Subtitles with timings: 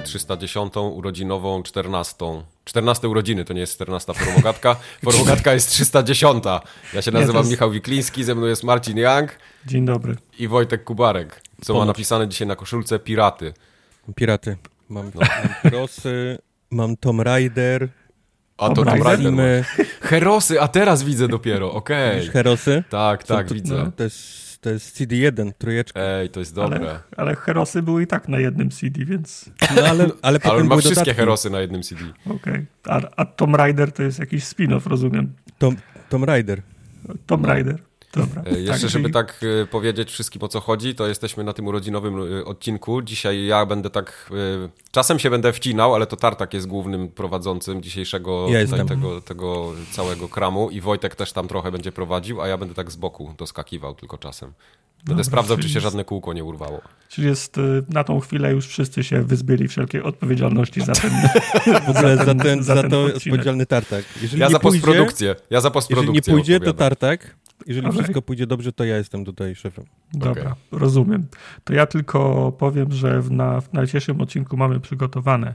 [0.00, 2.16] formogatkę 310, urodzinową 14.
[2.64, 4.76] 14 urodziny, to nie jest 14 formogatka.
[5.04, 6.44] Formogatka jest 310.
[6.94, 7.50] Ja się nazywam jest...
[7.50, 9.30] Michał Wikliński, ze mną jest Marcin Young.
[9.66, 10.16] Dzień dobry.
[10.38, 13.54] I Wojtek Kubarek, co ma napisane dzisiaj na koszulce Piraty.
[14.14, 14.56] Piraty.
[14.88, 15.20] Mam, no.
[15.64, 16.38] mam
[16.70, 17.88] mam Tom Raider.
[18.58, 19.64] A to Tom Raider.
[20.00, 22.20] Herosy, a teraz widzę dopiero, okej.
[22.20, 22.32] Okay.
[22.32, 22.84] Herosy?
[22.90, 23.74] Tak, tak, to, widzę.
[23.74, 26.00] No, to jest to jest CD1, trójeczka.
[26.00, 26.78] Ej, to jest dobre.
[26.78, 29.50] Ale, ale herosy były i tak na jednym CD, więc...
[29.76, 31.20] No ale, ale potem ale ma wszystkie dodatki.
[31.20, 32.00] herosy na jednym CD.
[32.26, 32.36] Okej.
[32.36, 32.66] Okay.
[32.84, 35.32] A, a Tom Rider to jest jakiś spin-off, rozumiem?
[35.58, 35.76] Tom,
[36.08, 36.62] Tom Rider.
[37.26, 37.54] Tom no.
[37.54, 37.89] Rider.
[38.12, 38.42] Dobra.
[38.46, 39.14] E, jeszcze, tak, żeby czyli...
[39.14, 43.02] tak e, powiedzieć wszystkim o co chodzi, to jesteśmy na tym urodzinowym e, odcinku.
[43.02, 44.30] Dzisiaj ja będę tak.
[44.90, 49.72] Czasem się będę wcinał, ale to Tartak jest głównym prowadzącym dzisiejszego ja tutaj, tego, tego
[49.92, 53.34] całego kramu i Wojtek też tam trochę będzie prowadził, a ja będę tak z boku
[53.38, 54.52] doskakiwał tylko czasem.
[55.04, 55.84] Będę Dobra, sprawdzał, czy się jest...
[55.84, 56.80] żadne kółko nie urwało.
[57.08, 57.56] Czyli jest
[57.88, 61.10] na tą chwilę już wszyscy się wyzbyli wszelkiej odpowiedzialności za ten.
[61.86, 64.04] w ogóle za ten, za, ten, za to odpowiedzialny tartak.
[64.22, 65.36] Jeżeli ja za pójdzie, postprodukcję.
[65.50, 66.12] Ja za postprodukcję.
[66.14, 66.74] Jeżeli nie pójdzie, odpowiadam.
[66.74, 67.36] to tartak.
[67.66, 67.98] Jeżeli okay.
[67.98, 69.84] wszystko pójdzie dobrze, to ja jestem tutaj szefem.
[70.12, 70.54] Dobra, okay.
[70.72, 71.26] rozumiem.
[71.64, 75.54] To ja tylko powiem, że w, na, w najcięższym odcinku mamy przygotowane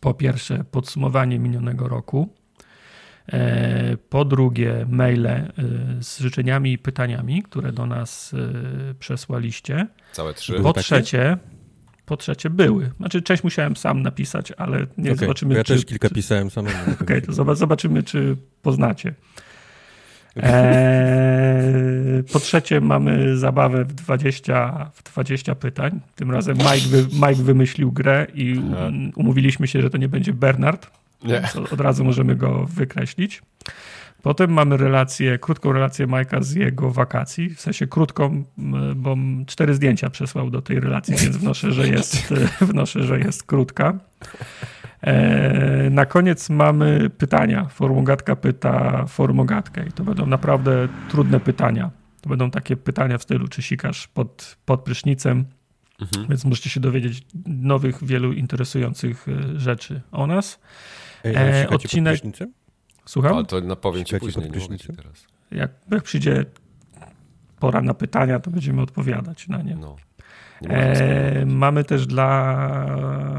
[0.00, 2.28] po pierwsze podsumowanie minionego roku,
[4.08, 5.50] po drugie maile e,
[6.00, 8.34] z życzeniami i pytaniami, które do nas
[8.90, 9.86] e, przesłaliście.
[10.12, 10.60] Całe trzy.
[10.62, 11.36] Po trzecie,
[12.06, 12.90] po trzecie były.
[12.96, 15.16] Znaczy część musiałem sam napisać, ale nie okay.
[15.16, 15.72] zobaczymy, ja czy...
[15.72, 16.66] Ja też kilka pisałem sam.
[16.66, 19.14] Okej, okay, to zobaczymy, czy poznacie.
[20.36, 26.00] Eee, po trzecie mamy zabawę w 20, w 20 pytań.
[26.14, 28.60] Tym razem Mike, wy, Mike wymyślił grę i
[29.16, 31.01] umówiliśmy się, że to nie będzie Bernard.
[31.24, 31.42] Nie.
[31.70, 33.42] Od razu możemy go wykreślić.
[34.22, 38.44] Potem mamy relację, krótką relację Majka z jego wakacji, w sensie krótką,
[38.96, 39.16] bo
[39.46, 42.34] cztery zdjęcia przesłał do tej relacji, więc wnoszę, że jest,
[42.70, 43.98] wnoszę, że jest krótka.
[45.00, 47.64] E, na koniec mamy pytania.
[47.64, 51.90] Formogatka pyta formogatkę i to będą naprawdę trudne pytania.
[52.20, 55.44] To będą takie pytania w stylu, czy sikasz pod, pod prysznicem,
[56.00, 56.28] mhm.
[56.28, 60.60] więc możecie się dowiedzieć nowych, wielu interesujących e, rzeczy o nas.
[61.24, 62.20] Ej, e, odcinek...
[63.06, 63.34] Słucham?
[63.34, 65.26] Ale to no, powiem ci później, nie teraz.
[65.50, 66.44] Jak, jak przyjdzie
[67.58, 69.76] pora na pytania, to będziemy odpowiadać na nie.
[69.76, 69.96] No.
[70.68, 72.86] E, mamy też dla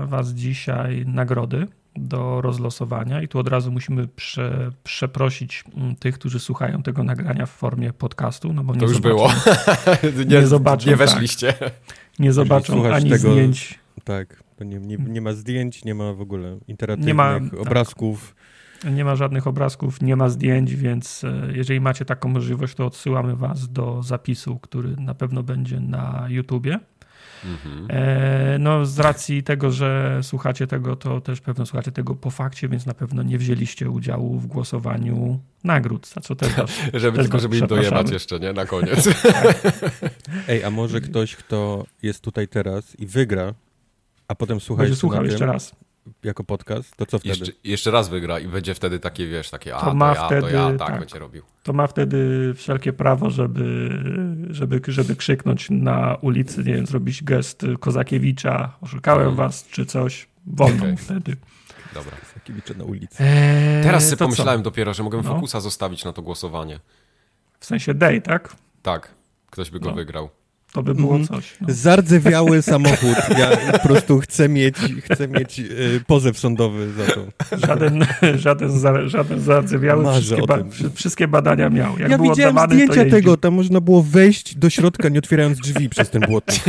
[0.05, 6.39] Was dzisiaj nagrody do rozlosowania i tu od razu musimy prze, przeprosić mm, tych, którzy
[6.39, 9.29] słuchają tego nagrania w formie podcastu, no bo to nie już zobaczą, było.
[10.25, 11.53] nie, nie zobaczą, nie weszliście.
[11.53, 11.71] Tak,
[12.19, 13.79] nie zobaczą ani tego, zdjęć.
[14.03, 17.53] Tak, nie, nie, nie, ma zdjęć, nie ma w ogóle interatywnych nie ma, tak.
[17.53, 18.35] obrazków.
[18.81, 18.93] Tak.
[18.93, 23.35] Nie ma żadnych obrazków, nie ma zdjęć, więc e, jeżeli macie taką możliwość, to odsyłamy
[23.35, 26.79] Was do zapisu, który na pewno będzie na YouTubie.
[27.45, 27.87] Mhm.
[27.89, 32.67] E, no, z racji tego, że słuchacie tego, to też pewno słuchacie tego po fakcie,
[32.67, 36.53] więc na pewno nie wzięliście udziału w głosowaniu nagród, za co też
[36.93, 38.53] Żeby też tylko, żeby im dojebać jeszcze, nie?
[38.53, 39.09] Na koniec.
[40.49, 43.53] Ej, a może ktoś, kto jest tutaj teraz i wygra,
[44.27, 45.75] a potem słucha Będzie słuchał jeszcze raz
[46.23, 47.39] jako podcast, to co wtedy?
[47.39, 50.27] Jeszcze, jeszcze, raz wygra i będzie wtedy takie, wiesz, takie, a to, ma to ja,
[50.27, 51.43] wtedy, to ja, tak, tak, będzie robił.
[51.63, 53.89] To ma wtedy wszelkie prawo, żeby,
[54.49, 59.35] żeby, żeby krzyknąć na ulicy, nie wiem, zrobić gest Kozakiewicza, oszukałem hmm.
[59.35, 60.97] was, czy coś, wolno okay.
[60.97, 61.37] wtedy.
[61.93, 62.17] Dobra.
[62.17, 63.23] Kozakiewicza na ulicy.
[63.23, 64.63] Eee, Teraz sobie pomyślałem co?
[64.63, 65.23] dopiero, że mogę no.
[65.23, 66.79] fokusa zostawić na to głosowanie.
[67.59, 68.55] W sensie day, tak?
[68.81, 69.11] Tak,
[69.51, 69.95] ktoś by go no.
[69.95, 70.29] wygrał.
[70.73, 71.27] To by było mm.
[71.27, 71.53] coś.
[71.61, 71.67] No.
[71.69, 73.15] Zardzewiały samochód.
[73.37, 74.75] Ja po prostu chcę mieć,
[75.11, 77.25] chcę mieć y, pozew sądowy za to.
[77.67, 80.13] Żaden, żaden, za, żaden zardzewiały.
[80.13, 80.57] Wszystkie, ba,
[80.95, 81.99] wszystkie, badania miał.
[81.99, 83.37] Jak ja widziałem oddawany, zdjęcia tego.
[83.37, 86.63] Tam można było wejść do środka, nie otwierając drzwi przez ten błotnik.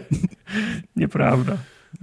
[0.96, 1.56] Nieprawda.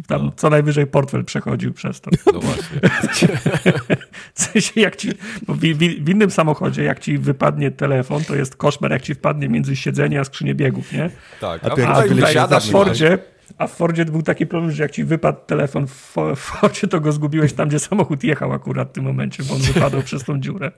[0.08, 0.32] Tam no.
[0.36, 2.12] co najwyżej portfel przechodził przez to.
[2.34, 2.80] No właśnie.
[4.36, 5.10] w sensie jak ci,
[5.48, 9.50] bo w, w, innym samochodzie, jak ci wypadnie telefon, to jest koszmar, jak ci wpadnie
[9.50, 11.10] między siedzenie a skrzynię biegów, nie?
[11.42, 12.04] Tak, a, a,
[12.46, 13.18] a, a w Fordzie,
[13.58, 17.00] a w Fordzie był taki problem, że jak ci wypadł telefon w, w Fordzie, to
[17.00, 20.40] go zgubiłeś tam, gdzie samochód jechał akurat w tym momencie, bo on wypadał przez tą
[20.40, 20.72] dziurę.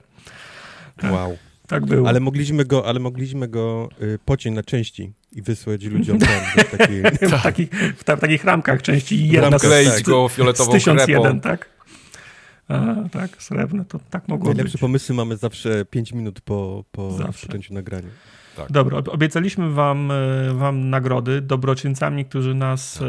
[0.98, 1.12] Tak.
[1.12, 1.38] Wow.
[1.68, 2.07] Tak było.
[2.07, 6.77] Ale mogliśmy go, ale mogliśmy go y, pociąć na części i wysłać ludziom tam w,
[6.77, 7.03] takiej...
[7.29, 10.03] w, takich, w, ta, w takich ramkach części jedna Kleić tak.
[10.03, 11.39] go fioletową 1001, krepą.
[11.39, 11.69] tak?
[12.67, 14.81] A, tak, srebrne, to tak mogło Najlepsze być.
[14.81, 18.09] pomysły mamy zawsze 5 minut po, po rozpoczęciu nagrania.
[18.55, 18.71] Tak.
[18.71, 21.41] Dobra, obiecaliśmy wam, e, wam nagrody.
[21.41, 23.07] Dobroczyńcami, którzy nas tak.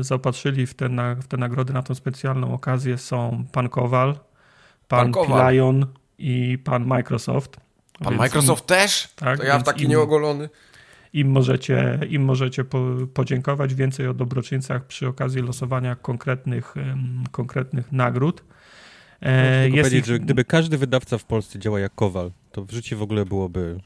[0.00, 4.18] e, zaopatrzyli w te, na, w te nagrody na tą specjalną okazję są pan Kowal,
[4.88, 5.26] pan, pan.
[5.26, 5.86] Pilajon
[6.18, 7.56] i pan Microsoft.
[7.98, 9.08] Pan więc Microsoft im, też?
[9.16, 10.48] Tak, to ja w taki im, nieogolony.
[11.14, 13.74] Im możecie, im możecie po, podziękować.
[13.74, 16.74] Więcej o dobroczyńcach przy okazji losowania konkretnych,
[17.30, 18.44] konkretnych nagród.
[19.22, 20.06] E, jest powiedzieć, ich...
[20.06, 23.80] że gdyby każdy wydawca w Polsce działał jak Kowal, to w życiu w ogóle byłoby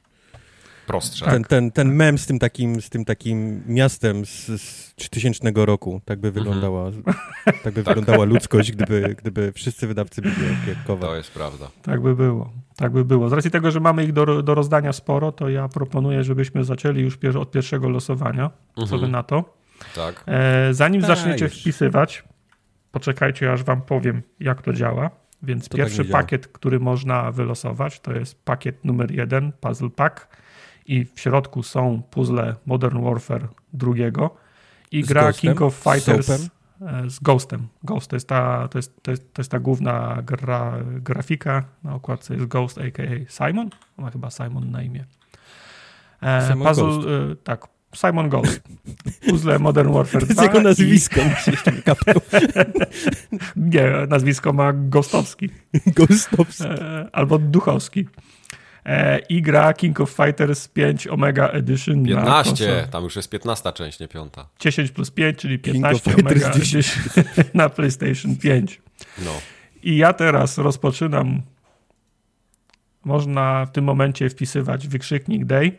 [0.89, 1.27] prostsze.
[1.27, 6.01] Ten, ten, ten mem z tym takim, z tym takim miastem z, z 3000 roku,
[6.05, 7.17] tak by wyglądała, mhm.
[7.65, 11.11] tak by wyglądała ludzkość, gdyby, gdyby wszyscy wydawcy byli jak, jak Kowal.
[11.11, 11.71] To jest prawda.
[11.83, 12.53] Tak by było.
[12.77, 13.29] Tak by było.
[13.29, 17.01] Z racji tego, że mamy ich do, do rozdania sporo, to ja proponuję, żebyśmy zaczęli
[17.01, 18.51] już pier od pierwszego losowania.
[18.75, 19.01] Co mhm.
[19.01, 19.59] wy na to?
[19.95, 20.25] Tak.
[20.27, 21.61] E, zanim tak, zaczniecie już.
[21.61, 22.25] wpisywać,
[22.93, 25.11] poczekajcie, aż wam powiem, jak to działa.
[25.43, 29.91] Więc to tak pierwszy tak pakiet, który można wylosować, to jest pakiet numer jeden, Puzzle
[29.91, 30.29] Pack
[30.89, 34.37] i w środku są puzzle Modern Warfare drugiego
[34.91, 35.41] i z gra Ghostem?
[35.41, 36.49] King of Fighters Soapem?
[36.81, 37.69] E, z Ghostem.
[37.85, 41.65] Ghost to jest ta, to jest, to jest, to jest ta główna gra, grafika.
[41.85, 43.47] Na okładce jest Ghost, a.k.a.
[43.47, 43.71] Simon.
[43.97, 45.05] Ma chyba Simon na imię.
[46.23, 47.09] E, Simon puzzle, Ghost.
[47.09, 48.63] E, tak, Simon Ghost.
[49.29, 50.35] Puzzle Modern Warfare 2.
[50.35, 51.21] To jest jego nazwisko.
[51.21, 51.27] I...
[53.75, 55.49] Nie, nazwisko ma Ghostowski.
[55.87, 56.65] Ghostowski.
[57.13, 58.07] Albo Duchowski.
[58.89, 64.01] E, i gra King of Fighters 5 Omega Edition 15, tam już jest 15 część,
[64.01, 64.47] nie piąta.
[64.59, 66.83] 10 plus 5, czyli 15 Omega Edition
[67.55, 68.81] na PlayStation 5.
[69.19, 69.33] No.
[69.83, 71.43] I ja teraz rozpoczynam
[73.05, 75.73] można w tym momencie wpisywać wykrzyknik day,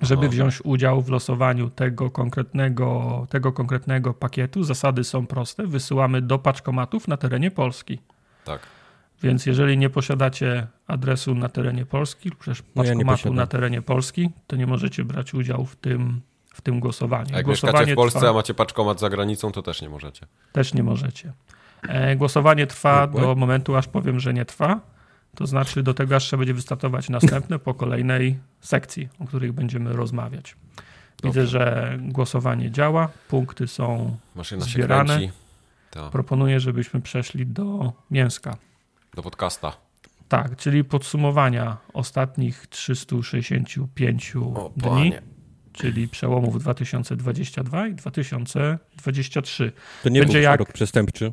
[0.00, 0.32] żeby Aha.
[0.32, 4.64] wziąć udział w losowaniu tego konkretnego, tego konkretnego pakietu.
[4.64, 5.66] Zasady są proste.
[5.66, 7.98] Wysyłamy do paczkomatów na terenie Polski.
[8.44, 8.77] Tak.
[9.22, 13.82] Więc jeżeli nie posiadacie adresu na terenie Polski lub też paczkomatu no ja na terenie
[13.82, 16.20] Polski, to nie możecie brać udziału w tym,
[16.54, 17.28] w tym głosowaniu.
[17.32, 18.30] A jak Głosowanie mieszkacie w Polsce, trwa...
[18.30, 20.26] a macie paczkomat za granicą, to też nie możecie.
[20.52, 21.32] Też nie możecie.
[21.82, 24.80] E, głosowanie trwa do momentu, aż powiem, że nie trwa.
[25.34, 29.92] To znaczy do tego, aż trzeba będzie wystartować następne po kolejnej sekcji, o których będziemy
[29.92, 30.56] rozmawiać.
[31.24, 31.46] Widzę, Dobrze.
[31.46, 35.20] że głosowanie działa, punkty są Maszyna zbierane.
[36.12, 38.56] Proponuję, żebyśmy przeszli do mięska.
[39.14, 39.76] Do podcasta.
[40.28, 45.22] Tak, czyli podsumowania ostatnich 365 o, dni, panie.
[45.72, 49.72] czyli przełomów 2022 i 2023.
[50.02, 50.58] To nie Będzie był jak...
[50.58, 51.32] rok przestępczy.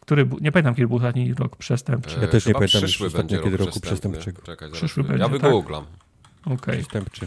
[0.00, 2.18] Który, nie pamiętam, kiedy był ostatni rok przestępczy.
[2.20, 4.42] Ja też nie pamiętam przyszły będzie kiedy roku przestępczego.
[4.42, 5.84] Czekaj, przyszły będzie, ja wygooglam.
[6.44, 6.52] Tak?
[6.52, 6.76] Okay.
[6.76, 7.26] Przestępczy.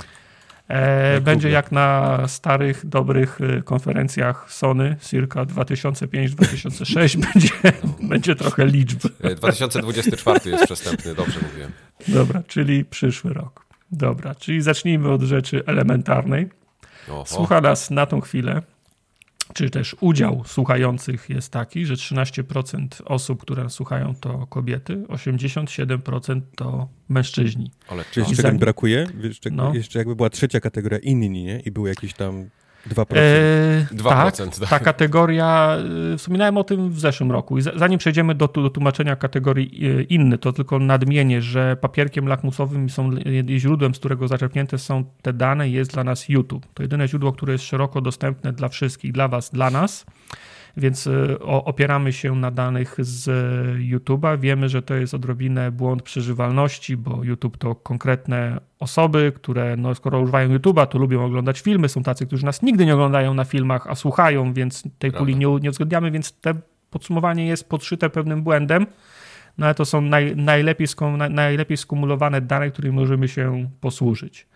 [0.69, 7.49] E, będzie jak na starych, dobrych y, konferencjach Sony, circa 2005-2006, będzie,
[8.01, 8.99] będzie trochę liczb.
[9.35, 11.71] 2024 e, jest przestępny, dobrze mówiłem.
[12.07, 13.65] Dobra, czyli przyszły rok.
[13.91, 16.49] Dobra, czyli zacznijmy od rzeczy elementarnej.
[17.09, 17.25] Oho.
[17.25, 18.61] Słucha nas na tą chwilę
[19.53, 26.87] czy też udział słuchających jest taki, że 13% osób, które słuchają, to kobiety, 87% to
[27.09, 27.71] mężczyźni.
[27.87, 29.07] Ale czy jeszcze czegoś brakuje?
[29.21, 29.73] Jeszcze, no.
[29.73, 31.59] jeszcze jakby była trzecia kategoria inni, nie?
[31.59, 32.49] I był jakiś tam
[32.89, 33.05] 2%.
[33.15, 35.77] E, 2% tak, tak, ta kategoria,
[36.13, 40.03] e, wspominałem o tym w zeszłym roku i zanim przejdziemy do, do tłumaczenia kategorii e,
[40.03, 43.09] inny, to tylko nadmienię, że papierkiem lakmusowym są
[43.57, 46.67] źródłem, z którego zaczerpnięte są te dane jest dla nas YouTube.
[46.73, 50.05] To jedyne źródło, które jest szeroko dostępne dla wszystkich, dla was, dla nas
[50.77, 53.27] więc y, opieramy się na danych z
[53.79, 54.39] YouTube'a.
[54.39, 60.19] Wiemy, że to jest odrobinę błąd przeżywalności, bo YouTube to konkretne osoby, które no, skoro
[60.19, 61.89] używają YouTube'a, to lubią oglądać filmy.
[61.89, 65.47] Są tacy, którzy nas nigdy nie oglądają na filmach, a słuchają, więc tej puli nie,
[65.61, 66.53] nie uwzględniamy, więc te
[66.89, 68.85] podsumowanie jest podszyte pewnym błędem.
[69.57, 74.47] No ale to są naj, najlepiej, skum, najlepiej skumulowane dane, którymi możemy się posłużyć.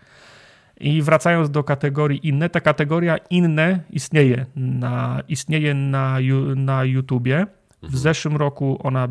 [0.84, 6.18] I wracając do kategorii inne, ta kategoria inne istnieje na, istnieje na,
[6.56, 7.46] na YouTubie.
[7.82, 8.02] W mhm.
[8.02, 9.08] zeszłym roku ona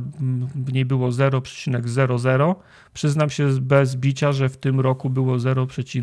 [0.56, 2.56] w niej było 0,00.
[2.94, 6.00] Przyznam się bez bicia, że w tym roku było 0,1.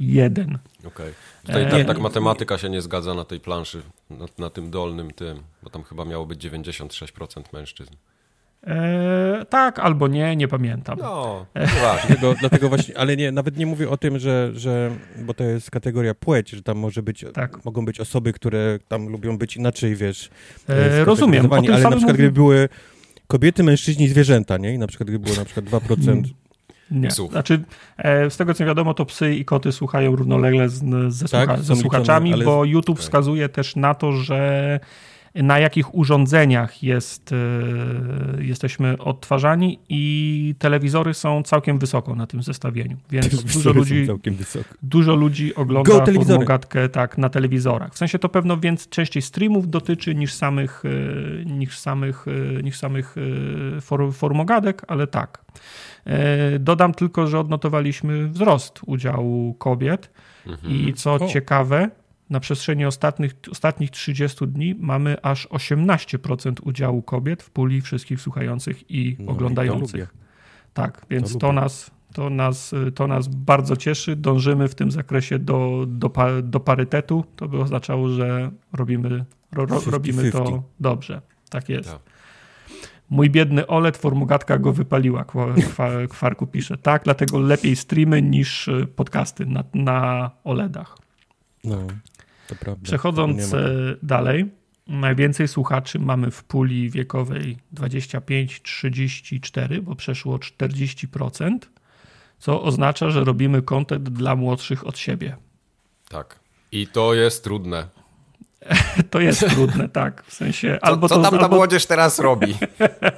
[0.00, 0.58] Okej.
[0.86, 1.12] Okay.
[1.46, 5.42] Tutaj tak, tak matematyka się nie zgadza na tej planszy, na, na tym dolnym tym,
[5.62, 7.94] bo tam chyba miało być 96% mężczyzn.
[8.66, 10.98] E, tak, albo nie, nie pamiętam.
[10.98, 11.46] No,
[11.80, 15.70] dlatego, dlatego właśnie, ale nie, nawet nie mówię o tym, że, że bo to jest
[15.70, 17.64] kategoria płeć, że tam może być, tak.
[17.64, 20.30] mogą być osoby, które tam lubią być inaczej, wiesz.
[20.68, 21.52] E, rozumiem.
[21.52, 22.68] ale na przykład gdyby były
[23.26, 24.74] kobiety, mężczyźni, zwierzęta, nie?
[24.74, 26.22] I na przykład gdyby było na przykład 2%
[26.90, 27.08] nie.
[27.08, 27.30] Psów.
[27.30, 27.62] Znaczy,
[27.98, 31.48] e, z tego co wiadomo, to psy i koty słuchają równolegle z, ze, tak?
[31.48, 33.02] słucha, ze słuchaczami, bo YouTube okay.
[33.02, 34.80] wskazuje też na to, że
[35.34, 37.36] na jakich urządzeniach jest, e,
[38.44, 44.06] jesteśmy odtwarzani i telewizory są całkiem wysoko na tym zestawieniu, więc dużo ludzi,
[44.82, 47.94] dużo ludzi ogląda formogatkę tak, na telewizorach.
[47.94, 52.26] W sensie to pewno więc częściej streamów dotyczy niż samych, e, niż samych,
[52.58, 53.14] e, niż samych
[54.12, 55.44] formogadek, ale tak.
[56.60, 60.10] Dodam tylko, że odnotowaliśmy wzrost udziału kobiet
[60.46, 60.74] mhm.
[60.74, 61.28] i co o.
[61.28, 61.90] ciekawe,
[62.32, 68.90] na przestrzeni ostatnich, ostatnich 30 dni mamy aż 18% udziału kobiet w puli wszystkich słuchających
[68.90, 70.14] i no, oglądających.
[70.74, 74.16] tak, więc to, to, nas, to, nas, to nas bardzo cieszy.
[74.16, 76.10] Dążymy w tym zakresie do, do,
[76.42, 77.24] do parytetu.
[77.36, 81.22] To by oznaczało, że robimy, ro, ro, robimy to dobrze.
[81.50, 81.90] Tak jest.
[81.90, 82.00] Tak.
[83.10, 85.24] Mój biedny OLED, formogatka go wypaliła,
[86.08, 86.76] Kwarku pisze.
[86.76, 90.96] Tak, dlatego lepiej streamy niż podcasty na, na OLEDach.
[91.64, 91.76] No.
[92.82, 93.70] Przechodząc e,
[94.02, 94.50] dalej,
[94.86, 101.58] najwięcej słuchaczy mamy w puli wiekowej 25-34, bo przeszło 40%,
[102.38, 105.36] co oznacza, że robimy kontent dla młodszych od siebie.
[106.08, 106.40] Tak.
[106.72, 108.01] I to jest trudne.
[109.10, 110.24] to jest trudne, tak.
[110.26, 110.78] W sensie.
[110.80, 111.56] Co, albo co to, tam ta albo...
[111.56, 112.54] młodzież teraz robi?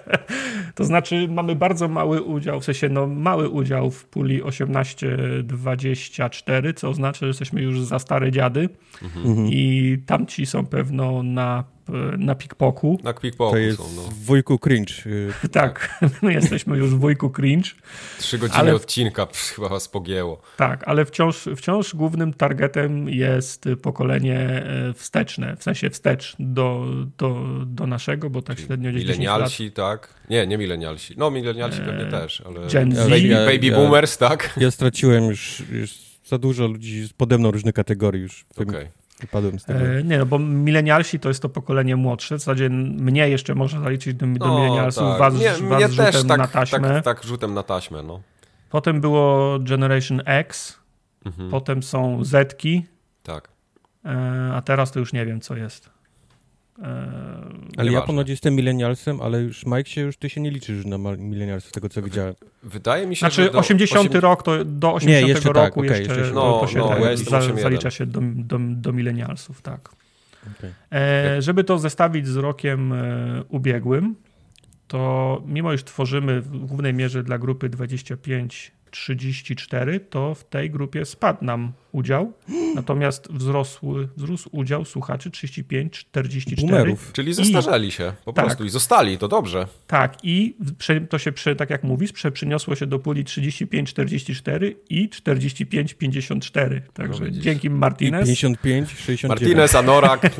[0.74, 6.88] to znaczy, mamy bardzo mały udział, w sensie no, mały udział w puli 18-24, co
[6.88, 8.68] oznacza, że jesteśmy już za stare dziady
[9.02, 9.46] mhm.
[9.50, 11.64] i tamci są pewno na
[12.18, 12.98] na pikpoku.
[13.02, 14.02] Na pikpoku to jest są, no.
[14.24, 14.94] wujku cringe.
[15.52, 17.70] tak, my jesteśmy już w wujku cringe.
[18.18, 18.74] Trzy godziny ale...
[18.74, 20.42] odcinka chyba was pogięło.
[20.56, 26.86] Tak, ale wciąż, wciąż głównym targetem jest pokolenie e, wsteczne, w sensie wstecz do,
[27.18, 30.14] do, do naszego, bo tak średnio gdzieś Milenialsi, tak?
[30.30, 31.14] Nie, nie milenialsi.
[31.16, 32.66] No milenialsi eee, pewnie też, ale...
[32.68, 32.98] Gen Z.
[32.98, 34.54] Baby, baby ja, boomers, tak?
[34.56, 35.90] Ja straciłem już, już
[36.26, 38.44] za dużo ludzi pode mną różnych kategorii już.
[38.56, 38.88] Okay.
[39.20, 39.80] Wypadłem z tego.
[39.80, 42.36] E, nie, no bo milenialsi to jest to pokolenie młodsze.
[42.36, 45.18] W zasadzie mnie jeszcze można zaliczyć do, do milenialsów, tak.
[45.18, 46.80] was, nie, was mnie rzutem też tak, na taśmę.
[46.80, 48.20] Tak, tak, rzutem na taśmę, no.
[48.70, 50.78] Potem było Generation X,
[51.26, 51.50] mhm.
[51.50, 52.86] potem są Zetki.
[53.22, 53.48] Tak.
[54.04, 55.93] E, a teraz to już nie wiem, co jest.
[56.82, 60.84] E, ale ja ponoć jestem milenialsem, ale już Mike się już ty się nie liczysz
[60.84, 62.34] na milenialsów, tego co widziałem.
[62.62, 64.20] Wydaje mi się, znaczy, że do 80 8...
[64.20, 67.16] rok to do 80 nie, jeszcze roku tak, jeszcze, jeszcze, no, to się no, ja
[67.16, 69.88] za, zalicza się do, do, do milenialsów, tak.
[70.58, 70.74] Okay.
[70.92, 74.14] E, żeby to zestawić z rokiem e, ubiegłym,
[74.88, 81.04] to mimo iż tworzymy w głównej mierze dla grupy 25 34, to w tej grupie
[81.04, 82.32] spadł nam udział,
[82.74, 86.60] natomiast wzrosł, wzrósł udział słuchaczy 35-44.
[86.60, 87.12] Boomerów.
[87.12, 88.44] Czyli zestarzeli się po tak.
[88.44, 89.66] prostu i zostali, to dobrze.
[89.86, 90.56] Tak i
[91.08, 96.80] to się, tak jak mówisz, przeniosło się do puli 35-44 i 45-54.
[96.92, 98.28] Także no dzięki Martinez.
[98.28, 99.28] 55-69.
[99.28, 100.30] Martinez, Anorak.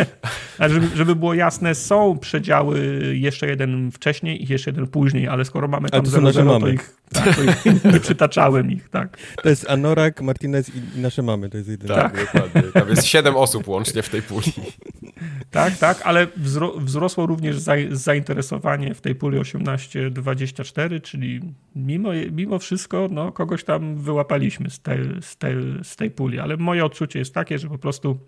[0.70, 5.68] żeby, żeby było jasne, są przedziały jeszcze jeden wcześniej i jeszcze jeden później, ale skoro
[5.68, 7.36] mamy tam 0, to ich, tak,
[7.92, 9.18] nie przytaczałem ich, tak.
[9.42, 11.94] To jest Anorak, Martinez i nasze mamy, to jest jedyne.
[11.94, 12.24] Tak, tak.
[12.24, 12.62] dokładnie.
[12.72, 14.52] Tam jest siedem osób łącznie w tej puli.
[15.50, 16.26] Tak, tak, ale
[16.76, 17.56] wzrosło również
[17.90, 21.40] zainteresowanie w tej puli 18-24, czyli
[21.76, 26.56] mimo, mimo wszystko no, kogoś tam wyłapaliśmy z tej, z, tej, z tej puli, ale
[26.56, 28.18] moje odczucie jest takie, że po prostu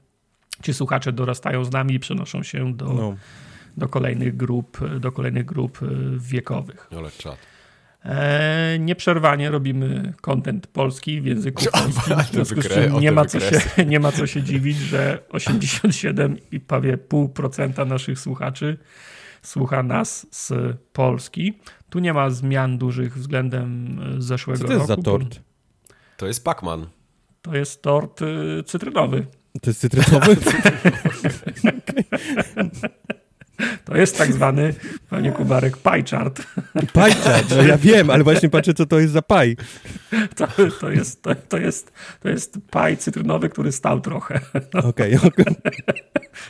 [0.62, 3.16] ci słuchacze dorastają z nami i przenoszą się do, no.
[3.76, 5.87] do kolejnych grup, do kolejnych grup e,
[6.18, 6.88] wiekowych.
[6.96, 7.50] Ale czad.
[8.04, 13.40] E, nieprzerwanie robimy content polski w języku polskim, w związku z czym nie ma, co
[13.40, 18.78] się, nie ma co się dziwić, że 87 i prawie pół procenta naszych słuchaczy
[19.42, 20.52] słucha nas z
[20.92, 21.59] Polski.
[21.90, 24.73] Tu nie ma zmian dużych względem zeszłego roku.
[24.73, 25.40] Co to jest roku, za tort?
[26.16, 26.87] To jest Pacman.
[27.42, 29.26] To jest tort y, cytrynowy.
[29.62, 30.37] To jest cytrynowy?
[33.85, 34.75] To jest tak zwany,
[35.11, 36.43] panie Kubarek, pie chart.
[36.95, 39.57] Pie chart, no ja wiem, ale właśnie patrzę, co to jest za paj.
[40.37, 40.47] To,
[40.81, 44.40] to, jest, to, to, jest, to jest paj cytrynowy, który stał trochę.
[44.75, 45.55] Okej, okay, okay.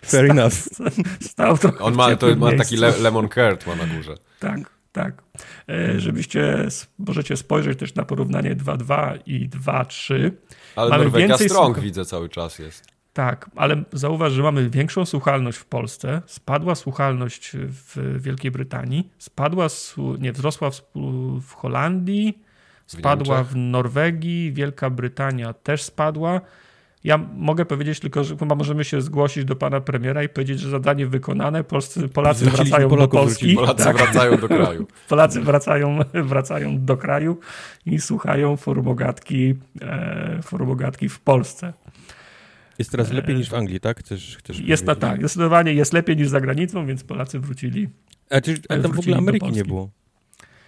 [0.04, 0.54] fair enough.
[1.20, 4.14] Stał trochę On ma, to ma taki le lemon curd ma na górze.
[4.38, 4.60] Tak,
[4.92, 5.22] tak.
[5.68, 10.30] E, żebyście, możecie spojrzeć też na porównanie 2.2 i 2.3.
[10.76, 12.89] Ale Mamy Norwegia Strong widzę cały czas jest.
[13.12, 19.66] Tak, ale zauważ, że mamy większą słuchalność w Polsce, spadła słuchalność w Wielkiej Brytanii, spadła,
[20.18, 20.82] nie, wzrosła w,
[21.42, 22.38] w Holandii,
[22.86, 26.40] spadła w, w Norwegii, Wielka Brytania też spadła.
[27.04, 30.70] Ja mogę powiedzieć tylko, że chyba możemy się zgłosić do pana premiera i powiedzieć, że
[30.70, 33.54] zadanie wykonane, Polscy, Polacy wracają do Polski.
[33.54, 33.96] Polacy tak.
[33.96, 34.86] wracają do kraju.
[35.08, 37.38] Polacy wracają, wracają do kraju
[37.86, 41.72] i słuchają formogatki, e, formogatki w Polsce.
[42.80, 44.00] Jest teraz lepiej niż w Anglii, tak?
[44.00, 47.88] Chcesz, chcesz jest na tak, zdecydowanie jest lepiej niż za granicą, więc Polacy wrócili.
[48.30, 49.90] A, czy, a tam w ogóle Ameryki nie było?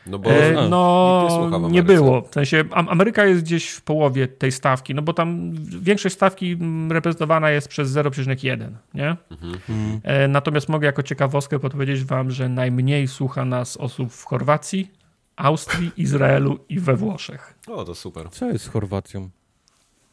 [0.06, 2.22] No, bo, e, no nie było.
[2.22, 5.52] W sensie Ameryka jest gdzieś w połowie tej stawki, no bo tam
[5.82, 6.58] większość stawki
[6.90, 9.16] reprezentowana jest przez 0,1, nie?
[9.30, 10.00] Mhm.
[10.02, 14.90] E, natomiast mogę jako ciekawostkę podpowiedzieć wam, że najmniej słucha nas osób w Chorwacji,
[15.36, 17.58] Austrii, Izraelu i we Włoszech.
[17.66, 18.30] O, to super.
[18.30, 19.30] Co jest z Chorwacją?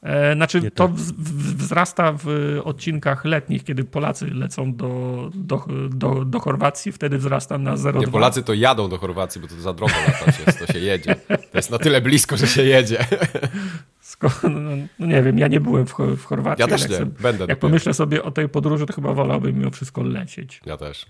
[0.04, 0.96] E, znaczy, to tak.
[0.98, 7.76] wzrasta w odcinkach letnich, kiedy Polacy lecą do, do, do, do Chorwacji, wtedy wzrasta na
[7.76, 8.00] 0,2.
[8.00, 11.16] Nie, Polacy to jadą do Chorwacji, bo to za drogo latać jest, to się jedzie.
[11.28, 13.06] To jest na tyle blisko, że się jedzie.
[14.44, 16.62] No, no, nie wiem, ja nie byłem w, w Chorwacji.
[16.62, 17.28] Ja też nie, jak będę.
[17.28, 17.58] Jak dopiero.
[17.58, 20.62] pomyślę sobie o tej podróży, to chyba wolałbym mimo wszystko lecieć.
[20.66, 21.06] Ja też.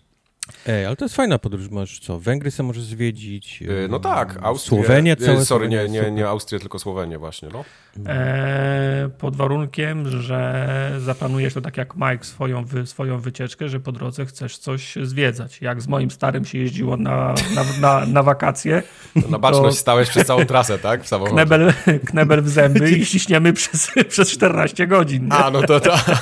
[0.67, 1.69] Ej, ale to jest fajna podróż.
[1.69, 2.19] Masz co?
[2.19, 3.61] Węgry sobie możesz zwiedzić.
[3.61, 4.83] Yy, no tak, Austrię.
[4.83, 5.45] Słowenię całe.
[5.45, 7.65] Sorry, nie, nie, nie Austrię, tylko Słowenię właśnie, no.
[8.07, 13.91] E, pod warunkiem, że zaplanujesz to tak jak Mike swoją, wy, swoją wycieczkę, że po
[13.91, 15.61] drodze chcesz coś zwiedzać.
[15.61, 18.83] Jak z moim starym się jeździło na, na, na, na wakacje.
[19.23, 21.03] To na baczność to stałeś przez całą trasę, tak?
[21.03, 21.35] W samochodzie.
[21.35, 21.73] Knebel,
[22.05, 25.25] knebel w zęby i ściśniemy przez, przez 14 godzin.
[25.25, 25.33] Nie?
[25.33, 26.21] A, no to tak.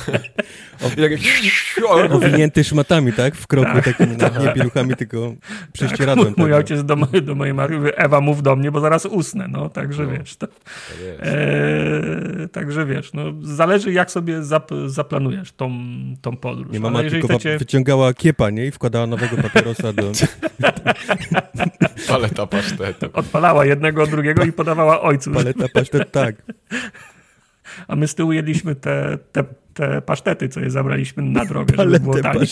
[2.10, 3.34] Owinięty szmatami, tak?
[3.34, 4.42] W kroku tak, takim, tak.
[4.42, 5.34] nie pieluchami, tylko
[5.72, 6.28] prześcieradłem.
[6.28, 8.80] Tak, mój, mój ojciec do, mojej, do mojej Marii mówi, Ewa mów do mnie, bo
[8.80, 10.36] zaraz usnę, no, także no, wiesz.
[10.36, 10.46] To,
[11.20, 15.72] e, także wiesz, no, zależy jak sobie zap, zaplanujesz tą,
[16.22, 16.72] tą podróż.
[16.72, 17.58] Nie, mama tylko chcecie...
[17.58, 18.66] wyciągała kiepa, nie?
[18.66, 20.12] I wkładała nowego papierosa do...
[22.08, 23.06] Paleta pasztetu.
[23.12, 25.32] Odpalała jednego od drugiego i podawała ojcu.
[25.32, 26.34] Paleta pasztet, tak.
[27.88, 29.44] A my z tyłu jedliśmy te, te
[29.78, 32.46] te pasztety, co je zabraliśmy na drogę, żeby było taniej.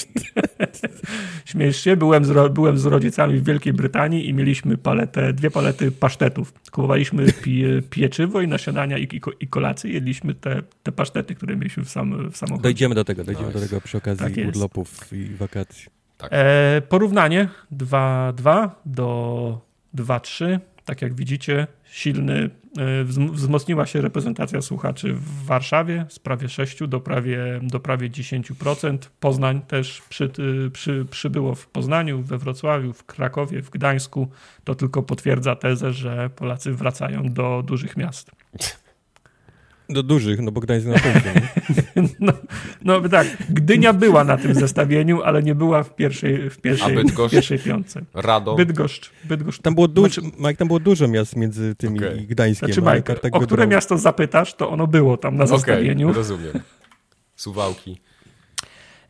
[1.44, 5.92] Śmiesz się, byłem z, byłem z rodzicami w Wielkiej Brytanii i mieliśmy paletę, dwie palety
[5.92, 6.52] pasztetów.
[6.70, 11.56] Kupowaliśmy pie, pieczywo i na śniadania i, i, i kolację jedliśmy te, te pasztety, które
[11.56, 12.62] mieliśmy w, sam, w samochodzie.
[12.62, 13.60] Dojdziemy do tego, dojdziemy nice.
[13.60, 15.86] do tego przy okazji tak urlopów i wakacji.
[16.18, 16.30] Tak.
[16.32, 19.60] E, porównanie 2-2 do
[19.94, 20.58] 2-3.
[20.84, 22.50] Tak jak widzicie, silny
[23.04, 28.98] wzmocniła się reprezentacja słuchaczy w Warszawie z prawie 6 do prawie, do prawie 10%.
[29.20, 30.30] Poznań też przy,
[30.72, 34.28] przy, przybyło w Poznaniu, we Wrocławiu, w Krakowie, w Gdańsku.
[34.64, 38.30] To tylko potwierdza tezę, że Polacy wracają do dużych miast.
[39.88, 41.32] Do dużych, no bo Gdańsk na pewno.
[42.20, 42.32] no,
[42.82, 47.30] no tak, Gdynia była na tym zestawieniu, ale nie była w pierwszej, w pierwszej, w
[47.30, 48.02] pierwszej piątce.
[48.14, 48.56] Radom?
[48.56, 49.10] Bydgoszcz.
[49.24, 49.62] Bydgoszcz.
[49.62, 52.16] Tam było, duż, znaczy, Mike, tam było dużo miast między tymi okay.
[52.16, 52.72] i Gdańskiem.
[52.72, 56.12] Znaczy, Mike, tak o które miasto zapytasz, to ono było tam na okay, zestawieniu.
[56.12, 56.52] rozumiem.
[57.36, 58.00] Suwałki.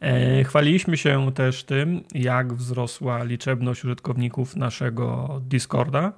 [0.01, 6.13] E, chwaliliśmy się też tym, jak wzrosła liczebność użytkowników naszego Discorda.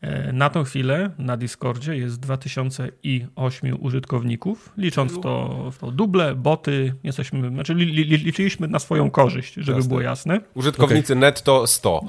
[0.00, 4.72] E, na tą chwilę na Discordzie jest 2008 użytkowników.
[4.76, 9.54] Licząc w to, w to duble, boty, jesteśmy, znaczy li, li, liczyliśmy na swoją korzyść,
[9.54, 9.88] żeby jasne.
[9.88, 10.40] było jasne.
[10.54, 11.20] Użytkownicy okay.
[11.20, 12.00] netto 100.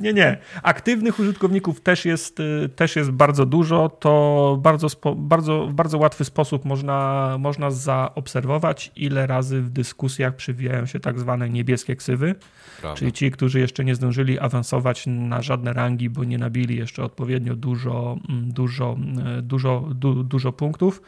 [0.00, 0.38] nie, nie.
[0.62, 3.88] Aktywnych użytkowników też jest, y, też jest bardzo dużo.
[3.88, 10.86] To bardzo, bardzo, w bardzo łatwy sposób można, można zaobserwować, ile razy w dyskusjach przywijają
[10.86, 12.34] się tak zwane niebieskie ksywy.
[12.80, 12.98] Prawda.
[12.98, 17.56] Czyli ci, którzy jeszcze nie zdążyli awansować na żadne rangi, bo nie nabili jeszcze odpowiednio
[17.56, 18.96] dużo, mm, dużo,
[19.38, 21.02] y, dużo, du, dużo punktów.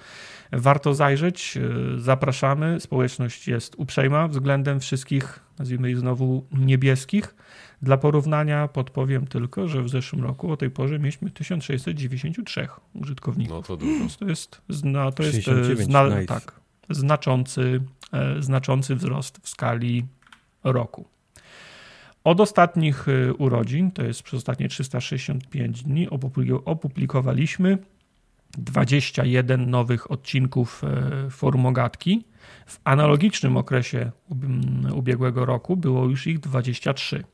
[0.53, 1.59] Warto zajrzeć,
[1.97, 2.81] y, zapraszamy.
[2.81, 7.35] Społeczność jest uprzejma względem wszystkich, nazwijmy ich znowu, niebieskich.
[7.83, 13.57] Dla porównania podpowiem tylko, że w zeszłym roku o tej porze mieliśmy 1693 użytkowników.
[13.57, 14.19] No to dużo.
[14.19, 16.61] To jest, zna, to jest e, zna, tak,
[16.91, 17.81] znaczący,
[18.13, 20.07] e, znaczący wzrost w skali
[20.65, 21.05] roku.
[22.25, 26.09] Od ostatnich e, urodzin, to jest przez ostatnie 365 dni,
[26.65, 27.79] opublikowaliśmy
[28.59, 30.83] 21 nowych odcinków
[31.31, 32.25] Formogatki.
[32.67, 34.11] W analogicznym okresie
[34.95, 37.25] ubiegłego roku było już ich 23.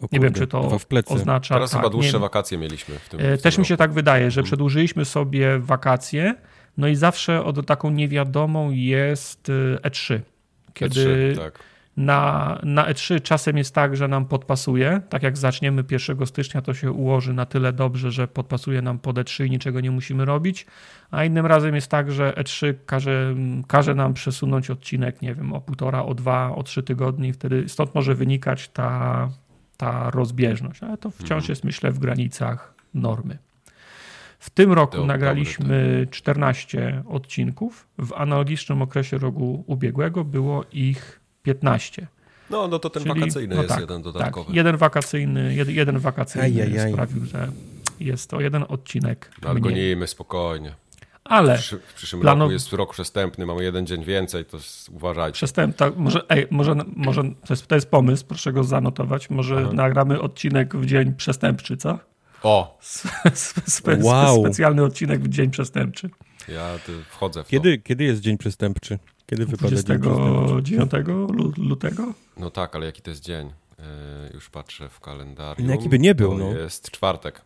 [0.00, 1.54] Kurde, nie wiem, czy to oznacza.
[1.54, 3.20] Teraz tak, chyba dłuższe nie, wakacje mieliśmy w tym.
[3.20, 4.44] E, w też tym mi się tak wydaje, że mhm.
[4.46, 6.34] przedłużyliśmy sobie wakacje,
[6.76, 9.48] no i zawsze od taką niewiadomą jest
[9.82, 10.14] E3.
[10.14, 10.20] E
[10.74, 11.62] kiedy E3, tak
[11.96, 15.00] na, na E3 czasem jest tak, że nam podpasuje.
[15.08, 19.16] Tak jak zaczniemy 1 stycznia, to się ułoży na tyle dobrze, że podpasuje nam pod
[19.16, 20.66] E3 i niczego nie musimy robić.
[21.10, 23.34] A innym razem jest tak, że E3 każe,
[23.66, 27.32] każe nam przesunąć odcinek, nie wiem, o półtora, o dwa, o trzy tygodnie.
[27.32, 29.28] Wtedy stąd może wynikać ta,
[29.76, 30.82] ta rozbieżność.
[30.82, 31.48] Ale to wciąż mhm.
[31.48, 33.38] jest, myślę, w granicach normy.
[34.38, 37.86] W tym roku to nagraliśmy 14 odcinków.
[37.98, 42.06] W analogicznym okresie roku ubiegłego było ich 15.
[42.50, 44.46] No, no to ten Czyli, wakacyjny no jest tak, jeden dodatkowy.
[44.46, 47.48] Tak, jeden wakacyjny, jeden, jeden wakacyjny sprawił, że
[48.00, 49.30] Jest to jeden odcinek.
[49.42, 49.60] No, ale
[50.06, 50.74] spokojnie.
[51.28, 51.58] Ale.
[51.58, 52.40] W, w przyszłym planu...
[52.40, 54.58] roku jest rok przestępny, mamy jeden dzień więcej, to
[54.92, 55.34] uważajcie.
[55.34, 59.30] Przestęp, tak, może, ej, może, może to, jest, to jest pomysł, proszę go zanotować.
[59.30, 59.70] Może Aha.
[59.72, 61.98] nagramy odcinek w dzień przestępczy, co?
[62.42, 62.78] O!
[63.64, 64.40] Spe, wow.
[64.40, 66.10] Specjalny odcinek w dzień przestępczy.
[66.48, 66.70] Ja
[67.08, 67.50] wchodzę w to.
[67.50, 68.98] Kiedy, kiedy jest dzień przestępczy?
[69.26, 70.90] Kiedy wypada 29
[71.56, 72.12] lutego?
[72.36, 73.50] No tak, ale jaki to jest dzień?
[73.78, 73.84] Yy,
[74.34, 75.68] już patrzę w kalendarium.
[75.68, 76.58] No, jaki by nie był, to no.
[76.58, 77.40] jest czwartek.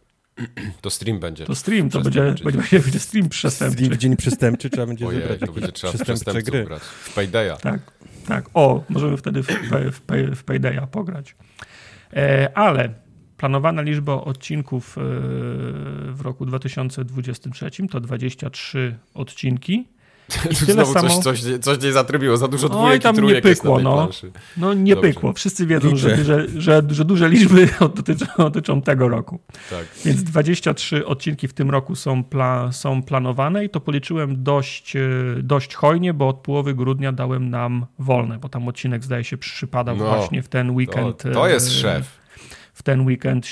[0.80, 1.44] To stream będzie.
[1.44, 3.76] To stream, to będzie, będzie, będzie stream przestępczy.
[3.76, 6.64] Stream w dzień przestępczy trzeba będzie Ojej, zebrać to będzie trzeba przestępcze gry.
[6.64, 6.82] grać.
[6.82, 7.56] W Paydaya.
[7.62, 7.80] Tak,
[8.26, 8.44] tak.
[8.54, 11.36] O, możemy wtedy w, w, w, w Paydaya pograć.
[12.12, 12.94] E, ale
[13.36, 15.00] planowana liczba odcinków e,
[16.12, 19.88] w roku 2023 to 23 odcinki.
[20.50, 21.08] I tyle Znowu samo...
[21.08, 24.08] coś, coś, coś nie zatrybiło, za dużo dwójek tam i nie pykło, no.
[24.56, 25.10] no nie Dobrze.
[25.10, 25.32] pykło.
[25.32, 29.40] Wszyscy wiedzą, że, że, że, że, duże liczby dotyczą, dotyczą tego roku.
[29.70, 29.86] Tak.
[30.04, 35.00] Więc 23 odcinki w tym roku są, pla, są planowane i to policzyłem dość, e,
[35.42, 39.94] dość hojnie, bo od połowy grudnia dałem nam wolne, bo tam odcinek zdaje się przypada
[39.94, 41.22] no, właśnie w ten weekend.
[41.22, 42.20] To, to jest e, szef
[42.80, 43.46] w ten weekend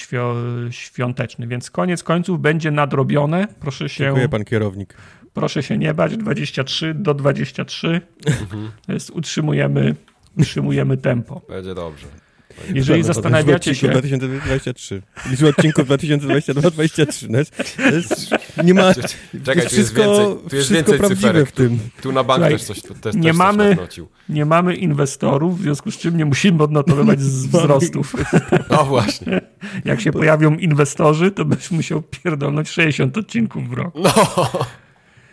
[0.71, 1.47] świąteczny.
[1.47, 3.49] Więc koniec końców będzie nadrobione.
[3.61, 4.05] Proszę się.
[4.05, 4.95] Dziękuję, pan kierownik.
[5.38, 8.01] Proszę się nie bać, 23 do 23.
[8.27, 8.70] Mhm.
[8.88, 9.94] Jest, utrzymujemy,
[10.37, 11.40] utrzymujemy tempo.
[11.48, 12.07] Będzie dobrze.
[12.74, 13.88] Jeżeli zastanawiacie się...
[13.88, 15.03] 2023.
[15.31, 18.38] Liczba odcinków 2022-2023.
[18.57, 18.94] No nie ma...
[19.44, 21.48] Czekaj, tu jest więcej, tu jest więcej cyferek.
[21.48, 21.79] w tym.
[22.03, 25.62] Tu na bank Słuchaj, też coś, też, nie też mamy, coś Nie mamy inwestorów, w
[25.62, 28.14] związku z czym nie musimy odnotowywać wzrostów.
[28.70, 29.40] No właśnie.
[29.85, 34.03] Jak się pojawią inwestorzy, to byś musiał pierdolnąć 60 odcinków w roku.
[34.03, 34.12] No.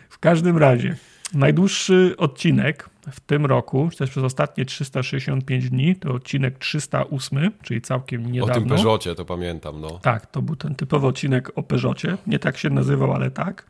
[0.10, 0.96] W każdym razie,
[1.34, 8.32] najdłuższy odcinek w tym roku, też przez ostatnie 365 dni, to odcinek 308, czyli całkiem
[8.32, 8.54] niedawno.
[8.54, 10.00] O tym Peugeotie to pamiętam, no.
[10.00, 12.18] Tak, to był ten typowy odcinek o Peugeotie.
[12.28, 13.66] Nie tak się nazywał, ale tak.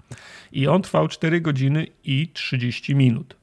[0.51, 3.35] I on trwał 4 godziny i 30 minut.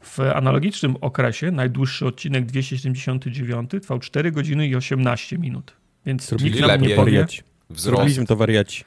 [0.00, 5.72] W analogicznym okresie najdłuższy odcinek 279 trwał 4 godziny i 18 minut.
[6.06, 7.26] Więc nikt nam nie powie...
[7.70, 8.84] Zrobiliśmy to wariaci.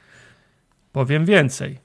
[0.92, 1.78] Powiem więcej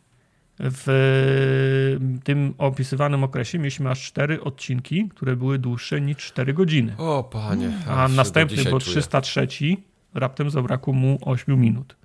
[0.59, 6.93] w tym opisywanym okresie mieliśmy aż cztery odcinki, które były dłuższe niż 4 godziny.
[6.97, 7.71] O panie.
[7.87, 9.47] A następny, bo 303,
[10.13, 11.95] raptem zabrakło mu 8 minut.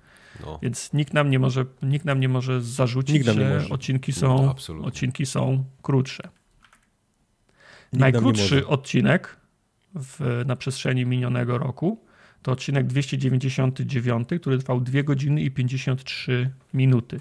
[0.45, 0.59] No.
[0.61, 3.69] Więc nikt nam nie może, nikt nam nie może zarzucić, że może.
[3.69, 6.23] Odcinki, są, no, odcinki są krótsze.
[7.93, 9.37] Nikt Najkrótszy odcinek
[9.95, 12.05] w, na przestrzeni minionego roku
[12.41, 17.19] to odcinek 299, który trwał 2 godziny i 53 minuty.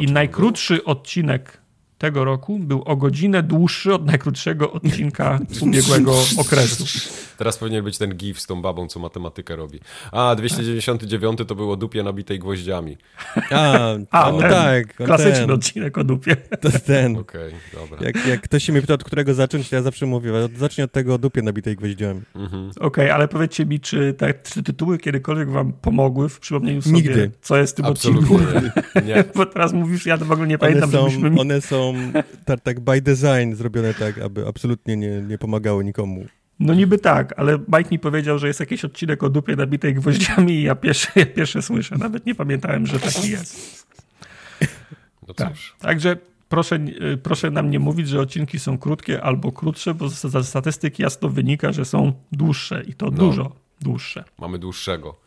[0.00, 1.61] I najkrótszy odcinek
[2.02, 6.84] tego roku był o godzinę dłuższy od najkrótszego odcinka ubiegłego okresu.
[7.38, 9.80] Teraz powinien być ten gif z tą babą, co matematykę robi.
[10.12, 12.96] A, 299 to było dupie nabitej gwoździami.
[13.50, 14.94] A, A no ten, tak.
[14.96, 15.50] Klasyczny ten.
[15.50, 16.36] odcinek o dupie.
[16.36, 17.16] To ten.
[17.16, 18.06] Okej, okay, dobra.
[18.06, 20.92] Jak, jak ktoś się mnie pyta, od którego zacząć, to ja zawsze mówię, zacznij od
[20.92, 22.20] tego o dupie nabitej gwoździami.
[22.34, 22.70] Mhm.
[22.70, 26.94] Okej, okay, ale powiedzcie mi, czy te trzy tytuły kiedykolwiek wam pomogły w przypomnieniu sobie,
[26.94, 27.30] Nigdy.
[27.42, 28.36] co jest w tym Absolutnie.
[28.36, 28.72] odcinku?
[29.06, 29.24] Nie.
[29.36, 31.40] Bo teraz mówisz, ja to w ogóle nie pamiętam, one są, żebyśmy...
[31.40, 31.91] One są
[32.44, 36.24] tak, tak by design zrobione tak, aby absolutnie nie, nie pomagały nikomu.
[36.60, 40.52] No niby tak, ale Mike mi powiedział, że jest jakiś odcinek o dupie nabitej gwoździami
[40.52, 41.96] i ja pierwsze, ja pierwsze słyszę.
[41.98, 43.86] Nawet nie pamiętałem, że taki jest.
[45.28, 45.52] No tak.
[45.78, 46.16] Także
[46.48, 46.78] proszę,
[47.22, 51.72] proszę nam nie mówić, że odcinki są krótkie albo krótsze, bo z statystyki jasno wynika,
[51.72, 53.12] że są dłuższe i to no.
[53.12, 54.24] dużo dłuższe.
[54.38, 55.21] Mamy dłuższego.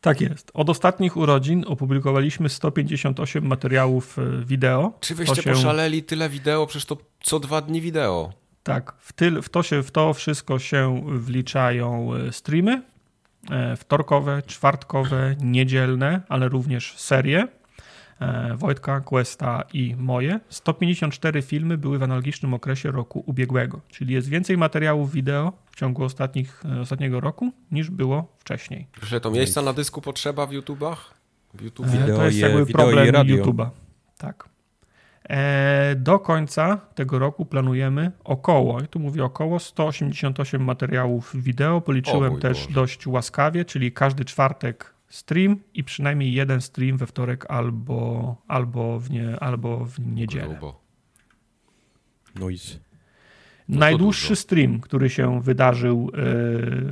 [0.00, 0.50] Tak jest.
[0.54, 4.92] Od ostatnich urodzin opublikowaliśmy 158 materiałów e, wideo.
[5.00, 5.52] Czy wyście się...
[5.52, 6.66] poszaleli tyle wideo?
[6.66, 8.32] Przecież to co dwa dni wideo.
[8.62, 12.82] Tak, w, tyl, w, to się, w to wszystko się wliczają e, streamy
[13.50, 17.48] e, wtorkowe, czwartkowe, niedzielne, ale również serie.
[18.20, 20.40] E, Wojtka, Questa i moje.
[20.48, 26.04] 154 filmy były w analogicznym okresie roku ubiegłego, czyli jest więcej materiałów wideo w ciągu
[26.04, 28.86] ostatnich, ostatniego roku niż było wcześniej.
[29.02, 31.14] Że to miejsca na dysku potrzeba w YouTubach?
[31.54, 31.86] W YouTube?
[31.86, 33.70] Wideo to jest je, jakby problem YouTube'a.
[34.18, 34.48] Tak.
[35.28, 41.80] E, do końca tego roku planujemy około, tu mówię około 188 materiałów wideo.
[41.80, 42.74] Policzyłem też Boże.
[42.74, 49.10] dość łaskawie, czyli każdy czwartek stream i przynajmniej jeden stream we wtorek albo, albo, w,
[49.10, 50.60] nie, albo w niedzielę.
[52.34, 52.78] Noise.
[53.68, 56.22] Najdłuższy stream, który się wydarzył e,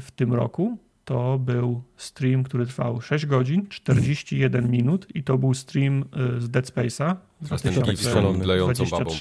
[0.00, 0.78] w tym roku,
[1.09, 6.04] to był stream, który trwał 6 godzin, 41 minut i to był stream
[6.37, 7.16] y, z Dead Space'a.
[7.42, 8.40] Teraz ten gif z babą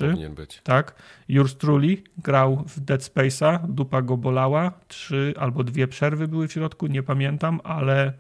[0.08, 0.62] powinien być.
[0.64, 0.96] Tak.
[1.28, 6.54] Yours Truly grał w Dead Space'a, dupa go bolała, trzy albo dwie przerwy były w
[6.54, 8.14] środku, nie pamiętam, ale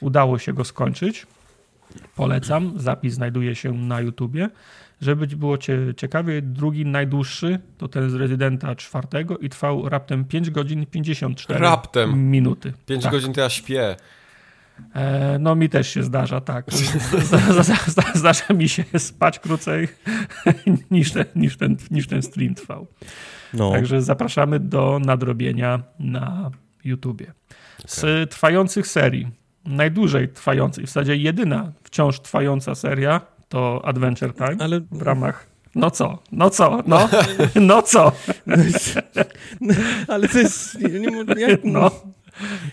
[0.00, 1.26] udało się go skończyć.
[2.16, 2.72] Polecam.
[2.76, 4.48] Zapis znajduje się na YouTubie.
[5.00, 5.58] Żeby było
[5.96, 12.30] ciekawie, drugi najdłuższy to ten z Rezydenta czwartego i trwał raptem 5 godzin 54 raptem.
[12.30, 12.72] minuty.
[12.86, 13.12] 5 tak.
[13.12, 13.96] godzin to ja śpię.
[14.94, 16.66] E, no mi też się zdarza, tak.
[18.14, 19.88] Zdarza mi się spać krócej
[20.90, 22.86] niż ten, niż ten, niż ten stream trwał.
[23.54, 23.72] No.
[23.72, 26.50] Także zapraszamy do nadrobienia na
[26.84, 27.32] YouTubie.
[27.86, 28.26] Z okay.
[28.26, 29.28] trwających serii,
[29.64, 34.80] najdłużej trwającej, w zasadzie jedyna wciąż trwająca seria to Adventure Time Ale...
[34.92, 36.18] w ramach no co?
[36.32, 36.82] No co?
[36.86, 37.08] No,
[37.68, 38.12] no co?
[40.08, 40.80] Ale to jest...
[40.80, 41.90] Nie, nie, jak, no.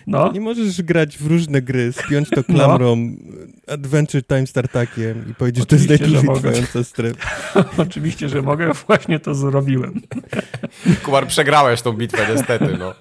[0.06, 0.32] No.
[0.32, 3.74] Nie możesz grać w różne gry, spiąć to klamrą no.
[3.74, 7.64] Adventure Time Startakiem i powiedzieć, że to jest najdłużej trwająca strefa.
[7.76, 8.72] Oczywiście, że mogę.
[8.86, 10.00] Właśnie to zrobiłem.
[11.04, 12.76] Kumar, przegrałeś tą bitwę niestety.
[12.78, 12.94] No.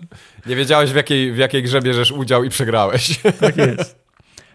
[0.45, 3.19] Nie wiedziałeś w jakiej, w jakiej grze bierzesz udział i przegrałeś.
[3.39, 4.08] Tak jest.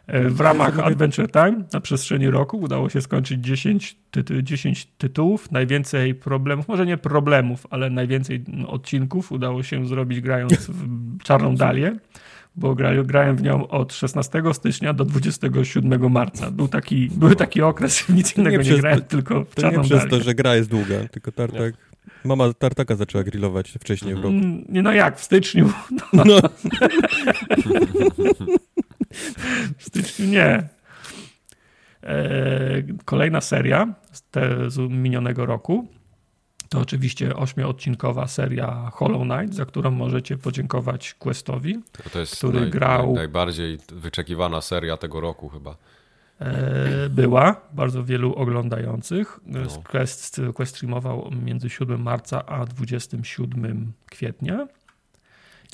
[0.06, 5.52] E, w ramach Adventure Time na przestrzeni roku udało się skończyć 10, tytu 10 tytułów,
[5.52, 11.96] najwięcej problemów, może nie problemów, ale najwięcej odcinków udało się zrobić grając w Czarną Dalię,
[12.56, 16.50] bo grałem w nią od 16 stycznia do 27 marca.
[16.50, 19.82] Był taki, był taki okres, nic innego nie, nie grałem, to, tylko w Czarną To
[19.82, 21.74] nie przez to, że gra jest długa, tylko Tartak...
[22.24, 24.28] Mama Tartaka zaczęła grillować wcześniej w roku.
[24.28, 25.72] Mm, nie, no jak, w styczniu.
[26.12, 26.24] No.
[26.24, 26.40] no.
[29.79, 30.68] w styczniu nie.
[32.03, 35.88] E, kolejna seria z, te, z minionego roku
[36.74, 42.70] to oczywiście ośmioodcinkowa seria Hollow Knight, za którą możecie podziękować Questowi, to jest który naj,
[42.70, 43.07] grał...
[43.07, 45.77] Naj, najbardziej wyczekiwana seria tego roku chyba.
[46.40, 49.40] E, była, bardzo wielu oglądających.
[49.46, 49.61] No.
[49.85, 54.68] Quest, Quest streamował między 7 marca a 27 kwietnia.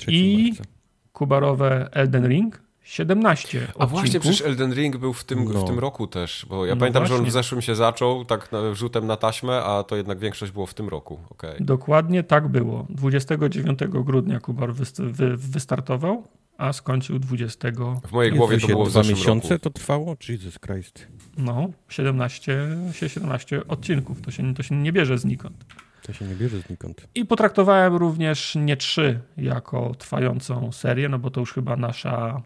[0.09, 0.64] I marca.
[1.12, 3.83] kubarowe Elden Ring 17 odcinków.
[3.83, 5.61] A właśnie, przecież Elden Ring był w tym, no.
[5.61, 7.16] w tym roku też, bo ja no pamiętam, właśnie.
[7.16, 10.66] że on w zeszłym się zaczął tak rzutem na taśmę, a to jednak większość było
[10.66, 11.18] w tym roku.
[11.31, 11.57] Okay.
[11.61, 12.87] Dokładnie tak było.
[12.90, 16.24] 29 grudnia Kubar wy, wystartował,
[16.59, 17.68] a skończył 20.
[18.07, 19.64] W mojej głowie to było w dwa miesiące roku.
[19.64, 20.16] to trwało?
[20.29, 21.07] Jesus Christ.
[21.38, 24.20] No, 17, 17 odcinków.
[24.22, 25.64] To się, to się nie bierze znikąd.
[26.03, 27.07] To się nie bierze znikąd.
[27.14, 32.42] I potraktowałem również nie trzy jako trwającą serię, no bo to już chyba nasza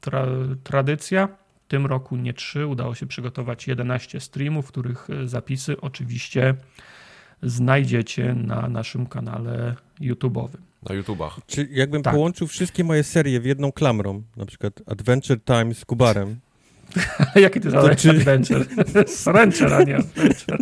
[0.00, 0.26] tra
[0.64, 1.28] tradycja.
[1.66, 6.54] W tym roku nie trzy, udało się przygotować 11 streamów, których e, zapisy oczywiście
[7.42, 10.58] znajdziecie na naszym kanale YouTube'owym.
[10.88, 11.40] Na YouTubach.
[11.46, 12.14] Czy jakbym tak.
[12.14, 16.40] połączył wszystkie moje serie w jedną klamrą, na przykład Adventure Time z Kubarem.
[17.34, 18.10] Jaki ty to czy...
[18.10, 18.66] adventure?
[19.06, 20.58] Sręczer, a nie adventure.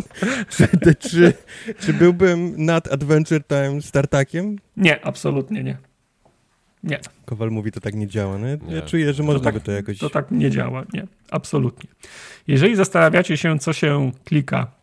[0.49, 1.33] czy, czy,
[1.79, 4.55] czy byłbym nad Adventure Time startakiem?
[4.77, 5.77] Nie, absolutnie nie.
[6.87, 6.99] Nie.
[7.25, 8.37] Kowal mówi, to tak nie działa.
[8.37, 8.75] No, nie.
[8.75, 9.97] Ja czuję, że można to tak, by to jakoś...
[9.97, 11.07] To tak nie działa, nie.
[11.31, 11.89] Absolutnie.
[12.47, 14.77] Jeżeli zastanawiacie się, co się klika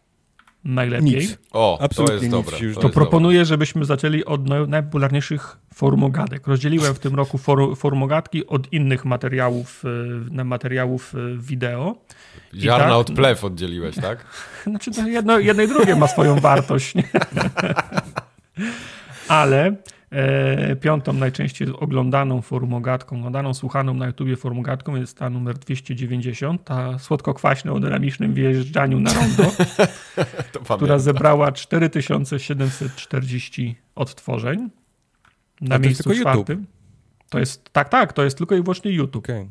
[0.64, 1.14] najlepiej...
[1.14, 1.38] Nic.
[1.52, 2.74] O, Absolutnie to jest dobre.
[2.74, 3.46] To, to proponuję, dobre.
[3.46, 6.46] żebyśmy zaczęli od najpopularniejszych formogadek.
[6.46, 9.82] Rozdzieliłem w tym roku for, formogatki od innych materiałów,
[10.38, 11.96] e, materiałów e, wideo.
[12.54, 14.24] Ziarna tak, od plew oddzieliłeś, tak?
[14.66, 16.94] Znaczy, to jedno, jedno i drugie ma swoją wartość.
[16.94, 17.04] Nie?
[19.28, 19.76] Ale
[20.80, 27.72] piątą najczęściej oglądaną formogatką, oglądaną, słuchaną na YouTubie formogatką jest ta numer 290, ta słodko-kwaśna
[27.72, 29.52] o dynamicznym wjeżdżaniu na rondo,
[30.76, 34.70] która zebrała 4740 odtworzeń
[35.60, 36.58] na miejscu czwartym.
[36.58, 36.74] YouTube.
[37.30, 39.24] To jest, tak, tak, to jest tylko i wyłącznie YouTube.
[39.24, 39.48] Okay.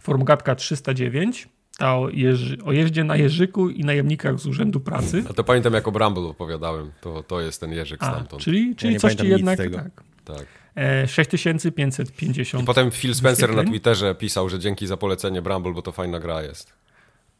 [0.00, 5.24] Formogatka 309 ta o, jeży, o jeździe na Jerzyku i najemnikach z Urzędu Pracy.
[5.30, 6.90] A to pamiętam, jak o Bramble opowiadałem.
[7.00, 8.42] To, to jest ten Jerzyk A, stamtąd.
[8.42, 9.58] Czyli, czyli ja coś ci jednak...
[9.58, 10.04] Tak.
[10.24, 10.46] tak.
[10.76, 12.62] E, 6550.
[12.62, 16.20] I potem Phil Spencer na Twitterze pisał, że dzięki za polecenie Bramble, bo to fajna
[16.20, 16.72] gra jest.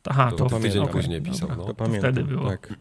[0.05, 1.49] Aha, to, to tydzień okay, później pisał.
[1.49, 1.75] Dobra, no.
[1.75, 2.49] to, to wtedy było.
[2.51, 2.75] Tak.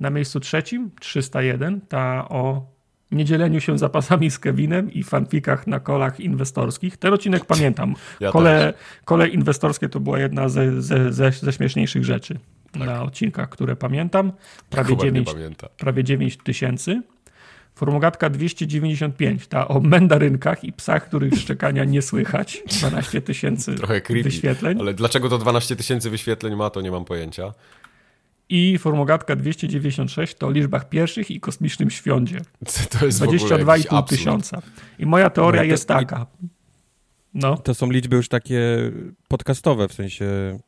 [0.00, 2.71] Na miejscu trzecim 301 ta o
[3.12, 6.96] niedzieleniu się zapasami z Kevinem i fanfikach na kolach inwestorskich.
[6.96, 7.94] Ten odcinek pamiętam.
[8.20, 12.38] Ja kole, kole inwestorskie to była jedna ze, ze, ze, ze śmieszniejszych rzeczy
[12.72, 12.82] tak.
[12.82, 14.32] na odcinkach, które pamiętam.
[14.70, 15.28] Prawie 9,
[15.78, 17.02] prawie 9 tysięcy.
[17.74, 22.62] Formogatka 295, ta o mandarynkach i psach, których szczekania nie słychać.
[22.66, 23.74] 12 tysięcy
[24.10, 24.80] wyświetleń.
[24.80, 27.52] Ale dlaczego to 12 tysięcy wyświetleń ma, to nie mam pojęcia
[28.52, 32.40] i formogatka 296 to o liczbach pierwszych i kosmicznym świądzie.
[32.98, 34.62] To jest 22,5 tysiąca.
[34.98, 36.26] I moja teoria no to, jest taka.
[37.34, 37.56] No.
[37.56, 38.60] To są liczby już takie
[39.28, 40.58] podcastowe, w sensie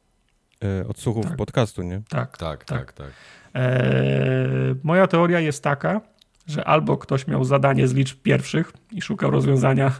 [0.64, 1.36] e, odsłuchów tak.
[1.36, 2.02] podcastu, nie?
[2.08, 2.92] Tak, tak, tak.
[2.92, 2.92] tak.
[2.92, 3.12] tak.
[3.54, 6.00] E, moja teoria jest taka,
[6.46, 9.92] że albo ktoś miał zadanie z liczb pierwszych i szukał rozwiązania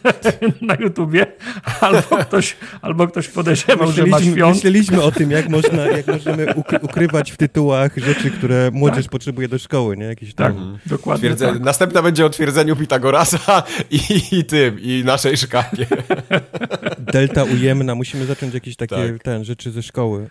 [0.68, 1.26] na YouTubie,
[1.80, 4.54] albo ktoś, albo ktoś podejrzewał, że ma świąt.
[4.54, 9.12] Myśleliśmy o tym, jak, można, jak możemy ukrywać w tytułach rzeczy, które młodzież tak.
[9.12, 10.04] potrzebuje do szkoły, nie?
[10.04, 10.78] Jakieś tak, tam...
[10.86, 11.60] dokładnie tak.
[11.60, 14.00] Następna będzie o twierdzeniu Pitagorasa i,
[14.32, 15.86] i tym, i naszej szkapie.
[16.98, 19.22] Delta ujemna, musimy zacząć jakieś takie tak.
[19.22, 20.28] ten, rzeczy ze szkoły.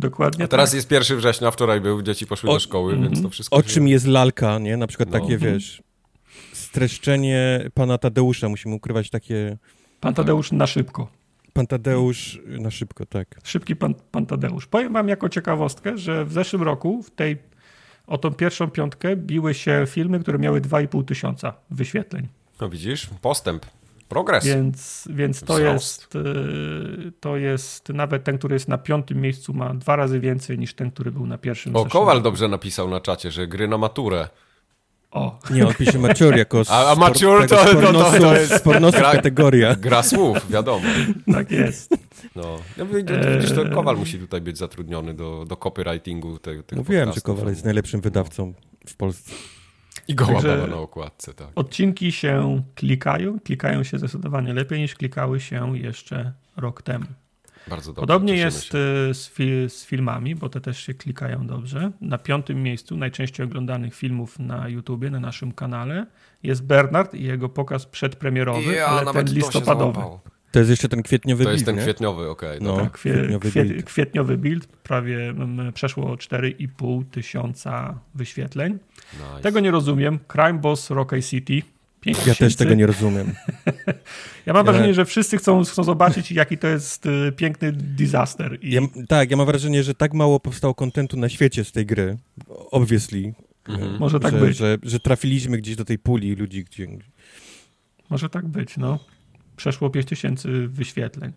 [0.00, 0.44] Dokładnie.
[0.44, 0.76] A teraz tak.
[0.76, 3.10] jest 1 września, wczoraj był, dzieci poszły o, do szkoły, mm -hmm.
[3.10, 3.56] więc to wszystko.
[3.56, 3.68] O się...
[3.68, 4.76] czym jest lalka, nie?
[4.76, 5.20] Na przykład no.
[5.20, 5.54] takie, mhm.
[5.54, 5.82] wiesz,
[6.52, 9.58] streszczenie pana Tadeusza, musimy ukrywać takie.
[10.00, 11.08] Pan Tadeusz na szybko.
[11.52, 13.40] Pan Tadeusz na szybko, tak.
[13.44, 14.66] Szybki pan, pan Tadeusz.
[14.66, 17.36] Powiem wam jako ciekawostkę, że w zeszłym roku w tej
[18.06, 22.28] o tą pierwszą piątkę biły się filmy, które miały 2,5 tysiąca wyświetleń.
[22.60, 23.66] No widzisz, postęp.
[24.10, 24.44] Progres.
[24.44, 29.74] Więc, więc to, jest, y, to jest nawet ten, który jest na piątym miejscu, ma
[29.74, 31.76] dwa razy więcej niż ten, który był na pierwszym.
[31.76, 34.28] O, Kowal dobrze napisał na czacie, że gry na maturę.
[35.10, 35.38] O.
[35.50, 39.76] Nie, on pisze mature jako A, a mature to, to, to, to jest gra, kategoria.
[39.76, 40.86] Gra słów, wiadomo.
[41.34, 41.90] Tak jest.
[42.36, 42.58] No.
[42.76, 47.20] no widzisz, to Kowal musi tutaj być zatrudniony do, do copywritingu te, tego Mówiłem, że
[47.20, 48.52] Kowal jest najlepszym wydawcą
[48.86, 49.32] w Polsce.
[50.10, 51.48] I goła baba na okładce, tak.
[51.54, 57.06] Odcinki się klikają, klikają się zdecydowanie lepiej niż klikały się jeszcze rok temu.
[57.68, 58.00] Bardzo dobrze.
[58.00, 61.90] Podobnie jest e, z, fi z, filmami, bo te też się klikają dobrze.
[62.00, 66.06] Na piątym miejscu najczęściej oglądanych filmów na YouTubie, na naszym kanale
[66.42, 70.00] jest Bernard i jego pokaz przedpremierowy, ja, ale ten listopadowy.
[70.50, 71.82] To jest jeszcze ten kwietniowy build, To jest ten nie?
[71.82, 72.58] kwietniowy, okej.
[72.58, 73.84] Okay, no, tak, kwie, kwietniowy, kwie, build.
[73.84, 74.66] kwietniowy build.
[74.66, 78.78] Prawie m, przeszło 4,5 tysiąca wyświetleń.
[79.12, 79.42] Nice.
[79.42, 80.18] Tego nie rozumiem.
[80.28, 81.62] Crime Boss Rocky City.
[82.26, 83.32] Ja też tego nie rozumiem.
[84.46, 88.58] ja mam wrażenie, że wszyscy chcą, chcą zobaczyć, jaki to jest y, piękny disaster.
[88.62, 88.70] I...
[88.70, 92.16] Ja, tak, ja mam wrażenie, że tak mało powstało kontentu na świecie z tej gry.
[92.48, 93.34] Obviously.
[93.68, 93.98] Mhm.
[93.98, 94.56] Może tak że, być.
[94.56, 96.86] Że, że trafiliśmy gdzieś do tej puli ludzi, gdzie...
[98.10, 98.98] Może tak być, no
[99.60, 101.32] przeszło 5000 wyświetleń.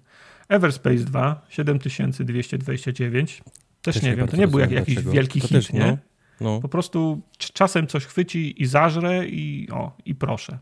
[0.50, 3.42] Everspace 2 7229.
[3.82, 5.12] Też, też nie, wiem, to nie był jak, jakiś dlaczego.
[5.12, 5.80] wielki to hit, też, nie?
[5.80, 5.98] No,
[6.42, 6.62] no.
[6.62, 10.58] Po prostu czasem coś chwyci i zażre i o, i proszę.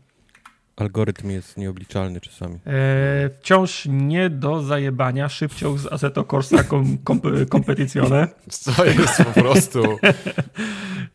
[0.82, 2.58] Algorytm jest nieobliczalny czasami.
[2.66, 8.28] E, wciąż nie do zajebania szybciej z Assetto Corsa kom, kom, Competizione.
[8.48, 9.82] Co jest po prostu...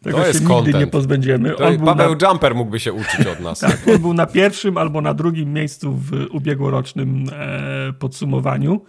[0.04, 0.68] Tego to jest się content.
[0.68, 1.50] nigdy nie pozbędziemy.
[1.50, 2.28] To Paweł na...
[2.28, 3.60] Jumper mógłby się uczyć od nas.
[3.70, 8.86] tak, on był na pierwszym albo na drugim miejscu w ubiegłorocznym e, podsumowaniu,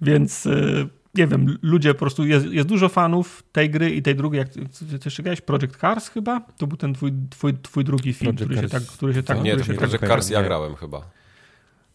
[0.00, 0.46] więc...
[0.46, 4.38] E, nie wiem, ludzie po prostu, jest, jest, dużo fanów tej gry i tej drugiej,
[4.38, 4.60] jak ty
[5.04, 6.40] jeszcze grałeś, Project Cars chyba?
[6.40, 9.42] To był ten twój, twój, twój drugi film, który się, tak, który się tak...
[9.42, 11.16] Nie, który się tak Project Cars ja grałem chyba.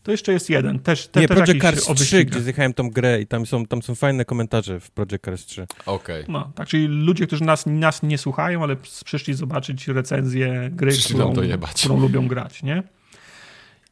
[0.04, 0.80] To jeszcze jest jeden.
[0.80, 3.82] Też, te, nie, też Project Cars 3, gdzie zjechałem tą grę i tam są, tam
[3.82, 5.68] są fajne komentarze w Project Cars 3.
[5.86, 6.22] Okej.
[6.22, 6.34] Okay.
[6.34, 11.34] No, tak, czyli ludzie, którzy nas, nas nie słuchają, ale przyszli zobaczyć recenzję gry, którą,
[11.76, 12.84] którą lubią grać, nie?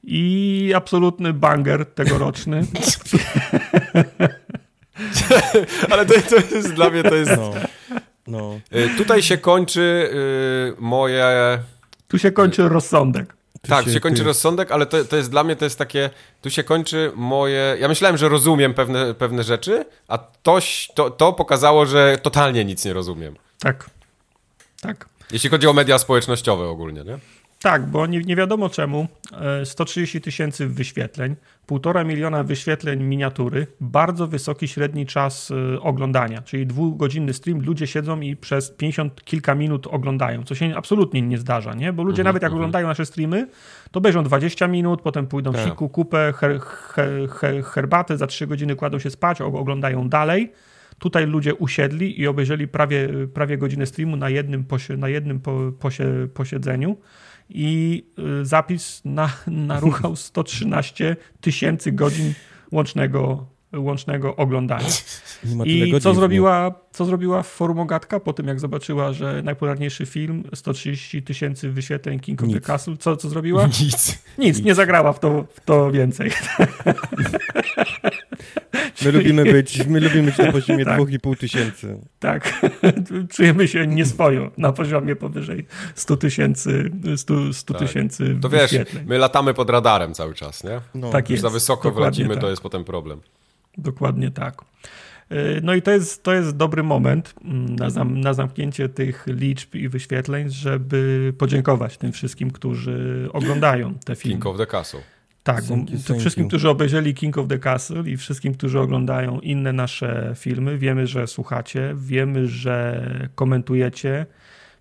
[0.04, 2.65] I absolutny banger tegoroczny.
[5.92, 7.32] Ale to, to jest dla mnie to jest.
[7.38, 7.54] No.
[8.28, 8.60] No.
[8.76, 11.26] Y, tutaj się kończy y, moje.
[12.08, 13.34] Tu się kończy rozsądek.
[13.62, 14.24] Tu tak, się, się kończy ty...
[14.24, 16.10] rozsądek, ale to, to jest dla mnie to jest takie.
[16.42, 17.78] Tu się kończy moje.
[17.80, 20.60] Ja myślałem, że rozumiem pewne, pewne rzeczy, a to,
[20.96, 23.36] to, to pokazało, że totalnie nic nie rozumiem.
[23.60, 23.90] Tak.
[24.82, 25.10] Tak.
[25.32, 27.20] Jeśli chodzi o media społecznościowe ogólnie, nie?
[27.62, 29.08] Tak, bo nie, nie wiadomo czemu.
[29.63, 36.67] 130 e, tysięcy wyświetleń, półtora miliona wyświetleń miniatury, bardzo wysoki średni czas e, oglądania, czyli
[36.67, 41.74] dwugodzinny stream, ludzie siedzą i przez 50 kilka minut oglądają, co się absolutnie nie zdarza,
[41.74, 41.93] nie?
[41.93, 42.56] Bo ludzie mm -hmm, nawet jak -hmm.
[42.56, 43.48] oglądają nasze streamy,
[43.91, 45.65] to bejrzą 20 minut, potem pójdą tak.
[45.65, 50.52] siku, kupę, her, her, her, herbatę, za 3 godziny kładą się spać, oglądają dalej.
[51.00, 55.72] Tutaj ludzie usiedli i obejrzeli prawie, prawie godzinę streamu na jednym, posie, na jednym po,
[55.80, 56.98] posie, posiedzeniu
[57.50, 58.04] i
[58.42, 62.34] y, zapis na, naruchał 113 tysięcy godzin
[62.72, 64.88] łącznego, łącznego oglądania.
[65.65, 71.69] I co zrobiła, co zrobiła Forumogatka po tym, jak zobaczyła, że najpopularniejszy film, 130 tysięcy
[71.69, 72.58] wyświetleń King of Nic.
[72.58, 73.65] the Castle, co, co zrobiła?
[73.82, 74.23] Nic.
[74.38, 76.32] Nic, nie zagrała w to, w to więcej.
[79.05, 80.99] My lubimy być, my lubimy być na poziomie tak.
[80.99, 81.99] 2,5 tysięcy.
[82.19, 82.62] Tak,
[83.32, 85.65] czujemy się nieswojo na poziomie powyżej
[85.95, 87.88] 100 tysięcy 100, 100 tak.
[87.88, 90.82] tysięcy To wiesz, my latamy pod radarem cały czas, nie?
[90.95, 91.09] No.
[91.09, 91.43] Tak jest.
[91.43, 92.41] za wysoko wlecimy, tak.
[92.41, 93.22] to jest potem problem.
[93.82, 94.61] Dokładnie tak.
[95.32, 99.25] Y, no i to jest, to jest dobry moment mm, na, zam, na zamknięcie tych
[99.27, 104.36] liczb i wyświetleń, żeby podziękować tym wszystkim, którzy oglądają te filmy.
[104.36, 104.99] King of the Castle.
[105.43, 110.34] Tak, thank wszystkim, którzy obejrzeli King of the Castle i wszystkim, którzy oglądają inne nasze
[110.36, 114.25] filmy, wiemy, że słuchacie, wiemy, że komentujecie,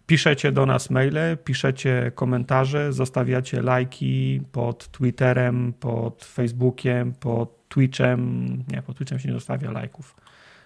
[0.09, 8.65] Piszecie do nas maile, piszecie komentarze, zostawiacie lajki pod Twitterem, pod Facebookiem, pod Twitchem.
[8.69, 10.15] Nie, pod Twitchem się nie zostawia lajków.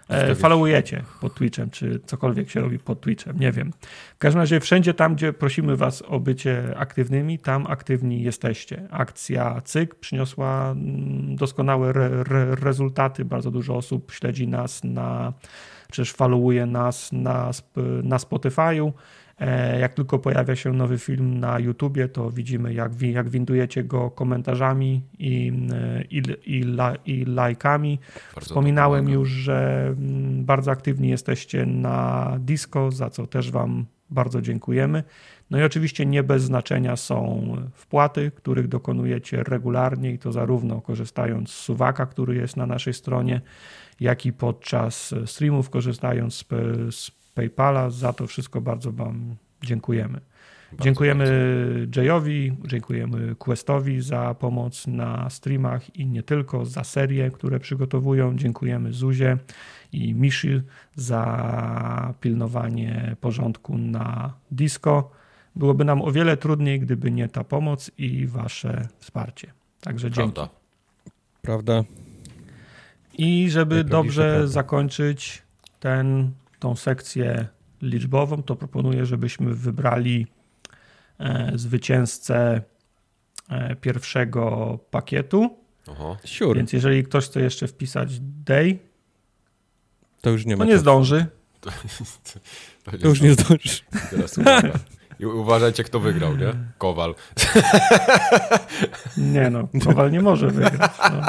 [0.09, 3.73] E, followujecie pod Twitchem, czy cokolwiek się robi pod Twitchem, nie wiem.
[4.15, 8.87] W każdym razie wszędzie tam, gdzie prosimy was o bycie aktywnymi, tam aktywni jesteście.
[8.91, 13.25] Akcja CYK przyniosła mm, doskonałe re, re, rezultaty.
[13.25, 15.33] Bardzo dużo osób śledzi nas na,
[15.91, 17.51] czyż followuje nas na,
[18.03, 18.91] na Spotify'u.
[19.39, 24.11] E, jak tylko pojawia się nowy film na YouTubie, to widzimy, jak, jak windujecie go
[24.11, 25.53] komentarzami i,
[26.09, 26.65] i, i,
[27.05, 27.99] i lajkami.
[28.35, 34.41] Bardzo Wspominałem już, że mm, bardzo aktywni jesteście na Disco, za co też Wam bardzo
[34.41, 35.03] dziękujemy.
[35.49, 41.49] No i oczywiście nie bez znaczenia są wpłaty, których dokonujecie regularnie i to zarówno korzystając
[41.49, 43.41] z suwaka, który jest na naszej stronie,
[43.99, 46.45] jak i podczas streamów, korzystając z,
[46.95, 47.89] z PayPala.
[47.89, 50.19] Za to wszystko bardzo Wam dziękujemy.
[50.71, 52.01] Bardzo dziękujemy bardzo.
[52.01, 58.37] Jayowi, dziękujemy Questowi za pomoc na streamach i nie tylko, za serię, które przygotowują.
[58.37, 59.37] Dziękujemy Zuzie
[59.91, 60.63] i Miszy
[60.95, 65.11] za pilnowanie porządku na disco.
[65.55, 69.53] Byłoby nam o wiele trudniej, gdyby nie ta pomoc i wasze wsparcie.
[69.81, 70.33] Także dzięki.
[70.33, 70.53] Prawda.
[71.41, 71.83] Prawda.
[73.17, 75.43] I żeby dobrze zakończyć
[75.79, 76.31] ten
[76.63, 77.47] tą sekcję
[77.81, 80.27] liczbową, to proponuję, żebyśmy wybrali
[81.19, 82.61] e, zwycięzcę
[83.49, 85.57] e, pierwszego pakietu.
[85.91, 86.17] Aha.
[86.25, 86.57] Sure.
[86.57, 88.79] Więc jeżeli ktoś chce jeszcze wpisać day,
[90.21, 90.65] to już nie ma.
[90.65, 91.25] To nie zdąży.
[91.61, 91.71] To,
[92.83, 93.79] to, to już nie zdąży.
[94.09, 94.39] Teraz
[95.19, 96.53] I uważajcie, kto wygrał, nie?
[96.77, 97.15] Kowal.
[99.17, 100.91] Nie no, Kowal nie może wygrać.
[101.11, 101.21] No.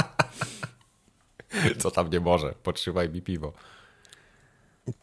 [1.79, 2.55] Co tam nie może?
[2.63, 3.53] Potrzymaj mi piwo.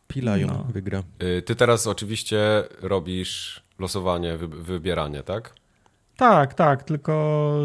[0.07, 0.63] Pilają no.
[0.73, 1.03] wygra.
[1.23, 5.55] Y, ty teraz oczywiście robisz losowanie, wybieranie, tak?
[6.17, 7.59] Tak, tak, tylko.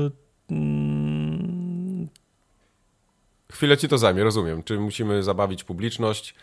[0.51, 2.09] Mm...
[3.53, 4.62] Chwilę ci to zajmie, rozumiem.
[4.62, 6.35] Czy musimy zabawić publiczność?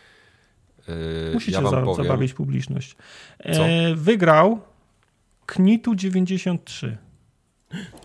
[0.88, 2.06] Yy, Musicie ja za, powiem.
[2.06, 2.96] zabawić publiczność.
[3.54, 3.68] Co?
[3.68, 4.62] E, wygrał
[5.46, 6.98] Knitu 93.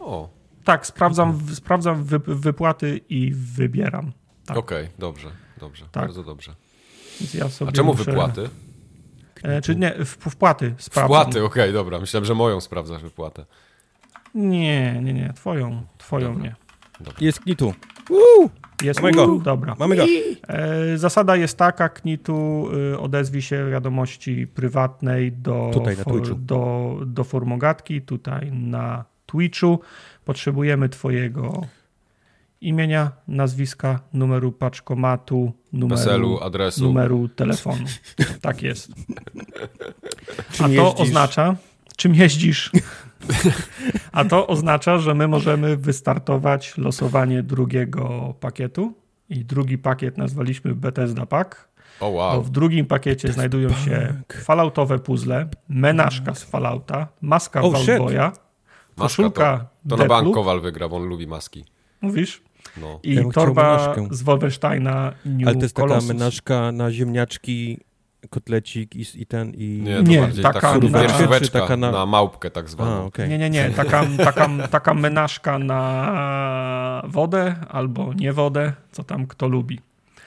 [0.01, 0.29] O.
[0.65, 4.13] Tak, sprawdzam, sprawdzam wy, wypłaty i wybieram.
[4.47, 4.57] Tak.
[4.57, 6.03] Okej, okay, dobrze, dobrze, tak.
[6.03, 6.55] bardzo dobrze.
[7.35, 8.05] Ja A czemu muszę...
[8.05, 8.49] wypłaty?
[9.43, 11.21] E, czy nie, w, wpłaty sprawdzam.
[11.23, 12.01] Wpłaty, okej, okay, dobra.
[12.01, 13.45] Myślałem, że moją sprawdzasz wypłatę.
[14.35, 16.43] Nie, nie, nie, twoją, twoją dobra.
[16.43, 16.55] nie.
[17.01, 17.15] Dobra.
[17.21, 17.75] Jest Knitu.
[18.83, 19.39] Jest Mamy go.
[19.39, 19.77] Dobra.
[19.79, 20.05] Mamy go.
[20.49, 27.25] E, zasada jest taka, Knitu y, odezwij się wiadomości prywatnej do, tutaj, for, do, do
[27.25, 29.81] formogatki, tutaj na Twitchu.
[30.25, 31.63] Potrzebujemy twojego
[32.61, 36.85] imienia, nazwiska, numeru paczkomatu, numeru, adresu.
[36.85, 37.85] numeru telefonu.
[38.41, 38.91] tak jest.
[40.59, 41.01] A to jeździsz?
[41.01, 41.57] oznacza,
[41.97, 42.71] czym jeździsz?
[44.13, 48.95] A to oznacza, że my możemy wystartować losowanie drugiego pakietu
[49.29, 51.69] i drugi pakiet nazwaliśmy Bethesda Pack.
[52.01, 52.43] Oh, wow.
[52.43, 58.33] w drugim pakiecie znajdują się falloutowe puzzle, menażka z Fallouta, maska oh, Valboya,
[58.97, 61.65] koszulka To, to na bank Kowal wygra, bo on lubi maski.
[62.01, 62.43] Mówisz?
[62.81, 63.01] No.
[63.03, 66.09] I ja torba z Wolfensteina New Ale to jest Colossus.
[66.09, 67.81] taka menażka na ziemniaczki,
[68.31, 69.81] kotlecik i, i ten i...
[69.83, 71.91] Nie, to nie bardziej taka, taka, na, taka na...
[71.93, 72.91] na małpkę tak zwaną.
[72.91, 73.29] A, okay.
[73.29, 73.71] Nie, nie, nie.
[73.71, 79.81] Taka, taka, taka menażka na wodę albo nie wodę, co tam kto lubi.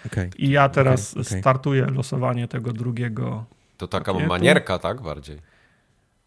[0.05, 0.29] Okay.
[0.37, 3.45] I ja teraz okay, startuję losowanie tego drugiego
[3.77, 4.29] To taka pakietu.
[4.29, 5.01] manierka, tak?
[5.01, 5.37] Bardziej.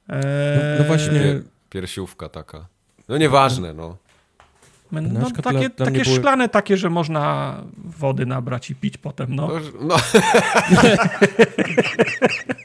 [0.09, 0.23] Eee...
[0.57, 1.41] No, no, właśnie...
[1.71, 2.67] Piersiówka taka.
[3.09, 3.97] No nieważne, no.
[4.93, 6.17] No, takie dla, takie były...
[6.17, 7.55] szklane takie, że można
[7.99, 9.51] wody nabrać i pić potem, no.
[9.81, 9.97] No,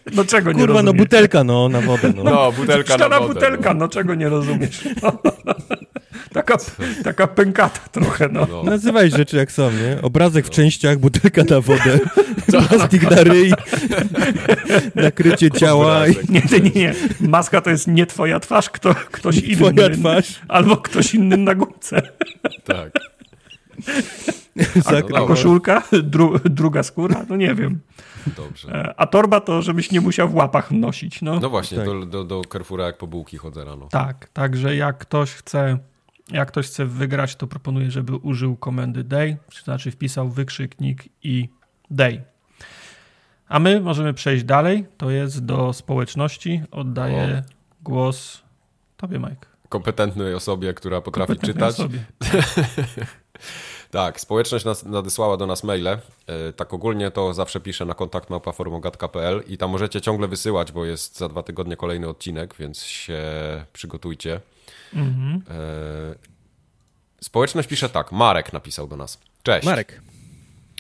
[0.15, 2.23] no czego nie Kurwa, no butelka, no, na wodę, no.
[2.23, 3.33] No, butelka Szklana na wodę.
[3.33, 3.79] butelka, no.
[3.79, 4.83] no czego nie rozumiesz.
[6.33, 6.57] Taka,
[7.03, 8.47] taka pękata trochę, no.
[8.49, 8.63] no.
[8.63, 10.01] Nazywaj rzeczy jak są, nie?
[10.01, 11.99] Obrazek w częściach, butelka na wodę,
[12.67, 13.53] plastik na ryj,
[14.95, 16.07] nakrycie ciała.
[16.07, 16.15] I...
[16.29, 16.93] Nie, nie, nie.
[17.21, 19.55] Maska to jest nie twoja twarz, kto, ktoś inny.
[19.55, 20.39] Twoja twarz.
[20.47, 22.01] Albo ktoś inny na górce.
[22.63, 22.91] Tak.
[24.85, 25.83] A, a koszulka?
[26.03, 27.25] Dru, druga skóra?
[27.29, 27.79] No nie wiem.
[28.37, 28.73] Dobrze.
[28.73, 31.21] E, a torba to, żebyś nie musiał w łapach nosić.
[31.21, 31.85] No, no właśnie, tak.
[31.85, 33.87] do, do, do Carrefoura jak po bułki chodzę rano.
[33.91, 35.77] Tak, także jak ktoś chce
[36.31, 41.49] jak ktoś chce wygrać, to proponuję, żeby użył komendy day, to znaczy wpisał wykrzyknik i
[41.91, 42.23] day.
[43.47, 44.85] A my możemy przejść dalej.
[44.97, 46.61] To jest do społeczności.
[46.71, 47.53] Oddaję o.
[47.83, 48.41] głos
[48.97, 49.47] tobie, Mike.
[49.69, 51.73] Kompetentnej osobie, która potrafi czytać.
[51.73, 51.99] Osobie.
[53.91, 55.87] Tak, społeczność nas, nadesłała do nas maile.
[55.87, 55.99] E,
[56.55, 61.17] tak ogólnie to zawsze piszę na kontakt małpaformogat.pl i tam możecie ciągle wysyłać, bo jest
[61.17, 63.21] za dwa tygodnie kolejny odcinek, więc się
[63.73, 64.41] przygotujcie.
[64.93, 65.43] Mhm.
[65.49, 66.15] E,
[67.21, 68.11] społeczność pisze tak.
[68.11, 69.19] Marek napisał do nas.
[69.43, 69.65] Cześć.
[69.65, 70.01] Marek.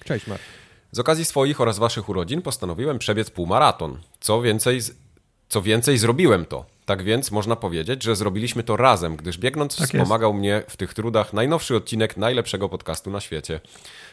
[0.05, 0.45] Cześć, Marek.
[0.91, 3.99] Z okazji swoich oraz waszych urodzin postanowiłem przebiec półmaraton.
[4.19, 4.79] Co więcej,
[5.49, 6.65] co więcej zrobiłem to.
[6.85, 10.39] Tak więc można powiedzieć, że zrobiliśmy to razem, gdyż biegnąc tak wspomagał jest.
[10.39, 13.59] mnie w tych trudach najnowszy odcinek najlepszego podcastu na świecie.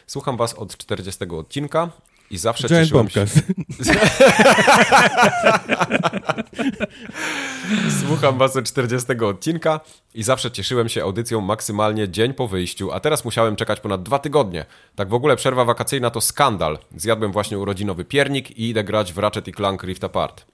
[0.07, 1.89] Słucham was od 40 odcinka
[2.31, 3.25] i zawsze Giant cieszyłem się...
[8.07, 9.79] Słucham was od 40 odcinka
[10.13, 14.19] i zawsze cieszyłem się audycją maksymalnie dzień po wyjściu, a teraz musiałem czekać ponad dwa
[14.19, 14.65] tygodnie.
[14.95, 16.79] Tak w ogóle przerwa wakacyjna to skandal.
[16.95, 20.45] Zjadłem właśnie urodzinowy piernik i idę grać w Ratchet Clank Rift Apart.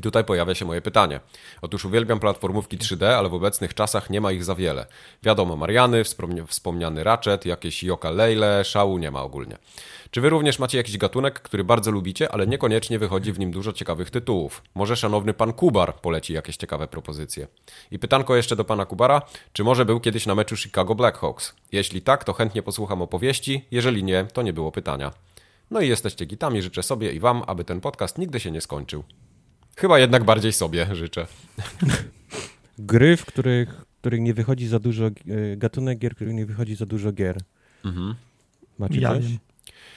[0.00, 1.20] I tutaj pojawia się moje pytanie.
[1.62, 4.86] Otóż uwielbiam platformówki 3D, ale w obecnych czasach nie ma ich za wiele.
[5.22, 6.02] Wiadomo, Mariany,
[6.46, 9.56] wspomniany Ratchet, jakieś Yoka Lele, szału nie ma ogólnie.
[10.10, 13.72] Czy wy również macie jakiś gatunek, który bardzo lubicie, ale niekoniecznie wychodzi w nim dużo
[13.72, 14.62] ciekawych tytułów?
[14.74, 17.46] Może szanowny pan Kubar poleci jakieś ciekawe propozycje?
[17.90, 21.54] I pytanko jeszcze do pana Kubara, czy może był kiedyś na meczu Chicago Blackhawks?
[21.72, 25.12] Jeśli tak, to chętnie posłucham opowieści, jeżeli nie, to nie było pytania.
[25.70, 29.04] No i jesteście gitami, życzę sobie i wam, aby ten podcast nigdy się nie skończył.
[29.76, 31.26] Chyba jednak bardziej sobie życzę.
[32.78, 35.10] Gry, w których, których nie wychodzi za dużo, e,
[35.56, 37.40] gatunek gier, w których nie wychodzi za dużo gier.
[37.84, 38.14] Mhm.
[38.78, 39.24] Macie ja coś?
[39.24, 39.49] Wiem.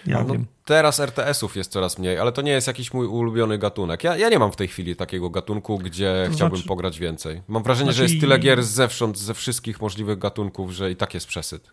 [0.06, 0.45] Ja no, wiem.
[0.66, 4.04] Teraz RTS-ów jest coraz mniej, ale to nie jest jakiś mój ulubiony gatunek.
[4.04, 6.68] Ja, ja nie mam w tej chwili takiego gatunku, gdzie to chciałbym znaczy...
[6.68, 7.41] pograć więcej.
[7.47, 8.08] Mam wrażenie, znaczy...
[8.08, 11.72] że jest tyle gier zewsząd, ze wszystkich możliwych gatunków, że i tak jest przesyt.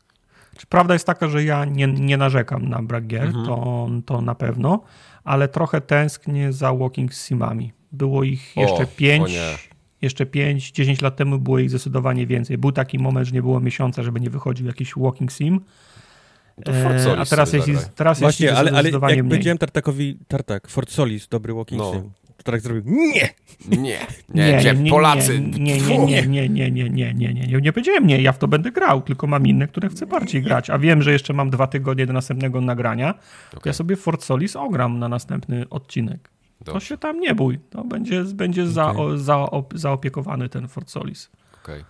[0.68, 3.46] Prawda jest taka, że ja nie, nie narzekam na brak gier, mhm.
[3.46, 4.82] to, to na pewno,
[5.24, 7.72] ale trochę tęsknię za Walking Simami.
[7.92, 9.30] Było ich jeszcze o, pięć.
[10.02, 12.58] jeszcze 5, 10 lat temu było ich zdecydowanie więcej.
[12.58, 15.60] Był taki moment, że nie było miesiąca, żeby nie wychodził jakiś Walking Sim.
[16.68, 19.22] E, a teraz jest, teraz Właśnie, jest ale, ale jak mniej.
[19.22, 21.92] powiedziałem Tartakowi, Tartak, Fort Solis, dobry Walking no.
[21.92, 23.28] Sim, to Tartak zrobił nie!
[23.68, 23.98] Nie,
[24.34, 25.40] nie, nie, nie Polacy.
[25.40, 28.38] Nie, nie, nie, nie, nie, nie, nie, nie, nie, nie, nie powiedziałem nie, ja w
[28.38, 31.50] to będę grał, tylko mam inne, które chcę bardziej grać, a wiem, że jeszcze mam
[31.50, 33.14] dwa tygodnie do następnego nagrania,
[33.50, 33.62] okay.
[33.64, 36.30] ja sobie Fort Solis ogram na następny odcinek.
[36.60, 36.72] Dobrze.
[36.72, 37.58] To się tam nie bój.
[37.70, 38.72] To będzie, będzie okay.
[38.72, 41.30] za, za, zaopiekowany ten Fort Solis.
[41.62, 41.84] Okay.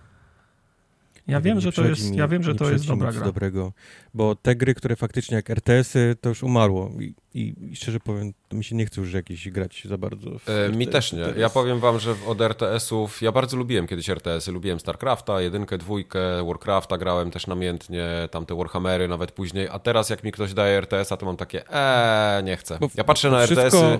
[1.27, 3.25] Ja wiem, że to jest, mi, ja wiem, że to jest dobra gra.
[3.25, 3.73] Dobrego,
[4.13, 8.33] bo te gry, które faktycznie jak RTS-y, to już umarło I, i, i szczerze powiem,
[8.49, 10.31] to mi się nie chce już jakieś grać za bardzo.
[10.47, 11.25] E, mi też nie.
[11.37, 16.45] Ja powiem wam, że od RTS-ów, ja bardzo lubiłem kiedyś RTS-y, lubiłem StarCrafta, jedynkę, dwójkę,
[16.45, 21.17] Warcrafta grałem też namiętnie, tamte Warhammery nawet później, a teraz jak mi ktoś daje RTS-a,
[21.17, 22.79] to mam takie, eee, nie chcę.
[22.95, 23.99] Ja patrzę na RTS-y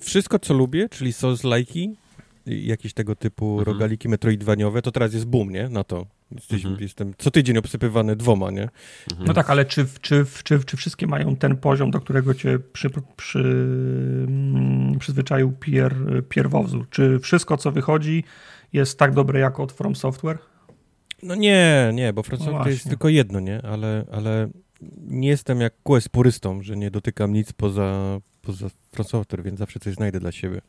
[0.00, 1.94] wszystko, co lubię, czyli Souls-like'i,
[2.46, 3.66] jakieś tego typu mhm.
[3.66, 5.68] rogaliki metroidwaniowe, to teraz jest boom, nie?
[5.68, 6.06] Na to.
[6.34, 6.82] Jesteś, mhm.
[6.82, 8.68] Jestem co tydzień obsypywany dwoma, nie?
[9.10, 9.26] Mhm.
[9.26, 12.90] No tak, ale czy, czy, czy, czy wszystkie mają ten poziom, do którego cię przy,
[13.16, 13.38] przy,
[14.28, 15.94] mm, przyzwyczaił pier,
[16.28, 16.86] pierwowzór?
[16.90, 18.24] Czy wszystko, co wychodzi,
[18.72, 20.38] jest tak dobre jak od From Software?
[21.22, 23.62] No nie, nie, bo From no Software jest tylko jedno, nie?
[23.62, 24.48] Ale, ale
[25.06, 29.80] nie jestem jak Quest purystą, że nie dotykam nic poza, poza From Software, więc zawsze
[29.80, 30.60] coś znajdę dla siebie.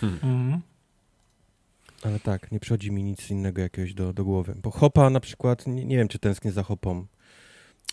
[0.00, 0.18] Hmm.
[0.22, 0.60] Mhm.
[2.02, 4.54] Ale tak, nie przychodzi mi nic innego jakiegoś do, do głowy.
[4.62, 7.06] Bo Hopa na przykład, nie, nie wiem, czy tęsknię za Hopą.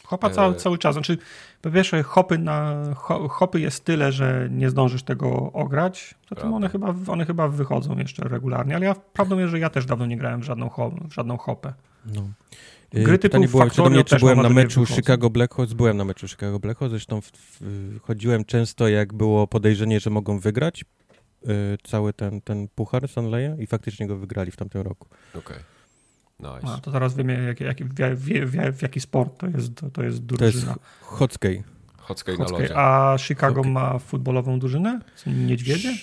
[0.04, 0.96] Hopa cały, e, cały czas.
[0.96, 1.18] Znaczy,
[1.62, 2.84] po pierwsze, hopy, na,
[3.30, 6.16] hopy jest tyle, że nie zdążysz tego ograć.
[6.30, 9.86] Zatem one chyba, one chyba wychodzą jeszcze regularnie, ale ja prawdą jest, że ja też
[9.86, 10.70] dawno nie grałem w żadną,
[11.10, 11.74] w żadną hopę.
[12.06, 12.22] No.
[12.94, 15.74] Gry Pytanie było czy do mnie, czy byłem na meczu Chicago Blackhawks.
[15.74, 20.40] Byłem na meczu Chicago Blackhawks, zresztą w, w, chodziłem często, jak było podejrzenie, że mogą
[20.40, 20.86] wygrać
[21.84, 25.08] cały ten, ten puchar Stanleya i faktycznie go wygrali w tamtym roku.
[25.30, 25.42] Okej.
[25.42, 25.64] Okay.
[26.40, 26.74] Nice.
[26.74, 30.26] A, to teraz wiemy, jak, jak, w, w, w, jaki sport to jest, to jest
[30.26, 30.50] drużyna.
[30.52, 31.64] To jest Hockey.
[31.98, 32.78] Hockey na lodzie.
[32.78, 33.72] A Chicago Hockey.
[33.72, 35.00] ma futbolową drużynę?
[35.28, 35.94] Niedźwiedzie?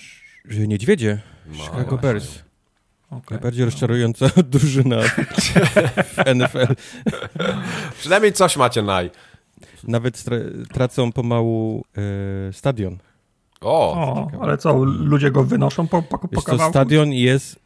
[0.45, 1.21] Że niedźwiedzie.
[1.45, 2.39] Ma, Chicago Bears.
[3.09, 3.25] Okay.
[3.31, 5.01] Najbardziej rozczarująca drużyna
[6.03, 6.75] w NFL.
[7.99, 9.11] Przynajmniej coś macie naj.
[9.83, 10.23] Nawet
[10.73, 11.85] tracą pomału
[12.49, 12.97] e, stadion.
[13.65, 16.71] O, o ale co, ludzie go wynoszą po, po, po kawałku?
[16.71, 17.59] stadion jest,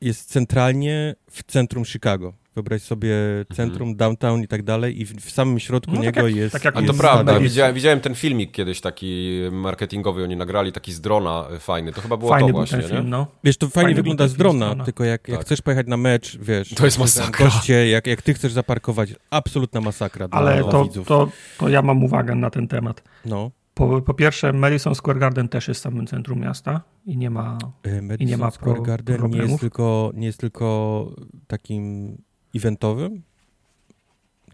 [0.00, 2.32] jest centralnie w centrum Chicago.
[2.54, 3.14] Wyobraź sobie
[3.54, 3.96] centrum, mhm.
[3.96, 6.52] downtown i tak dalej i w, w samym środku no, niego tak jak, jest...
[6.52, 10.92] Tak jak jest to prawda, widziałem, widziałem ten filmik kiedyś taki marketingowy, oni nagrali taki
[10.92, 13.26] z drona e, fajny, to chyba było fajny to właśnie, film, no.
[13.44, 15.46] Wiesz, to fajnie, fajnie wygląda z drona, tylko jak, jak tak.
[15.46, 16.74] chcesz pojechać na mecz, wiesz...
[16.74, 17.46] To jest masakra.
[17.46, 21.06] Goście, jak, jak ty chcesz zaparkować, absolutna masakra Ale dla, to, widzów.
[21.06, 21.28] To,
[21.58, 23.02] to ja mam uwagę na ten temat.
[23.24, 23.50] No.
[23.74, 27.58] Po, po, pierwsze, Madison Square Garden też jest w samym centrum miasta i nie ma,
[28.02, 29.46] Madison i nie ma Square pro, Garden problemów.
[29.46, 31.10] nie jest, tylko, nie jest tylko
[31.46, 32.16] takim
[32.54, 33.22] eventowym,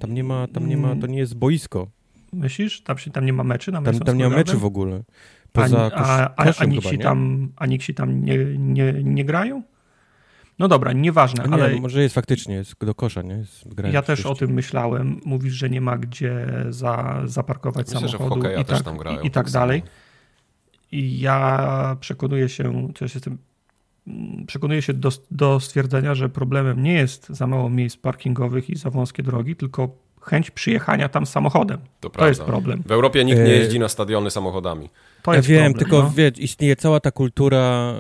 [0.01, 1.87] Tam nie ma, tam nie ma, to nie jest boisko.
[2.33, 2.83] Myślisz?
[2.83, 5.03] Tam, tam nie ma meczy na Tam, tam nie ma meczy w ogóle.
[5.53, 7.66] Poza a, a, a, a Nixi tam, a
[7.97, 9.62] tam nie, nie, nie grają?
[10.61, 11.75] No dobra, nieważne, nie, ale...
[11.75, 13.35] No może jest faktycznie, jest do kosza, nie?
[13.35, 15.21] Jest ja też o tym myślałem.
[15.25, 19.51] Mówisz, że nie ma gdzie za, zaparkować Myślę, samochodu i tak, grają, i, i tak,
[19.51, 19.83] dalej.
[20.93, 23.39] I ja przekonuję się, też jestem,
[24.47, 28.91] przekonuję się do, do stwierdzenia, że problemem nie jest za mało miejsc parkingowych i za
[28.91, 29.89] wąskie drogi, tylko
[30.21, 31.79] chęć przyjechania tam samochodem.
[32.01, 32.83] To, to jest problem.
[32.87, 34.89] W Europie nikt nie jeździ na stadiony samochodami.
[35.23, 36.13] To ja wiem, problem, tylko no.
[36.17, 37.95] wiesz, istnieje cała ta kultura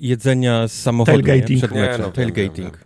[0.00, 1.70] jedzenia z samochodu Tailgating.
[1.72, 2.85] Nie, no, Tailgating.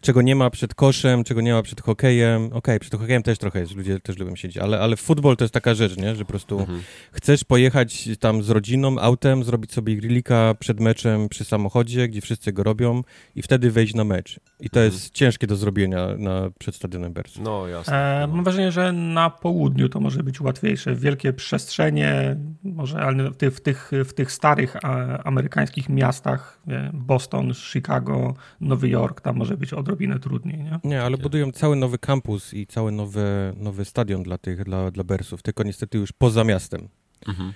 [0.00, 2.44] Czego nie ma przed koszem, czego nie ma przed hokejem.
[2.46, 5.44] Okej, okay, przed hokejem też trochę jest, ludzie też lubią siedzieć, ale, ale futbol to
[5.44, 6.16] jest taka rzecz, nie?
[6.16, 6.82] że po prostu mhm.
[7.12, 12.52] chcesz pojechać tam z rodziną, autem, zrobić sobie grillika przed meczem przy samochodzie, gdzie wszyscy
[12.52, 13.02] go robią
[13.34, 14.40] i wtedy wejść na mecz.
[14.60, 14.92] I to mhm.
[14.92, 17.38] jest ciężkie do zrobienia na, przed stadionem Bers.
[17.40, 18.22] No jasne.
[18.22, 20.94] E, mam wrażenie, że na południu to może być łatwiejsze.
[20.94, 26.60] Wielkie przestrzenie, może ale w tych, w tych, w tych starych a, amerykańskich miastach,
[26.92, 30.58] Boston, Chicago, Nowy Jork, tam może być odrobinę trudniej.
[30.58, 34.90] Nie, nie ale budują cały nowy kampus i cały nowy, nowy stadion dla tych, dla,
[34.90, 36.88] dla Bersów, tylko niestety już poza miastem.
[37.26, 37.52] Mhm.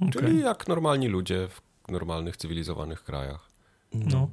[0.00, 0.10] Okay.
[0.10, 3.48] Czyli jak normalni ludzie w normalnych, cywilizowanych krajach.
[3.94, 4.30] No.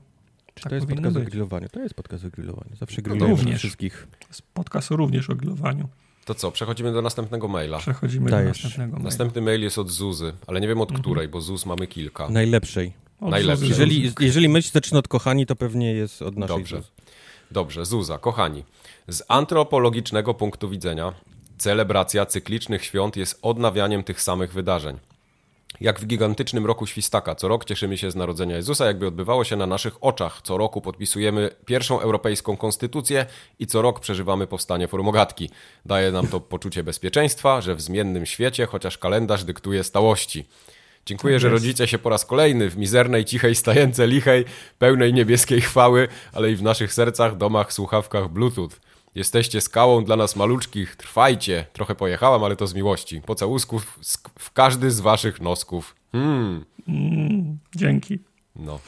[0.56, 1.28] Czy tak to jest podcast być.
[1.28, 1.70] o grillowaniu?
[1.70, 2.76] To jest podcast o grillowaniu.
[2.76, 3.60] Zawsze no grillujemy również.
[3.60, 4.08] wszystkich.
[4.54, 5.90] Podcast również o grillowaniu.
[6.26, 7.78] To co, przechodzimy do następnego maila.
[7.78, 8.46] Przechodzimy Dajesz.
[8.46, 9.06] do następnego maila.
[9.06, 11.02] Następny mail jest od Zuzy, ale nie wiem od mhm.
[11.04, 12.30] której, bo Zuz mamy kilka.
[12.30, 12.94] Najlepszej.
[13.22, 13.70] Od Najlepszej.
[13.70, 16.78] Jeżeli, jeżeli myśl zaczyna od kochani, to pewnie jest od naszej Dobrze.
[16.78, 17.03] Zuzy.
[17.54, 18.64] Dobrze, Zuza, kochani.
[19.08, 21.14] Z antropologicznego punktu widzenia
[21.58, 25.00] celebracja cyklicznych świąt jest odnawianiem tych samych wydarzeń.
[25.82, 29.56] Jak w gigantycznym roku świstaka, co rok cieszymy się z narodzenia Jezusa, jakby odbywało się
[29.56, 30.42] na naszych oczach.
[30.44, 33.26] Co roku podpisujemy pierwszą europejską konstytucję
[33.60, 35.50] i co rok przeżywamy powstanie formogatki.
[35.86, 40.46] Daje nam to poczucie bezpieczeństwa, że w zmiennym świecie chociaż kalendarz dyktuje stałości.
[41.06, 44.46] Dziękuję, tak że rodzicie się po raz kolejny w mizernej, cichej stajence lichej,
[44.80, 48.70] pełnej niebieskiej chwały, ale i w naszych sercach, domach, słuchawkach Bluetooth.
[49.16, 51.66] Jesteście skałą dla nas maluczkich, trwajcie.
[51.74, 53.22] Trochę pojechałam, ale to z miłości.
[53.22, 54.00] Pocałusków
[54.40, 55.96] w każdy z waszych nosków.
[56.12, 56.66] Hmm.
[56.88, 58.20] Mm, dzięki.
[58.56, 58.80] No.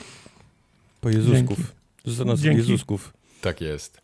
[1.02, 1.58] Po Jezusków.
[2.06, 2.58] Za nas dzięki.
[2.58, 3.14] Jezusków.
[3.42, 4.02] Tak jest.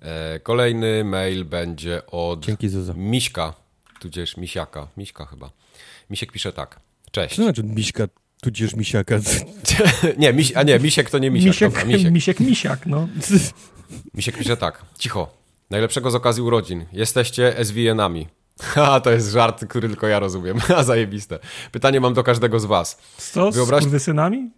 [0.00, 2.94] E, kolejny mail będzie od dzięki, Zuza.
[2.96, 3.54] Miśka,
[4.00, 4.88] tudzież Misiaka.
[4.96, 5.50] Miśka chyba.
[6.10, 6.80] Misiek pisze tak.
[7.16, 7.36] Cześć.
[7.36, 8.04] Co znaczy Miśka,
[8.42, 9.16] tudzież Misiaka?
[10.18, 11.48] nie, miś, a nie, Misiek to nie Misiak.
[11.48, 12.12] Misiek, dobra, misiek.
[12.12, 13.08] misiek, Misiak, no.
[14.14, 14.84] Misiek pisze tak.
[14.98, 15.28] Cicho.
[15.70, 16.84] Najlepszego z okazji urodzin.
[16.92, 18.26] Jesteście SVN-ami.
[18.60, 20.58] Ha, to jest żart, który tylko ja rozumiem.
[20.76, 21.38] A zajebiste.
[21.72, 22.98] Pytanie mam do każdego z was.
[23.16, 23.50] Co?
[23.50, 23.84] Wyobraź...
[23.84, 24.50] Z synami?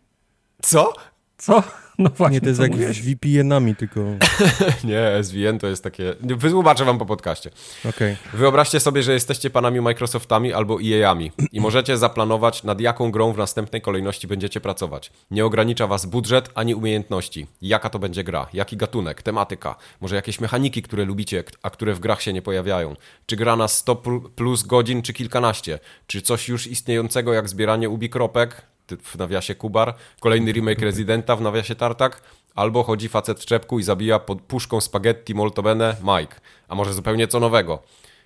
[0.62, 0.92] Co?
[1.38, 1.62] Co?
[2.08, 4.00] No właśnie, nie, to jest jak z VPN-ami tylko.
[4.84, 6.14] nie, SVN to jest takie...
[6.20, 7.50] Wytłumaczę wam po podcaście.
[7.88, 8.16] Okay.
[8.32, 13.38] Wyobraźcie sobie, że jesteście panami Microsoftami albo EA-ami i możecie zaplanować, nad jaką grą w
[13.38, 15.12] następnej kolejności będziecie pracować.
[15.30, 17.46] Nie ogranicza was budżet ani umiejętności.
[17.62, 18.46] Jaka to będzie gra?
[18.52, 19.22] Jaki gatunek?
[19.22, 19.76] Tematyka?
[20.00, 22.96] Może jakieś mechaniki, które lubicie, a które w grach się nie pojawiają?
[23.26, 23.96] Czy gra na 100
[24.36, 25.78] plus godzin, czy kilkanaście?
[26.06, 28.62] Czy coś już istniejącego jak zbieranie ubikropek?
[28.96, 32.22] W nawiasie Kubar, kolejny remake Residenta w nawiasie Tartak,
[32.54, 36.36] albo chodzi facet w czepku i zabija pod puszką spaghetti molto bene Mike.
[36.68, 37.82] A może zupełnie co nowego.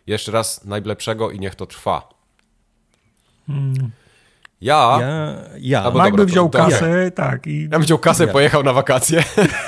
[0.06, 2.08] Jeszcze raz najlepszego i niech to trwa.
[3.46, 3.90] Hmm.
[4.60, 4.98] Ja.
[5.00, 5.34] Ja.
[5.58, 5.80] ja.
[5.80, 7.10] Mike dobra, by wziął to, kasę, ja.
[7.10, 7.46] tak.
[7.46, 7.62] I...
[7.62, 8.32] Ja bym wziął kasę, ja.
[8.32, 9.24] pojechał na wakacje.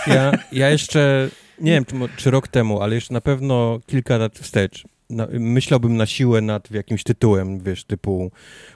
[0.06, 1.28] Ja, ja jeszcze,
[1.60, 5.96] nie wiem czy, czy rok temu, ale jeszcze na pewno kilka lat wstecz na, myślałbym
[5.96, 8.30] na siłę nad jakimś tytułem, wiesz, typu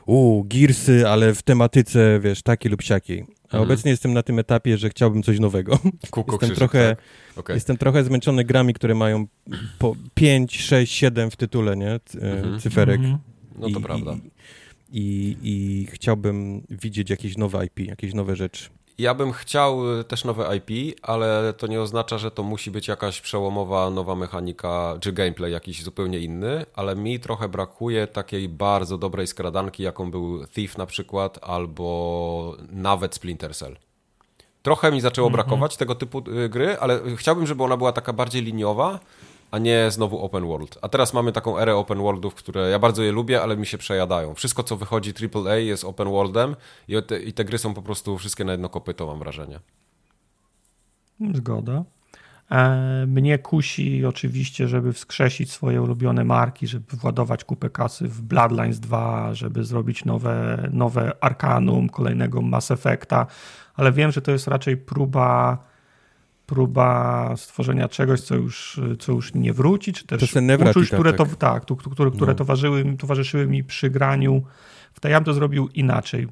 [0.07, 3.24] u Gearsy, ale w tematyce, wiesz, takiej lub siakiej.
[3.43, 3.62] A mhm.
[3.62, 5.79] obecnie jestem na tym etapie, że chciałbym coś nowego.
[6.11, 7.39] Kuku, jestem, trochę, tak?
[7.39, 7.57] okay.
[7.57, 9.26] jestem trochę zmęczony grami, które mają
[9.79, 11.91] po 5, 6, 7 w tytule, nie?
[11.91, 12.61] E, mhm.
[12.61, 13.01] Cyferek.
[13.01, 13.18] Mhm.
[13.59, 14.16] No to I, prawda.
[14.93, 15.49] I, i,
[15.83, 18.68] I chciałbym widzieć jakieś nowe IP, jakieś nowe rzeczy.
[18.99, 22.88] Ja bym chciał y, też nowe IP, ale to nie oznacza, że to musi być
[22.88, 28.99] jakaś przełomowa nowa mechanika czy gameplay jakiś zupełnie inny, ale mi trochę brakuje takiej bardzo
[28.99, 33.76] dobrej skradanki, jaką był Thief na przykład, albo nawet Splinter Cell.
[34.62, 35.44] Trochę mi zaczęło mm -hmm.
[35.44, 38.99] brakować tego typu y, gry, ale chciałbym, żeby ona była taka bardziej liniowa,
[39.51, 40.78] a nie znowu open world.
[40.82, 43.78] A teraz mamy taką erę open worldów, które ja bardzo je lubię, ale mi się
[43.78, 44.34] przejadają.
[44.34, 46.57] Wszystko, co wychodzi AAA jest open worldem
[46.88, 49.61] i te, i te gry są po prostu wszystkie na jedno kopyto, mam wrażenie.
[51.34, 51.84] Zgoda.
[52.51, 58.80] E, mnie kusi oczywiście, żeby wskrzesić swoje ulubione marki, żeby władować kupę kasy w Bloodlines
[58.80, 63.26] 2, żeby zrobić nowe, nowe Arcanum, kolejnego Mass Effecta,
[63.74, 65.59] ale wiem, że to jest raczej próba
[66.49, 70.40] próba stworzenia czegoś, co już, co już nie wróci, czy też to
[70.70, 72.34] uczuć, które, to, tak, które, które no.
[72.34, 74.42] towarzyszyły, towarzyszyły mi przy graniu.
[74.92, 76.28] W ja bym to zrobił inaczej.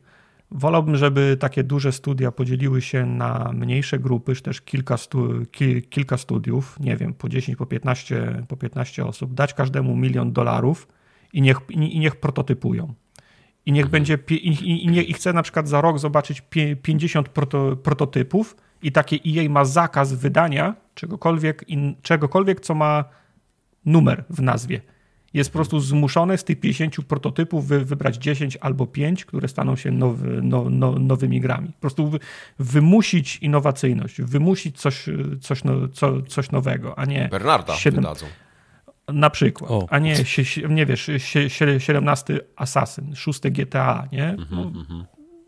[0.51, 5.83] Wolałbym, żeby takie duże studia podzieliły się na mniejsze grupy, czy też kilka, stu, ki,
[5.83, 10.89] kilka studiów, nie wiem, po 10, po 15, po 15 osób, dać każdemu milion dolarów
[11.33, 12.95] i niech, i, i niech prototypują.
[13.67, 16.43] I niech będzie, i, i, nie, i chcę na przykład za rok zobaczyć
[16.83, 18.57] 50 proto, prototypów
[18.87, 23.05] i takie EA ma zakaz wydania czegokolwiek, in, czegokolwiek, co ma
[23.85, 24.81] numer w nazwie
[25.37, 29.77] jest po prostu zmuszony z tych 50 prototypów wy, wybrać 10 albo 5, które staną
[29.77, 31.69] się nowy, no, no, nowymi grami.
[31.69, 32.19] Po prostu wy,
[32.59, 35.07] wymusić innowacyjność, wymusić coś,
[35.41, 37.29] coś, no, co, coś nowego, a nie...
[37.29, 38.01] Bernarda 7...
[38.01, 38.27] wydadzą.
[39.09, 39.87] Na przykład, o.
[39.91, 40.15] a nie,
[40.69, 41.11] nie wiesz,
[41.79, 44.37] 17 Assassin, 6 GTA, nie?
[44.39, 44.73] -hmm, no,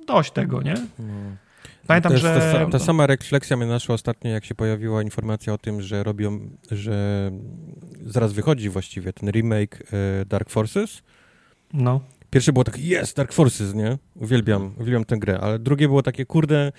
[0.07, 0.75] dość tego, nie?
[1.89, 2.53] Pamiętam, że...
[2.53, 6.51] Ta, ta, sama refleksja mnie naszła ostatnio, jak się pojawiła informacja o tym, że robią,
[6.71, 7.31] że
[8.07, 11.03] zaraz wychodzi właściwie ten remake e, Dark Forces.
[11.73, 12.01] No.
[12.31, 13.99] Pierwsze było takie, jest, Dark Forces, nie?
[14.15, 16.73] Uwielbiam, uwielbiam tę grę, ale drugie było takie, kurde,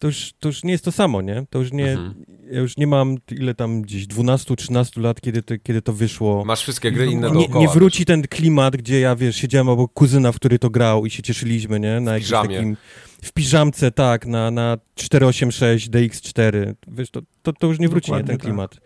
[0.00, 1.46] to już, to już nie jest to samo, nie?
[1.50, 2.14] To już nie, mhm.
[2.50, 6.44] ja już nie mam ile tam gdzieś 12-13 lat, kiedy to, kiedy to wyszło.
[6.44, 7.60] Masz wszystkie gry inne nie, dookoła.
[7.60, 11.10] Nie wróci ten klimat, gdzie ja, wiesz, siedziałem obok kuzyna, w który to grał i
[11.10, 12.00] się cieszyliśmy, nie?
[12.00, 12.76] Na w takim
[13.22, 16.74] w piżamce, tak, na, na 486 DX4.
[16.88, 18.40] Wiesz, to, to, to już nie wróci, nie, ten tak.
[18.40, 18.76] klimat.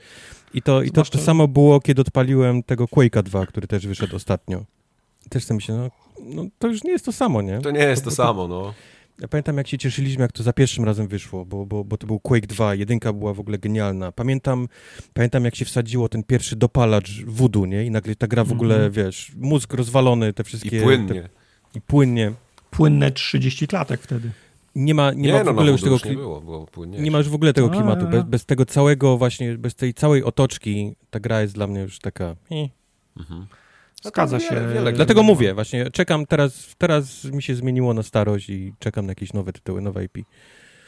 [0.54, 4.16] I to, i to, to samo było, kiedy odpaliłem tego Quake'a 2, który też wyszedł
[4.16, 4.64] ostatnio.
[5.28, 5.90] Też sobie myślę, no,
[6.20, 7.60] no to już nie jest to samo, nie?
[7.60, 8.74] To nie jest to, to samo, no.
[9.20, 12.06] Ja pamiętam, jak się cieszyliśmy, jak to za pierwszym razem wyszło, bo, bo, bo to
[12.06, 14.12] był Quake 2, jedynka była w ogóle genialna.
[14.12, 14.68] Pamiętam,
[15.12, 17.84] pamiętam jak się wsadziło ten pierwszy dopalacz voodoo, nie?
[17.84, 18.94] I nagle ta gra w ogóle, mm -hmm.
[18.94, 20.78] wiesz, mózg rozwalony, te wszystkie...
[20.78, 21.22] I płynnie.
[21.22, 21.28] Te,
[21.74, 22.32] I płynnie.
[22.70, 24.30] Płynne 30 klatek wtedy.
[24.74, 27.18] Nie ma, nie, nie ma w no, ogóle już tego nie, było, było nie ma
[27.18, 28.06] już w ogóle tego klimatu.
[28.06, 31.98] Bez, bez tego całego właśnie, bez tej całej otoczki ta gra jest dla mnie już
[31.98, 32.36] taka...
[33.16, 33.46] Mhm.
[34.04, 34.54] Zgadza się.
[34.54, 39.06] Wiele, wiele Dlatego mówię, właśnie czekam teraz, teraz mi się zmieniło na starość i czekam
[39.06, 40.18] na jakieś nowe tytuły, nowe IP.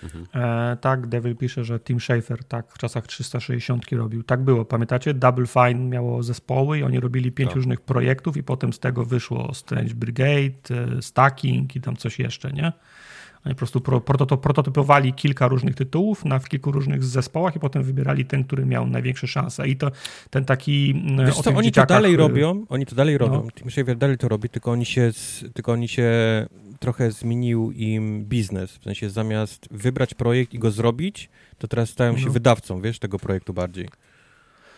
[0.02, 0.26] Mhm.
[0.34, 4.22] E, tak, Devil pisze, że Tim Schafer tak w czasach 360 robił.
[4.22, 5.14] Tak było, pamiętacie?
[5.14, 7.56] Double Fine miało zespoły i oni robili pięć tak.
[7.56, 12.52] różnych projektów i potem z tego wyszło Strange Brigade, e, Stacking i tam coś jeszcze,
[12.52, 12.72] nie?
[13.46, 13.80] Oni po prostu
[14.40, 18.86] prototypowali kilka różnych tytułów na, w kilku różnych zespołach i potem wybierali ten, który miał
[18.86, 19.68] największe szanse.
[19.68, 19.90] I to
[20.30, 20.90] ten taki...
[20.90, 23.42] Mm, Wiesz co, oni to dalej y, robią, oni to dalej robią.
[23.44, 23.50] No.
[23.50, 25.10] Tim Schafer dalej to robi, tylko oni się,
[25.54, 26.10] tylko oni się
[26.80, 28.78] trochę zmienił im biznes.
[28.78, 31.28] W sensie zamiast wybrać projekt i go zrobić,
[31.58, 32.32] to teraz stają się no.
[32.32, 33.88] wydawcą, wiesz, tego projektu bardziej.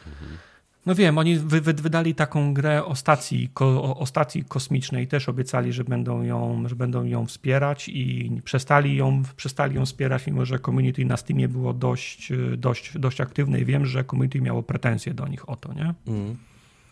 [0.07, 0.48] Mhm.
[0.89, 5.29] No wiem, oni wy, wy, wydali taką grę o stacji, ko, o stacji kosmicznej, też
[5.29, 10.45] obiecali, że będą, ją, że będą ją wspierać i przestali ją, przestali ją wspierać, mimo
[10.45, 15.15] że community na Steamie było dość, dość, dość aktywne i wiem, że community miało pretensje
[15.15, 15.95] do nich o to, nie?
[16.07, 16.37] Mm.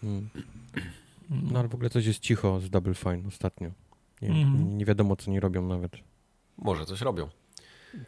[0.03, 0.29] Mm.
[1.31, 3.71] No ale w ogóle coś jest cicho z Double Fine ostatnio.
[4.23, 4.79] Nie, mm.
[4.79, 5.93] nie wiadomo, co nie robią nawet.
[6.59, 7.29] Może coś robią.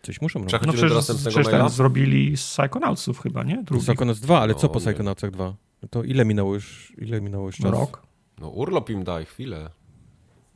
[0.03, 0.53] Coś muszą robić.
[0.53, 3.63] No przecież, do przecież ten zrobili z Psychonautsów chyba, nie?
[3.63, 3.85] Drugi.
[3.85, 5.68] Psychonauts 2, ale co po Psychonautsach 2?
[5.83, 7.71] No to ile minęło już, ile minęło już czasu?
[7.71, 8.03] Rok.
[8.39, 9.71] No urlop im daj, chwilę.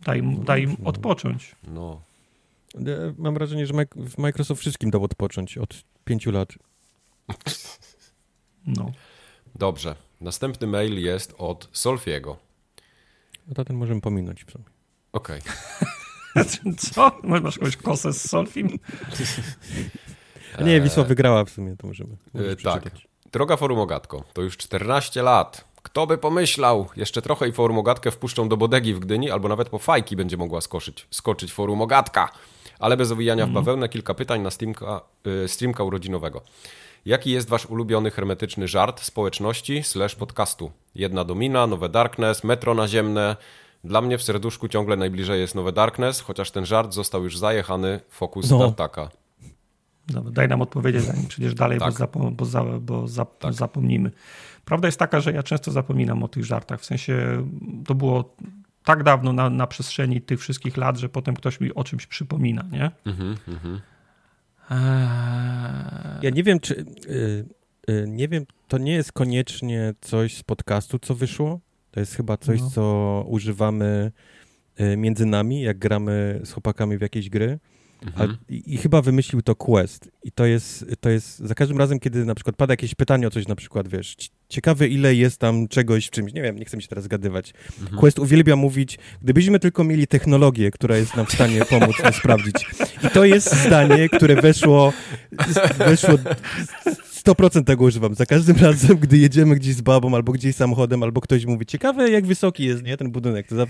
[0.03, 1.57] Daj, im, daj im odpocząć.
[1.69, 2.03] No.
[3.19, 3.75] mam wrażenie, że
[4.19, 6.53] Microsoft wszystkim dał odpocząć od pięciu lat.
[8.67, 8.93] No.
[9.55, 9.97] Dobrze.
[10.21, 12.37] Następny mail jest od Solfiego.
[13.49, 14.65] No to ten możemy pominąć w sumie.
[15.13, 15.41] Okej.
[15.41, 16.77] Okay.
[16.95, 17.21] Co?
[17.23, 18.79] Masz jakąś kosę z Solfim?
[20.65, 22.17] nie, Wisła wygrała w sumie, to możemy.
[22.35, 22.91] E, tak.
[23.33, 25.65] Droga forumogatko, to już 14 lat.
[25.83, 26.87] Kto by pomyślał?
[26.97, 30.61] Jeszcze trochę i forumogatkę wpuszczą do bodegi w Gdyni, albo nawet po fajki będzie mogła
[30.61, 32.31] skoczyć, skoczyć forumogatka.
[32.79, 33.47] Ale bez owijania mm.
[33.47, 33.65] w mhm.
[33.65, 35.01] bawełnę kilka pytań na streamka,
[35.45, 36.41] y, streamka urodzinowego.
[37.07, 40.71] Jaki jest wasz ulubiony hermetyczny żart społeczności slash podcastu?
[40.95, 43.37] Jedna domina, nowe Darkness, metro naziemne.
[43.85, 48.01] Dla mnie w serduszku ciągle najbliżej jest nowe Darkness, chociaż ten żart został już zajechany
[48.09, 48.59] fokus no.
[48.59, 49.22] Tartaka.
[50.13, 51.93] Dobra, daj nam odpowiedzieć, zanim przecież dalej, tak.
[51.93, 53.53] bo, zapom bo, za bo zap tak.
[53.53, 54.11] zapomnimy.
[54.65, 56.81] Prawda jest taka, że ja często zapominam o tych żartach.
[56.81, 57.47] W sensie
[57.87, 58.37] to było
[58.85, 62.65] tak dawno na, na przestrzeni tych wszystkich lat, że potem ktoś mi o czymś przypomina,
[62.73, 62.91] nie?
[63.07, 63.81] Mm -hmm.
[66.23, 66.85] Ja nie wiem, czy.
[67.09, 67.47] Yy,
[67.89, 71.61] yy, nie wiem, to nie jest koniecznie coś z podcastu, co wyszło.
[71.91, 72.71] To jest chyba coś, no.
[72.71, 74.13] co używamy
[74.79, 77.59] yy, między nami, jak gramy z chłopakami w jakieś gry.
[78.07, 78.37] Mhm.
[78.49, 80.11] i, I, chyba wymyślił to Quest.
[80.25, 83.31] I to jest, to jest za każdym razem, kiedy na przykład pada jakieś pytanie o
[83.31, 84.17] coś, na przykład, wiesz,
[84.49, 87.55] ciekawe ile jest tam czegoś w czymś, nie wiem, nie chcę mi się teraz zgadywać.
[87.81, 87.99] Mhm.
[87.99, 92.67] Quest uwielbia mówić, gdybyśmy tylko mieli technologię, która jest nam w stanie pomóc to sprawdzić.
[93.05, 94.93] I to jest zdanie, które weszło,
[95.79, 96.19] weszło
[97.27, 98.15] 100% tego używam.
[98.15, 102.11] Za każdym razem, gdy jedziemy gdzieś z babą, albo gdzieś samochodem, albo ktoś mówi, ciekawe
[102.11, 103.47] jak wysoki jest, nie, ten budynek.
[103.47, 103.67] To za,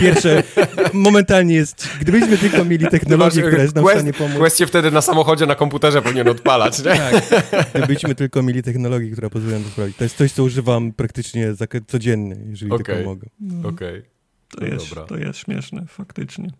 [0.00, 0.42] pierwsze,
[0.92, 4.38] momentalnie jest, gdybyśmy tylko mieli technologię, która jest nam w stanie pomóc.
[4.38, 6.84] Quest się wtedy na samochodzie, na komputerze powinien odpalać, nie?
[6.84, 7.24] Tak.
[7.74, 9.96] Gdybyśmy tylko mieli technologię, która pozwala nam to zrobić.
[9.96, 11.48] To jest coś, co używam praktycznie
[11.86, 12.84] codziennie, jeżeli okay.
[12.84, 13.26] tylko mogę.
[13.64, 13.98] Okej.
[13.98, 14.02] Okay.
[14.48, 16.50] To, no jest, to jest śmieszne, faktycznie.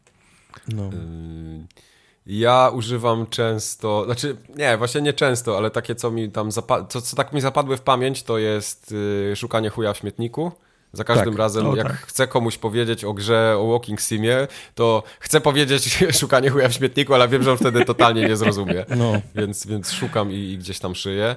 [0.69, 0.91] No.
[0.93, 1.94] Y
[2.27, 6.51] ja używam często, znaczy nie, właśnie nie często, ale takie, co mi tam
[6.89, 8.93] co, co tak mi zapadły w pamięć, to jest
[9.33, 10.53] y, szukanie chuja w śmietniku.
[10.93, 11.39] Za każdym tak.
[11.39, 11.97] razem, o, jak tak.
[11.97, 17.15] chcę komuś powiedzieć o grze, o Walking Simie, to chcę powiedzieć szukanie chuja w śmietniku,
[17.15, 18.85] ale wiem, że on wtedy totalnie nie zrozumie.
[18.97, 19.13] No.
[19.35, 21.37] Więc, więc szukam i, i gdzieś tam szyję.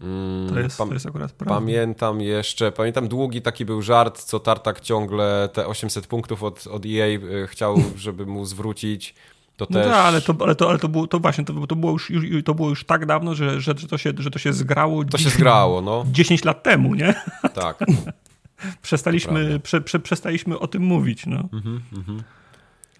[0.00, 1.54] Mm, to, jest, to jest akurat prawda.
[1.54, 6.86] Pamiętam jeszcze, pamiętam długi taki był żart, co Tartak ciągle te 800 punktów od, od
[6.86, 9.14] EA y, chciał, żeby mu zwrócić.
[9.60, 9.92] To no też...
[9.92, 12.44] tak, ale to, ale to, ale to, było, to właśnie, to, to, było już, już,
[12.44, 15.04] to było już tak dawno, że, że, to, się, że to się zgrało.
[15.04, 16.04] To się zgrało, no.
[16.12, 17.14] 10 lat temu, nie?
[17.54, 17.84] Tak.
[18.82, 21.48] przestaliśmy, prze, prze, przestaliśmy o tym mówić, no.
[21.52, 22.22] Mhm, mhm.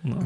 [0.05, 0.17] No.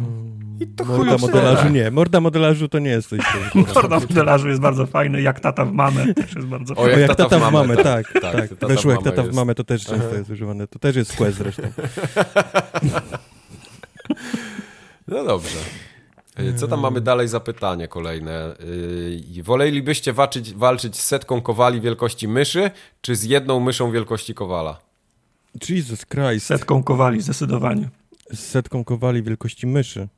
[0.60, 1.90] I to Morda modelarzu nie.
[1.90, 3.20] Morda modelarzu to nie jest coś.
[3.74, 5.22] Morda modelarzu jest bardzo fajny.
[5.22, 6.94] Jak tata w mamę też jest bardzo fajny.
[6.94, 8.12] O, jak, tata, tata w mamę, tak.
[8.12, 8.48] tak, tak.
[8.58, 8.68] tak.
[8.68, 10.66] Weszło jak tata w mamę, to też często jest używane.
[10.66, 11.62] To też jest quest zresztą.
[15.08, 15.58] no dobrze.
[16.40, 18.56] Y, co tam mamy dalej za pytanie kolejne?
[19.34, 22.70] Yy, wolelibyście walczyć, walczyć z setką kowali wielkości myszy,
[23.00, 24.80] czy z jedną myszą wielkości kowala?
[25.68, 26.46] Jesus Christ.
[26.46, 27.88] Setką kowali, zdecydowanie.
[28.32, 30.08] Z setką kowali wielkości myszy.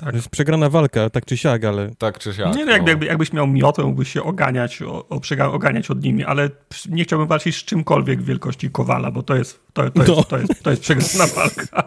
[0.00, 0.10] Tak.
[0.10, 1.90] To jest przegrana walka, tak czy siak, ale...
[1.98, 2.56] Tak czy siak.
[2.56, 5.20] Nie, no, jakby, jakby, jakbyś miał miotę, mógłbyś się oganiać, o, o,
[5.52, 6.50] oganiać od nimi, ale
[6.88, 10.04] nie chciałbym walczyć z czymkolwiek wielkości kowala, bo to jest, to, to, no.
[10.04, 11.84] jest, to, jest, to jest przegrana walka.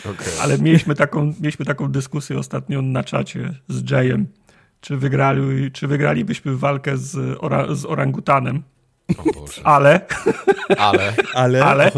[0.00, 0.32] Okay.
[0.42, 4.26] Ale mieliśmy taką, mieliśmy taką dyskusję ostatnio na czacie z Jayem,
[4.80, 8.62] czy, wygrali, czy wygralibyśmy walkę z, ora, z orangutanem.
[9.64, 10.00] Ale...
[10.76, 11.12] Ale...
[11.34, 11.64] Ale...
[11.64, 11.92] Ale...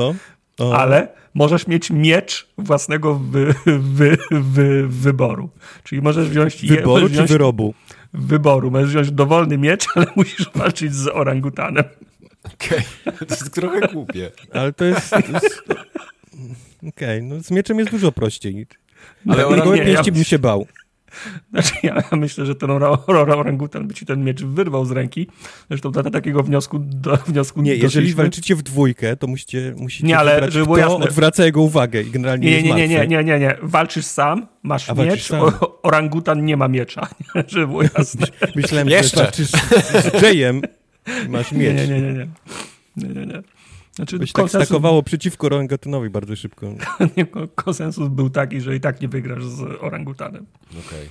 [0.75, 5.51] Ale możesz mieć miecz własnego wy, wy, wy, wyboru.
[5.85, 6.67] Czyli możesz wziąć...
[6.67, 7.75] Wyboru możesz wziąć, czy wyrobu?
[8.13, 8.71] Wyboru.
[8.71, 11.85] Możesz wziąć dowolny miecz, ale musisz walczyć z orangutanem.
[12.55, 13.27] Okej, okay.
[13.27, 14.31] to jest trochę głupie.
[14.53, 15.13] Ale to jest...
[15.13, 15.63] jest...
[15.69, 17.23] Okej, okay.
[17.23, 18.67] no z mieczem jest dużo prościej.
[19.29, 20.13] Ale o pięści ja...
[20.13, 20.67] bym się bał.
[21.51, 22.71] Znaczy ja myślę, że ten
[23.07, 25.27] orangutan by ci ten miecz wyrwał z ręki.
[25.69, 30.19] Zresztą do takiego wniosku, do wniosku Nie, jeżeli walczycie w dwójkę, to musicie, musicie nie,
[30.19, 30.95] ale żeby było jasne.
[30.95, 33.57] odwraca jego uwagę i generalnie nie, nie, nie, nie, nie, nie, nie.
[33.63, 35.41] Walczysz sam, masz A miecz, sam.
[35.83, 37.09] orangutan nie ma miecza,
[37.49, 38.27] żeby było jasne.
[38.57, 39.17] Myślałem, Jeszcze.
[39.17, 39.51] że walczysz
[40.19, 40.63] z Jayem
[41.27, 41.77] i masz miecz.
[41.77, 42.27] Nie, nie, nie, nie.
[42.97, 43.43] nie, nie, nie.
[44.01, 44.59] Znaczy, Byś konsensus...
[44.61, 46.67] tak stakowało przeciwko orangutanowi bardzo szybko.
[47.65, 50.47] konsensus był taki, że i tak nie wygrasz z orangutanem.
[50.71, 51.09] Okej.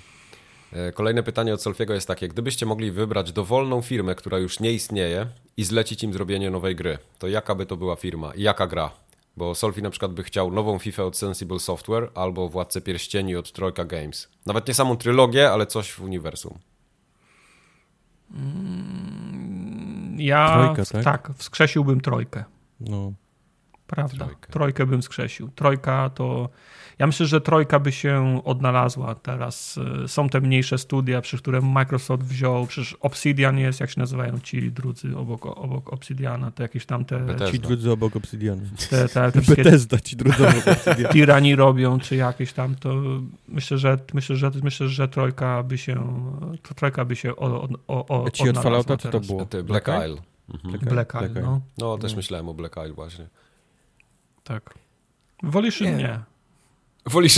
[0.72, 0.82] Okay.
[0.88, 4.72] E, kolejne pytanie od Solfiego jest takie: gdybyście mogli wybrać dowolną firmę, która już nie
[4.72, 5.28] istnieje
[5.58, 8.92] i zlecić im zrobienie nowej gry, to jaka by to była firma i jaka gra?
[9.38, 13.52] Bo Solfi na przykład by chciał nową FIFA od Sensible Software albo Władcę Pierścieni od
[13.52, 14.30] Troika Games.
[14.46, 16.58] Nawet nie samą trylogię, ale coś w uniwersum.
[18.34, 21.04] Mm, ja Trojka, tak?
[21.04, 22.44] tak, wskrzesiłbym Trojkę.
[22.80, 23.14] No.
[23.90, 24.26] Prawda.
[24.26, 24.52] Trojkę.
[24.52, 25.50] Trojkę bym skrzesił.
[25.56, 26.50] Trojka to.
[27.00, 29.80] Ja myślę, że trojka by się odnalazła teraz.
[30.04, 34.40] E, są te mniejsze studia, przy których Microsoft wziął, przecież Obsidian jest, jak się nazywają
[34.40, 37.20] ci drudzy obok, obok Obsidiana, te jakieś tam te...
[37.20, 37.52] Bethesda.
[37.52, 38.62] Ci drudzy obok Obsidiana.
[38.90, 41.10] Te, te, te Bethesda, ci drudzy obok Obsidiana.
[41.14, 42.94] Tirani robią, czy jakieś tam, to
[43.48, 45.96] myślę, że myślę, że, myślę, że trojka by się
[46.64, 49.46] to trojka by się o, o, ci od Fallouta co to było?
[49.64, 50.30] Black Isle.
[50.54, 50.72] Mhm.
[50.72, 51.62] Black, Black Eye, Black no.
[51.78, 53.28] No, też myślałem o Black Eye właśnie.
[54.44, 54.74] Tak.
[55.44, 56.04] Woliszyn nie.
[56.04, 56.20] nie.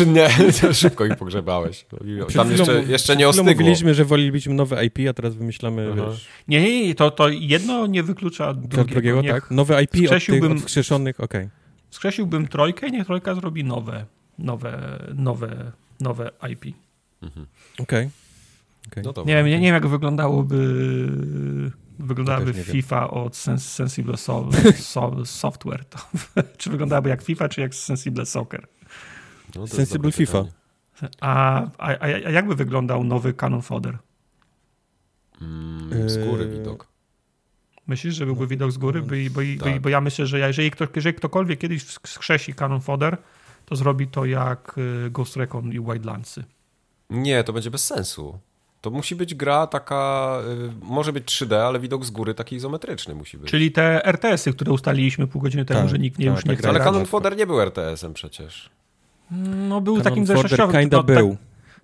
[0.06, 0.30] Nie,
[0.74, 1.86] szybko ich pogrzebałeś.
[2.36, 3.52] Tam jeszcze, jeszcze nie ostygło.
[3.52, 6.28] mówiliśmy, że wolilibyśmy nowe IP, a teraz wymyślamy, wiesz...
[6.48, 8.84] Nie, nie, nie, to, to jedno nie wyklucza drugiego.
[8.84, 9.52] drugiego tak?
[9.52, 11.42] Nowe IP od tych odskrzeszonych, okej.
[11.42, 11.52] Okay.
[11.90, 14.06] Skrzesiłbym trojkę i niech trojka zrobi nowe,
[14.40, 16.66] nowe, nowe, nowe IP.
[17.22, 17.46] Mhm.
[17.80, 18.10] Okej.
[18.88, 19.04] Okay.
[19.04, 19.04] Okay.
[19.16, 20.58] No nie, wiem, nie, nie wiem, jak wyglądałoby
[22.02, 25.86] wyglądałaby FIFA od Sens Sensible so so Software.
[25.86, 26.00] To,
[26.58, 28.68] czy wyglądałaby jak FIFA, czy jak Sensible Soccer?
[29.56, 30.44] No Sensible FIFA.
[31.22, 33.98] A, a, a, jakby wyglądał nowy Canon Fodder?
[35.42, 36.88] Mm, z góry eee, widok.
[37.88, 39.02] Myślisz, że byłby widok z góry?
[39.02, 39.74] Bo, bo, tak.
[39.74, 43.18] bo, bo ja myślę, że jeżeli, kto, jeżeli ktokolwiek kiedyś skrzesi Canon Fodder,
[43.66, 46.44] to zrobi to jak y, Ghost Recon i Wildlandsy.
[47.10, 48.40] Nie, to będzie bez sensu.
[48.82, 50.38] To musi być gra taka,
[50.82, 53.52] y, może być 3D, ale widok z góry taki izometryczny musi być.
[53.52, 56.52] Czyli te RTS-y, które ustaliliśmy pół godziny temu, tak, że nikt nie, tak, już nie
[56.52, 58.70] tak, chce Ale Canon Fodder nie był RTS-em przecież.
[59.70, 60.82] No był Canon takim zeszłościowym.
[60.82, 61.38] kinda no, był.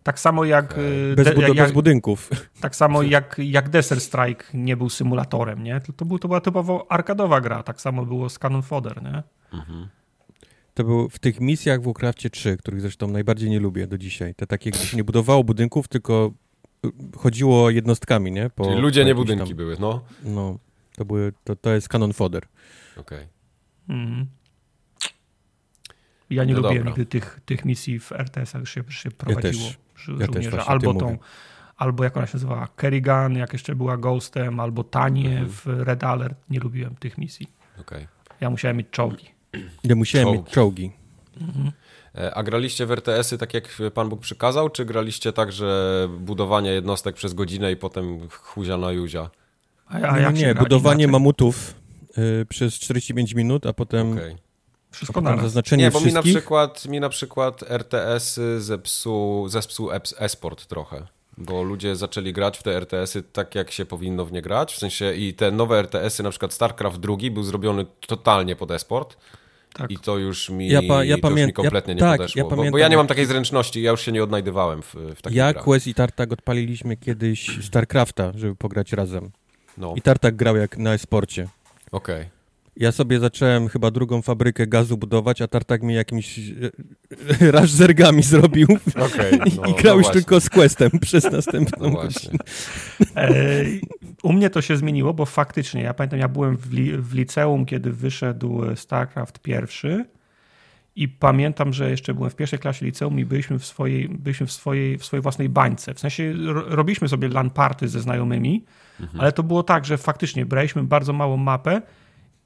[0.04, 0.72] Tak samo jak...
[0.72, 1.14] Okay.
[1.16, 2.30] Bez, jak, bez, budynków.
[2.62, 5.82] Tak samo jak, jak Desert Strike nie był symulatorem, nie?
[5.82, 7.64] To, to, był, to była typowo arkadowa gra.
[7.64, 9.24] Tak samo było z Cannon Fodder, nie?
[9.54, 9.88] Mhm.
[10.74, 14.36] To był w tych misjach w Warcraftie 3, których zresztą najbardziej nie lubię do dzisiaj.
[14.36, 16.32] Te takie, gdzie się nie budowało budynków, tylko
[17.18, 18.50] chodziło jednostkami, nie?
[18.50, 19.58] Po, Czyli ludzie, nie budynki tam...
[19.58, 20.04] były, no.
[20.24, 20.60] No,
[20.96, 22.48] to, były, to, to jest Cannon Fodder.
[22.98, 23.18] Okej.
[23.18, 23.28] Okay.
[23.90, 24.28] Mhm.
[26.30, 29.70] Ja nie no lubiłem nigdy tych, tych misji w RTS-ach, już się, się prowadziło.
[30.20, 31.18] Ja też, ja też albo tą,
[31.78, 35.50] albo jak ona się nazywała, Kerrigan, jak jeszcze była Ghostem, albo Tanie mhm.
[35.50, 36.38] w Red Alert.
[36.50, 37.48] Nie lubiłem tych misji.
[37.82, 38.08] Okay.
[38.42, 39.26] Ja musiałem mieć czołgi.
[39.84, 40.44] Ja musiałem czołgi.
[40.44, 40.92] mieć czołgi.
[41.42, 41.72] Mhm.
[42.16, 46.72] E, a graliście w RTS-y tak jak Pan Bóg przykazał, czy graliście tak, że budowanie
[46.72, 49.30] jednostek przez godzinę i potem chuzia na juzia?
[49.88, 51.12] A, a jak nie, budowanie inaczej?
[51.12, 51.74] mamutów
[52.18, 54.14] y, przez 45 minut, a potem...
[54.14, 54.36] Okay.
[54.92, 60.66] Wszystko na zaznaczenie Nie, bo mi na przykład, mi na przykład RTS-y zepsuł, zepsuł esport
[60.66, 61.08] trochę.
[61.38, 64.74] Bo ludzie zaczęli grać w te RTS-y tak, jak się powinno w nie grać.
[64.74, 69.18] W sensie i te nowe RTS-y, na przykład StarCraft II był zrobiony totalnie pod esport.
[69.78, 69.92] Tak.
[69.92, 72.40] I to już mi, ja, pa, ja już mi kompletnie ja, nie tak, podeszło.
[72.40, 75.22] Ja bo, bo, ja nie mam takiej zręczności, ja już się nie odnajdywałem w, w
[75.22, 75.64] takich Ja, grach.
[75.64, 79.32] Quest i Tartak odpaliliśmy kiedyś StarCrafta, żeby pograć razem.
[79.78, 79.94] No.
[79.96, 81.48] I Tartak grał jak na esporcie.
[81.92, 82.16] Okej.
[82.16, 82.37] Okay.
[82.80, 88.24] Ja sobie zacząłem chyba drugą fabrykę gazu budować, a Tartak mi jakimś e, raż zergami
[88.24, 88.68] zrobił.
[88.96, 92.04] Okay, no, I grał no już tylko z Questem przez następną no.
[93.16, 93.64] E,
[94.24, 97.66] u mnie to się zmieniło, bo faktycznie, ja pamiętam, ja byłem w, li, w liceum,
[97.66, 100.06] kiedy wyszedł StarCraft pierwszy
[100.96, 104.52] i pamiętam, że jeszcze byłem w pierwszej klasie liceum i byliśmy w swojej, byliśmy w
[104.52, 105.94] swojej, w swojej własnej bańce.
[105.94, 108.66] W sensie robiliśmy sobie LAN party ze znajomymi,
[109.00, 109.22] mhm.
[109.22, 111.82] ale to było tak, że faktycznie braliśmy bardzo małą mapę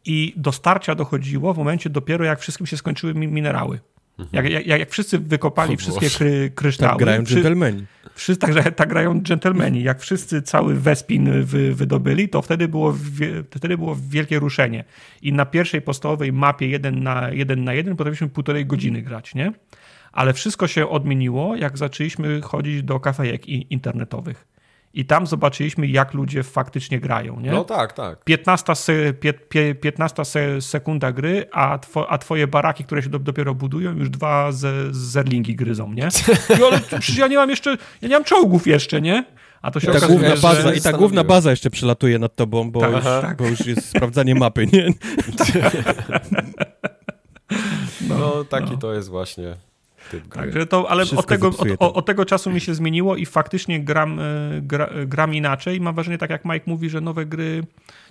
[0.05, 3.79] i do starcia dochodziło w momencie dopiero, jak wszystkim się skończyły minerały.
[4.19, 4.45] Mhm.
[4.45, 6.91] Jak, jak, jak wszyscy wykopali wszystkie kry, kryształy.
[6.91, 7.85] Tak grają dżentelmeni.
[8.15, 9.83] Wszyscy, tak, tak grają dżentelmeni.
[9.83, 12.95] Jak wszyscy cały Wespin wy, wydobyli, to wtedy było,
[13.51, 14.83] wtedy było wielkie ruszenie.
[15.21, 19.51] I na pierwszej podstawowej mapie jeden na jeden, na jeden potrafiliśmy półtorej godziny grać, nie?
[20.11, 24.50] Ale wszystko się odmieniło, jak zaczęliśmy chodzić do kafejek internetowych
[24.93, 27.39] i tam zobaczyliśmy, jak ludzie faktycznie grają.
[27.39, 27.51] Nie?
[27.51, 28.23] No tak, tak.
[28.23, 28.93] 15, se,
[29.81, 34.09] 15 se, sekunda gry, a, two, a twoje baraki, które się do, dopiero budują, już
[34.09, 36.09] dwa ze, zerlingi gryzą, nie?
[36.59, 39.25] I, ale przecież ja nie mam jeszcze, ja nie mam czołgów jeszcze, nie?
[39.61, 40.75] A to się I ta, okazuje, główna baza, że...
[40.75, 43.37] I ta główna baza jeszcze przelatuje nad tobą, bo, tak, już, tak.
[43.37, 44.87] bo już jest sprawdzanie mapy, nie?
[48.09, 48.77] No, no taki no.
[48.77, 49.57] to jest właśnie
[50.19, 54.19] Także to, ale od tego, od, od, tego czasu mi się zmieniło i faktycznie gram,
[54.19, 54.23] e,
[54.61, 55.81] gra, gram inaczej.
[55.81, 57.63] Mam wrażenie, tak jak Mike mówi, że nowe gry,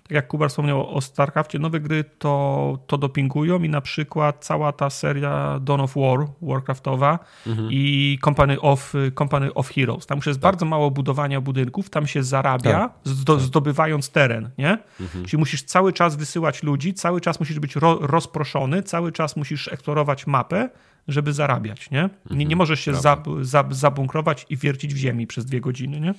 [0.02, 4.72] tak jak Kubar wspomniał o StarCraftie, nowe gry to, to dopingują i na przykład cała
[4.72, 7.68] ta seria Dawn of War, Warcraftowa mhm.
[7.70, 10.06] i Company of, Company of Heroes.
[10.06, 10.52] Tam już jest tak.
[10.52, 12.92] bardzo mało budowania budynków, tam się zarabia, tak.
[13.04, 13.42] zdo, tak.
[13.44, 14.78] zdobywając teren, nie?
[15.00, 15.24] Mhm.
[15.24, 19.68] Czyli musisz cały czas wysyłać ludzi, cały czas musisz być ro, rozproszony, cały czas musisz
[19.68, 20.68] eksplorować mapę,
[21.12, 22.10] żeby zarabiać, nie?
[22.30, 22.58] Nie, nie mhm.
[22.58, 26.14] możesz się za, za, zabunkrować i wiercić w ziemi przez dwie godziny, nie?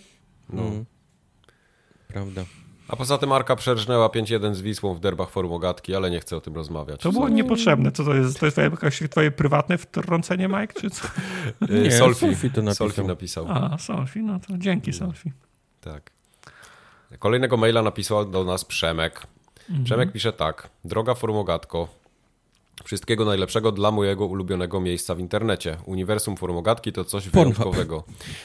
[0.49, 0.61] No.
[0.61, 0.85] Mm.
[2.07, 2.45] Prawda.
[2.87, 6.41] A poza tym Arka przerżnęła 5-1 z Wisłą w derbach Formogatki, ale nie chcę o
[6.41, 7.01] tym rozmawiać.
[7.01, 7.91] To było niepotrzebne.
[7.91, 8.39] Co to jest?
[8.39, 11.07] To jest twoje, twoje prywatne wtrącenie, Mike, czy co?
[11.83, 12.87] nie, Solfi, to napisał.
[12.87, 13.45] Solfi napisał.
[13.49, 15.31] A, Solfi, no to dzięki Solfi.
[15.81, 16.11] Tak.
[17.19, 19.27] Kolejnego maila napisał do nas Przemek.
[19.69, 19.83] Mhm.
[19.85, 20.69] Przemek pisze tak.
[20.85, 21.87] Droga Formogatko,
[22.83, 25.77] Wszystkiego najlepszego dla mojego ulubionego miejsca w internecie.
[25.85, 28.03] Uniwersum Formogatki to coś wyjątkowego.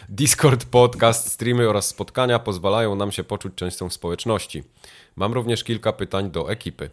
[0.09, 4.63] Discord, podcast, streamy oraz spotkania pozwalają nam się poczuć częścią społeczności.
[5.17, 6.91] Mam również kilka pytań do ekipy.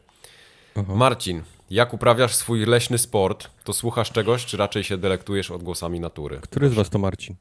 [0.76, 0.96] Aha.
[0.96, 3.50] Marcin, jak uprawiasz swój leśny sport?
[3.64, 6.40] To słuchasz czegoś, czy raczej się delektujesz odgłosami natury?
[6.42, 7.36] Który z was to Marcin?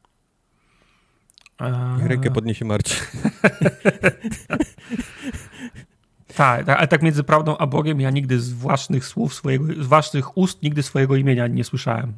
[1.59, 1.97] A...
[2.07, 2.99] Rękę podniesie Marcin.
[6.37, 9.87] Tak, tak, ale tak między prawdą a Bogiem ja nigdy z własnych słów, swojego, z
[9.87, 12.13] własnych ust nigdy swojego imienia nie słyszałem.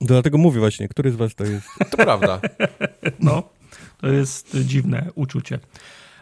[0.00, 1.68] Dlatego mówię właśnie, który z was to jest?
[1.90, 2.40] To prawda.
[3.20, 3.42] No,
[3.98, 5.58] to jest dziwne uczucie.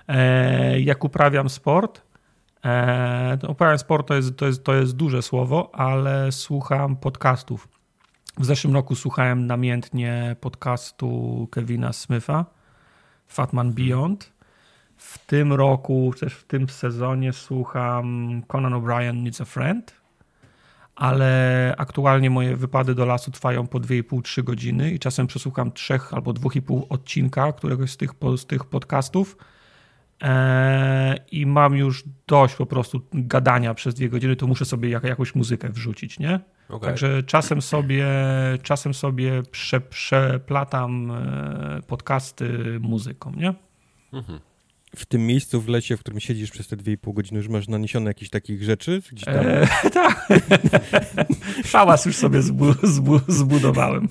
[0.08, 2.02] E, jak uprawiam sport,
[2.64, 7.68] e, uprawiam sport to jest, to, jest, to jest duże słowo, ale słucham podcastów.
[8.38, 12.44] W zeszłym roku słuchałem namiętnie podcastu Kevina Smitha,
[13.26, 14.32] Fatman Beyond.
[15.04, 19.92] W tym roku, też w tym sezonie słucham Conan O'Brien Needs a Friend,
[20.96, 26.30] ale aktualnie moje wypady do lasu trwają po 2,5-3 godziny i czasem przesłucham trzech albo
[26.32, 29.36] 2,5 odcinka któregoś z tych, z tych podcastów.
[30.22, 35.04] e, i mam już dość po prostu gadania przez dwie godziny, to muszę sobie jak,
[35.04, 36.40] jakąś muzykę wrzucić, nie?
[36.68, 36.80] Okay.
[36.80, 38.06] Także czasem sobie,
[38.62, 43.54] czasem sobie prze, przeplatam e, podcasty muzyką, nie?
[44.12, 44.40] Mhm
[44.96, 48.10] w tym miejscu w lesie, w którym siedzisz przez te 2,5 godziny, już masz naniesione
[48.10, 49.02] jakieś takich rzeczy?
[49.12, 49.46] Gdzieś tam?
[49.46, 50.28] Eee, tak.
[51.72, 54.08] Szałas już sobie zbu, zbu, zbudowałem.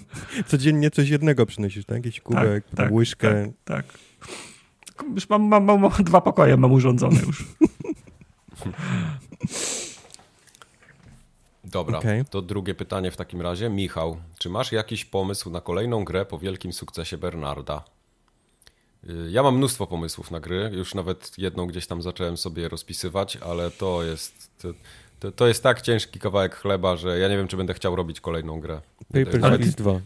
[0.47, 2.05] Codziennie coś jednego przynosisz, tak?
[2.05, 3.51] Jakiś kubek, tak, tak, łyżkę.
[3.63, 3.97] Tak, tak.
[5.15, 7.45] Już mam, mam, mam, dwa pokoje mam urządzone już.
[11.63, 12.25] Dobra, okay.
[12.29, 13.69] to drugie pytanie w takim razie.
[13.69, 17.83] Michał, czy masz jakiś pomysł na kolejną grę po wielkim sukcesie Bernarda?
[19.29, 23.71] Ja mam mnóstwo pomysłów na gry, już nawet jedną gdzieś tam zacząłem sobie rozpisywać, ale
[23.71, 24.51] to jest,
[25.19, 28.21] to, to jest tak ciężki kawałek chleba, że ja nie wiem, czy będę chciał robić
[28.21, 28.81] kolejną grę.
[29.13, 29.61] Paper Nawet...
[29.61, 29.99] 2.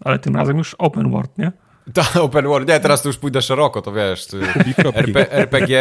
[0.00, 1.52] Ale tym razem już open world, nie?
[1.94, 2.68] Tak, open world.
[2.68, 4.28] Nie, teraz to już pójdę szeroko, to wiesz.
[4.94, 5.78] RP, RPG,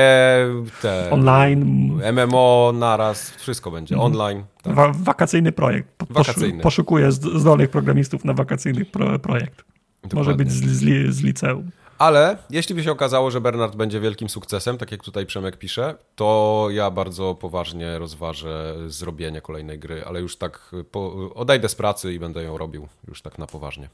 [0.82, 3.96] te, online, MMO naraz, wszystko będzie.
[3.96, 4.14] Mhm.
[4.14, 4.44] Online.
[4.62, 4.76] Tak.
[4.76, 5.90] Wa wakacyjny projekt.
[6.10, 6.64] Wakacyjny.
[6.64, 9.64] Poszukuję zdolnych programistów na wakacyjny pro projekt.
[10.04, 10.18] Dokładnie.
[10.18, 11.72] Może być z, z, z liceum.
[12.04, 15.96] Ale jeśli by się okazało, że Bernard będzie wielkim sukcesem, tak jak tutaj Przemek pisze,
[16.16, 22.14] to ja bardzo poważnie rozważę zrobienie kolejnej gry, ale już tak po, odejdę z pracy
[22.14, 23.90] i będę ją robił już tak na poważnie.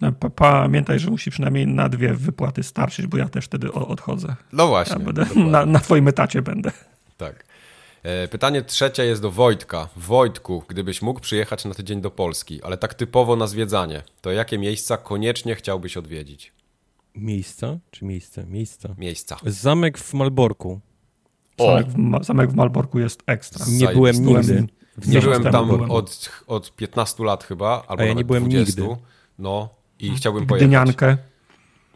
[0.00, 4.36] No, pamiętaj, że musi przynajmniej na dwie wypłaty starczyć, bo ja też wtedy odchodzę.
[4.52, 4.96] No właśnie.
[4.98, 6.72] Ja będę, na, na twoim etacie będę.
[7.16, 7.44] Tak.
[8.02, 9.88] E, pytanie trzecie jest do Wojtka.
[9.96, 14.58] Wojtku, gdybyś mógł przyjechać na tydzień do Polski, ale tak typowo na zwiedzanie, to jakie
[14.58, 16.55] miejsca koniecznie chciałbyś odwiedzić?
[17.16, 17.78] Miejsca?
[17.90, 18.46] Czy miejsce?
[18.46, 18.94] Miejsca.
[18.98, 19.36] Miejsca.
[19.46, 20.80] Zamek w Malborku.
[21.58, 21.66] O.
[21.66, 23.66] Zamek, w, zamek w Malborku jest ekstra.
[23.68, 24.66] Nie byłem nigdy.
[25.06, 25.90] Nie byłem tam byłem.
[25.90, 28.82] Od, od 15 lat chyba, albo A ja nie byłem 20.
[28.82, 28.96] nigdy.
[29.38, 30.68] No i chciałbym pojechać.
[30.68, 31.18] Gdyniankę.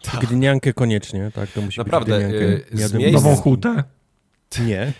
[0.03, 0.21] Tak.
[0.21, 2.99] Gdyniankę koniecznie, tak, to musi Naprawdę, być Naprawdę.
[2.99, 3.13] Miejsc...
[3.13, 3.85] Nową hutę.
[4.61, 4.93] Nie.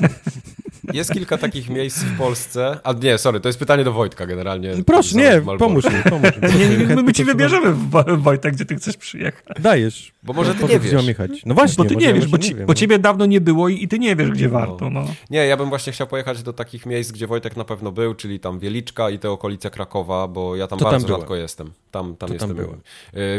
[0.92, 2.78] Jest kilka takich miejsc w Polsce.
[2.84, 4.74] A nie, sorry, to jest pytanie do Wojtka generalnie.
[4.86, 6.58] Proszę, nie, pomóż mi, pomóż mi.
[6.88, 7.74] Nie, my, my ci wybierzemy,
[8.16, 9.56] Wojtek, gdzie ty chcesz przyjechać.
[9.60, 10.12] Dajesz.
[10.26, 11.06] Bo może ty nie wiesz.
[11.06, 11.30] Jechać.
[11.46, 11.84] No właśnie.
[11.84, 14.16] Bo ty nie wiesz, bo, ci, bo ciebie dawno nie było i, i ty nie
[14.16, 14.52] wiesz, gdzie no.
[14.52, 14.90] warto.
[14.90, 15.04] No.
[15.30, 18.40] Nie, ja bym właśnie chciał pojechać do takich miejsc, gdzie Wojtek na pewno był, czyli
[18.40, 21.72] tam Wieliczka i te okolice Krakowa, bo ja tam to bardzo tam rzadko jestem.
[21.90, 22.56] Tam, tam to jestem.
[22.56, 22.80] Tam byłem.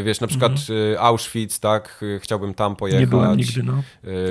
[0.00, 0.78] Y, wiesz, na przykład mhm.
[0.78, 3.00] Y, Auschwitz, tak, y, chciałbym tam pojechać.
[3.00, 3.82] Nie byłem nigdy, no.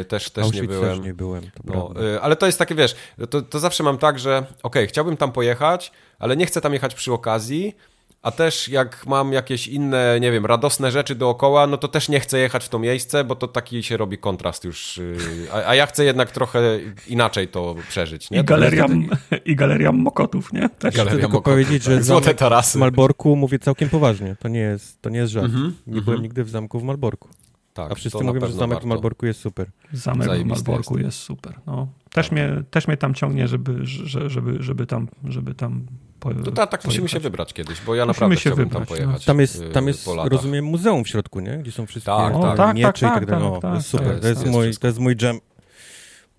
[0.07, 0.97] Też, też nie byłem.
[0.97, 2.95] Też nie byłem, no, ale to jest takie, wiesz,
[3.29, 6.73] to, to zawsze mam tak, że okej, okay, chciałbym tam pojechać, ale nie chcę tam
[6.73, 7.75] jechać przy okazji,
[8.21, 12.19] a też jak mam jakieś inne, nie wiem, radosne rzeczy dookoła, no to też nie
[12.19, 14.97] chcę jechać w to miejsce, bo to taki się robi kontrast już.
[14.97, 15.17] Y,
[15.53, 18.31] a, a ja chcę jednak trochę inaczej to przeżyć.
[18.31, 18.39] Nie?
[18.39, 18.85] I, galeria,
[19.45, 20.69] I galeria Mokotów, nie?
[20.69, 21.93] Też galeria tylko Mokotów, powiedzieć, tak.
[21.93, 22.77] że Złote tarasy.
[22.77, 24.35] w Malborku mówię całkiem poważnie.
[24.39, 25.45] To nie jest, to nie jest żart.
[25.45, 26.05] Mm -hmm, nie mm -hmm.
[26.05, 27.29] byłem nigdy w zamku w Malborku.
[27.77, 28.85] Tak, a wszyscy mówią, że zamek warto.
[28.85, 29.67] w Malborku jest super.
[29.93, 31.05] Zamek w Malborku jest.
[31.05, 31.53] jest, super.
[31.67, 31.87] No.
[32.11, 32.31] Też, tak.
[32.31, 33.85] mnie, też mnie tam ciągnie, żeby,
[34.27, 35.85] żeby, żeby tam, żeby tam
[36.19, 38.81] po, to tak, tak musimy się wybrać kiedyś, bo ja musimy naprawdę się wybrać, tam
[38.81, 38.85] no.
[38.85, 39.25] pojechać.
[39.25, 41.57] Tam jest, y, tam jest rozumiem, muzeum w środku, nie?
[41.57, 42.75] Gdzie są wszystkie tak, o, tak.
[42.75, 43.51] miecze tak, i tak dalej.
[43.51, 45.39] Tak, no, tak, super, jest, to, jest mój, to jest mój jam.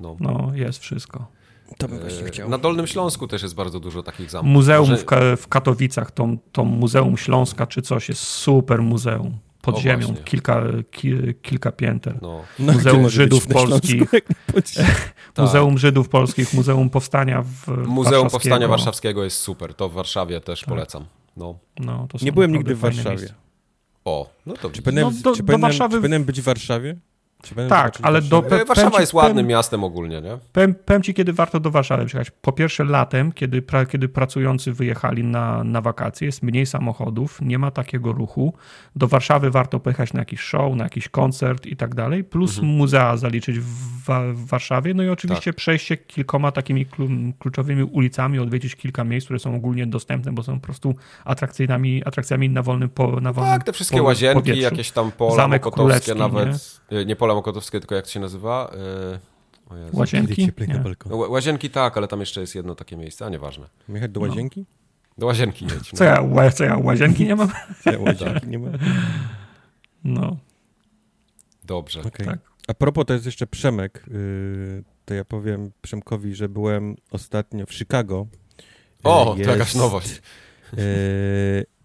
[0.00, 0.16] No.
[0.20, 1.26] no, jest wszystko.
[1.78, 2.48] To bym właśnie y, chciał.
[2.48, 4.52] Na Dolnym Śląsku też jest bardzo dużo takich zamków.
[4.52, 5.04] Muzeum w,
[5.36, 10.62] w Katowicach, to, to Muzeum Śląska czy coś jest super muzeum pod o, ziemią, kilka,
[10.90, 12.18] ki, kilka pięter.
[12.22, 12.42] No.
[12.58, 14.02] no Muzeum Żydów Polskich.
[15.38, 15.78] Muzeum tak.
[15.78, 20.68] Żydów Polskich, Muzeum Powstania w Muzeum Powstania Warszawskiego jest super, to w Warszawie też tak.
[20.68, 21.04] polecam.
[21.36, 21.58] No.
[21.80, 23.16] No, Nie byłem nigdy w Warszawie.
[23.16, 23.34] Miejsce.
[24.04, 25.96] O, no to czy powinienem, no, do, czy, powinienem, Warszawy...
[25.96, 26.96] czy powinienem być w Warszawie?
[27.68, 30.38] Tak, ale do, pe, Warszawa ci, jest ładnym powiem, miastem ogólnie, nie?
[30.52, 32.30] Powiem, powiem, ci, kiedy warto do Warszawy przyjechać.
[32.30, 37.58] Po pierwsze latem, kiedy, pra, kiedy pracujący wyjechali na, na wakacje, jest mniej samochodów, nie
[37.58, 38.54] ma takiego ruchu.
[38.96, 42.76] Do Warszawy warto pojechać na jakiś show, na jakiś koncert i tak dalej, plus mhm.
[42.76, 43.64] muzea zaliczyć w,
[44.34, 45.56] w, Warszawie, no i oczywiście tak.
[45.56, 46.86] przejście kilkoma takimi
[47.38, 50.94] kluczowymi ulicami, odwiedzić kilka miejsc, które są ogólnie dostępne, bo są po prostu
[51.24, 54.62] atrakcyjnymi, atrakcjami na wolnym po, na wolnym Tak, te wszystkie po, łazienki, powietrzu.
[54.62, 58.72] jakieś tam pola Zamek Mokotowskie nawet, nie, nie pola Mokotowskie, tylko jak to się nazywa?
[59.70, 60.52] Yy, łazienki?
[61.06, 63.68] No, łazienki tak, ale tam jeszcze jest jedno takie miejsce, a nieważne.
[63.88, 64.26] Jechać do no.
[64.28, 64.60] łazienki?
[64.60, 64.66] No.
[65.18, 65.92] Do łazienki jedź.
[65.92, 65.98] No.
[65.98, 67.48] Co, ja, co ja, łazienki nie mam?
[67.86, 68.72] Ja łazienki nie mam.
[70.04, 70.36] No.
[71.64, 72.00] Dobrze.
[72.00, 72.26] Okay.
[72.26, 72.38] Tak.
[72.68, 77.74] A propos, to jest jeszcze Przemek, yy, to ja powiem Przemkowi, że byłem ostatnio w
[77.74, 78.26] Chicago.
[79.04, 80.22] O, jest, to jakaś nowość.
[80.76, 80.82] Yy,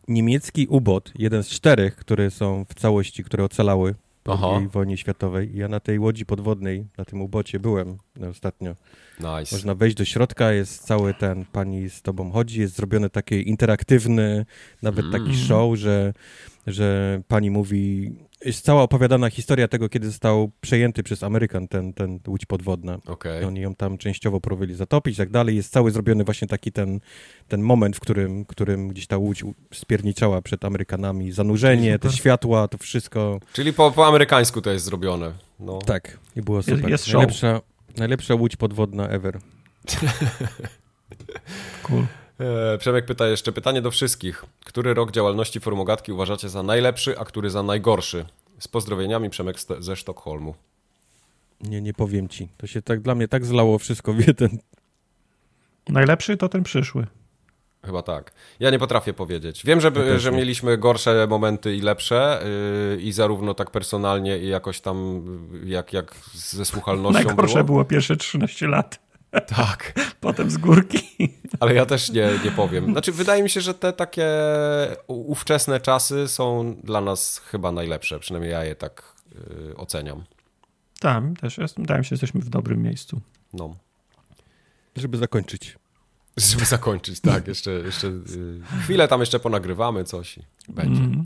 [0.07, 5.52] niemiecki ubot, jeden z czterech, które są w całości, które ocalały po II wojnie światowej.
[5.54, 7.98] Ja na tej łodzi podwodnej, na tym ubocie byłem
[8.32, 8.76] ostatnio.
[9.20, 9.56] Nice.
[9.56, 14.45] Można wejść do środka, jest cały ten, pani z tobą chodzi, jest zrobiony taki interaktywny,
[14.82, 15.12] nawet mm.
[15.12, 16.14] taki show, że,
[16.68, 18.12] że pani mówi
[18.45, 22.98] jest cała opowiadana historia tego, kiedy został przejęty przez Amerykan ten, ten łódź podwodna.
[23.06, 23.48] Okay.
[23.48, 25.56] Oni ją tam częściowo próbowali zatopić i tak dalej.
[25.56, 26.99] Jest cały zrobiony właśnie taki ten,
[27.48, 29.44] ten moment, w którym, którym gdzieś ta łódź
[29.74, 31.32] spierniczała przed Amerykanami.
[31.32, 33.40] Zanurzenie, te światła, to wszystko.
[33.53, 35.34] Czyli po, po amerykańsku to jest zrobione.
[35.60, 35.80] No.
[35.80, 36.90] Tak, i było super.
[36.90, 37.61] Jest, jest najlepsza,
[37.98, 39.40] najlepsza łódź podwodna ever.
[41.84, 42.06] cool.
[42.40, 44.46] E, Przemek pyta jeszcze pytanie do wszystkich.
[44.66, 48.26] Który rok działalności Formogatki uważacie za najlepszy, a który za najgorszy?
[48.60, 50.56] Z pozdrowieniami Przemek ze Sztokholmu.
[51.62, 52.48] Nie, nie powiem ci.
[52.58, 54.58] To się tak dla mnie tak zlało wszystko w jeden.
[55.90, 57.08] Najlepszy to ten przyszły.
[57.86, 58.32] Chyba tak.
[58.60, 59.66] Ja nie potrafię powiedzieć.
[59.66, 62.44] Wiem, że, ja że mieliśmy gorsze momenty i lepsze
[62.96, 65.26] yy, i zarówno tak personalnie i jakoś tam
[65.66, 67.64] jak, jak ze słuchalnością Najgorsze było.
[67.64, 69.00] było pierwsze 13 lat.
[69.42, 69.94] Tak.
[70.22, 71.34] Potem z górki.
[71.60, 72.92] Ale ja też nie, nie powiem.
[72.92, 74.28] Znaczy, wydaje mi się, że te takie
[75.08, 78.20] ówczesne czasy są dla nas chyba najlepsze.
[78.20, 80.24] Przynajmniej ja je tak yy, oceniam.
[81.00, 81.78] Tak, też jest.
[81.78, 83.22] Wydaje mi się, że jesteśmy w dobrym miejscu.
[83.54, 83.76] No.
[84.96, 85.78] Żeby zakończyć.
[86.38, 87.48] Żeby zakończyć, tak.
[87.48, 91.02] Jeszcze, jeszcze yy, chwilę tam jeszcze ponagrywamy coś i będzie.
[91.02, 91.26] Mm.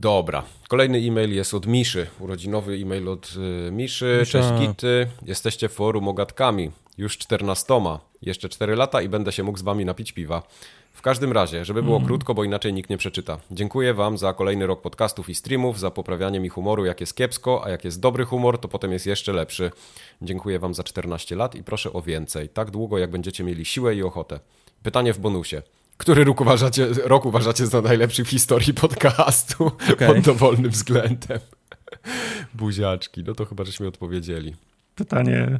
[0.00, 0.42] Dobra.
[0.68, 2.06] Kolejny e-mail jest od Miszy.
[2.20, 3.34] Urodzinowy e-mail od
[3.68, 4.16] y, Miszy.
[4.20, 4.32] Misza.
[4.32, 5.06] Cześć Gity.
[5.22, 6.70] Jesteście forum ogatkami.
[6.98, 8.00] Już czternastoma.
[8.22, 10.42] Jeszcze cztery lata i będę się mógł z wami napić piwa.
[10.92, 12.06] W każdym razie, żeby było mm.
[12.06, 13.38] krótko, bo inaczej nikt nie przeczyta.
[13.50, 17.64] Dziękuję wam za kolejny rok podcastów i streamów, za poprawianie mi humoru, jak jest kiepsko,
[17.64, 19.70] a jak jest dobry humor, to potem jest jeszcze lepszy.
[20.22, 22.48] Dziękuję wam za 14 lat i proszę o więcej.
[22.48, 24.40] Tak długo, jak będziecie mieli siłę i ochotę.
[24.82, 25.62] Pytanie w bonusie.
[26.00, 30.08] Który rok uważacie, rok uważacie za najlepszy w historii podcastu okay.
[30.08, 31.38] pod dowolnym względem?
[32.54, 34.56] Buziaczki, no to chyba żeśmy odpowiedzieli.
[34.94, 35.58] Pytanie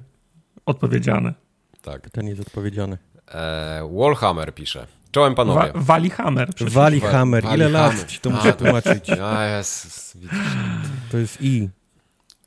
[0.67, 1.35] odpowiedziane.
[1.83, 2.03] Tak.
[2.03, 2.99] Pytanie jest odpowiedziane.
[3.35, 4.87] Eee, Wallhammer pisze.
[5.11, 5.73] Czołem panowie.
[5.75, 6.49] Wa Walihammer.
[6.61, 7.45] Walihammer.
[7.55, 9.11] Ile lat ci to muszę tłumaczyć?
[9.11, 10.19] A, jest,
[11.11, 11.69] To jest i.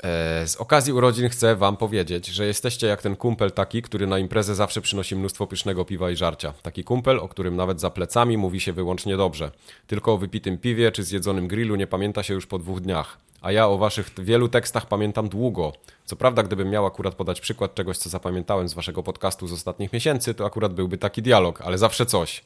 [0.03, 4.19] E, z okazji urodzin chcę wam powiedzieć, że jesteście jak ten kumpel taki, który na
[4.19, 6.53] imprezę zawsze przynosi mnóstwo pysznego piwa i żarcia.
[6.61, 9.51] Taki kumpel, o którym nawet za plecami mówi się wyłącznie dobrze.
[9.88, 13.17] Tylko o wypitym piwie czy zjedzonym grillu nie pamięta się już po dwóch dniach.
[13.41, 15.73] A ja o waszych wielu tekstach pamiętam długo.
[16.05, 19.93] Co prawda, gdybym miał akurat podać przykład czegoś, co zapamiętałem z waszego podcastu z ostatnich
[19.93, 22.43] miesięcy, to akurat byłby taki dialog, ale zawsze coś.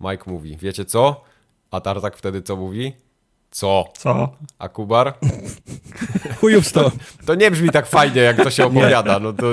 [0.00, 1.24] Mike mówi, wiecie co?
[1.70, 2.92] A Tartak wtedy co mówi?
[3.54, 3.84] Co?
[3.96, 4.36] Co?
[4.58, 5.14] A Kubar?
[6.40, 6.92] Chujów to.
[7.26, 9.18] To nie brzmi tak fajnie, jak to się opowiada.
[9.18, 9.46] No to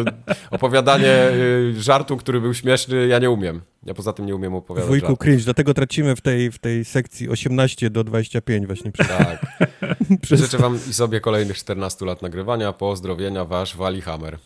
[0.52, 3.62] opowiadanie y, żartu, który był śmieszny, ja nie umiem.
[3.84, 5.20] Ja poza tym nie umiem opowiadać Wujku żartów.
[5.20, 8.92] cringe, dlatego tracimy w tej, w tej sekcji 18 do 25 właśnie.
[8.92, 9.08] Przez...
[9.08, 9.46] Tak.
[10.22, 10.40] Przez...
[10.40, 12.74] Życzę wam i sobie kolejnych 14 lat nagrywania.
[12.74, 14.38] Pozdrowienia, wasz Wali Hammer.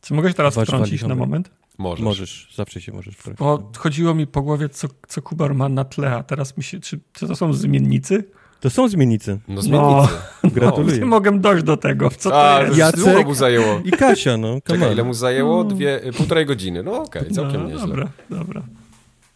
[0.00, 1.50] Czy mogę się teraz wtrącić na moment?
[1.78, 2.04] Możesz.
[2.04, 3.38] Możesz, zawsze się możesz wtrącić.
[3.38, 6.80] Bo chodziło mi po głowie, co, co Kubar ma na tle, a teraz mi się,
[6.80, 8.24] czy, czy to są zmiennicy?
[8.64, 9.38] To są zmiennicy.
[9.48, 10.12] No zmiennicy.
[10.44, 10.98] No, Gratuluję.
[10.98, 12.10] No, mogę dojść do tego.
[12.10, 12.78] Co A, to jest?
[12.78, 13.80] Jacek mu zajęło.
[13.84, 14.58] I Kasia, no.
[14.64, 15.64] Czekaj, ile mu zajęło?
[15.64, 16.82] Dwie, półtorej godziny.
[16.82, 17.86] No okej, okay, całkiem no, nieźle.
[17.88, 18.62] Dobra, dobra.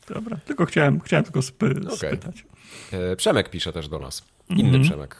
[0.09, 1.97] Dobra, tylko chciałem, chciałem tylko spy okay.
[1.97, 2.45] spytać.
[2.93, 4.23] E, Przemek pisze też do nas.
[4.51, 4.85] Inny mm -hmm.
[4.85, 5.17] Przemek.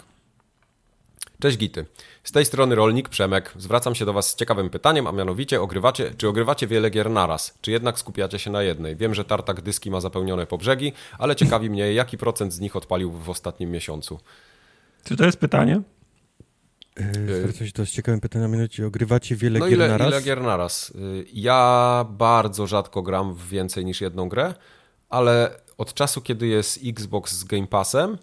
[1.43, 1.87] Cześć Gity.
[2.25, 3.53] Z tej strony rolnik Przemek.
[3.57, 7.59] Zwracam się do Was z ciekawym pytaniem, a mianowicie ogrywacie, czy ogrywacie wiele gier naraz,
[7.61, 8.97] czy jednak skupiacie się na jednej?
[8.97, 12.77] Wiem, że tartak dyski ma zapełnione po brzegi, ale ciekawi mnie, jaki procent z nich
[12.77, 14.21] odpalił w ostatnim miesiącu.
[15.05, 15.83] Czy to jest pytanie?
[17.41, 20.09] Zwracam się to z ciekawym pytaniem, mianowicie ogrywacie wiele no gier ile, naraz?
[20.09, 20.91] ile gier naraz?
[20.91, 24.55] Y, ja bardzo rzadko gram w więcej niż jedną grę,
[25.09, 28.19] ale od czasu, kiedy jest Xbox z Game Passem,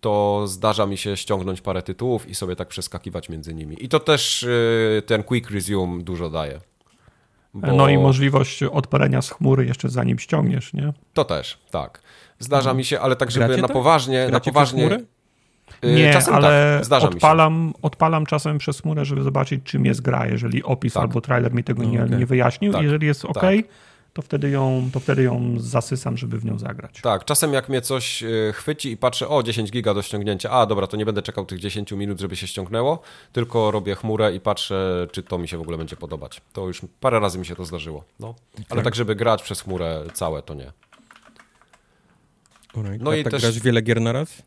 [0.00, 3.84] to zdarza mi się ściągnąć parę tytułów i sobie tak przeskakiwać między nimi.
[3.84, 6.60] I to też y, ten Quick Resume dużo daje.
[7.54, 7.72] Bo...
[7.72, 10.92] No i możliwość odpalenia z chmury jeszcze zanim ściągniesz, nie?
[11.12, 12.02] To też, tak.
[12.38, 14.26] Zdarza mi się, ale tak, żeby Gracie na poważnie...
[14.28, 14.98] Gracie na poważnie...
[15.84, 20.26] Y, nie, czasem ale tak, odpalam, odpalam czasem przez chmurę, żeby zobaczyć, czym jest gra,
[20.26, 21.02] jeżeli opis tak.
[21.02, 22.18] albo trailer mi tego nie, okay.
[22.18, 22.72] nie wyjaśnił.
[22.72, 22.82] Tak.
[22.82, 23.54] Jeżeli jest OK, tak
[24.16, 27.00] to wtedy, ją, to wtedy ją zasysam, żeby w nią zagrać.
[27.02, 30.66] Tak, czasem jak mnie coś e, chwyci i patrzę, o 10 giga do ściągnięcia, a
[30.66, 33.02] dobra, to nie będę czekał tych 10 minut, żeby się ściągnęło,
[33.32, 36.40] tylko robię chmurę i patrzę, czy to mi się w ogóle będzie podobać.
[36.52, 38.04] To już parę razy mi się to zdarzyło.
[38.20, 38.34] No.
[38.56, 40.72] Ale tak, tak żeby grać przez chmurę całe, to nie.
[43.00, 43.42] No i tak też...
[43.42, 44.42] grasz wiele gier na raz?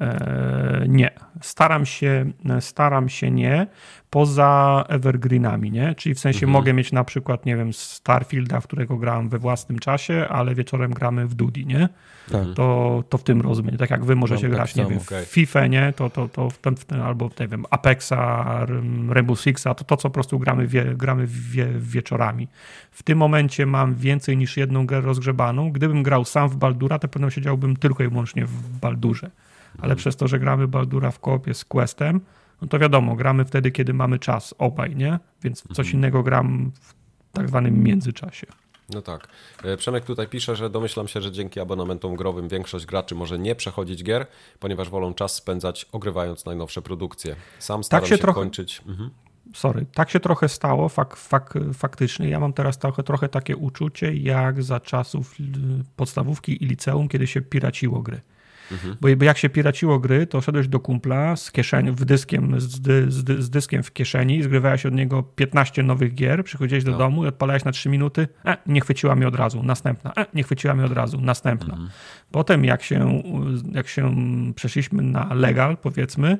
[0.00, 1.10] Eee, nie.
[1.40, 3.66] Staram się, staram się nie,
[4.10, 5.94] poza evergreenami, nie?
[5.94, 6.52] Czyli w sensie mhm.
[6.52, 10.90] mogę mieć na przykład, nie wiem, Starfielda, w którego grałem we własnym czasie, ale wieczorem
[10.90, 11.88] gramy w Dudi, nie?
[12.32, 12.42] Tak.
[12.54, 13.78] To, to w tym rozumieniu.
[13.78, 15.22] Tak jak wy możecie no, grać, tak nie wiem, okay.
[15.22, 15.92] w FIFA, nie?
[15.96, 18.12] To, to, to w ten, w ten, albo, nie wiem, Apexa,
[19.08, 22.48] Rainbow Sixa, to to, co po prostu gramy, wie, gramy wie, wieczorami.
[22.90, 25.72] W tym momencie mam więcej niż jedną grę rozgrzebaną.
[25.72, 29.30] Gdybym grał sam w Baldura, to pewno siedziałbym tylko i wyłącznie w Baldurze
[29.80, 32.20] ale przez to, że gramy Baldura w koopie z Questem,
[32.62, 35.18] no to wiadomo, gramy wtedy, kiedy mamy czas obaj, nie?
[35.42, 35.94] Więc coś mhm.
[35.94, 36.94] innego gram w
[37.32, 38.46] tak zwanym międzyczasie.
[38.90, 39.28] No tak.
[39.64, 43.54] E, Przemek tutaj pisze, że domyślam się, że dzięki abonamentom growym większość graczy może nie
[43.54, 44.26] przechodzić gier,
[44.60, 47.36] ponieważ wolą czas spędzać ogrywając najnowsze produkcje.
[47.58, 48.40] Sam staram tak się, się trochę...
[48.40, 48.82] kończyć.
[48.86, 49.10] Mhm.
[49.54, 52.28] Sorry, tak się trochę stało fak, fak, faktycznie.
[52.28, 55.34] Ja mam teraz trochę, trochę takie uczucie, jak za czasów
[55.96, 58.20] podstawówki i liceum, kiedy się piraciło gry.
[58.72, 58.96] Mhm.
[59.00, 63.10] Bo jak się piraciło gry, to szedłeś do kumpla z kieszeni, w dyskiem, z, dy,
[63.10, 66.98] z, dy, z dyskiem w kieszeni, zgrywałeś od niego 15 nowych gier, przychodziłeś do no.
[66.98, 70.42] domu i odpalałeś na 3 minuty, e, nie chwyciła mi od razu, następna, e, nie
[70.42, 71.72] chwyciła mi od razu, następna.
[71.74, 71.90] Mhm.
[72.30, 73.22] Potem jak się,
[73.72, 74.14] jak się
[74.54, 76.38] przeszliśmy na legal, powiedzmy,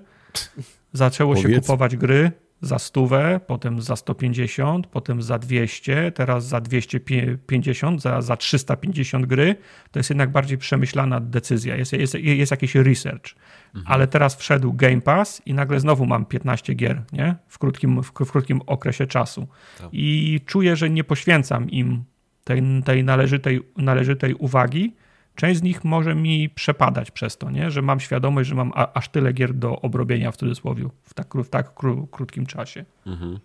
[0.93, 1.55] zaczęło Powiedz.
[1.55, 8.23] się kupować gry, za stówę, potem za 150, potem za 200, teraz za 250, za,
[8.23, 9.57] za 350 gry,
[9.91, 13.35] to jest jednak bardziej przemyślana decyzja, jest, jest, jest jakiś research.
[13.75, 13.85] Mhm.
[13.87, 17.37] Ale teraz wszedł Game Pass i nagle znowu mam 15 gier nie?
[17.49, 19.49] W, krótkim, w, w krótkim okresie czasu.
[19.79, 19.89] Tak.
[19.93, 22.05] I czuję, że nie poświęcam im
[22.45, 24.95] tej, tej należytej, należytej uwagi,
[25.39, 27.71] część z nich może mi przepadać przez to, nie?
[27.71, 31.49] że mam świadomość, że mam aż tyle gier do obrobienia w cudzysłowie w tak, w
[31.49, 32.85] tak kró, krótkim czasie.
[33.07, 33.39] Mhm.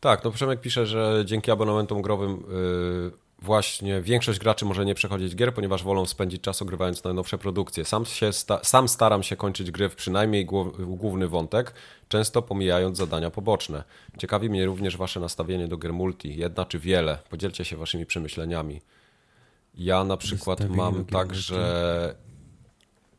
[0.00, 3.12] Tak, no Przemek pisze, że dzięki abonamentom growym yy,
[3.42, 7.84] właśnie większość graczy może nie przechodzić gier, ponieważ wolą spędzić czas ogrywając najnowsze produkcje.
[7.84, 10.46] Sam, się sta sam staram się kończyć gry w przynajmniej
[10.78, 11.74] główny wątek,
[12.08, 13.84] często pomijając zadania poboczne.
[14.18, 17.18] Ciekawi mnie również wasze nastawienie do gier multi, jedna czy wiele.
[17.30, 18.80] Podzielcie się waszymi przemyśleniami.
[19.78, 22.14] Ja na przykład mam tak, że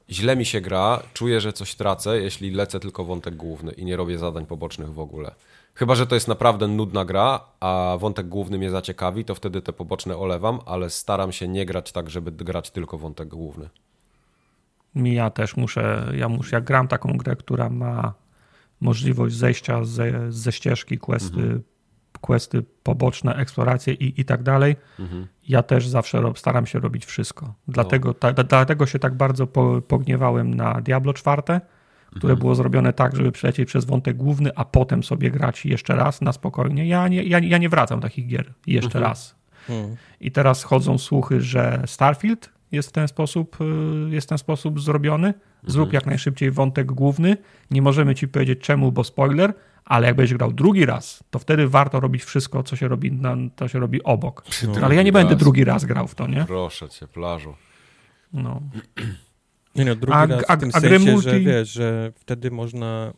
[0.09, 3.97] źle mi się gra, czuję, że coś tracę, jeśli lecę tylko wątek główny i nie
[3.97, 5.35] robię zadań pobocznych w ogóle.
[5.75, 9.73] Chyba, że to jest naprawdę nudna gra, a wątek główny mnie zaciekawi, to wtedy te
[9.73, 13.69] poboczne olewam, ale staram się nie grać tak, żeby grać tylko wątek główny.
[14.95, 18.13] Ja też muszę, ja muszę, jak gram taką grę, która ma
[18.81, 21.63] możliwość zejścia ze, ze ścieżki questy mhm
[22.21, 24.75] questy poboczne, eksploracje i, i tak dalej.
[24.99, 25.27] Mhm.
[25.47, 27.53] Ja też zawsze rob, staram się robić wszystko.
[27.67, 31.43] Dlatego, ta, dlatego się tak bardzo po, pogniewałem na Diablo 4,
[32.09, 32.39] które mhm.
[32.39, 36.31] było zrobione tak, żeby przelecieć przez wątek główny, a potem sobie grać jeszcze raz na
[36.31, 36.87] spokojnie.
[36.87, 39.03] Ja nie, ja, ja nie wracam takich gier jeszcze mhm.
[39.03, 39.35] raz.
[39.69, 39.95] Mhm.
[40.21, 44.81] I teraz chodzą słuchy, że Starfield jest w ten sposób, y, jest w ten sposób
[44.81, 45.33] zrobiony.
[45.67, 45.93] Zrób mhm.
[45.93, 47.37] jak najszybciej wątek główny.
[47.71, 49.53] Nie możemy ci powiedzieć czemu, bo spoiler,
[49.85, 53.35] ale jak będziesz grał drugi raz, to wtedy warto robić wszystko, co się robi, na,
[53.55, 54.43] to się robi obok.
[54.67, 55.21] No, ale ja nie raz.
[55.21, 56.45] będę drugi raz grał w to, nie?
[56.45, 57.55] Proszę cię, plażu.
[58.33, 58.61] No.
[59.75, 61.29] Nie no, drugi a, raz w tym a, sensie, multi...
[61.29, 63.13] że wiesz, że wtedy można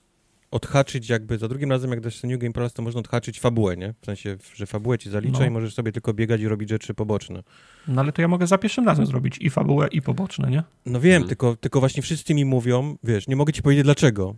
[0.52, 3.94] odhaczyć jakby, za drugim razem jak dasz New Game Plus, to można odhaczyć fabułę, nie?
[4.02, 5.45] W sensie, że fabułę ci zalicza no.
[5.45, 7.44] i możesz sobie tylko biegać i robić rzeczy poboczne.
[7.88, 10.64] No ale to ja mogę za pierwszym razem zrobić i fabułę, i poboczne, nie?
[10.86, 11.28] No wiem, hmm.
[11.28, 14.36] tylko, tylko właśnie wszyscy mi mówią, wiesz, nie mogę ci powiedzieć dlaczego,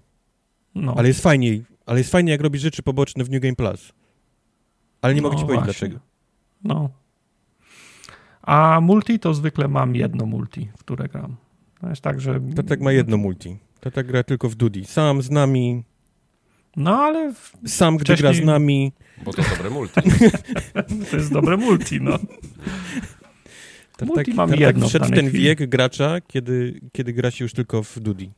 [0.75, 0.93] no.
[0.97, 3.93] ale jest fajniej, ale jest fajnie, jak robisz rzeczy poboczne w New Game Plus.
[5.01, 5.99] Ale nie no mogę ci powiedzieć dlaczego.
[6.63, 6.89] No.
[8.41, 11.35] A multi to zwykle mam jedno multi, w które gram.
[11.81, 12.39] To jest tak, że...
[12.55, 13.57] To tak ma jedno multi.
[13.79, 14.85] To tak gra tylko w Dudi.
[14.85, 15.83] Sam z nami.
[16.75, 17.33] No, ale...
[17.65, 18.31] Sam, wcześniej...
[18.31, 18.93] gdy gra z nami.
[19.25, 20.01] Bo to dobre multi.
[21.11, 22.19] to jest dobre multi, no.
[24.01, 25.43] Multi tak, mam tak jedno wszedł ten chwili.
[25.43, 28.31] wiek gracza, kiedy, kiedy gra się już tylko w Dudi.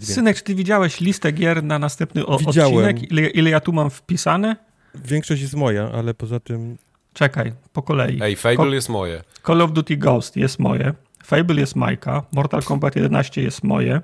[0.00, 2.74] Synek, czy ty widziałeś listę gier na następny Widziałem.
[2.74, 3.12] odcinek?
[3.12, 4.56] Ile, ile ja tu mam wpisane?
[4.94, 6.76] Większość jest moja, ale poza tym...
[7.12, 8.18] Czekaj, po kolei.
[8.22, 9.22] Ej, Fable jest moje.
[9.46, 10.94] Call of Duty Ghost jest moje.
[11.24, 12.22] Fable jest Majka.
[12.32, 14.02] Mortal Kombat 11 jest moje.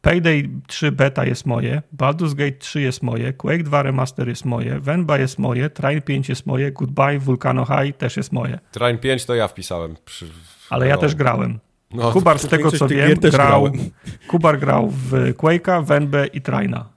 [0.00, 1.82] Payday 3 beta jest moje.
[1.96, 3.32] Baldur's Gate 3 jest moje.
[3.32, 4.80] Quake 2 remaster jest moje.
[4.80, 5.70] Venba jest moje.
[5.70, 6.72] Train 5 jest moje.
[6.72, 8.58] Goodbye Vulcano High też jest moje.
[8.72, 9.96] Train 5 to ja wpisałem.
[10.04, 10.26] Przy...
[10.70, 11.58] Ale ja też grałem.
[11.90, 13.72] No, Kubar, z tego co wiem, grał,
[14.28, 16.88] Kubar grał w Quake'a, Venbę i Traina.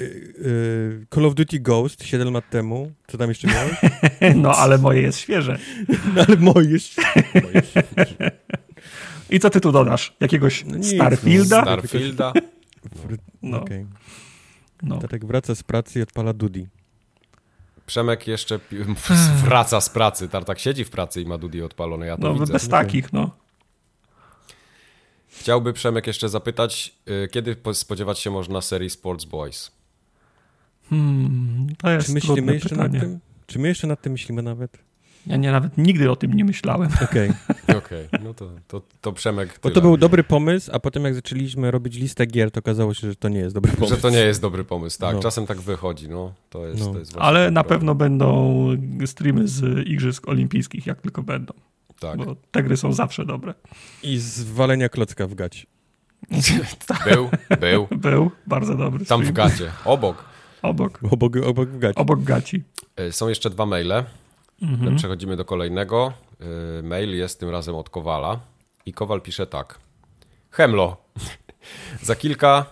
[0.00, 2.92] Y, y, Call of Duty Ghost 7 lat temu.
[3.06, 3.72] Co tam jeszcze miałeś?
[4.42, 5.58] no, ale moje jest świeże.
[6.14, 8.30] no, ale moje jest świeże.
[9.30, 10.16] I co ty tu dodasz?
[10.20, 11.56] Jakiegoś no nic, Starfielda?
[11.56, 12.32] No, Starfielda.
[13.42, 13.62] No.
[13.62, 13.86] Okay.
[14.82, 14.98] No.
[14.98, 16.66] Tak wraca z pracy i odpala Dudi.
[17.86, 18.60] Przemek jeszcze
[19.44, 20.28] wraca z pracy.
[20.28, 22.06] Tartak siedzi w pracy i ma Dudi odpalone.
[22.06, 22.52] Ja to no, widzę.
[22.52, 23.30] bez takich, no.
[25.28, 26.94] Chciałby Przemek jeszcze zapytać,
[27.24, 29.70] y, kiedy spodziewać się można serii Sports Boys?
[30.90, 32.92] Hmm, to jest Czy myślimy jeszcze pytanie.
[32.92, 33.20] nad tym?
[33.46, 34.89] Czy my jeszcze nad tym myślimy nawet?
[35.26, 36.90] Ja nie, nawet nigdy o tym nie myślałem.
[37.04, 37.30] Okej.
[37.30, 37.76] Okay.
[37.78, 38.20] Okej, okay.
[38.24, 41.94] no to, to, to Przemek Bo to był dobry pomysł, a potem jak zaczęliśmy robić
[41.96, 43.94] listę gier, to okazało się, że to nie jest dobry pomysł.
[43.94, 45.14] Że to nie jest dobry pomysł, tak.
[45.14, 45.22] No.
[45.22, 46.32] Czasem tak wychodzi, no.
[46.50, 46.92] To jest, no.
[46.92, 48.64] to jest Ale na pewno będą
[49.06, 51.52] streamy z Igrzysk Olimpijskich, jak tylko będą.
[52.00, 52.18] Tak.
[52.18, 53.54] Bo te gry są zawsze dobre.
[54.02, 55.66] I zwalenia klocka w gaci.
[57.06, 57.30] Był,
[57.60, 57.88] był.
[58.08, 59.04] Był, bardzo dobry.
[59.04, 59.32] Tam stream.
[59.32, 60.24] w gacie, obok.
[60.62, 61.00] Obok.
[61.10, 61.98] Obok, obok w gaci.
[61.98, 62.62] Obok gaci.
[62.96, 64.04] E, Są jeszcze dwa maile.
[64.62, 64.96] Mhm.
[64.96, 66.12] Przechodzimy do kolejnego.
[66.78, 68.40] E, Mail jest tym razem od Kowala.
[68.86, 69.78] I Kowal pisze tak.
[70.50, 70.96] Hemlo.
[72.02, 72.66] Za kilka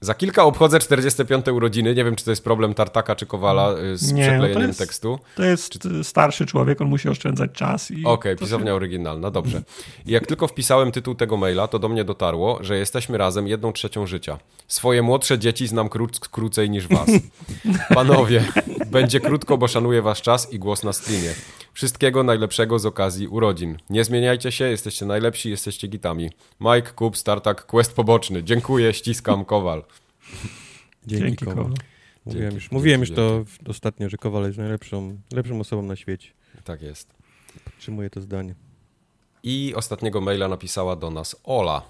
[0.00, 1.94] Za kilka obchodzę 45 urodziny.
[1.94, 4.78] Nie wiem, czy to jest problem Tartaka czy Kowala y, z Nie, no przeklejeniem jest-
[4.78, 5.18] tekstu.
[5.36, 7.92] To jest starszy człowiek, on musi oszczędzać czas.
[8.04, 9.62] Okej, to pisownia oryginalna, dobrze.
[10.06, 13.72] I jak tylko wpisałem tytuł tego maila, to do mnie dotarło, że jesteśmy razem jedną
[13.72, 14.38] trzecią życia.
[14.68, 17.08] Swoje młodsze dzieci znam kró- krócej niż was.
[17.94, 18.44] Panowie,
[18.86, 21.34] będzie krótko, bo szanuję wasz czas i głos na streamie.
[21.82, 23.76] Wszystkiego najlepszego z okazji urodzin.
[23.90, 26.30] Nie zmieniajcie się, jesteście najlepsi, jesteście gitami.
[26.60, 28.44] Mike, Kup, Startak, Quest poboczny.
[28.44, 29.84] Dziękuję, ściskam, Kowal.
[31.06, 31.56] Dzięki, Dzięki, Kowal.
[31.64, 31.76] Kowal.
[32.26, 35.96] Mówiłem, Dzięki, już, mówiłem już to w- ostatnio, że Kowal jest najlepszą lepszą osobą na
[35.96, 36.30] świecie.
[36.64, 37.14] Tak jest.
[37.64, 38.54] Podtrzymuję to zdanie.
[39.42, 41.82] I ostatniego maila napisała do nas Ola.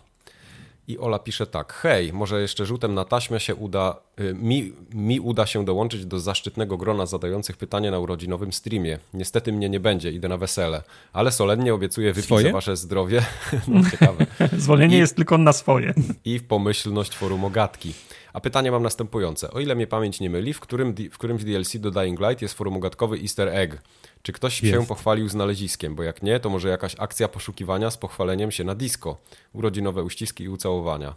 [0.89, 5.21] I Ola pisze tak: Hej, może jeszcze rzutem na taśmę się uda, y, mi, mi
[5.21, 8.99] uda się dołączyć do zaszczytnego grona zadających pytanie na urodzinowym streamie.
[9.15, 10.83] Niestety mnie nie będzie, idę na wesele,
[11.13, 12.47] ale solennie obiecuję wypić Swoje?
[12.47, 13.23] za wasze zdrowie.
[13.69, 14.27] No, ciekawe.
[14.59, 15.95] Zwolnienie I- jest tylko na swoje.
[16.25, 17.93] I w pomyślność forum Ogatki.
[18.39, 19.51] A pytanie mam następujące.
[19.51, 22.43] O ile mnie pamięć nie myli, w którym, w którym w DLC do Dying Light
[22.43, 23.83] jest forum ogatkowy easter egg?
[24.23, 24.89] Czy ktoś się Jest.
[24.89, 25.95] pochwalił znaleziskiem?
[25.95, 29.17] Bo jak nie, to może jakaś akcja poszukiwania z pochwaleniem się na disco.
[29.53, 31.15] Urodzinowe uściski i ucałowania.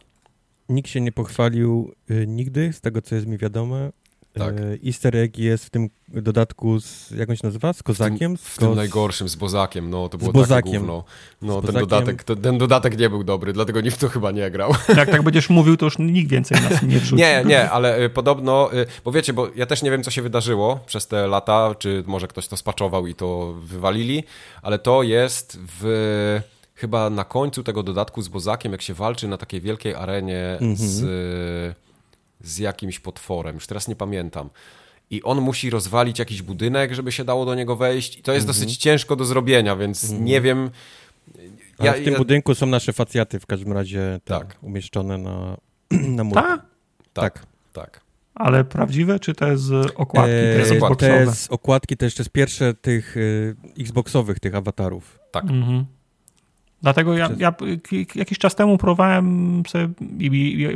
[0.70, 3.92] Nikt się nie pochwalił y, nigdy, z tego co jest mi wiadome.
[4.34, 4.54] Tak.
[4.58, 7.74] E, Easter egg jest w tym dodatku z, jak on się nazywa?
[7.74, 8.38] Z kozakiem?
[8.38, 9.90] W Z tym ko- najgorszym, z Bozakiem.
[9.90, 10.64] No, to było Bozakiem.
[10.72, 11.04] takie gówno.
[11.42, 11.90] No, Z ten Bozakiem.
[11.90, 14.72] dodatek, to, ten dodatek nie był dobry, dlatego nikt w to chyba nie grał.
[14.98, 17.22] Jak tak będziesz mówił, to już nikt więcej nas nie wrzuci.
[17.22, 20.22] Nie, nie, ale y, podobno, y, bo wiecie, bo ja też nie wiem, co się
[20.22, 24.24] wydarzyło przez te lata, czy może ktoś to spaczował i to wywalili,
[24.62, 26.40] ale to jest w
[26.76, 31.04] chyba na końcu tego dodatku z Bozakiem, jak się walczy na takiej wielkiej arenie z,
[32.44, 34.50] z jakimś potworem, już teraz nie pamiętam.
[35.10, 38.18] I on musi rozwalić jakiś budynek, żeby się dało do niego wejść.
[38.18, 40.70] I to jest dosyć ciężko do zrobienia, więc nie wiem.
[41.78, 44.58] Ale w tym budynku są nasze facjaty w każdym razie Tak.
[44.62, 45.58] umieszczone na,
[46.18, 46.44] na murku.
[46.44, 46.62] Ta?
[47.14, 48.02] tak, tak.
[48.36, 50.32] Ale prawdziwe, czy te z okładki?
[50.32, 51.06] E, te jest okładki.
[51.06, 51.26] Xboxowe?
[51.26, 55.20] te z okładki to jeszcze z pierwsze tych y, Xboxowych, tych awatarów.
[55.32, 55.44] Tak.
[55.44, 55.86] Mhm.
[56.82, 57.54] Dlatego ja, ja
[58.16, 59.90] jakiś czas temu próbowałem sobie,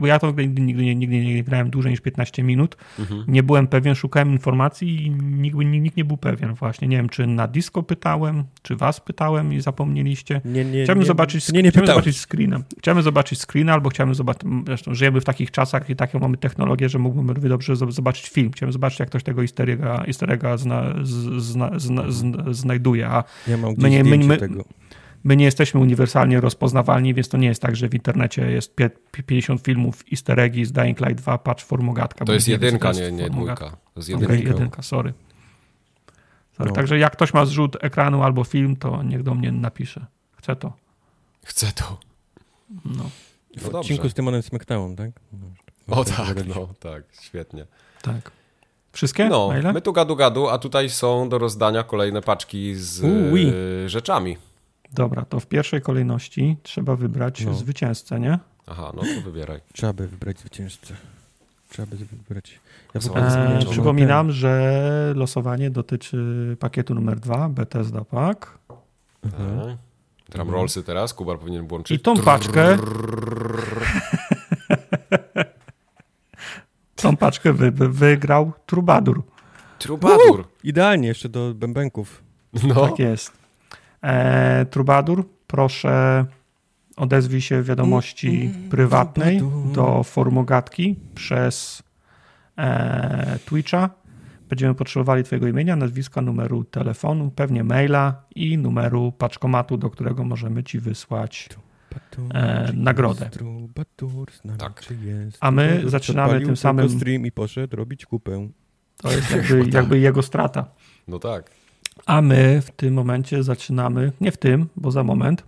[0.01, 2.77] bo ja to nigdy, nigdy, nie- nigdy nie grałem dłużej niż 15 minut.
[2.99, 3.23] Mhm.
[3.27, 6.87] Nie byłem pewien, szukałem informacji i nikt, nikt nie był pewien właśnie.
[6.87, 10.41] Nie wiem, czy na disco pytałem, czy was pytałem i zapomnieliście.
[10.45, 12.59] Nie, nie, Chciałbym nie, zobaczyć, Nie, nie chciałbym zobaczyć screena.
[12.79, 16.89] Chciałbym zobaczyć screena, albo chciałbym zobaczyć, zresztą żyjemy w takich czasach i taką mamy technologię,
[16.89, 18.51] że mógłbym dobrze zob- zobaczyć film.
[18.51, 23.23] Chciałem zobaczyć, jak ktoś tego easter egga, easter egga zna, zna, zna, zna, znajduje, a
[23.47, 24.63] Ja mam My nie- my- my- tego.
[25.25, 28.89] My nie jesteśmy uniwersalnie rozpoznawalni, więc to nie jest tak, że w internecie jest pie-
[29.25, 32.25] 50 filmów easter eggi z Dying Light 2, patrz formogatka.
[32.25, 33.55] To jest jedynka, nie, nie dwójka.
[33.55, 34.33] To jest jedynka.
[34.33, 35.13] jedynka, sorry.
[36.57, 36.69] sorry.
[36.69, 36.75] No.
[36.75, 40.05] Także jak ktoś ma zrzut ekranu albo film, to niech do mnie napisze.
[40.37, 40.73] Chcę to.
[41.43, 41.97] Chcę to.
[42.85, 43.03] No,
[43.57, 44.09] W No odcinku dobrze.
[44.09, 45.11] z Tymonem SmackDown, tak?
[45.87, 47.65] O tak, no tak, świetnie.
[48.01, 48.31] tak.
[48.91, 49.73] Wszystkie No, maile?
[49.73, 53.53] my tu gadu gadu, a tutaj są do rozdania kolejne paczki z Ui.
[53.85, 54.37] e, rzeczami.
[54.95, 57.53] Dobra, to w pierwszej kolejności trzeba wybrać No.
[57.53, 58.39] zwycięzcę, nie?
[58.67, 59.59] Aha, no to wybieraj.
[59.73, 60.93] Trzeba by wybrać zwycięzcę.
[61.69, 62.59] Trzeba by wybrać.
[62.93, 66.17] Ja Eee, E, przypominam, że losowanie dotyczy
[66.59, 68.57] pakietu numer dwa, Bethesda Pack.
[69.23, 69.59] Mhm.
[69.67, 69.77] Tak.
[70.29, 71.99] Drum rollsy teraz, Kubar powinien włączyć.
[71.99, 72.77] I tą paczkę.
[76.95, 79.23] Tą paczkę wy, wy, wygrał Trubadur.
[79.79, 80.47] Trubadur.
[80.63, 82.23] Idealnie jeszcze do bębenków.
[82.67, 83.31] No, Tak jest.
[84.05, 86.25] E, Trubadur, proszę
[86.97, 89.71] odezwij się w wiadomości prywatnej Trubadur.
[89.71, 91.83] do formogatki przez
[92.57, 93.89] e, Twitcha.
[94.49, 100.63] Będziemy potrzebowali Twojego imienia, nazwiska, numeru telefonu, pewnie maila i numeru paczkomatu, do którego możemy
[100.63, 101.49] Ci wysłać.
[102.33, 103.29] E, nagrodę.
[104.57, 104.83] Tak.
[105.39, 108.49] A my zaczynamy tym samym- stream i poszedł robić kupę.
[108.97, 110.71] To jest jakby, jakby jego strata.
[111.07, 111.51] no tak.
[112.05, 115.43] A my w tym momencie zaczynamy, nie w tym, bo za moment,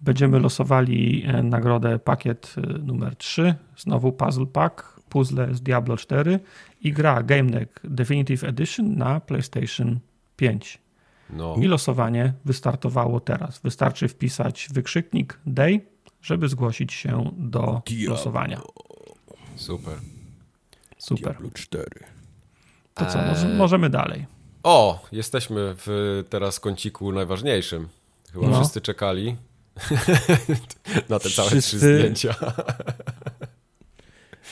[0.00, 6.40] będziemy losowali e, nagrodę pakiet e, numer 3, znowu Puzzle Pack, puzzle z Diablo 4
[6.80, 9.98] i gra Game Deck Definitive Edition na PlayStation
[10.36, 10.78] 5.
[11.30, 13.60] No, I losowanie wystartowało teraz.
[13.60, 15.80] Wystarczy wpisać wykrzyknik DAY,
[16.22, 18.10] żeby zgłosić się do Diablo.
[18.10, 18.60] losowania.
[19.56, 19.94] super.
[20.98, 21.32] Super.
[21.32, 21.84] Diablo 4.
[22.94, 23.28] To co, Eee.
[23.28, 24.26] może, możemy dalej.
[24.66, 27.88] O, jesteśmy w teraz kąciku najważniejszym.
[28.32, 28.60] Chyba No.
[28.60, 29.36] wszyscy czekali.
[31.08, 31.76] Na te całe Wszyscy...
[31.76, 32.34] trzy zdjęcia.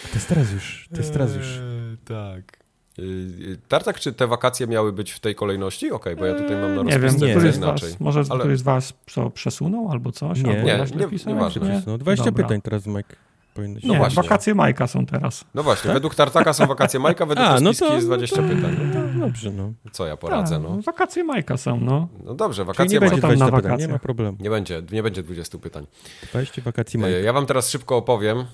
[0.09, 1.47] To jest teraz już, to jest teraz już.
[1.47, 2.59] Eee, tak.
[2.99, 5.91] Yy, Tartak, czy te wakacje miały być w tej kolejności?
[5.91, 7.35] Okej, okay, bo ja tutaj mam na Nie wiem, nie.
[7.35, 7.91] Któryś inaczej.
[7.91, 8.41] Was, może ale...
[8.41, 10.43] któryś z was co, przesunął albo coś?
[10.43, 11.82] Nie, albo nie, nie, nie, ważne.
[11.86, 12.45] No, 20 Dobra.
[12.45, 13.16] pytań teraz, Mike.
[13.55, 13.87] Powinno się...
[13.87, 14.23] No nie, właśnie.
[14.23, 15.45] wakacje Majka są teraz.
[15.55, 15.95] No właśnie, tak?
[15.95, 18.77] według Tartaka są wakacje Majka, według A, no to, jest 20 no to, pytań.
[19.15, 19.73] No, dobrze, no.
[19.93, 20.83] Co ja poradzę, no.
[20.83, 22.09] Wakacje Majka są, no.
[22.25, 23.17] No dobrze, wakacje Majka.
[23.17, 24.37] nie będzie 20 pytań, nie ma problemu.
[24.41, 25.87] Nie będzie, nie będzie 20 pytań.
[26.31, 27.19] 20 wakacji Majka.
[27.19, 28.45] Ja wam teraz szybko opowiem,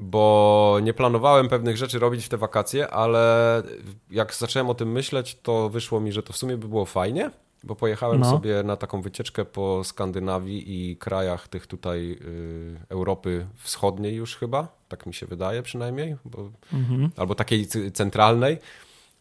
[0.00, 3.62] bo nie planowałem pewnych rzeczy robić w te wakacje, ale
[4.10, 7.30] jak zacząłem o tym myśleć, to wyszło mi, że to w sumie by było fajnie,
[7.64, 8.30] bo pojechałem no.
[8.30, 14.68] sobie na taką wycieczkę po Skandynawii i krajach tych tutaj y, Europy Wschodniej już chyba,
[14.88, 17.10] tak mi się wydaje przynajmniej, bo, mhm.
[17.16, 18.58] albo takiej centralnej.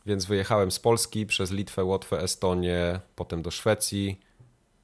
[0.06, 4.20] Więc wyjechałem z Polski przez Litwę, Łotwę, Estonię, potem do Szwecji,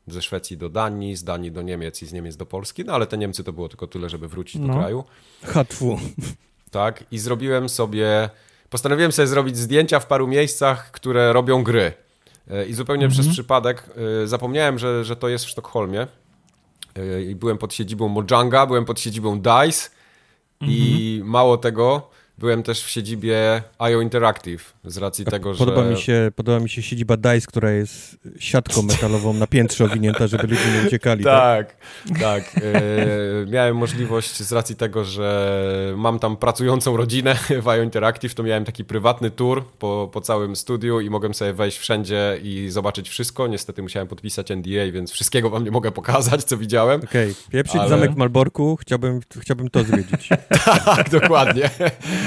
[0.07, 3.07] ze Szwecji do Danii, z Danii do Niemiec i z Niemiec do Polski, no ale
[3.07, 4.67] te Niemcy to było tylko tyle, żeby wrócić no.
[4.67, 5.03] do kraju.
[5.43, 5.99] Hatwu.
[6.71, 8.29] Tak, i zrobiłem sobie,
[8.69, 11.93] postanowiłem sobie zrobić zdjęcia w paru miejscach, które robią gry.
[12.51, 13.33] E, I zupełnie przez mhm.
[13.33, 13.89] przypadek
[14.23, 16.07] e, zapomniałem, że, że to jest w Sztokholmie.
[16.95, 19.89] E, I byłem pod siedzibą Mojanga, byłem pod siedzibą DICE
[20.61, 21.31] i mhm.
[21.31, 25.89] mało tego, Byłem też w siedzibie IO Interactive z racji tego, podoba że...
[25.89, 30.47] Mi się, podoba mi się siedziba DICE, która jest siatką metalową na piętrze owinięta, żeby
[30.47, 31.23] ludzie nie uciekali.
[31.23, 31.75] tak,
[32.09, 32.19] tak.
[32.19, 32.63] tak.
[32.63, 38.43] E, miałem możliwość z racji tego, że mam tam pracującą rodzinę w IO Interactive, to
[38.43, 43.09] miałem taki prywatny tour po, po całym studiu i mogłem sobie wejść wszędzie i zobaczyć
[43.09, 43.47] wszystko.
[43.47, 47.01] Niestety musiałem podpisać NDA, więc wszystkiego wam nie mogę pokazać, co widziałem.
[47.01, 47.43] Okej, okay.
[47.51, 47.89] pieprzyć ale...
[47.89, 50.29] zamek w Malborku, chciałbym, chciałbym to zwiedzić.
[50.85, 51.69] tak, dokładnie.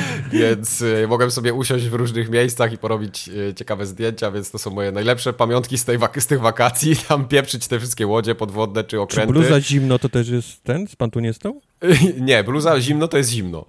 [0.32, 4.59] więc y, mogłem sobie usiąść w różnych miejscach i porobić y, ciekawe zdjęcia, więc to
[4.59, 6.97] są moje najlepsze pamiątki z, tej z tych wakacji.
[7.09, 9.35] Tam pieprzyć te wszystkie łodzie podwodne czy okręty.
[9.35, 11.60] Czy bluza zimno to też jest ten z Pantuniestą?
[12.20, 13.66] Nie, bluza zimno to jest zimno.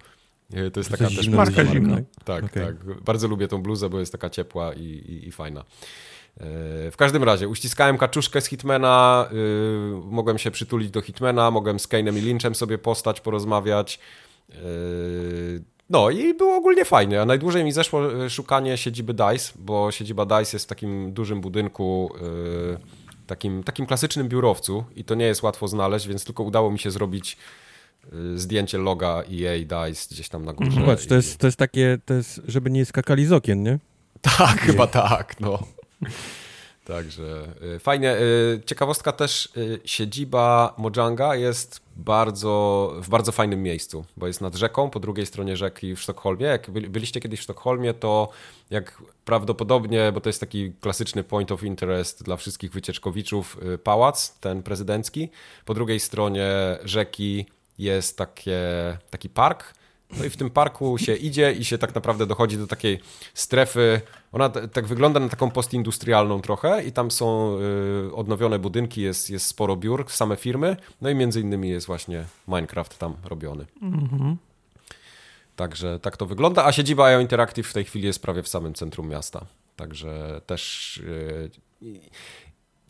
[0.53, 1.97] Y, to jest taka też marka zimna.
[2.23, 2.65] Tak, okay.
[2.65, 3.01] tak.
[3.03, 5.63] Bardzo lubię tą bluzę, bo jest taka ciepła i, i, i fajna.
[6.91, 11.87] W każdym razie, uściskałem kaczuszkę z Hitmana, yy, mogłem się przytulić do Hitmana, mogłem z
[11.87, 13.99] Kane'em i Lynchem sobie postać, porozmawiać.
[14.49, 14.57] Yy,
[15.89, 20.26] no i było ogólnie fajnie, a najdłużej mi zeszło e, szukanie siedziby DICE, bo siedziba
[20.26, 22.77] DICE jest w takim dużym budynku, yy,
[23.27, 26.91] takim, takim klasycznym biurowcu i to nie jest łatwo znaleźć, więc tylko udało mi się
[26.91, 27.38] zrobić
[28.11, 30.72] yy, zdjęcie loga EA DICE gdzieś tam na górze.
[30.72, 33.80] Zobacz, to jest, to jest takie, to jest, żeby nie skakali z okien, nie?
[34.22, 34.72] Tak, nie.
[34.72, 35.59] chyba tak, no.
[36.88, 38.18] Także y, fajnie.
[38.18, 44.55] Y, ciekawostka też, y, siedziba Mojanga jest bardzo, w bardzo fajnym miejscu, bo jest nad
[44.55, 46.45] rzeką, po drugiej stronie rzeki w Sztokholmie.
[46.45, 48.30] Jak byliście kiedyś w Sztokholmie, to
[48.69, 54.64] jak prawdopodobnie, bo to jest taki klasyczny point of interest dla wszystkich wycieczkowiczów, pałac, ten
[54.64, 55.30] prezydencki.
[55.65, 56.49] Po drugiej stronie
[56.84, 57.45] rzeki
[57.77, 58.61] jest takie,
[59.09, 59.73] taki park,
[60.17, 62.99] no i w tym parku się idzie i się tak naprawdę dochodzi do takiej
[63.34, 64.01] strefy.
[64.31, 67.57] Ona tak wygląda na taką postindustrialną trochę i tam są
[68.07, 70.77] y, odnowione budynki, jest, jest sporo biur, same firmy.
[71.01, 73.65] No i między innymi jest właśnie Minecraft tam robiony.
[73.81, 74.38] Mhm.
[75.55, 78.73] Także tak to wygląda, a siedziba IO Interactive w tej chwili jest prawie w samym
[78.73, 79.45] centrum miasta.
[79.75, 81.49] Także też y,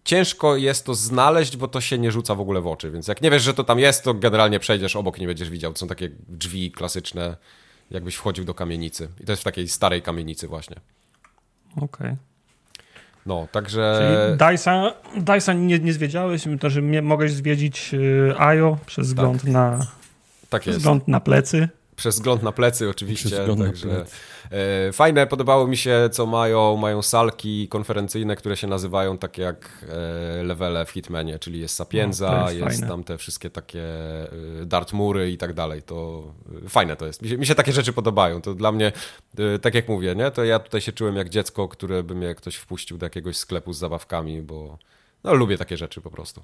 [0.08, 3.22] ciężko jest to znaleźć, bo to się nie rzuca w ogóle w oczy, więc jak
[3.22, 5.74] nie wiesz, że to tam jest, to generalnie przejdziesz obok i nie będziesz widział.
[5.74, 7.38] To są takie drzwi klasyczne,
[7.92, 9.10] jakbyś wchodził do kamienicy.
[9.22, 10.76] I to jest w takiej starej kamienicy właśnie.
[11.72, 11.86] Okej.
[11.86, 12.18] Okay.
[13.26, 14.00] No, także...
[14.00, 19.52] Czyli Dyson, Dyson nie, nie zwiedziałeś, to, że mogłeś zwiedzić y, IO przez wzgląd tak.
[19.52, 19.88] na...
[20.50, 20.80] Tak jest.
[20.80, 21.70] Wzgląd na plecy.
[21.96, 23.30] Przez wzgląd na plecy oczywiście.
[23.30, 24.16] Także plecy.
[24.52, 26.78] E, fajne, podobało mi się, co mają.
[26.78, 29.86] Mają salki konferencyjne, które się nazywają tak jak
[30.40, 33.84] e, levele w Hitmanie, czyli jest Sapienza, no, jest, jest tam te wszystkie takie
[34.61, 35.82] e, Dartmury i tak dalej.
[35.82, 36.24] To
[36.69, 37.22] fajne to jest.
[37.22, 38.41] Mi się, mi się, takie rzeczy podobają.
[38.41, 38.91] To dla mnie,
[39.61, 40.32] tak jak mówię, nie?
[40.32, 43.74] to ja tutaj się czułem jak dziecko, które by mnie ktoś wpuścił do jakiegoś sklepu
[43.74, 44.78] z zabawkami, bo
[45.24, 46.44] no, lubię takie rzeczy po prostu.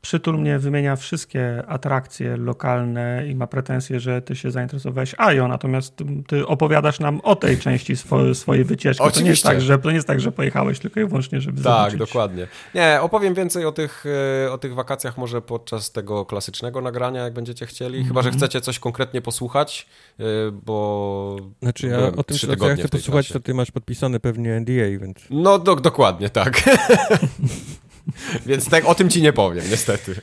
[0.00, 5.96] Przytul mnie wymienia wszystkie atrakcje lokalne i ma pretensje, że ty się zainteresowałeś AJO, natomiast
[6.26, 9.02] ty opowiadasz nam o tej części swo swojej wycieczki.
[9.02, 9.20] Oczywiście.
[9.20, 11.56] To nie, jest tak, że, to nie jest tak, że pojechałeś tylko i wyłącznie, żeby
[11.56, 11.98] tak, zobaczyć.
[11.98, 12.46] Tak, dokładnie.
[12.74, 14.04] Nie, opowiem więcej o tych,
[14.46, 17.94] e, o tych wakacjach może podczas tego klasycznego nagrania, jak będziecie chcieli.
[17.94, 18.08] Mm -hmm.
[18.08, 18.40] Chyba, że mhm.
[18.40, 19.86] chcecie coś konkretnie posłuchać,
[20.20, 21.36] e, bo...
[21.62, 25.18] Znaczy ja o tym, co ja chcę posłuchać, to ty masz podpisany pewnie NDA, więc...
[25.30, 26.62] No, do, dokładnie, tak.
[28.46, 30.20] Więc tak, o tym ci nie powiem, niestety.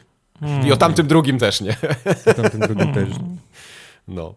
[0.66, 1.76] I o tamtym drugim też nie.
[2.26, 3.10] O tamtym drugim też.
[4.08, 4.36] No.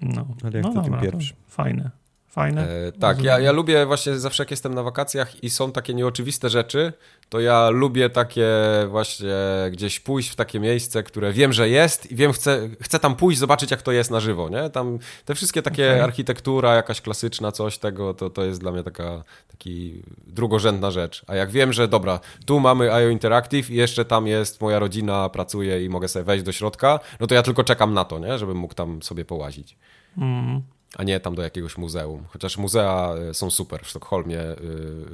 [0.00, 0.26] No.
[0.42, 1.34] Ale jak no to dobra, tym pierwszy.
[1.48, 1.90] Fajne.
[2.34, 2.68] Fajne?
[2.68, 6.50] E, tak, ja, ja lubię właśnie zawsze jak jestem na wakacjach i są takie nieoczywiste
[6.50, 6.92] rzeczy,
[7.28, 8.48] to ja lubię takie
[8.88, 9.34] właśnie
[9.72, 13.38] gdzieś pójść w takie miejsce, które wiem, że jest i wiem, chcę, chcę tam pójść,
[13.38, 14.70] zobaczyć jak to jest na żywo, nie?
[14.70, 16.04] Tam te wszystkie takie okay.
[16.04, 21.24] architektura jakaś klasyczna, coś tego, to, to jest dla mnie taka taki drugorzędna rzecz.
[21.26, 25.28] A jak wiem, że dobra, tu mamy IO Interactive i jeszcze tam jest moja rodzina,
[25.28, 28.38] pracuje i mogę sobie wejść do środka, no to ja tylko czekam na to, nie?
[28.38, 29.76] Żebym mógł tam sobie połazić.
[30.18, 32.24] Mm a nie tam do jakiegoś muzeum.
[32.28, 34.56] Chociaż muzea e, są super w Sztokholmie, e,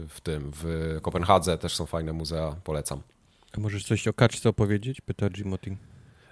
[0.08, 3.00] w tym, w Kopenhadze też są fajne muzea, polecam.
[3.56, 5.00] A możesz coś o kaczce opowiedzieć?
[5.00, 5.76] Pyta Jimotin.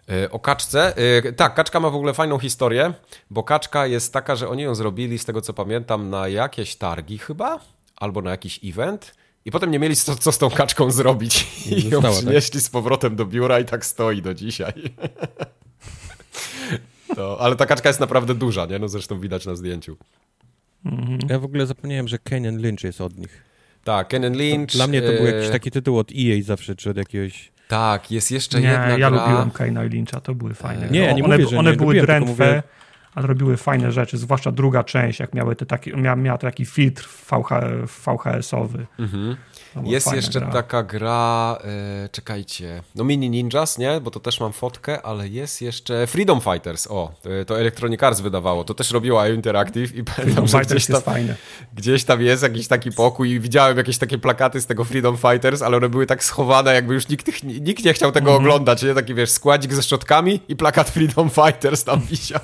[0.09, 0.95] E, o kaczce?
[1.37, 2.93] Tak, kaczka ma w ogóle fajną historię,
[3.31, 7.19] bo kaczka jest taka, że oni ją zrobili, z tego co pamiętam, na jakieś targi
[7.19, 7.61] chyba,
[7.97, 9.15] albo na jakiś event.
[9.45, 11.66] I potem nie mieli co, co z tą kaczką zrobić.
[11.66, 12.12] I ją tak?
[12.12, 12.62] przynieśli tak?
[12.62, 14.73] z powrotem do biura i tak stoi do dzisiaj.
[17.17, 18.79] To, ale ta kaczka jest naprawdę duża, nie?
[18.79, 19.97] No zresztą widać na zdjęciu.
[20.85, 21.19] Mhm.
[21.29, 23.45] Ja w ogóle zapomniałem, że Kenyon Lynch jest od nich.
[23.85, 24.73] Tak, Kenyon Lynch.
[24.73, 27.53] To dla mnie to był jakiś e, taki tytuł od EA zawsze, czy od jakiegoś...
[27.69, 29.25] Tak, jest jeszcze nie, jedna ja gra...
[29.25, 30.89] lubiłem Kena i Lyncha, to były fajne.
[30.91, 32.63] Nie, nie one, mówię, że one nie były lubiłem, drętwe, mówię...
[33.19, 37.09] ale robiły fajne rzeczy, zwłaszcza druga część, jak miały te takie, miała, miała taki filtr
[37.09, 37.49] VH,
[37.86, 38.86] VHS-owy.
[38.99, 39.36] Mhm.
[39.85, 40.51] Jest jeszcze gra.
[40.51, 41.59] taka gra,
[42.05, 44.01] e, czekajcie, no Mini Ninjas, nie?
[44.01, 47.12] Bo to też mam fotkę, ale jest jeszcze Freedom Fighters, o,
[47.47, 51.03] to Electronic Arts wydawało, to też robiło IO Interactive i pamiętam, że gdzieś tam,
[51.74, 55.62] gdzieś tam jest jakiś taki pokój i widziałem jakieś takie plakaty z tego Freedom Fighters,
[55.62, 58.36] ale one były tak schowane, jakby już nikt, nikt nie chciał tego -hmm.
[58.36, 58.95] oglądać, nie?
[58.95, 62.40] Taki, wiesz, składzik ze szczotkami i plakat Freedom Fighters tam wisiał.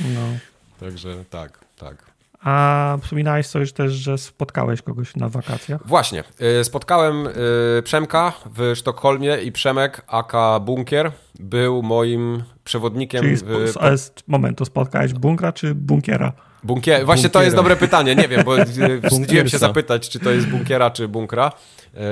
[0.00, 0.38] No.
[0.80, 2.16] Także tak, tak.
[2.46, 5.86] A wspominałeś coś też, że spotkałeś kogoś na wakacjach?
[5.86, 6.24] Właśnie.
[6.60, 13.22] Y, spotkałem y, Przemka w Sztokholmie i Przemek, aka Bunkier, był moim przewodnikiem.
[13.22, 13.74] Czyli w...
[14.26, 16.32] moment, to spotkałeś bunkra czy bunkiera?
[16.62, 17.04] Bunkier...
[17.06, 17.40] Właśnie Bunkiera.
[17.40, 18.64] to jest dobre pytanie, nie wiem, bo y,
[19.10, 21.52] wstydziłem się zapytać, czy to jest bunkiera, czy bunkra,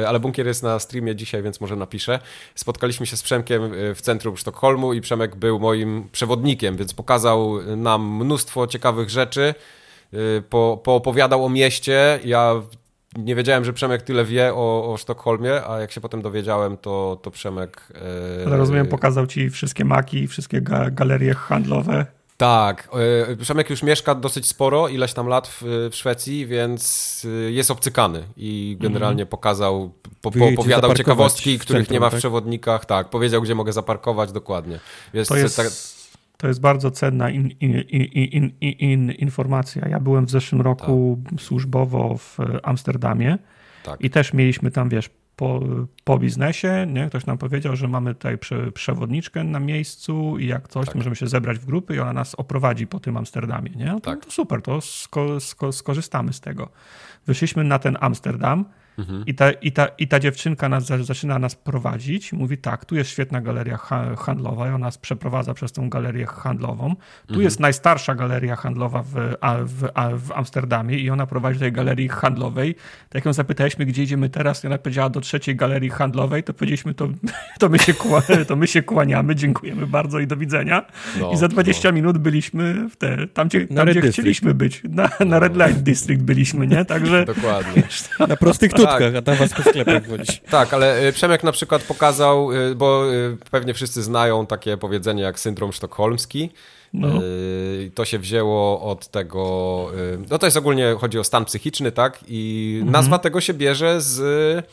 [0.06, 2.18] ale bunkier jest na streamie dzisiaj, więc może napiszę.
[2.54, 3.62] Spotkaliśmy się z Przemkiem
[3.94, 9.54] w centrum Sztokholmu i Przemek był moim przewodnikiem, więc pokazał nam mnóstwo ciekawych rzeczy.
[10.14, 12.18] Y, po, poopowiadał o mieście.
[12.24, 12.54] Ja
[13.16, 17.18] nie wiedziałem, że Przemek tyle wie o, o Sztokholmie, a jak się potem dowiedziałem, to,
[17.22, 17.92] to Przemek...
[18.46, 22.06] Ale rozumiem, pokazał ci wszystkie maki, wszystkie ga galerie handlowe.
[22.36, 22.88] Tak,
[23.28, 27.70] yy, Przemek już mieszka dosyć sporo, ileś tam lat w, w Szwecji, więc y, jest
[27.70, 29.30] obcykany i generalnie mm.
[29.30, 32.18] pokazał, po, poopowiadał ciekawostki, których centrum, nie ma w tak?
[32.18, 34.78] przewodnikach, tak, powiedział, gdzie mogę zaparkować dokładnie.
[35.12, 35.56] Jest, to jest...
[35.56, 35.66] Tak,
[36.36, 39.88] to jest bardzo cenna in, in, in, informacja.
[39.88, 41.40] Ja byłem w zeszłym roku tak.
[41.40, 43.38] służbowo w Amsterdamie
[43.82, 44.00] tak.
[44.00, 45.60] i też mieliśmy tam, wiesz, po,
[46.04, 47.06] po biznesie, nie?
[47.06, 50.94] ktoś nam powiedział, że mamy tutaj prze, przewodniczkę na miejscu i jak coś, tak.
[50.94, 53.70] możemy się zebrać w grupy i ona nas oprowadzi po tym Amsterdamie.
[53.70, 53.86] Nie?
[53.86, 54.24] No to, tak.
[54.24, 56.68] to super, to sko, sko, skorzystamy z tego.
[57.26, 58.64] Wyszliśmy na ten Amsterdam
[58.98, 59.24] Mhm.
[59.26, 62.32] I, ta, i, ta, I ta dziewczynka nas, zaczyna nas prowadzić.
[62.32, 63.76] Mówi tak, tu jest świetna galeria
[64.16, 66.96] handlowa i ona nas przeprowadza przez tą galerię handlową.
[66.96, 67.42] Tu mhm.
[67.42, 69.14] jest najstarsza galeria handlowa w,
[69.64, 69.88] w,
[70.18, 72.74] w, Amsterdamie i ona prowadzi do tej galerii handlowej.
[72.74, 76.54] Tak jak ją zapytaliśmy, gdzie idziemy teraz, i ona powiedziała do trzeciej galerii handlowej, to
[76.54, 77.08] powiedzieliśmy, to,
[77.60, 80.86] to, my, się kła, to my się kłaniamy, dziękujemy bardzo i do widzenia.
[81.20, 81.94] No, I za 20 no.
[81.94, 84.82] minut byliśmy w te, tam, gdzie, tam, gdzie chcieliśmy być.
[84.88, 86.84] Na, na Red Light District byliśmy, nie?
[86.84, 87.24] Także...
[87.34, 87.82] Dokładnie.
[88.28, 89.14] Na prostych tak.
[89.14, 90.02] a tam was po sklepach.
[90.50, 95.22] Tak, ale y, Przemek na przykład pokazał, y, bo y, pewnie wszyscy znają takie powiedzenie
[95.22, 96.50] jak syndrom sztokholmski.
[96.92, 97.08] No.
[97.94, 99.90] To się wzięło od tego.
[100.30, 102.18] No to jest ogólnie chodzi o stan psychiczny, tak?
[102.28, 102.92] I mhm.
[102.92, 104.66] nazwa tego się bierze z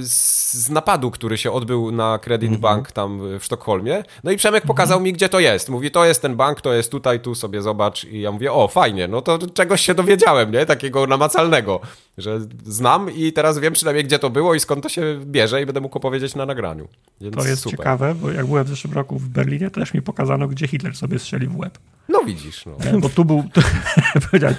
[0.00, 2.62] z napadu, który się odbył na Credit mm -hmm.
[2.62, 4.02] Bank tam w Sztokholmie.
[4.24, 4.66] No i Przemek mhm.
[4.66, 5.06] pokazał mm -hmm.
[5.06, 5.68] mi, gdzie to jest.
[5.68, 8.04] Mówi, to jest ten bank, to jest tutaj, tu sobie zobacz.
[8.04, 10.66] I ja mówię, o, fajnie, no to czegoś się dowiedziałem, nie?
[10.66, 11.80] Takiego namacalnego,
[12.18, 15.66] że znam i teraz wiem przynajmniej, gdzie to było i skąd to się bierze i
[15.66, 16.88] będę mógł opowiedzieć na nagraniu.
[17.20, 17.78] Więc to jest super.
[17.78, 20.96] ciekawe, bo jak byłem w zeszłym roku w Berlinie, to też mi pokazano, gdzie Hitler
[20.96, 21.78] sobie strzelił w łeb.
[22.08, 23.00] No widzisz, no.
[23.00, 23.60] Bo tu był, tu,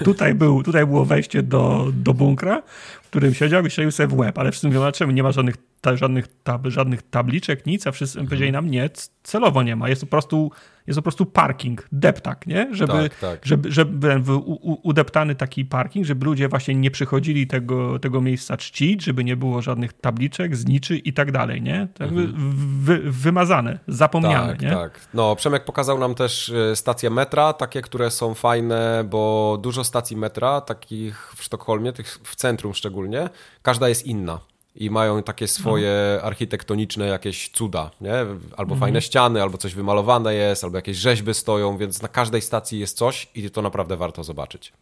[0.05, 2.61] tutaj, był, tutaj było wejście do, do bunkra,
[3.09, 5.97] którym siedział i strzelił sobie w łeb, ale wszyscy mówią, dlaczego nie ma żadnych, ta,
[5.97, 8.27] żadnych, tab, żadnych tabliczek, nic, a wszyscy mhm.
[8.27, 8.89] powiedzieli nam, nie,
[9.23, 10.51] celowo nie ma, jest po prostu,
[10.89, 12.75] jest po prostu parking, deptak, nie?
[12.75, 13.45] Żeby, tak, tak.
[13.45, 19.03] żeby, żeby u, udeptany taki parking, żeby ludzie właśnie nie przychodzili tego, tego miejsca czcić,
[19.03, 21.87] żeby nie było żadnych tabliczek, zniczy i tak dalej, nie?
[21.93, 22.33] Tak mhm.
[22.81, 24.69] wy, wymazane, zapomniane, tak, nie?
[24.69, 29.83] Tak, no Przemek pokazał nam też e, stacje metra, takie, które są fajne, bo dużo
[29.83, 33.29] stacji metra, takich w Sztokholmie, tych w centrum szczególnie,
[33.61, 34.39] każda jest inna.
[34.79, 36.23] I mają takie swoje no.
[36.23, 38.13] architektoniczne jakieś cuda, nie?
[38.57, 38.79] Albo mhm.
[38.79, 42.97] fajne ściany, albo coś wymalowane jest, albo jakieś rzeźby stoją, więc na każdej stacji jest
[42.97, 44.73] coś i to naprawdę warto zobaczyć.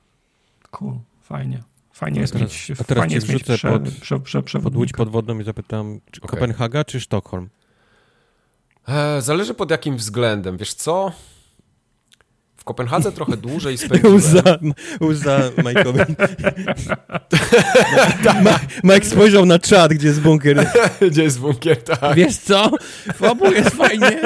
[0.72, 1.64] Cool, fajnie.
[1.94, 5.40] Fajnie jest teraz, mieć, a teraz fajnie wrzucę prze, pod, prze, prze, pod łódź podwodną
[5.40, 6.40] i zapytam, czy okay.
[6.40, 7.50] Kopenhaga czy Sztokholm?
[8.88, 10.58] E, zależy pod jakim względem.
[10.58, 11.12] Wiesz co?
[12.68, 14.16] Kopenhadze trochę dłużej spędziłem.
[14.16, 14.58] Łza,
[15.02, 16.16] łza Mike'owi.
[18.84, 20.68] Mike spojrzał na czat, gdzie jest bunkier.
[21.12, 22.16] gdzie jest bunkier, tak.
[22.16, 22.72] Wiesz co?
[23.16, 24.22] W obu jest fajnie.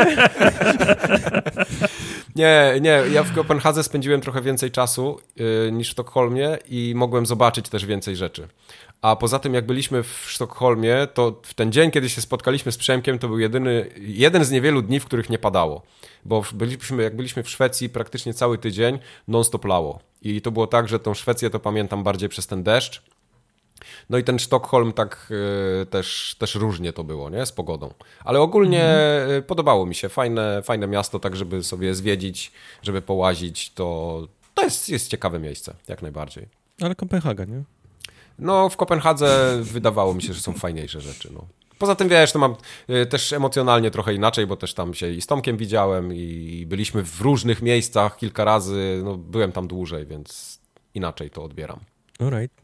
[2.35, 7.25] Nie, nie, ja w Kopenhadze spędziłem trochę więcej czasu yy, niż w Sztokholmie i mogłem
[7.25, 8.47] zobaczyć też więcej rzeczy.
[9.01, 12.77] A poza tym, jak byliśmy w Sztokholmie, to w ten dzień, kiedy się spotkaliśmy z
[12.77, 15.81] Przemkiem, to był jedyny, jeden z niewielu dni, w których nie padało.
[16.25, 19.99] Bo byliśmy, jak byliśmy w Szwecji, praktycznie cały tydzień non-stop lało.
[20.21, 23.01] I to było tak, że tą Szwecję to pamiętam bardziej przez ten deszcz.
[24.09, 25.31] No i ten Sztokholm tak
[25.81, 27.45] y, też, też różnie to było, nie?
[27.45, 27.93] Z pogodą.
[28.25, 29.43] Ale ogólnie mm.
[29.43, 30.09] podobało mi się.
[30.09, 32.51] Fajne, fajne miasto, tak żeby sobie zwiedzić,
[32.83, 36.47] żeby połazić, to, to jest, jest ciekawe miejsce, jak najbardziej.
[36.81, 37.63] Ale Kopenhaga, nie?
[38.39, 41.29] No, w Kopenhadze wydawało mi się, że są fajniejsze rzeczy.
[41.33, 41.45] No.
[41.81, 42.55] Poza tym, wiesz, to mam
[42.89, 47.03] y, też emocjonalnie trochę inaczej, bo też tam się i z Tomkiem widziałem i byliśmy
[47.03, 49.01] w różnych miejscach kilka razy.
[49.03, 50.59] No, byłem tam dłużej, więc
[50.93, 51.79] inaczej to odbieram.
[52.19, 52.61] Alright.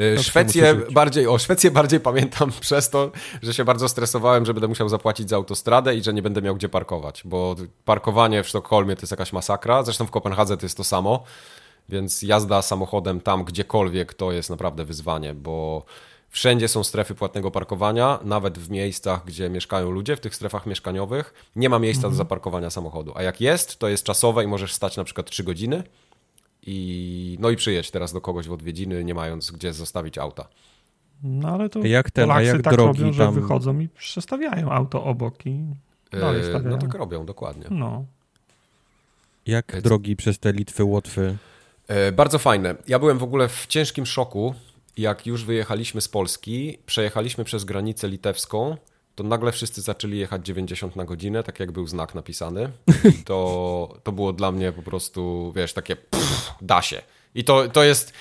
[0.00, 3.10] Y, Szwecję bardziej, o Szwecję bardziej pamiętam przez to,
[3.42, 6.54] że się bardzo stresowałem, że będę musiał zapłacić za autostradę i że nie będę miał
[6.54, 10.76] gdzie parkować, bo parkowanie w Sztokholmie to jest jakaś masakra, zresztą w Kopenhadze to jest
[10.76, 11.24] to samo.
[11.88, 15.84] Więc jazda samochodem tam gdziekolwiek to jest naprawdę wyzwanie, bo
[16.30, 21.34] wszędzie są strefy płatnego parkowania, nawet w miejscach, gdzie mieszkają ludzie, w tych strefach mieszkaniowych,
[21.56, 22.12] nie ma miejsca mhm.
[22.12, 23.12] do zaparkowania samochodu.
[23.14, 25.82] A jak jest, to jest czasowe i możesz stać na przykład 3 godziny
[26.66, 30.48] i no i przyjedź teraz do kogoś w odwiedziny, nie mając gdzie zostawić auta.
[31.22, 33.34] No ale to jak ten, Polacy jak tak drogi robią, tam...
[33.34, 35.64] że wychodzą i przestawiają auto obok i
[36.12, 36.70] dalej stawiają.
[36.70, 37.64] No tak robią, dokładnie.
[37.70, 38.04] No.
[39.46, 41.36] Jak drogi przez te Litwy, Łotwy
[41.90, 42.74] E, bardzo fajne.
[42.88, 44.54] Ja byłem w ogóle w ciężkim szoku,
[44.96, 48.76] jak już wyjechaliśmy z Polski, przejechaliśmy przez granicę litewską,
[49.14, 52.70] to nagle wszyscy zaczęli jechać 90 na godzinę, tak jak był znak napisany.
[53.24, 57.02] To, to było dla mnie po prostu, wiesz, takie pff, da się.
[57.34, 58.12] I to, to jest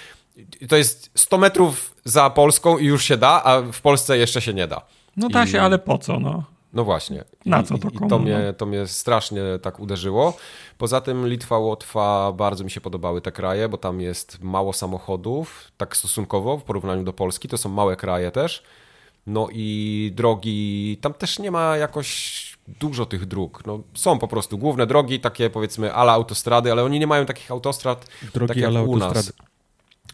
[0.69, 4.53] to jest 100 metrów za Polską i już się da, a w Polsce jeszcze się
[4.53, 4.81] nie da.
[5.17, 5.47] No da I...
[5.47, 6.43] się, ale po co, no?
[6.73, 7.23] No właśnie.
[7.45, 8.05] Na co to komu?
[8.05, 8.53] I to mnie, no?
[8.53, 10.37] to mnie strasznie tak uderzyło.
[10.77, 15.71] Poza tym Litwa, Łotwa, bardzo mi się podobały te kraje, bo tam jest mało samochodów,
[15.77, 17.47] tak stosunkowo w porównaniu do Polski.
[17.47, 18.63] To są małe kraje też.
[19.27, 23.63] No i drogi, tam też nie ma jakoś dużo tych dróg.
[23.65, 27.51] No, są po prostu główne drogi, takie powiedzmy ala autostrady, ale oni nie mają takich
[27.51, 29.33] autostrad drogi tak jak u nas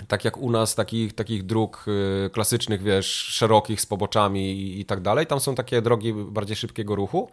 [0.08, 1.86] tak jak u nas, takich, takich dróg
[2.26, 5.28] y, klasycznych, wiesz, szerokich z poboczami i, i tak dalej.
[5.28, 7.30] Tam są takie drogi bardziej szybkiego ruchu,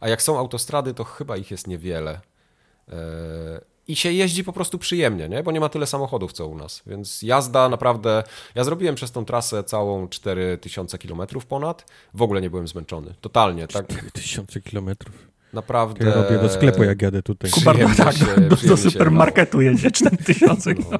[0.00, 2.20] a jak są autostrady, to chyba ich jest niewiele.
[2.88, 2.94] E,
[3.88, 5.42] I się jeździ po prostu przyjemnie, nie?
[5.42, 6.82] bo nie ma tyle samochodów co u nas.
[6.86, 8.22] Więc jazda naprawdę.
[8.54, 11.90] Ja zrobiłem przez tą trasę całą 4000 km ponad.
[12.14, 13.14] W ogóle nie byłem zmęczony.
[13.20, 13.68] Totalnie.
[13.68, 13.86] Tak?
[13.86, 15.33] 4000 kilometrów.
[15.54, 16.06] Naprawdę.
[16.06, 17.50] Ja robię do sklepu, jak jadę tutaj.
[17.50, 20.98] Kubar, tak, się, do, do supermarketu jedzie 4000 no.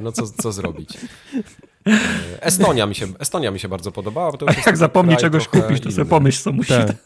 [0.00, 0.98] no co, co zrobić?
[1.86, 4.32] E, Estonia mi się, Estonia mi się bardzo podobała.
[4.32, 6.68] Bo to jak zapomni czegoś kupić, to sobie pomyśl, co musi.
[6.68, 6.96] Tak.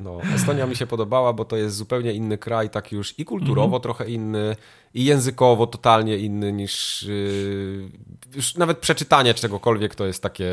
[0.00, 3.66] No, Estonia mi się podobała, bo to jest zupełnie inny kraj, tak już i kulturowo
[3.66, 3.82] mm -hmm.
[3.82, 4.56] trochę inny,
[4.94, 7.88] i językowo totalnie inny niż yy,
[8.34, 10.52] już nawet przeczytanie czegokolwiek to jest takie,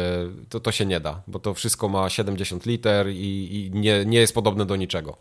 [0.49, 4.19] to, to się nie da, bo to wszystko ma 70 liter i, i nie, nie
[4.19, 5.17] jest podobne do niczego.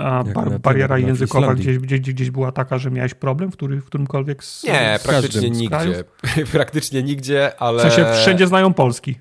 [0.00, 3.84] A bar bariera językowa gdzieś, gdzieś, gdzieś była taka, że miałeś problem w, który, w
[3.84, 6.04] którymkolwiek z Nie, z praktycznie nigdzie.
[6.52, 7.78] praktycznie nigdzie, ale...
[7.78, 9.18] W sensie wszędzie znają polski.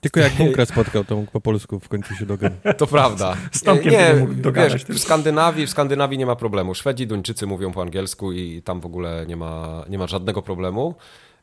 [0.00, 2.58] Tylko jak Bunkra spotkał, to mógł po polsku w końcu się dogadać.
[2.78, 3.36] To prawda.
[3.52, 4.72] Z Tomkiem nie, mógł dogadać.
[4.72, 6.74] Wiesz, w, Skandynawii, w Skandynawii nie ma problemu.
[6.74, 10.94] Szwedzi, Duńczycy mówią po angielsku i tam w ogóle nie ma, nie ma żadnego problemu.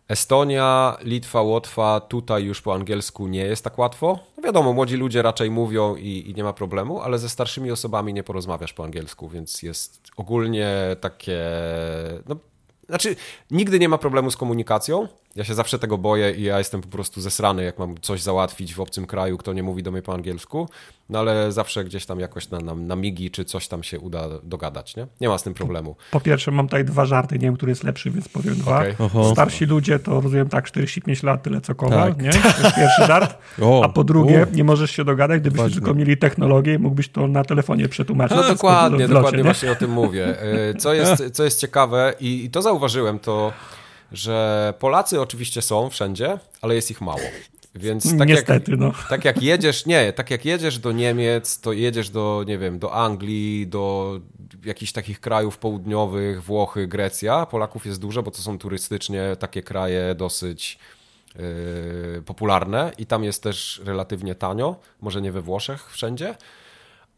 [0.10, 4.20] Estonia, Litwa, Łotwa, tutaj już po angielsku nie jest tak łatwo.
[4.38, 8.14] No wiadomo, młodzi ludzie raczej mówią i, i, nie ma problemu, ale ze starszymi osobami
[8.14, 10.72] nie porozmawiasz po angielsku, więc jest ogólnie
[11.02, 11.40] takie.
[12.28, 12.36] No,
[12.88, 13.16] znaczy,
[13.52, 15.08] nigdy nie ma problemu z komunikacją,
[15.40, 18.76] ja się zawsze tego boję i ja jestem po prostu zesrany, jak mam coś załatwić
[18.76, 20.70] w obcym kraju, kto nie mówi do mnie po angielsku,
[21.10, 24.28] no ale zawsze gdzieś tam jakoś na, na, na migi czy coś tam się uda
[24.44, 25.08] dogadać, nie?
[25.22, 25.96] Nie ma z tym problemu.
[26.12, 28.84] Po pierwsze mam tutaj dwa żarty, nie wiem, który jest lepszy, więc powiem dwa.
[29.00, 29.32] Okay.
[29.32, 32.22] Starsi ludzie to rozumiem tak 45 lat, tyle co Kowal, tak.
[32.22, 32.32] nie?
[32.32, 33.38] To jest pierwszy żart.
[33.62, 35.76] O, A po drugie, nie możesz się dogadać, gdybyście Ważne.
[35.76, 38.38] tylko mieli technologię, mógłbyś to na telefonie przetłumaczyć.
[38.38, 40.42] No dokładnie, dokładnie właśnie o tym mówię.
[40.42, 43.54] E, co jest, co jest ciekawe i, i to zauważyłem, to
[44.12, 47.22] że Polacy oczywiście są wszędzie, ale jest ich mało.
[47.76, 48.94] Więc tak Niestety, jak, no.
[49.10, 52.94] tak jak jedziesz, nie, tak jak jedziesz do Niemiec, to jedziesz do, nie wiem, do
[52.94, 54.20] Anglii, do
[54.66, 57.46] jakichś takich krajów południowych, Włochy, Grecja.
[57.46, 60.80] Polaków jest dużo, bo to są turystycznie takie kraje dosyć
[61.36, 66.36] yy, popularne i tam jest też relatywnie tanio, może nie we Włoszech wszędzie,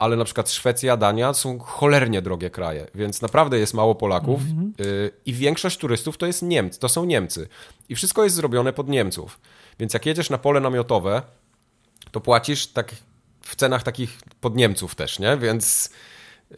[0.02, 4.56] ale na przykład Szwecja, Dania są cholernie drogie kraje, więc naprawdę jest mało Polaków mm
[4.56, 4.86] -hmm.
[4.86, 7.48] yy, i większość turystów to jest Niemcy, to są Niemcy.
[7.90, 9.40] I wszystko jest zrobione pod Niemców.
[9.80, 11.22] Więc jak jedziesz na pole namiotowe,
[12.12, 12.96] to płacisz tak
[13.42, 15.38] w cenach takich pod Niemców też, nie?
[15.38, 15.90] Więc
[16.52, 16.58] yy,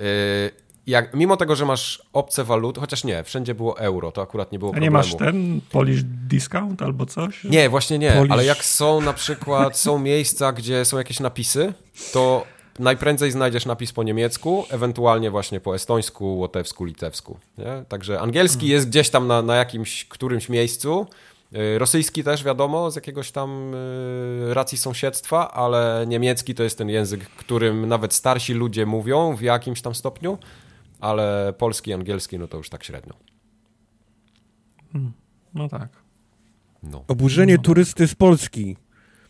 [0.87, 4.59] jak, mimo tego, że masz obce waluty, chociaż nie, wszędzie było euro, to akurat nie
[4.59, 4.91] było A problemu.
[4.91, 7.43] nie masz ten Polish discount albo coś?
[7.43, 8.31] Nie, właśnie nie, Polish...
[8.31, 11.73] ale jak są na przykład, są miejsca, gdzie są jakieś napisy,
[12.13, 17.37] to najprędzej znajdziesz napis po niemiecku, ewentualnie właśnie po estońsku, łotewsku, litewsku.
[17.57, 17.85] Nie?
[17.89, 18.71] Także angielski hmm.
[18.71, 21.07] jest gdzieś tam na, na jakimś, którymś miejscu,
[21.55, 26.89] Y, rosyjski też wiadomo, z jakiegoś tam y, racji sąsiedztwa, ale niemiecki to jest ten
[26.89, 30.37] język, którym nawet starsi ludzie mówią w jakimś tam stopniu,
[30.99, 33.13] ale polski, angielski no to już tak średnio.
[34.93, 35.13] Hmm,
[35.53, 35.89] no tak.
[36.83, 37.03] No.
[37.07, 37.61] Oburzenie no.
[37.61, 38.77] turysty z Polski.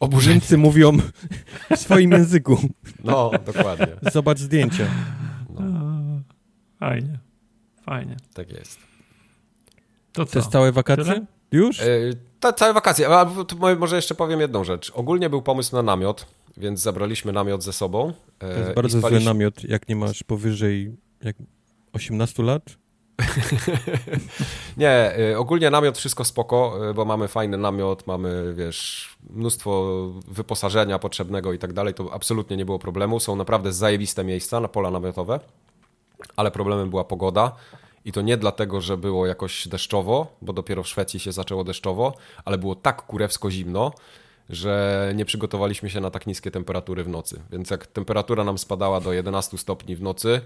[0.03, 0.97] Oburzeńcy mówią
[1.75, 2.57] w swoim języku.
[3.03, 3.87] No, dokładnie.
[4.11, 4.87] Zobacz zdjęcia.
[5.59, 5.61] No.
[6.79, 7.19] Fajnie,
[7.81, 8.17] fajnie.
[8.33, 8.79] Tak jest.
[10.13, 10.31] To co?
[10.31, 11.03] To jest całe wakacje?
[11.03, 11.25] Tyle?
[11.51, 11.79] Już?
[11.79, 11.85] E,
[12.39, 13.07] ta, całe wakacje.
[13.07, 13.31] A
[13.79, 14.91] może jeszcze powiem jedną rzecz.
[14.95, 16.25] Ogólnie był pomysł na namiot,
[16.57, 18.13] więc zabraliśmy namiot ze sobą.
[18.39, 19.19] E, to jest bardzo spaliśmy...
[19.21, 21.35] zły namiot, jak nie masz powyżej jak
[21.93, 22.77] 18 lat.
[24.77, 29.91] nie, e, ogólnie namiot wszystko spoko, bo mamy fajny namiot, mamy, wiesz, mnóstwo
[30.27, 33.19] wyposażenia potrzebnego i tak dalej, to absolutnie nie było problemu.
[33.19, 35.39] Są naprawdę zajebiste miejsca na pola namiotowe,
[36.35, 37.55] ale problemem była pogoda.
[38.05, 42.13] I to nie dlatego, że było jakoś deszczowo, bo dopiero w Szwecji się zaczęło deszczowo,
[42.45, 43.91] ale było tak kurewsko zimno,
[44.49, 47.41] że nie przygotowaliśmy się na tak niskie temperatury w nocy.
[47.51, 50.41] Więc jak temperatura nam spadała do 11 stopni w nocy,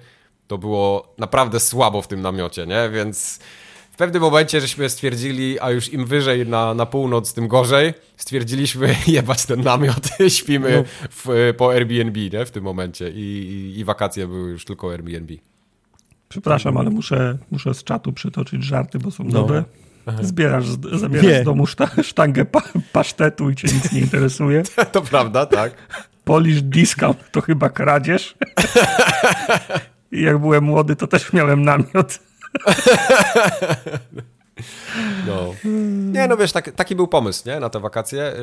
[0.48, 2.90] to było naprawdę słabo w tym namiocie, nie?
[2.90, 3.40] Więc
[3.92, 8.96] w pewnym momencie żeśmy stwierdzili, a już im wyżej na, na północ, tym gorzej, stwierdziliśmy
[9.08, 11.10] jebać ten namiot, śpimy no.
[11.10, 12.46] w, po Airbnb, nie?
[12.46, 15.34] W tym momencie I, i, i wakacje były już tylko Airbnb.
[16.30, 19.32] Przepraszam, ale muszę, muszę z czatu przytoczyć żarty, bo są no.
[19.32, 19.64] dobre.
[20.22, 21.66] Zbierasz, zabierasz z domu
[22.04, 22.62] sztangę pa,
[22.94, 24.64] pasztetu i cię nic nie interesuje.
[24.92, 25.74] To prawda, tak.
[26.24, 28.36] Polish discount to chyba kradzież.
[30.12, 32.20] I jak byłem młody, to też miałem namiot.
[35.28, 35.54] No.
[36.12, 38.34] Nie, no wiesz, tak, taki był pomysł, nie, na te wakacje.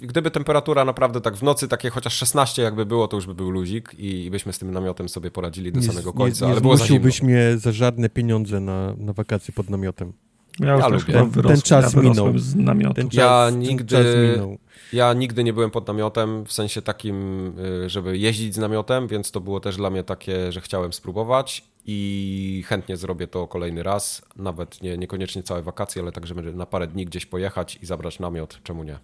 [0.00, 3.34] Y, gdyby temperatura naprawdę tak w nocy, takie chociaż 16 jakby było, to już by
[3.34, 6.52] był luzik i, byśmy z tym namiotem sobie poradzili do nie, samego końca, nie, nie
[6.52, 7.10] ale było za zimno.
[7.22, 10.12] mnie za żadne pieniądze na, na wakacje pod namiotem.
[10.60, 11.12] Ja, ja lubię.
[11.12, 12.38] Ten, ten czas ja minął.
[12.38, 12.94] Z namiotu.
[12.94, 14.58] Ten czas, ja nigdy, ten czas minął.
[14.92, 17.46] Ja nigdy nie byłem pod namiotem, w sensie takim,
[17.84, 21.64] y, żeby jeździć z namiotem, więc to było też dla mnie takie, że chciałem spróbować
[21.86, 26.66] i chętnie zrobię to kolejny raz, nawet nie, niekoniecznie całe wakacje, ale tak, żeby na
[26.66, 28.98] parę dni gdzieś pojechać i zabrać namiot, czemu nie?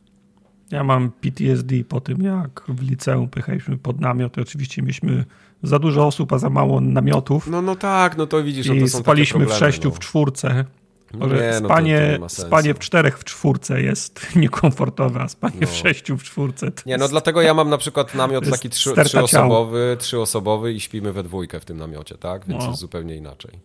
[0.71, 5.25] Ja mam PTSD po tym, jak w liceum pychaliśmy pod namiot i oczywiście mieliśmy
[5.63, 7.47] za dużo osób, a za mało namiotów.
[7.47, 9.95] No, no tak, no to widzisz, I no to są spaliśmy w sześciu, no.
[9.95, 10.65] w czwórce
[11.15, 15.67] może nie, no spanie, to spanie w czterech w czwórce jest niekomfortowe, a spanie no.
[15.67, 19.97] w sześciu w czwórce Nie, no dlatego ja mam na przykład namiot taki trzy, trzyosobowy,
[20.01, 22.47] trzyosobowy i śpimy we dwójkę w tym namiocie, tak?
[22.47, 22.69] Więc no.
[22.69, 23.59] jest zupełnie inaczej.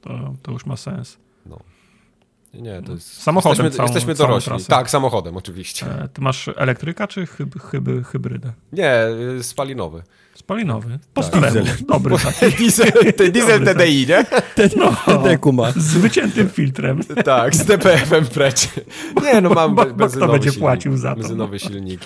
[0.00, 1.16] To, to już ma sens.
[1.46, 1.58] No.
[2.62, 3.22] Nie, to jest...
[3.22, 4.64] Samochodem Jesteśmy, całą, jesteśmy dorośli.
[4.64, 5.86] Tak, samochodem oczywiście.
[5.86, 8.52] E, ty masz elektryka czy hyb, hyb, hybrydę?
[8.72, 9.06] Nie,
[9.38, 10.02] y, spalinowy.
[10.34, 10.98] Spalinowy.
[11.14, 11.40] Po tak.
[11.40, 11.64] Diesel.
[11.88, 12.16] Dobry
[12.58, 12.92] diesel,
[13.32, 14.24] diesel TDI, nie?
[14.54, 15.72] Ten, no, TDQ ma.
[15.76, 17.00] Z wyciętym filtrem.
[17.24, 18.68] Tak, z DPF-em precz.
[19.22, 21.20] Nie, no mam bo, bo kto będzie silnik, płacił za to?
[21.20, 22.00] Benzynowy silnik.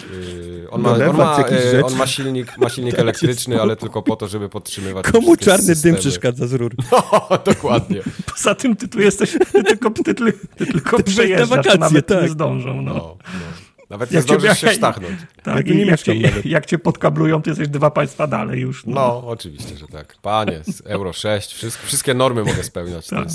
[0.71, 4.29] On ma, on ma, y, on ma silnik, ma silnik elektryczny, ale tylko po to,
[4.29, 5.93] żeby podtrzymywać Komu czarny systemy.
[5.93, 6.75] dym przeszkadza z rur?
[6.93, 8.01] No, dokładnie.
[8.35, 12.23] Poza tym ty tu jesteś, ty tylko, ty, ty, ty tylko przejeżdżasz, wakacje, nawet tak.
[12.23, 12.83] nie zdążą.
[12.83, 12.95] No.
[12.95, 13.17] no, no.
[13.91, 15.21] Nawet nie zdążysz się sztachnąć.
[15.43, 16.15] Tak, nie jak, cię,
[16.45, 18.87] jak cię podkablują, to jesteś dwa państwa dalej już.
[18.87, 20.17] No, no oczywiście, że tak.
[20.23, 23.07] Panie, Euro 6, wszystkie, wszystkie normy mogę spełniać.
[23.07, 23.29] Tak.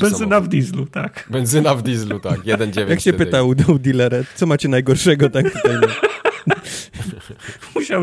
[0.00, 0.44] benzyna samochód.
[0.44, 1.26] w dieslu, tak.
[1.30, 2.40] Benzyna w dieslu, tak.
[2.40, 5.76] 1,9 Jak się pytał u dealera, co macie najgorszego, tak tutaj.
[7.74, 8.02] Musiał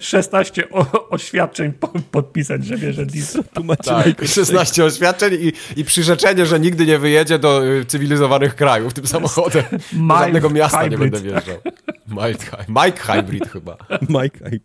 [0.00, 0.68] 16
[1.10, 1.72] oświadczeń
[2.10, 3.44] podpisać, że bierze diesel.
[3.84, 9.06] Tak, 16 oświadczeń i, i przyrzeczenie, że nigdy nie wyjedzie do y, cywilizowanych krajów tym
[9.06, 9.64] samochodem.
[10.08, 11.00] Do żadnego miasta hybrid.
[11.00, 11.56] nie będę wjeżdżał.
[12.08, 13.76] Mike, Mike Hybrid chyba.
[14.08, 14.64] Mike Hybrid.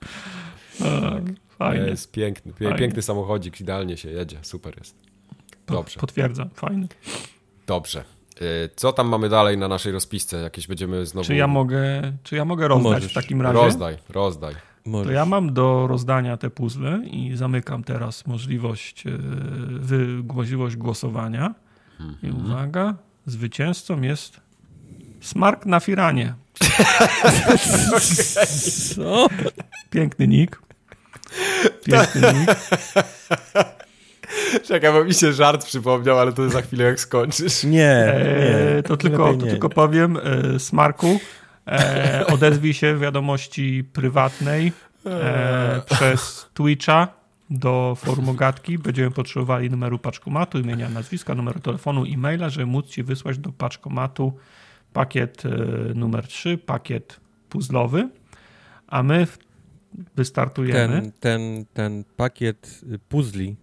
[0.79, 1.23] Tak,
[1.57, 1.85] fajnie.
[1.87, 4.95] Jest piękny, piękny samochodzik, idealnie się jedzie, super jest.
[5.67, 5.99] Dobrze.
[5.99, 6.87] Potwierdzam, fajny.
[7.67, 8.18] Dobrze.
[8.75, 10.37] Co tam mamy dalej na naszej rozpisce?
[10.37, 11.27] Jakieś będziemy znowu...
[11.27, 13.11] Czy ja mogę, czy ja mogę rozdać Możesz.
[13.11, 13.59] w takim razie?
[13.59, 14.55] Rozdaj, rozdaj.
[14.85, 15.07] Możesz.
[15.07, 19.11] To ja mam do rozdania te puzzle i zamykam teraz możliwość, e,
[19.69, 21.55] wy, możliwość głosowania.
[21.99, 22.17] Mhm.
[22.23, 22.93] I uwaga,
[23.25, 24.39] zwycięzcą jest
[25.21, 26.33] Smark na Firanie.
[28.95, 29.27] Co?
[29.89, 30.61] Piękny nick.
[31.83, 32.55] Piękny nick.
[34.63, 37.63] Czekaj, bo mi się żart przypomniał, ale to za chwilę jak skończysz.
[37.63, 37.85] Nie, nie
[38.77, 41.19] e, to, tylko, to tylko powiem, e, Smarku,
[41.67, 44.71] e, odezwij się w wiadomości prywatnej
[45.05, 47.07] e, przez Twitcha
[47.49, 48.77] do formogatki.
[48.77, 54.33] Będziemy potrzebowali numeru paczkomatu, imienia, nazwiska, numeru telefonu, e-maila, żeby móc ci wysłać do paczkomatu
[54.93, 55.49] pakiet e,
[55.93, 57.19] numer 3, pakiet
[57.49, 58.09] puzzlowy,
[58.87, 59.27] a my
[60.15, 61.01] wystartujemy.
[61.01, 63.55] Ten, ten, ten pakiet puzli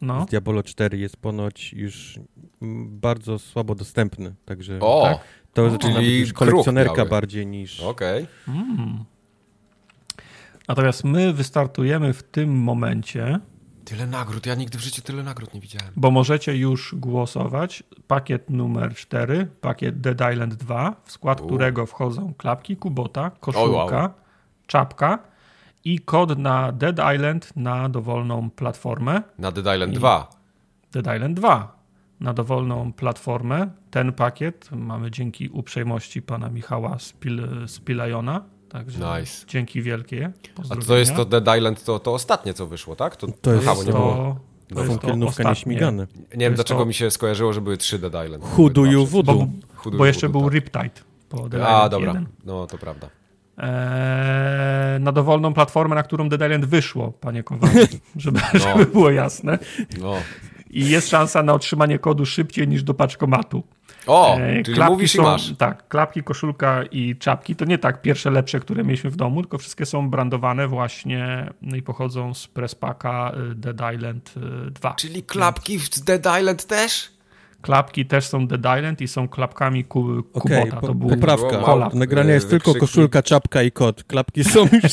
[0.00, 0.22] no.
[0.22, 2.20] z Diablo 4 jest ponoć już
[2.86, 5.18] bardzo słabo dostępny, także o, tak?
[5.52, 7.80] to zaczyna być już kolekcjonerka bardziej niż...
[7.80, 8.22] Okej.
[8.22, 8.54] Okay.
[8.54, 9.04] Mm.
[10.68, 13.40] Natomiast my wystartujemy w tym momencie.
[13.84, 15.92] Tyle nagród, ja nigdy w życiu tyle nagród nie widziałem.
[15.96, 17.82] Bo możecie już głosować.
[18.06, 21.46] Pakiet numer 4, pakiet Dead Island 2, w skład U.
[21.46, 24.10] którego wchodzą klapki Kubota, koszulka, wow.
[24.66, 25.18] czapka
[25.84, 29.22] i kod na Dead Island na dowolną platformę.
[29.38, 30.30] Na Dead Island I 2.
[30.92, 31.78] Dead Island 2
[32.20, 33.70] na dowolną platformę.
[33.90, 39.46] Ten pakiet mamy dzięki uprzejmości pana Michała Spil Spilajona Także nice.
[39.46, 40.32] dzięki wielkie.
[40.70, 43.16] A to jest to Dead Island, to, to ostatnie, co wyszło, tak?
[43.16, 44.40] To, to jest to, nie było.
[44.74, 46.06] To jest to nieśmigane.
[46.34, 46.86] Nie wiem, dlaczego to...
[46.86, 48.44] mi się skojarzyło, że były trzy Dead Island.
[48.44, 49.46] Huduju Voodoo.
[49.84, 50.52] Bo, bo jeszcze był tak.
[50.52, 50.90] Riptide
[51.28, 52.12] po Dead A, dobra.
[52.12, 52.26] 1.
[52.44, 53.08] No, to prawda.
[53.58, 58.60] Eee, na dowolną platformę, na którą Dead Island wyszło, panie Kowalski, żeby, no.
[58.60, 59.58] żeby było jasne.
[60.00, 60.14] No.
[60.70, 63.62] I jest szansa na otrzymanie kodu szybciej niż do paczkomatu.
[64.06, 65.52] O, e, czyli mówisz są, i masz.
[65.58, 69.58] Tak, klapki, koszulka i czapki to nie tak pierwsze lepsze, które mieliśmy w domu, tylko
[69.58, 74.34] wszystkie są brandowane właśnie no i pochodzą z Presspaka y, Dead Island
[74.70, 74.90] 2.
[74.90, 77.17] Y, czyli klapki w Dead Island też?
[77.62, 80.60] Klapki też są Dead Island i są klapkami ku, Kubota.
[80.60, 81.58] Okay, po, to był poprawka.
[81.58, 81.94] Kolab.
[81.94, 84.04] Nagrania jest tylko koszulka, czapka i kot.
[84.04, 84.92] Klapki są już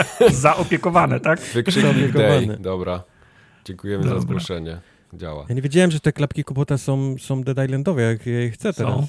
[0.44, 1.40] zaopiekowane, tak?
[1.40, 2.56] Wykrzyknik day.
[2.60, 3.02] Dobra.
[3.64, 4.18] Dziękujemy Dobra.
[4.18, 4.80] za zgłoszenie
[5.12, 5.44] działa.
[5.48, 8.94] Ja nie wiedziałem, że te klapki Kubota są, są Dead Islandowe, jak je chcę teraz.
[8.94, 9.06] Są,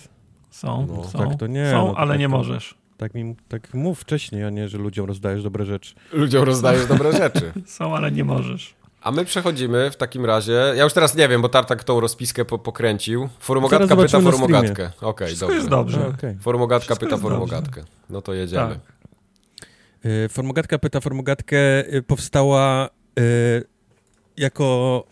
[0.50, 2.76] są, no, są, tak to nie, są no, ale tak nie to, możesz.
[2.98, 5.96] Tak, mi, tak mów wcześniej, a nie, że ludziom rozdajesz dobre rzeczy.
[6.14, 7.52] Ludziom rozdajesz dobre rzeczy.
[7.66, 8.76] są, ale nie możesz.
[9.08, 10.74] A my przechodzimy w takim razie.
[10.76, 13.30] Ja już teraz nie wiem, bo Tartak tą rozpiskę po, pokręcił.
[13.40, 14.92] Formogatka pyta formogatkę.
[15.02, 15.56] Okej, okay, dobrze.
[15.56, 16.08] jest dobrze.
[16.08, 16.38] Okay.
[16.42, 17.84] Formogatka Wszystko pyta formogatkę.
[18.10, 18.70] No to jedziemy.
[18.70, 19.68] Tak.
[20.06, 21.58] Y, formogatka pyta formogatkę
[21.94, 22.90] y, powstała
[23.20, 23.64] y,
[24.38, 25.04] jako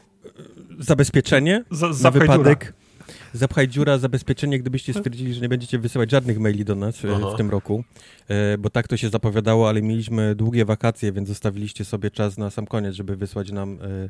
[0.80, 2.60] zabezpieczenie Z, na wypadek.
[2.60, 2.85] Dziura.
[3.36, 7.32] Zapchaj dziura, zabezpieczenie, gdybyście stwierdzili, że nie będziecie wysyłać żadnych maili do nas e, Aha.
[7.34, 7.84] w tym roku,
[8.28, 12.50] e, bo tak to się zapowiadało, ale mieliśmy długie wakacje, więc zostawiliście sobie czas na
[12.50, 14.10] sam koniec, żeby wysłać nam e,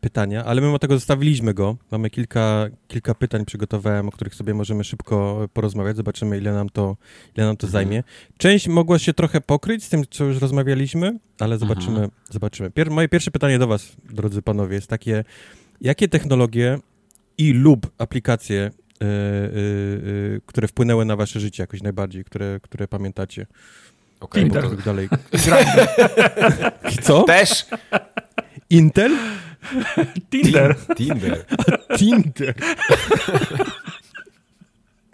[0.00, 1.76] pytania, ale mimo tego zostawiliśmy go.
[1.90, 5.96] Mamy kilka, kilka pytań przygotowałem, o których sobie możemy szybko porozmawiać.
[5.96, 6.96] Zobaczymy, ile nam to,
[7.36, 7.72] ile nam to mhm.
[7.72, 8.02] zajmie.
[8.38, 11.92] Część mogła się trochę pokryć z tym, co już rozmawialiśmy, ale zobaczymy.
[11.92, 12.10] Mhm.
[12.30, 12.70] zobaczymy.
[12.70, 15.24] Pier moje pierwsze pytanie do was, drodzy panowie, jest takie,
[15.80, 16.78] jakie technologie
[17.38, 19.10] i lub aplikacje e, e, e,
[20.46, 23.46] które wpłynęły na wasze życie jakoś najbardziej, które, które pamiętacie.
[24.20, 24.76] Okej, okay, to...
[24.76, 25.08] dalej.
[27.02, 27.22] Co?
[27.22, 27.66] Też.
[28.70, 29.16] Intel?
[30.30, 30.76] Tinder.
[30.96, 31.44] Tinder.
[31.90, 32.54] A, Tinder.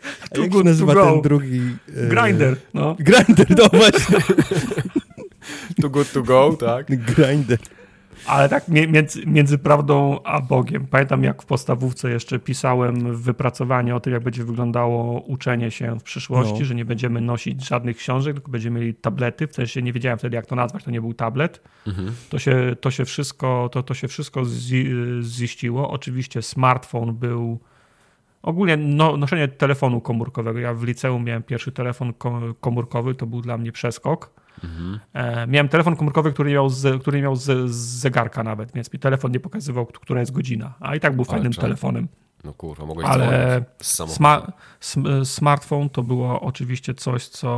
[0.04, 1.60] A jak się nazywa ten drugi?
[1.86, 2.96] Grinder, no.
[2.98, 4.18] Grinder, no właśnie.
[5.80, 6.86] Too good to go, tak?
[6.86, 7.58] Grinder.
[8.26, 10.86] Ale tak między, między prawdą a Bogiem.
[10.86, 16.02] Pamiętam, jak w podstawówce jeszcze pisałem wypracowanie o tym, jak będzie wyglądało uczenie się w
[16.02, 16.64] przyszłości, no.
[16.64, 19.46] że nie będziemy nosić żadnych książek, tylko będziemy mieli tablety.
[19.46, 21.62] W sensie nie wiedziałem wtedy, jak to nazwać, to nie był tablet.
[21.86, 22.12] Mhm.
[22.30, 24.42] To, się, to się wszystko, to, to się wszystko
[25.22, 25.90] ziściło.
[25.90, 27.58] Oczywiście smartfon był
[28.42, 30.58] Ogólnie no, noszenie telefonu komórkowego.
[30.58, 32.12] Ja w liceum miałem pierwszy telefon
[32.60, 34.30] komórkowy, to był dla mnie przeskok.
[34.64, 35.00] Mhm.
[35.12, 38.98] E, miałem telefon komórkowy, który miał, z, który miał z, z, zegarka nawet, więc mi
[38.98, 42.08] telefon nie pokazywał, która jest godzina, a i tak był fajnym telefonem.
[42.44, 44.52] No kurwa, mogłeś Ale sma
[45.24, 47.50] smartfon to było oczywiście coś, co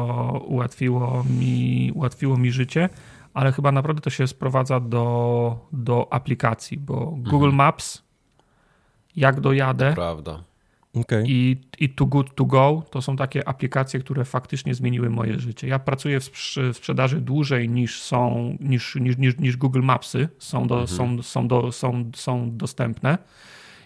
[0.46, 2.88] ułatwiło mi, ułatwiło mi życie,
[3.34, 7.22] ale chyba naprawdę to się sprowadza do, do aplikacji, bo mhm.
[7.22, 8.02] Google Maps,
[9.16, 10.49] jak dojadę, to prawda
[10.94, 11.24] Okay.
[11.26, 15.68] I, I Too Good To Go to są takie aplikacje, które faktycznie zmieniły moje życie.
[15.68, 16.30] Ja pracuję w
[16.72, 20.98] sprzedaży dłużej niż są, niż, niż, niż, niż Google Mapsy są, do, mhm.
[20.98, 23.18] są, są, do, są, są dostępne.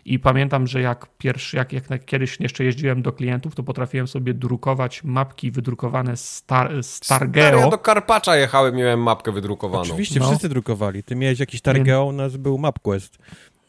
[0.05, 4.35] I pamiętam, że jak pierwszy, jak, jak kiedyś jeszcze jeździłem do klientów, to potrafiłem sobie
[4.35, 7.60] drukować mapki wydrukowane z, tar, z Targeo.
[7.60, 9.82] Ja do Karpacza jechałem, miałem mapkę wydrukowaną.
[9.82, 10.26] Oczywiście, no.
[10.26, 11.02] wszyscy drukowali.
[11.02, 13.18] Ty miałeś jakiś Targeo, u nas był MapQuest.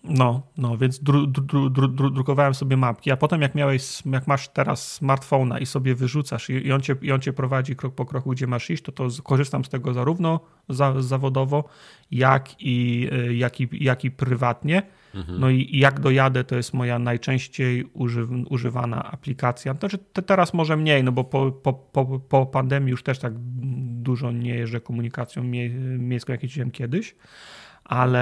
[0.09, 4.47] No, no, więc dru, dru, dru, drukowałem sobie mapki, a potem jak miałeś, jak masz
[4.47, 8.29] teraz smartfona i sobie wyrzucasz i, on cię, i on cię prowadzi krok po kroku,
[8.29, 11.63] gdzie masz iść, to, to korzystam z tego zarówno za, zawodowo,
[12.11, 14.81] jak i, y, jak i, jak i prywatnie.
[15.15, 15.39] Mhm.
[15.39, 19.73] No i jak dojadę, to jest moja najczęściej używ, używana aplikacja.
[19.73, 23.33] Znaczy te, teraz może mniej, no bo po, po, po, po pandemii już też tak
[24.03, 25.69] dużo nie jeżdżę komunikacją mie,
[25.99, 27.15] miejską, jak jeździłem kiedyś
[27.85, 28.19] ale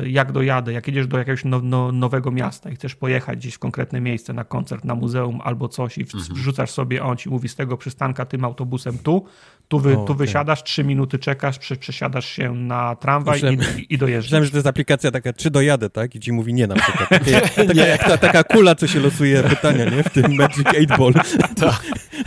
[0.00, 3.54] e, jak dojadę, jak jedziesz do jakiegoś no, no, nowego miasta i chcesz pojechać gdzieś
[3.54, 6.24] w konkretne miejsce na koncert, na muzeum albo coś i mhm.
[6.34, 9.24] wrzucasz sobie, on ci mówi z tego przystanka tym autobusem tu,
[9.68, 13.98] tu, wy, o, tu wysiadasz, trzy minuty czekasz, przesiadasz się na tramwaj Myślałem, i, i
[13.98, 14.26] dojeżdżasz.
[14.26, 16.14] Myślałem, że to jest aplikacja taka, czy dojadę, tak?
[16.14, 17.08] I ci mówi nie na przykład.
[17.56, 17.86] Taka, nie.
[17.86, 20.02] Jak ta, taka kula, co się losuje pytania, nie?
[20.02, 21.12] W tym Magic 8 Ball.
[21.56, 21.82] Tak.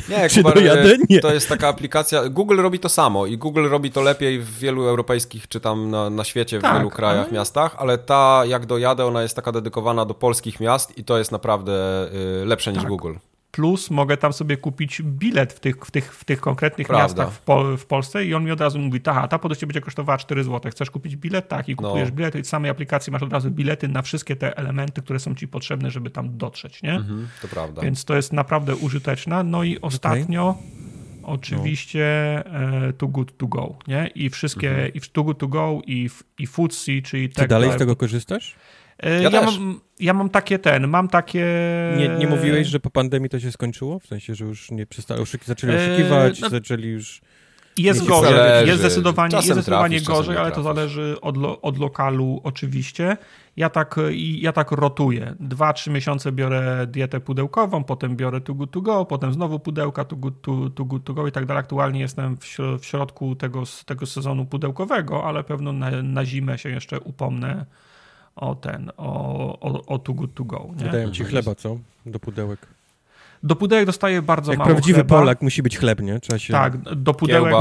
[0.10, 0.97] Nie, czy dojadę?
[1.10, 1.19] Nie.
[1.19, 4.88] To jest taka aplikacja, Google robi to samo i Google robi to lepiej w wielu
[4.88, 7.34] europejskich, czy tam na, na świecie, w tak, wielu krajach, ale...
[7.34, 11.32] miastach, ale ta, jak dojadę, ona jest taka dedykowana do polskich miast i to jest
[11.32, 11.74] naprawdę
[12.41, 12.90] y, lepsze niż tak.
[12.90, 13.14] Google.
[13.52, 17.04] Plus mogę tam sobie kupić bilet w tych, w tych, w tych konkretnych Prawda.
[17.04, 19.82] miastach w, Pol w, Polsce i on mi od razu mówi, aha, ta podejście będzie
[19.82, 20.72] kosztowała 4 zł.
[20.72, 21.48] Chcesz kupić bilet?
[21.48, 21.70] Tak.
[21.70, 22.16] I kupujesz no.
[22.16, 25.36] bilet i w samej aplikacji masz od razu bilety na wszystkie te elementy, które są
[25.36, 26.94] ci potrzebne, żeby tam dotrzeć, nie?
[26.94, 27.82] Mhm, to prawda.
[27.82, 29.44] Więc to jest naprawdę użyteczne.
[29.44, 30.98] No i ostatnio okay.
[31.24, 32.88] Oczywiście no.
[32.88, 34.12] e, Too Good To Go, nie?
[34.16, 34.94] I wszystkie, mhm.
[34.94, 36.10] i Too Good To Go i,
[36.40, 37.30] i Foodsie, czyli...
[37.30, 38.56] Ty dalej z tego korzystasz?
[39.04, 41.46] E, ja, ja mam, ja mam takie ten, mam takie...
[41.98, 44.00] Nie, nie mówiłeś, że po pandemii to się skończyło?
[44.00, 47.22] W sensie, że już nie przestali, oszuki, zaczęli e, oszukiwać, no, zaczęli już...
[47.84, 48.68] Jest gorzej, zależy.
[48.68, 53.18] jest zdecydowanie, jest zdecydowanie trafisz, gorzej, ale to zależy od, lo, od lokalu oczywiście.
[53.57, 55.35] Ja tak, ja tak rotuję.
[55.39, 60.06] Dwa, trzy miesiące biorę dietę pudełkową, potem biorę Too Good To Go, potem znowu pudełka
[60.06, 61.60] Too Good To, to, good to Go i tak dalej.
[61.60, 66.69] Aktualnie jestem w, w środku tego, tego sezonu pudełkowego, ale pewno na, na zimę się
[66.69, 67.65] jeszcze upomnę
[68.35, 70.69] o ten, o, o, o Too Good To Go.
[70.84, 70.91] Nie?
[70.91, 71.77] Dają ci chleba, co?
[72.06, 72.78] Do pudełek.
[73.44, 75.20] Do pudełek dostaje bardzo Jak mało prawdziwy chleba.
[75.20, 76.20] Polak musi być chleb, nie?
[76.20, 76.53] Trzeba się...
[76.53, 77.56] Tak, do pudełek,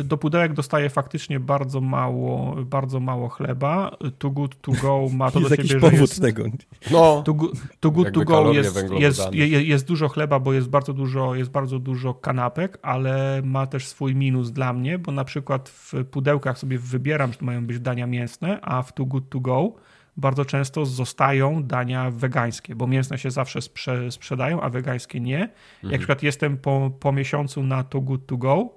[0.00, 3.96] y, do pudełek dostaje faktycznie bardzo mało, bardzo mało chleba.
[4.18, 6.44] Too Good To Go ma to jest do jakiś siebie, powód jest, tego.
[6.90, 7.22] No.
[7.22, 7.34] Too,
[7.80, 11.50] too Good To Go jest, jest, jest, jest dużo chleba, bo jest bardzo dużo, jest
[11.50, 16.58] bardzo dużo kanapek, ale ma też swój minus dla mnie, bo na przykład w pudełkach
[16.58, 19.72] sobie wybieram, że to mają być dania mięsne, a w Too Good To Go
[20.16, 25.38] bardzo często zostają dania wegańskie, bo mięsne się zawsze sprze sprzedają, a wegańskie nie.
[25.38, 25.52] Mhm.
[25.82, 28.68] Jak na przykład jestem po, po miesiącu na To Good To Go,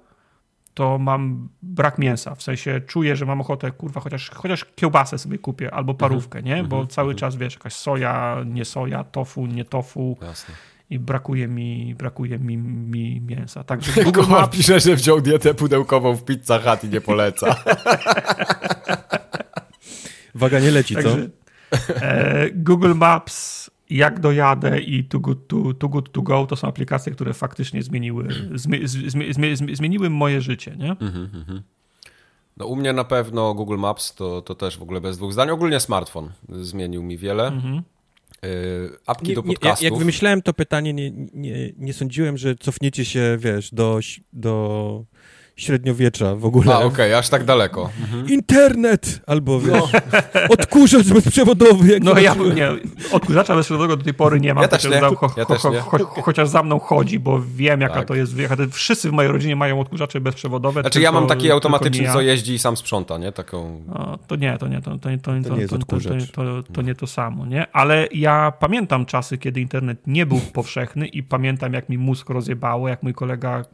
[0.74, 2.34] to mam brak mięsa.
[2.34, 6.10] W sensie czuję, że mam ochotę, kurwa, chociaż, chociaż kiełbasę sobie kupię albo mhm.
[6.10, 6.64] parówkę, nie?
[6.64, 6.88] Bo mhm.
[6.88, 10.16] cały czas, wiesz, jakaś soja, nie soja, tofu, nie tofu.
[10.22, 10.54] Jasne.
[10.90, 13.64] I brakuje mi, brakuje mi, mi mięsa.
[13.64, 14.56] Także Google Maps...
[14.56, 17.56] pisze, że wziął dietę pudełkową w Pizza Hut i nie poleca.
[20.38, 21.28] Waga nie leci, Także,
[21.70, 21.94] co?
[22.02, 26.68] E, Google Maps, jak dojadę i Too Good to, too good to Go to są
[26.68, 30.90] aplikacje, które faktycznie zmieniły, zmi, zmi, zmi, zmieniły moje życie, nie?
[30.90, 31.62] Mhm, mhm.
[32.56, 35.50] No u mnie na pewno Google Maps to, to też w ogóle bez dwóch zdań.
[35.50, 37.46] Ogólnie smartfon zmienił mi wiele.
[37.46, 37.82] Mhm.
[38.42, 39.84] Yy, apki nie, do podcastów.
[39.84, 44.00] jak wymyślałem to pytanie, nie, nie, nie sądziłem, że cofniecie się, wiesz, do,
[44.32, 45.04] do
[45.58, 46.74] średniowiecza w ogóle.
[46.74, 47.90] A, okej, okay, aż tak daleko.
[48.00, 48.28] Mhm.
[48.28, 49.20] Internet!
[49.26, 50.48] Albo wiesz, no.
[50.48, 51.92] odkurzacz bezprzewodowy.
[51.92, 52.68] Jak no ja nie,
[53.12, 54.62] odkurzacza bezprzewodowego do tej pory nie mam.
[54.62, 55.00] Ja też nie.
[55.00, 58.08] Za, cho, ja cho, cho, cho, chociaż za mną chodzi, bo wiem jaka tak.
[58.08, 58.38] to jest.
[58.38, 60.80] Jaka to, wszyscy w mojej rodzinie mają odkurzacze bezprzewodowe.
[60.80, 62.12] Znaczy tylko, ja mam taki automatyczny, ja.
[62.12, 63.32] co jeździ i sam sprząta, nie?
[63.32, 63.84] Taką...
[63.86, 65.96] No, to nie, to nie, to, to, to, to, to, nie to, to,
[66.32, 67.66] to, to nie to samo, nie?
[67.72, 72.88] Ale ja pamiętam czasy, kiedy internet nie był powszechny i pamiętam jak mi mózg rozjebało,
[72.88, 73.64] jak mój kolega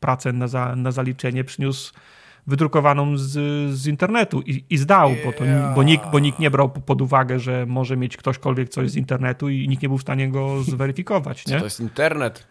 [0.00, 1.92] pracę na, za, na zaliczenie nie przyniósł
[2.46, 3.30] wydrukowaną z,
[3.74, 5.44] z internetu i, i zdał, bo, to,
[5.74, 9.48] bo, nikt, bo nikt nie brał pod uwagę, że może mieć ktośkolwiek coś z internetu
[9.48, 11.46] i nikt nie był w stanie go zweryfikować.
[11.46, 11.52] Nie?
[11.52, 12.46] Co to jest internet?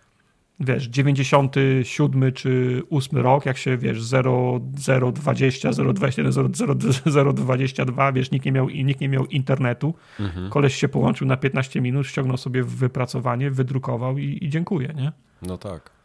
[0.62, 6.76] Wiesz, 97 czy 8 rok, jak się, wiesz, 0, 0, 20, 0, 21, 0, 0,
[7.06, 9.94] 0, 22, wiesz, nikt nie miał, nikt nie miał internetu.
[10.20, 10.50] Mhm.
[10.50, 15.12] Koleś się połączył na 15 minut, ściągnął sobie wypracowanie, wydrukował i, i dziękuję, nie?
[15.42, 15.99] No tak.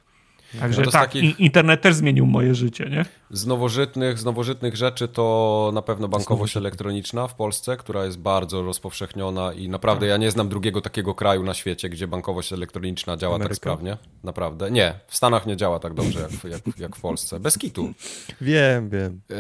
[0.61, 1.41] Także no tak, takich...
[1.41, 3.05] internet też zmienił moje życie, nie?
[3.31, 8.63] Z nowożytnych, z nowożytnych rzeczy to na pewno bankowość elektroniczna w Polsce, która jest bardzo
[8.63, 10.11] rozpowszechniona i naprawdę tak.
[10.11, 13.55] ja nie znam drugiego takiego kraju na świecie, gdzie bankowość elektroniczna działa tak Ameryka?
[13.55, 13.97] tak sprawnie.
[14.25, 14.71] Naprawdę.
[14.71, 17.41] Nie, w Stanach nie działa tak dobrze jak, jak, jak w Polsce.
[17.41, 17.93] Bez kitu.
[18.41, 19.21] Wiem, wiem.
[19.31, 19.37] Yy,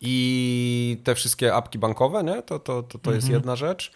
[0.00, 2.42] I te wszystkie apki bankowe, nie?
[2.42, 3.16] To, to, to, to mhm.
[3.16, 3.92] jest jedna rzecz.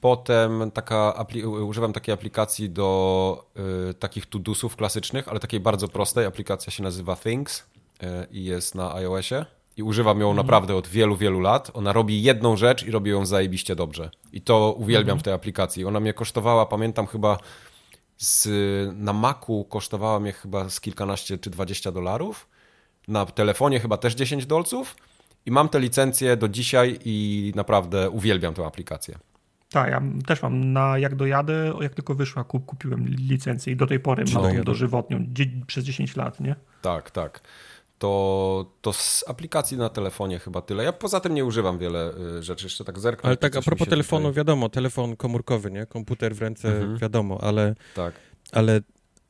[0.00, 1.24] Potem taka
[1.66, 3.46] używam takiej aplikacji do
[3.90, 6.26] y, takich tudusów klasycznych, ale takiej bardzo prostej.
[6.26, 7.58] Aplikacja się nazywa Things
[8.02, 9.44] y, i jest na iOSie.
[9.76, 10.46] I używam ją mhm.
[10.46, 11.70] naprawdę od wielu, wielu lat.
[11.74, 14.10] Ona robi jedną rzecz i robi ją zajebiście dobrze.
[14.32, 15.18] I to uwielbiam mhm.
[15.18, 15.84] w tej aplikacji.
[15.84, 17.38] Ona mnie kosztowała, pamiętam chyba
[18.18, 18.48] z,
[18.96, 22.48] na Macu kosztowała mnie chyba z kilkanaście czy dwadzieścia dolarów.
[23.08, 24.96] Na telefonie chyba też 10 dolców.
[25.46, 29.18] I mam tę licencję do dzisiaj i naprawdę uwielbiam tę aplikację.
[29.70, 33.86] Tak, ja też mam na jak dojadę, jak tylko wyszła, kup, kupiłem licencję i do
[33.86, 35.26] tej pory mam ją dożywotnią
[35.66, 36.56] przez 10 lat, nie?
[36.82, 37.40] Tak, tak.
[37.98, 40.84] To, to z aplikacji na telefonie chyba tyle.
[40.84, 43.26] Ja poza tym nie używam wiele y, rzeczy, jeszcze tak zerknę.
[43.26, 44.36] Ale tak a propos telefonu, tutaj...
[44.36, 45.86] wiadomo, telefon komórkowy, nie?
[45.86, 46.98] Komputer w ręce, mhm.
[46.98, 48.14] wiadomo, ale, tak.
[48.52, 48.80] ale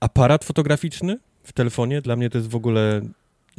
[0.01, 3.01] aparat fotograficzny w telefonie dla mnie to jest w ogóle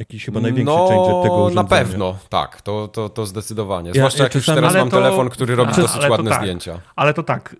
[0.00, 1.62] Jakiś chyba największy no, change tego urządzenia.
[1.62, 3.92] na pewno, tak, to, to, to zdecydowanie.
[3.94, 6.80] Zwłaszcza ja, jak już teraz mam to, telefon, który robi a, dosyć ładne tak, zdjęcia.
[6.96, 7.56] Ale to tak,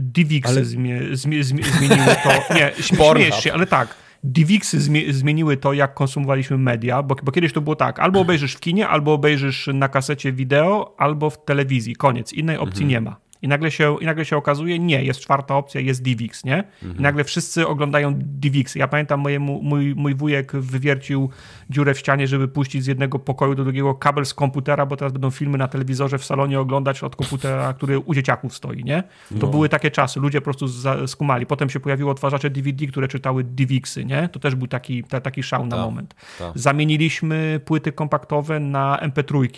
[0.00, 0.64] DivX ale...
[0.64, 3.94] zmie, zmie, zmieniły to, nie, śmiejesz się, ale tak,
[4.24, 4.80] DivXy
[5.12, 8.88] zmieniły to, jak konsumowaliśmy media, bo, bo, kiedyś to było tak, albo obejrzysz w kinie,
[8.88, 12.88] albo obejrzysz na kasecie wideo, albo w telewizji, koniec, innej opcji mhm.
[12.88, 13.16] nie ma.
[13.42, 16.64] I nagle, się, I nagle się okazuje, nie, jest czwarta opcja, jest DivX, nie?
[16.82, 16.98] Mhm.
[16.98, 18.74] I nagle wszyscy oglądają DivX.
[18.74, 21.30] Ja pamiętam, mojemu, mój, mój wujek wywiercił
[21.70, 25.12] dziurę w ścianie, żeby puścić z jednego pokoju do drugiego kabel z komputera, bo teraz
[25.12, 29.02] będą filmy na telewizorze w salonie oglądać od komputera, który u dzieciaków stoi, nie?
[29.28, 29.48] To no.
[29.48, 30.68] były takie czasy, ludzie po prostu
[31.06, 31.46] skumali.
[31.46, 34.28] Potem się pojawiły odtwarzacze DVD, które czytały DivXy, nie?
[34.28, 36.14] To też był taki, ta, taki szał na ta, moment.
[36.38, 36.52] Ta.
[36.54, 39.48] Zamieniliśmy płyty kompaktowe na MP3.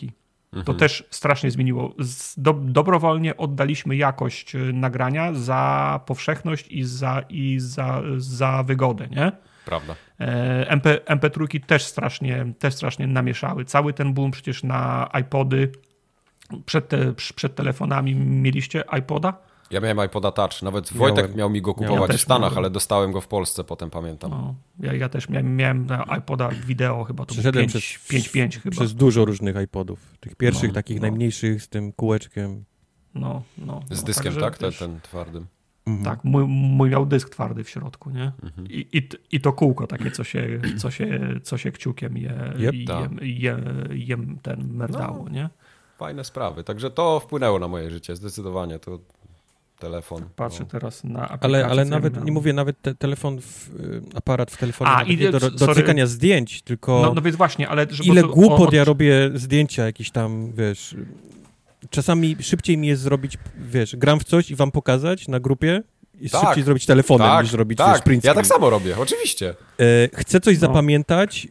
[0.52, 0.64] Mhm.
[0.64, 1.94] To też strasznie zmieniło.
[2.36, 9.32] Do, dobrowolnie oddaliśmy jakość y, nagrania za powszechność i za, i za, za wygodę, nie?
[9.64, 9.94] Prawda.
[10.20, 13.64] E, MP, MP3 też strasznie, też strasznie namieszały.
[13.64, 15.72] Cały ten boom przecież na iPody,
[16.66, 19.49] przed, te, przed telefonami mieliście iPoda?
[19.70, 22.58] Ja miałem iPoda Touch, nawet Miałem, Wojtek miał mi go kupować ja w Stanach, miałem.
[22.58, 24.30] ale dostałem go w Polsce, potem pamiętam.
[24.30, 25.86] No, ja, ja też miałem, miałem
[26.18, 28.76] iPoda wideo chyba, to 5.5 chyba.
[28.76, 31.02] Przez dużo różnych iPodów, tych pierwszych, no, takich no.
[31.02, 32.64] najmniejszych z tym kółeczkiem.
[33.14, 33.82] No, no.
[33.90, 34.58] Z no, dyskiem, tak?
[34.58, 35.46] Ten, ten twardym.
[35.86, 36.04] Mhm.
[36.04, 38.32] Tak, mój, mój, miał dysk twardy w środku, nie?
[38.42, 38.66] Mhm.
[38.70, 42.74] I, i, I, to kółko takie, co się, co się, co się kciukiem je, yep,
[42.74, 43.58] jem, je,
[43.90, 45.50] je, ten merdało, no, nie?
[45.96, 48.78] Fajne sprawy, także to wpłynęło na moje życie, zdecydowanie.
[48.78, 48.98] To
[49.80, 50.24] telefon.
[50.36, 50.66] Patrzę no.
[50.66, 51.40] teraz na aplikację.
[51.44, 55.16] Ale, ale nawet, nie mówię, nawet te, telefon, w, y, aparat w telefonie A, i,
[55.16, 57.02] do, do, do cykania zdjęć, tylko...
[57.02, 57.86] No, no więc właśnie, ale...
[58.02, 58.72] Ile głupot od...
[58.72, 60.96] ja robię zdjęcia jakieś tam, wiesz...
[61.90, 65.82] Czasami szybciej mi jest zrobić, wiesz, gram w coś i wam pokazać na grupie,
[66.20, 67.98] i tak, szybciej zrobić telefonem tak, niż zrobić tak.
[67.98, 69.54] sprint Ja tak samo robię, oczywiście.
[69.80, 69.84] E,
[70.14, 70.60] chcę coś no.
[70.60, 71.48] zapamiętać,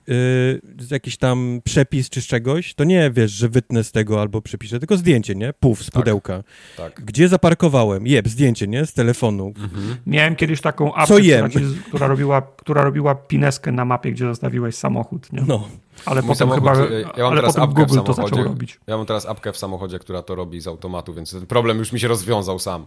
[0.89, 4.41] e, jakiś tam przepis czy z czegoś, to nie wiesz, że wytnę z tego albo
[4.41, 5.53] przepiszę, tylko zdjęcie, nie?
[5.53, 6.43] Puf, z tak, pudełka.
[6.77, 7.01] Tak.
[7.05, 8.07] Gdzie zaparkowałem?
[8.07, 8.85] Jeb, zdjęcie, nie?
[8.85, 9.47] Z telefonu.
[9.47, 9.95] Mhm.
[10.05, 14.75] Miałem kiedyś taką apkę, która, ci, która, robiła, która robiła pineskę na mapie, gdzie zostawiłeś
[14.75, 15.41] samochód, nie?
[15.47, 15.67] No.
[16.05, 18.79] Ale Mój potem chyba, ja mam ale teraz potem Google to zaczął robić.
[18.87, 21.91] Ja mam teraz apkę w samochodzie, która to robi z automatu, więc ten problem już
[21.91, 22.85] mi się rozwiązał sam.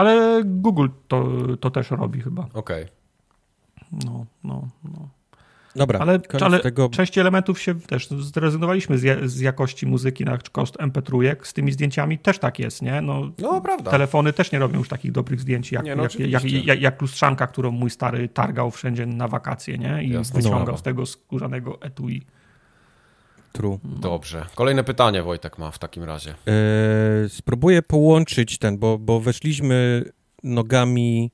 [0.00, 1.28] Ale Google to,
[1.60, 2.42] to też robi chyba.
[2.54, 2.82] Okej.
[2.84, 2.88] Okay.
[3.92, 5.08] No, no, no.
[5.76, 6.88] Dobra, ale, ale tego...
[6.88, 11.36] część elementów się też zrezygnowaliśmy z, z, jakości muzyki na koszt MP3.
[11.42, 13.00] Z tymi zdjęciami też tak jest, nie?
[13.00, 13.90] No, no prawda.
[13.90, 17.02] Telefony też nie robią już takich dobrych zdjęć jak, nie, no, jak, jak, jak, jak,
[17.02, 20.04] lustrzanka, którą mój stary targał wszędzie na wakacje, nie?
[20.04, 20.78] I Jasne, wyciągał no.
[20.78, 22.22] z tego skórzanego etui.
[23.52, 23.78] True.
[23.84, 24.46] Dobrze.
[24.54, 26.30] Kolejne pytanie Wojtek ma w takim razie.
[26.30, 30.04] E, spróbuję połączyć ten, bo, bo weszliśmy
[30.42, 31.30] nogami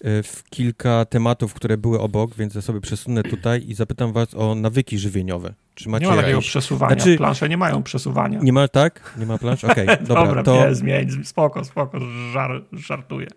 [0.00, 4.34] e, w kilka tematów, które były obok, więc ja sobie przesunę tutaj i zapytam was
[4.34, 5.54] o nawyki żywieniowe.
[5.74, 6.50] Czy macie nie ma takiego jakieś...
[6.50, 6.94] przesuwania.
[6.94, 7.16] Znaczy...
[7.16, 8.38] Plansze nie mają przesuwania.
[8.42, 9.14] Nie ma, tak?
[9.18, 9.64] Nie ma plansz?
[9.64, 10.24] Okej, okay, dobra.
[10.26, 10.68] dobra, to...
[10.68, 11.98] nie, zmień, spoko, spoko,
[12.32, 13.28] żar, żartuję.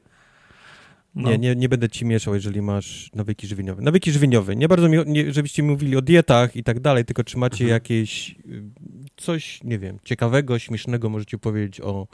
[1.15, 1.29] No.
[1.29, 3.81] Nie, nie, nie będę ci mieszał, jeżeli masz nawyki żywieniowe.
[3.81, 4.55] Nawyki żywieniowe.
[4.55, 7.69] Nie bardzo mi, nie, żebyście mówili o dietach i tak dalej, tylko czy macie mhm.
[7.69, 8.63] jakieś y,
[9.17, 12.07] coś, nie wiem, ciekawego, śmiesznego możecie powiedzieć o, o,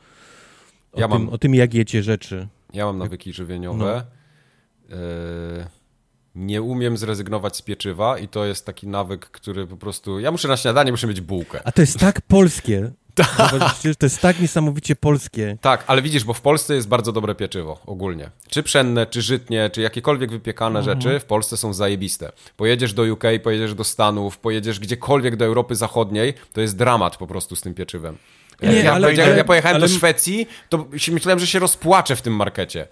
[0.97, 2.47] ja tym, mam, o tym, jak jecie rzeczy.
[2.73, 4.05] Ja mam nawyki żywieniowe.
[4.89, 4.95] No.
[4.97, 5.67] E,
[6.35, 10.19] nie umiem zrezygnować z pieczywa i to jest taki nawyk, który po prostu...
[10.19, 11.61] Ja muszę na śniadanie, muszę mieć bułkę.
[11.63, 12.91] A to jest tak polskie.
[13.15, 13.51] Tak.
[13.99, 15.57] To jest tak niesamowicie polskie.
[15.61, 18.29] Tak, ale widzisz, bo w Polsce jest bardzo dobre pieczywo ogólnie.
[18.49, 21.01] Czy pszenne, czy żytnie, czy jakiekolwiek wypiekane mhm.
[21.01, 22.31] rzeczy w Polsce są zajebiste.
[22.57, 27.27] Pojedziesz do UK, pojedziesz do Stanów, pojedziesz gdziekolwiek do Europy Zachodniej, to jest dramat po
[27.27, 28.17] prostu z tym pieczywem.
[28.61, 29.87] Nie, ja, ale, ja, ale, ja pojechałem ale...
[29.87, 32.87] do Szwecji, to myślałem, że się rozpłaczę w tym markecie.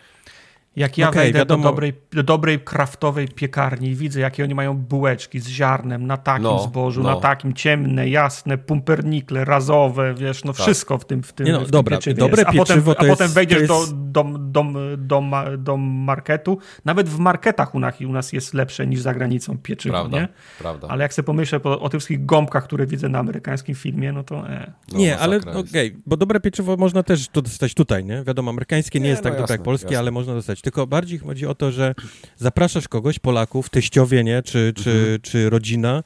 [0.79, 1.63] Jak ja okay, wejdę wiadomo.
[1.63, 6.17] do dobrej, do dobrej kraftowej piekarni i widzę, jakie oni mają bułeczki z ziarnem na
[6.17, 7.09] takim no, zbożu, no.
[7.09, 10.61] na takim ciemne, jasne, pumpernikle, razowe, wiesz, no tak.
[10.61, 13.31] wszystko w tym, w tym, Nie no, w tym dobra, dobre A potem, a potem
[13.31, 13.71] wejdziesz jest...
[13.71, 14.63] do, do, do,
[14.97, 15.23] do,
[15.57, 19.93] do, marketu, nawet w marketach u nas, u nas jest lepsze niż za granicą pieczywo,
[19.93, 20.27] prawda, nie?
[20.59, 20.87] Prawda.
[20.87, 24.23] Ale jak sobie pomyślę o, o tych wszystkich gąbkach, które widzę na amerykańskim filmie, no
[24.23, 24.73] to e.
[24.91, 28.23] no, Nie, ale okej, okay, bo dobre pieczywo można też dostać tutaj, nie?
[28.23, 29.99] Wiadomo, amerykańskie nie, nie jest tak no, dobre jak polskie, jasne.
[29.99, 31.95] ale można dostać tylko bardziej chodzi o to, że
[32.37, 35.21] zapraszasz kogoś, Polaków, teściowie, nie, czy, czy, mhm.
[35.21, 36.03] czy rodzina.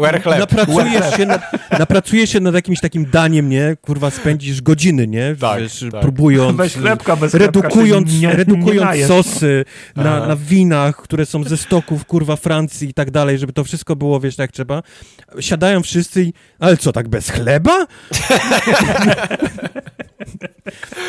[0.00, 0.38] Where, chleb?
[0.38, 1.42] Napracujesz się, nad,
[1.78, 6.00] napracujesz się nad jakimś takim daniem, nie, kurwa, spędzisz godziny, nie, tak, Wiesz, tak.
[6.00, 9.64] próbując, bez chlebka, bez redukując, nie, redukując nie sosy
[9.96, 13.96] na, na winach, które są ze stoków, kurwa, Francji i tak dalej, żeby to wszystko
[13.96, 14.82] było, wiesz, tak jak trzeba.
[15.40, 17.86] Siadają wszyscy i, ale co, tak bez chleba?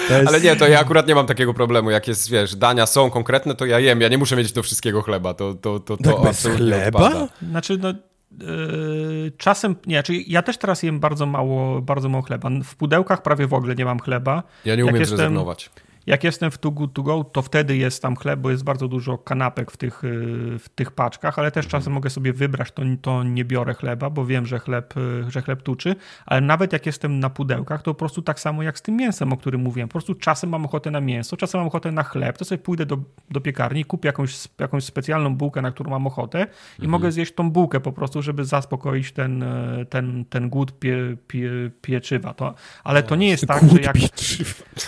[0.09, 0.27] Jest...
[0.27, 1.91] Ale nie, to ja akurat nie mam takiego problemu.
[1.91, 4.01] Jak jest, wiesz, dania są konkretne, to ja jem.
[4.01, 5.33] Ja nie muszę mieć do wszystkiego chleba.
[5.33, 7.07] To, to, to, to tak bez chleba?
[7.07, 7.27] Odpada.
[7.41, 7.93] Znaczy, no,
[8.39, 12.49] Yy, czasem, nie, czyli ja też teraz jem bardzo mało, bardzo mało chleba.
[12.63, 14.43] W pudełkach prawie w ogóle nie mam chleba.
[14.65, 15.69] Ja nie umiem Jak zrezygnować.
[16.07, 18.87] Jak jestem w Too Good To Go, to wtedy jest tam chleb, bo jest bardzo
[18.87, 22.81] dużo kanapek w tych, y, w tych paczkach, ale też czasem mogę sobie wybrać, to,
[23.01, 25.95] to nie biorę chleba, bo wiem, że chleb, y, że chleb tuczy,
[26.25, 29.33] ale nawet jak jestem na pudełkach, to po prostu tak samo jak z tym mięsem,
[29.33, 29.89] o którym mówiłem.
[29.89, 32.85] Po prostu czasem mam ochotę na mięso, czasem mam ochotę na chleb, to sobie pójdę
[32.85, 32.97] do,
[33.31, 36.89] do piekarni, kupię jakąś, jakąś specjalną bułkę, na którą mam ochotę i mhm.
[36.89, 41.71] mogę zjeść tą bułkę po prostu, żeby zaspokoić ten, y, ten, ten głód pie, pie,
[41.81, 42.33] pieczywa.
[42.33, 42.53] To,
[42.83, 43.95] ale to nie jest tak, że jak...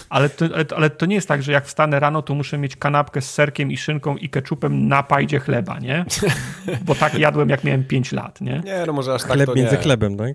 [0.10, 2.76] Ale to, ale, ale to nie jest tak, że jak wstanę rano, to muszę mieć
[2.76, 6.06] kanapkę z serkiem i szynką i keczupem na pajdzie chleba, nie?
[6.86, 8.62] Bo tak jadłem, jak miałem 5 lat, nie?
[8.66, 10.34] Nie, no może aż tak Chleb to między chlebem, tak?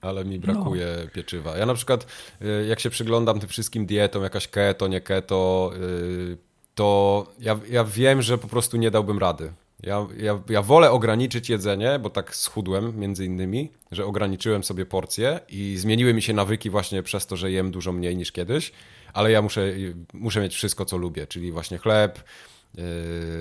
[0.00, 1.10] ale mi brakuje no.
[1.10, 1.56] pieczywa.
[1.56, 2.06] Ja na przykład,
[2.42, 6.36] y, jak się przyglądam tym wszystkim dietom, jakaś keto, nie keto, y,
[6.74, 9.52] to ja, ja wiem, że po prostu nie dałbym rady.
[9.82, 15.40] Ja, ja, ja wolę ograniczyć jedzenie, bo tak schudłem między innymi, że ograniczyłem sobie porcje
[15.48, 18.72] i zmieniły mi się nawyki właśnie przez to, że jem dużo mniej niż kiedyś,
[19.18, 19.72] ale ja muszę,
[20.12, 22.24] muszę mieć wszystko, co lubię, czyli właśnie chleb,
[22.74, 22.84] yy,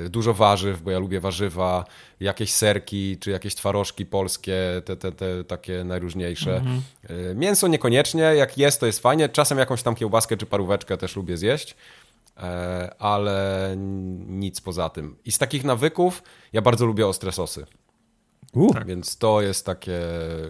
[0.10, 1.86] dużo warzyw, bo ja lubię warzywa,
[2.20, 6.56] jakieś serki, czy jakieś twarożki polskie, te, te, te takie najróżniejsze.
[6.56, 6.82] Mhm.
[7.10, 11.16] Yy, mięso niekoniecznie, jak jest, to jest fajnie, czasem jakąś tam kiełbaskę czy paróweczkę też
[11.16, 11.76] lubię zjeść,
[12.38, 13.76] E, ale
[14.28, 15.16] nic poza tym.
[15.26, 16.24] I z takich nawyków
[16.54, 17.66] ja bardzo lubię ostre sosy.
[18.54, 18.74] Uh.
[18.74, 18.88] Tak.
[18.88, 20.00] Więc to jest takie.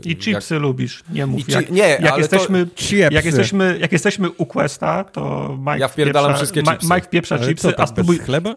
[0.05, 0.63] I chipsy jak...
[0.63, 1.49] lubisz, nie mów.
[1.49, 2.95] Jak, nie, jak ale jesteśmy, to...
[3.11, 6.87] jak, jesteśmy, jak jesteśmy u Questa, to Mike ja wpierdalam pieprza, wszystkie chipsy.
[6.93, 8.55] Mike pieprza ale chipsy, co, a spróbuj, chleba?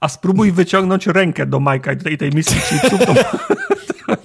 [0.00, 3.00] A spróbuj wyciągnąć rękę do Majka i tej, tej misji chipsów.
[3.06, 3.14] To,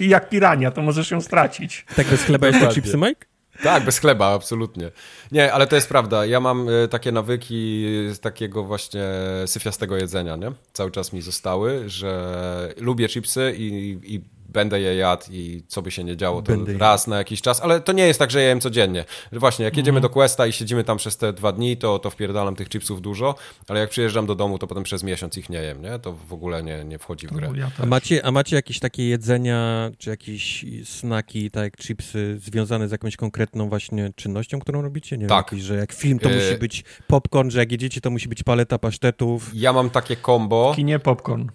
[0.00, 1.86] jak pirania, to możesz ją stracić.
[1.96, 3.26] Tak bez chleba jest to chipsy, Mike?
[3.62, 4.90] Tak, bez chleba, absolutnie.
[5.32, 6.26] Nie, ale to jest prawda.
[6.26, 9.04] Ja mam e, takie nawyki z takiego właśnie
[9.46, 10.52] syfiastego jedzenia, nie?
[10.72, 14.20] Cały czas mi zostały, że lubię chipsy i, i
[14.54, 17.60] będę je jadł i co by się nie działo, to będę raz na jakiś czas,
[17.60, 19.04] ale to nie jest tak, że je jem codziennie.
[19.32, 20.02] Właśnie, jak jedziemy mm.
[20.02, 23.34] do Questa i siedzimy tam przez te dwa dni, to, to wpierdalam tych chipsów dużo,
[23.68, 25.98] ale jak przyjeżdżam do domu, to potem przez miesiąc ich nie jem, nie?
[25.98, 27.52] To w ogóle nie, nie wchodzi w grę.
[27.82, 32.92] a, macie, a macie jakieś takie jedzenia, czy jakieś snaki, tak jak chipsy, związane z
[32.92, 35.18] jakąś konkretną właśnie czynnością, którą robicie?
[35.18, 35.48] Nie tak.
[35.52, 38.42] Wiem, że jak film, to musi e, być popcorn, że jak jedziecie, to musi być
[38.42, 39.50] paleta pasztetów.
[39.54, 40.72] Ja mam takie combo.
[40.72, 41.48] W kinie popcorn.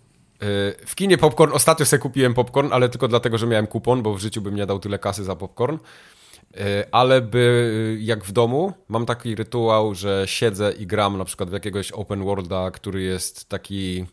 [0.86, 4.20] W kinie popcorn, ostatnio sobie kupiłem popcorn, ale tylko dlatego, że miałem kupon, bo w
[4.20, 5.78] życiu bym nie dał tyle kasy za popcorn.
[6.92, 11.54] Ale by, jak w domu, mam taki rytuał, że siedzę i gram na przykład w
[11.54, 14.06] jakiegoś open worlda, który jest taki.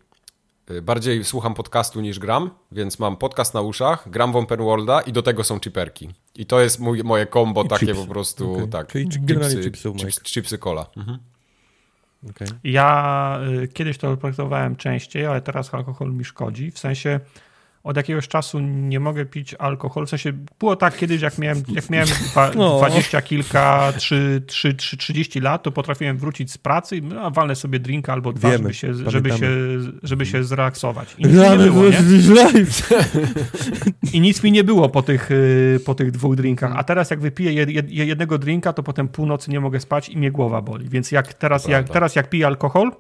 [0.83, 5.13] Bardziej słucham podcastu niż gram, więc mam podcast na uszach, gram w open worlda i
[5.13, 6.09] do tego są chiperki.
[6.35, 8.03] I to jest mój, moje combo I takie chipsy.
[8.03, 8.53] po prostu.
[8.53, 8.69] Okay.
[8.69, 10.87] Tak, Czyli chipsy, chipsy, chipsy, chipsy cola.
[10.97, 11.19] Mhm.
[12.31, 12.49] Okay.
[12.65, 16.71] Ja y, kiedyś to praktykowałem częściej, ale teraz alkohol mi szkodzi.
[16.71, 17.21] W sensie
[17.87, 20.07] od jakiegoś czasu nie mogę pić alkoholu.
[20.07, 22.09] W sensie było tak kiedyś, jak miałem, jak miałem
[22.57, 22.79] no.
[22.79, 27.55] dwadzieścia kilka, trzy, trzy, trzy, trzydzieści lat, to potrafiłem wrócić z pracy i no, walnę
[27.55, 29.51] sobie drinka albo dwa, Wiemy, żeby, się, żeby, się,
[30.03, 31.15] żeby się zrelaksować.
[31.19, 31.99] I nic mi nie było, nie?
[34.13, 36.73] I nic mi nie było po tych, y, po tych dwóch drinkach.
[36.77, 40.63] A teraz jak wypiję jednego drinka, to potem północy nie mogę spać i mnie głowa
[40.63, 40.89] boli.
[40.89, 42.91] Więc jak teraz, jak, teraz jak piję alkohol,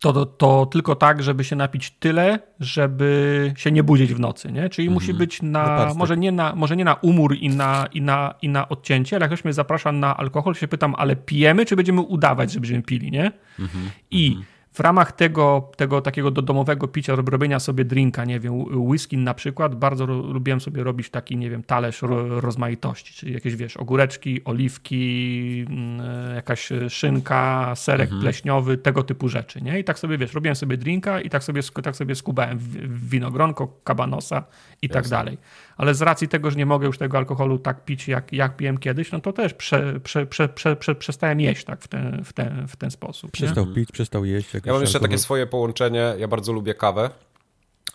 [0.00, 4.68] to, to, tylko tak, żeby się napić tyle, żeby się nie budzić w nocy, nie?
[4.68, 5.18] Czyli musi mhm.
[5.18, 8.68] być na, może nie na, może nie na umór i na, i, na, i na
[8.68, 12.52] odcięcie, ale jak ktoś mnie zaprasza na alkohol, się pytam, ale pijemy, czy będziemy udawać,
[12.52, 13.32] że będziemy pili, nie?
[13.58, 13.90] Mhm.
[14.10, 14.36] I
[14.72, 18.54] w ramach tego, tego takiego do domowego picia, robienia sobie drinka, nie wiem,
[18.88, 23.76] whisky na przykład, bardzo lubiłem sobie robić taki, nie wiem, talerz rozmaitości, czyli jakieś, wiesz,
[23.76, 28.22] ogóreczki, oliwki, mm, jakaś szynka, serek mhm.
[28.22, 29.80] pleśniowy, tego typu rzeczy, nie?
[29.80, 32.58] I tak sobie, wiesz, robiłem sobie drinka i tak sobie, tak sobie skubałem
[32.88, 34.44] winogronko, kabanosa
[34.82, 35.16] i tak Jasne.
[35.16, 35.38] tak dalej.
[35.78, 38.78] Ale z racji tego, że nie mogę już tego alkoholu tak pić, jak, jak piłem
[38.78, 42.32] kiedyś, no to też prze, prze, prze, prze, prze przestałem jeść tak w ten, w
[42.32, 43.30] ten, w ten sposób.
[43.30, 43.74] Przestał nie?
[43.74, 44.54] pić, przestał jeść.
[44.64, 46.14] Ja mam jeszcze takie swoje połączenie.
[46.18, 47.10] Ja bardzo lubię kawę,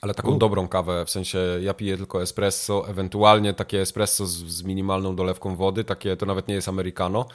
[0.02, 0.38] ale taką U.
[0.38, 1.06] dobrą kawę.
[1.06, 5.84] W sensie ja piję tylko espresso, ewentualnie takie espresso z, z minimalną dolewką wody.
[5.84, 7.26] Takie to nawet nie jest americano.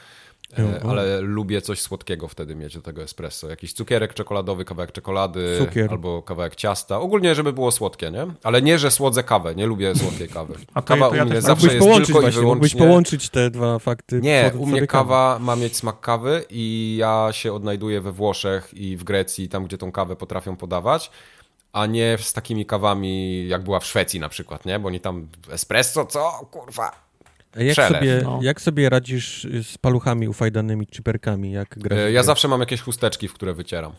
[0.59, 3.49] E, ale lubię coś słodkiego wtedy mieć do tego espresso.
[3.49, 5.91] Jakiś cukierek czekoladowy, kawałek czekolady Cukier.
[5.91, 7.01] albo kawałek ciasta.
[7.01, 8.27] Ogólnie, żeby było słodkie, nie?
[8.43, 9.55] Ale nie, że słodzę kawę.
[9.55, 10.55] Nie lubię słodkiej kawy.
[10.75, 12.43] A kawa ja u mnie zawsze jest tylko właśnie, i wyłącznie...
[12.43, 14.21] Mógłbyś połączyć te dwa fakty.
[14.21, 18.97] Nie, u mnie kawa ma mieć smak kawy i ja się odnajduję we Włoszech i
[18.97, 21.11] w Grecji, tam gdzie tą kawę potrafią podawać
[21.73, 24.79] a nie z takimi kawami, jak była w Szwecji na przykład, nie?
[24.79, 26.49] Bo oni tam espresso, co?
[26.51, 27.08] Kurwa,
[27.57, 28.39] jak sobie, no.
[28.43, 31.53] jak sobie radzisz z paluchami ufajdanymi, czyperkami?
[31.53, 31.99] Jak grasz?
[31.99, 33.93] E, ja zawsze mam jakieś chusteczki, w które wycieram.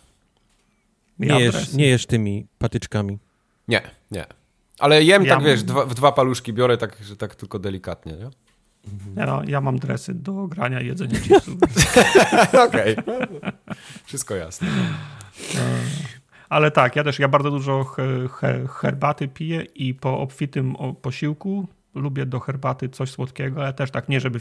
[1.20, 3.20] Nie jesz, nie jesz tymi patyczkami?
[3.68, 3.82] Nie,
[4.12, 4.26] nie.
[4.80, 8.14] Ale jem ja tak, wiesz, dwa, w dwa paluszki biorę tak, że tak tylko delikatnie,
[8.14, 8.30] nie?
[9.16, 11.56] Ja, no, ja mam dresy do grania i jedzenia chipsów.
[12.68, 12.96] Okej.
[14.06, 14.68] Wszystko jasne.
[14.68, 15.80] E,
[16.50, 17.96] ale tak, ja też, ja bardzo dużo
[18.70, 21.68] herbaty piję i po obfitym posiłku
[22.00, 24.40] lubię do herbaty coś słodkiego, ale też tak nie, żeby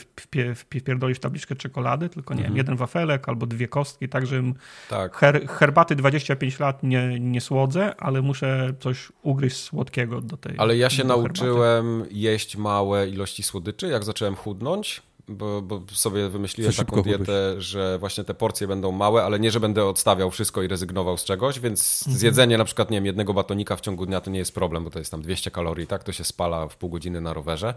[0.55, 2.55] wpierdolić tabliczkę czekolady, tylko nie mhm.
[2.55, 4.55] wiem, jeden wafelek albo dwie kostki, tak, żebym
[4.89, 5.17] tak.
[5.17, 10.77] Her, herbaty 25 lat nie, nie słodzę, ale muszę coś ugryźć słodkiego do tej Ale
[10.77, 12.15] ja się nauczyłem herbaty.
[12.15, 18.25] jeść małe ilości słodyczy, jak zacząłem chudnąć, bo, bo sobie wymyśliłem taką dietę, że właśnie
[18.25, 22.03] te porcje będą małe, ale nie, że będę odstawiał wszystko i rezygnował z czegoś, więc
[22.03, 22.19] mhm.
[22.19, 24.91] zjedzenie na przykład, nie wiem, jednego batonika w ciągu dnia to nie jest problem, bo
[24.91, 26.05] to jest tam 200 kalorii, tak?
[26.05, 27.75] To się spala w pół godziny na rowerze.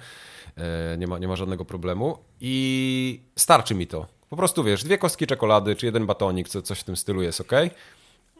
[0.58, 4.06] E, nie ma, nie ma żadnego problemu i starczy mi to.
[4.30, 7.42] Po prostu wiesz, dwie kostki czekolady czy jeden batonik, co, coś w tym stylu jest
[7.42, 7.52] ok.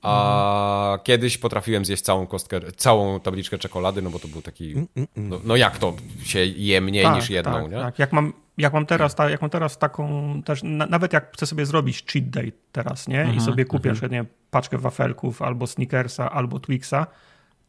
[0.02, 1.00] A mhm.
[1.04, 4.72] kiedyś potrafiłem zjeść całą kostkę, całą tabliczkę czekolady, no bo to był taki.
[4.72, 5.30] Mm, mm, mm.
[5.30, 5.94] No, no jak to
[6.24, 7.78] się je mniej tak, niż jedną, tak, nie?
[7.78, 11.34] Tak, jak mam, jak mam teraz, ta, jak mam teraz taką też, na, nawet jak
[11.34, 13.18] chcę sobie zrobić cheat day teraz, nie?
[13.18, 14.12] I mhm, sobie kupię -hmm.
[14.12, 17.08] nie, paczkę wafelków albo Snickersa, albo Twixa,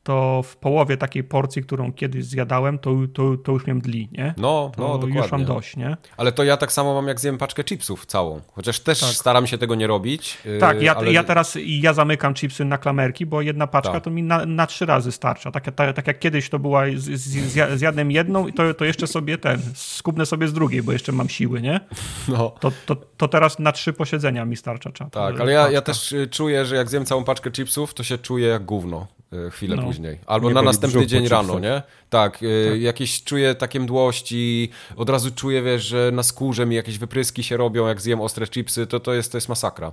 [0.03, 4.35] to w połowie takiej porcji, którą kiedyś zjadałem, to, to, to już miałem dli, nie?
[4.37, 5.21] No, to no, dokładnie.
[5.21, 5.97] już mam dość, nie?
[6.17, 8.41] Ale to ja tak samo mam, jak zjem paczkę chipsów całą.
[8.53, 9.11] Chociaż też tak.
[9.11, 10.39] staram się tego nie robić.
[10.45, 11.13] Yy, tak, ja, ale...
[11.13, 14.05] ja teraz ja zamykam chipsy na klamerki, bo jedna paczka tak.
[14.05, 15.51] to mi na, na, trzy razy starcza.
[15.51, 19.07] Tak, tak, tak jak kiedyś to była, z, z, zjadłem jedną i to, to jeszcze
[19.07, 21.81] sobie ten, skubnę sobie z drugiej, bo jeszcze mam siły, nie?
[22.29, 22.55] No.
[22.61, 24.93] To, to, to teraz na trzy posiedzenia mi starcza.
[24.93, 28.03] Czat, tak, ale ja, ja też y, czuję, że jak zjem całą paczkę chipsów, to
[28.03, 29.07] się czuję jak gówno.
[29.47, 29.83] E, chwilę no.
[29.83, 30.19] później.
[30.27, 31.83] Albo nie na następny dzień rano, nie?
[32.11, 36.77] Tak, e, tak, jakieś czuję takie mdłości, od razu czuję, wiesz, że na skórze mi
[36.77, 39.93] jakieś wypryski się robią, jak zjem ostre chipsy, to to jest, to jest masakra.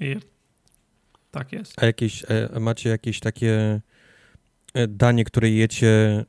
[0.00, 0.16] I...
[1.30, 1.82] Tak jest.
[1.82, 3.80] A jakieś, e, macie jakieś takie
[4.88, 6.24] danie, które jecie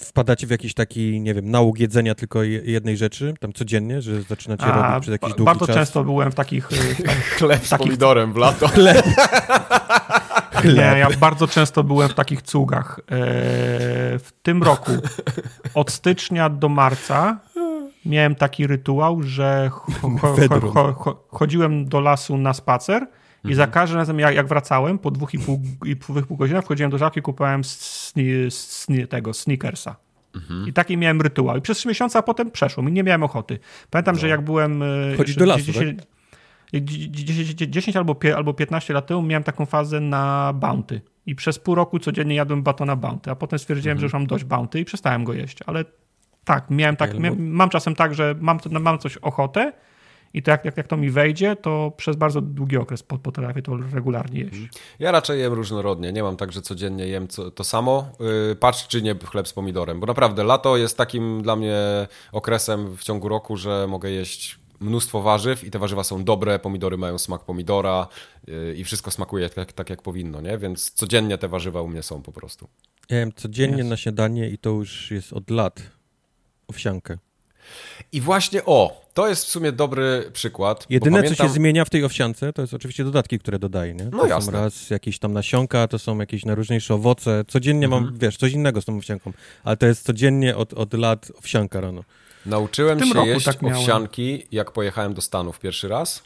[0.00, 4.64] wpadacie w jakiś taki, nie wiem, nałóg jedzenia tylko jednej rzeczy, tam codziennie, że zaczynacie
[4.64, 5.68] A, robić przez jakiś długi bardzo czas?
[5.68, 6.68] Bardzo często byłem w takich...
[7.38, 7.86] Chleb z takich...
[7.86, 8.68] pomidorem w lato.
[8.74, 9.06] Chleb.
[10.64, 13.00] Nie, ja bardzo często byłem w takich cugach.
[13.00, 13.04] E,
[14.18, 14.92] w tym roku
[15.74, 17.40] od stycznia do marca
[18.06, 23.06] miałem taki rytuał, że cho, cho, chodziłem do lasu na spacer
[23.44, 23.54] i mhm.
[23.54, 26.98] za każdym razem jak, jak, wracałem po dwóch i pół, i pół godzinach wchodziłem do
[26.98, 29.96] żabki i kupowałem sni, sni, tego sneakersa.
[30.34, 30.68] Mhm.
[30.68, 31.56] I taki miałem rytuał.
[31.56, 33.58] I przez trzy miesiące, a potem przeszło mi, nie miałem ochoty.
[33.90, 34.20] Pamiętam, no.
[34.20, 34.82] że jak byłem...
[34.82, 36.08] E, Chodzić do lasu, 10, tak?
[36.80, 41.00] 10, 10 albo, albo 15 lat temu miałem taką fazę na bounty.
[41.26, 44.00] I przez pół roku codziennie jadłem batona bounty, a potem stwierdziłem, mhm.
[44.00, 45.58] że już mam dość bounty i przestałem go jeść.
[45.66, 45.84] Ale
[46.44, 49.72] tak, miałem tak, miałem, mam czasem tak, że mam, mam coś ochotę
[50.34, 54.40] i to jak, jak, to mi wejdzie, to przez bardzo długi okres potrafię to regularnie
[54.40, 54.52] jeść.
[54.52, 54.70] Mhm.
[54.98, 56.12] Ja raczej jem różnorodnie.
[56.12, 58.10] Nie mam tak, że codziennie jem co, to samo.
[58.48, 61.76] Yy, patrz, czy nie chleb z pomidorem, bo naprawdę lato jest takim dla mnie
[62.32, 66.96] okresem w ciągu roku, że mogę jeść mnóstwo warzyw i te warzywa są dobre, pomidory
[66.96, 68.08] mają smak pomidora
[68.46, 70.58] yy, i wszystko smakuje tak, tak, jak powinno, nie?
[70.58, 72.68] Więc codziennie te warzywa u mnie są po prostu.
[73.10, 73.88] Ja jem codziennie yes.
[73.88, 75.82] na śniadanie i to już jest od lat
[76.68, 77.18] owsiankę.
[78.12, 80.86] I właśnie o, to jest w sumie dobry przykład.
[80.90, 81.36] Jedyne, pamiętam...
[81.36, 84.04] co się zmienia w tej owsiance, to jest oczywiście dodatki, które dodaję, nie?
[84.04, 84.52] To no jasne.
[84.52, 87.44] są raz jakieś tam nasionka, to są jakieś najróżniejsze owoce.
[87.48, 88.04] Codziennie mhm.
[88.04, 89.32] mam, wiesz, coś innego z tą owsianką,
[89.64, 92.04] ale to jest codziennie od, od lat owsianka rano.
[92.46, 96.22] Nauczyłem się jeść tak owsianki, jak pojechałem do Stanów pierwszy raz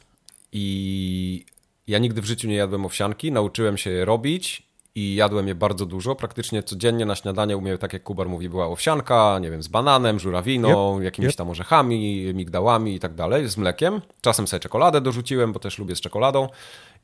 [0.53, 1.45] i
[1.87, 4.67] Ja nigdy w życiu nie jadłem owsianki, nauczyłem się je robić
[4.97, 6.15] i jadłem je bardzo dużo.
[6.15, 9.69] Praktycznie codziennie na śniadanie u mnie, tak jak Kubar mówi, była owsianka, nie wiem, z
[9.69, 11.37] bananem, żurawiną, yep, jakimiś yep.
[11.37, 14.01] tam orzechami, migdałami i tak dalej, z mlekiem.
[14.21, 16.49] Czasem sobie czekoladę dorzuciłem, bo też lubię z czekoladą.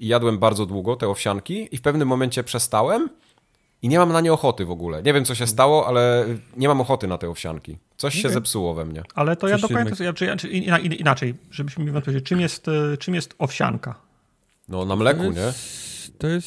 [0.00, 3.08] I jadłem bardzo długo te owsianki i w pewnym momencie przestałem
[3.82, 5.02] i nie mam na nie ochoty w ogóle.
[5.02, 7.78] Nie wiem, co się stało, ale nie mam ochoty na te owsianki.
[7.96, 8.22] Coś okay.
[8.22, 9.02] się zepsuło we mnie.
[9.14, 12.68] Ale to Coś ja do końca, ja, czy, czy, inaczej, żebyśmy mi powiedzieć, czym jest,
[12.68, 13.94] e, czym jest owsianka?
[14.68, 16.18] No na mleku, to jest, nie?
[16.18, 16.46] To jest,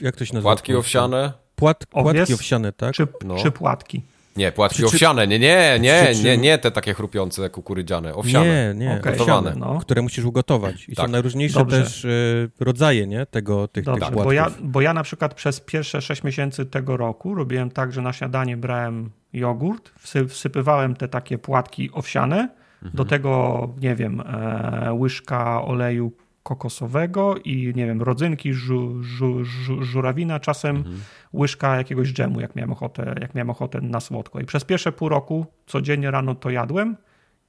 [0.00, 0.50] jak to się nazywa?
[0.50, 1.32] Płatki owsiane?
[1.56, 2.94] Płat, płatki owsiane, tak?
[2.94, 3.36] Czy, no.
[3.36, 4.02] czy płatki?
[4.36, 8.74] Nie, płatki czy, owsiane, nie, nie, nie, nie, nie te takie chrupiące kukurydziane, owsiane.
[8.74, 9.12] Nie, nie, okay.
[9.12, 9.54] gotowane.
[9.56, 9.78] No.
[9.78, 10.88] Które musisz ugotować.
[10.88, 11.06] I tak.
[11.06, 11.82] są najróżniejsze Dobrze.
[11.82, 14.24] też y, rodzaje, nie, tego, tych, Dobrze, tych płatków.
[14.24, 18.02] Bo ja, bo ja na przykład przez pierwsze 6 miesięcy tego roku robiłem tak, że
[18.02, 19.90] na śniadanie brałem jogurt,
[20.28, 22.92] wsypywałem te takie płatki owsiane, mhm.
[22.94, 26.12] do tego, nie wiem, e, łyżka oleju
[26.46, 31.00] kokosowego i nie wiem, rodzynki, żu, żu, żu, żurawina, czasem mhm.
[31.34, 34.40] łyżka jakiegoś dżemu, jak miałem, ochotę, jak miałem ochotę na słodko.
[34.40, 36.96] I przez pierwsze pół roku codziennie rano to jadłem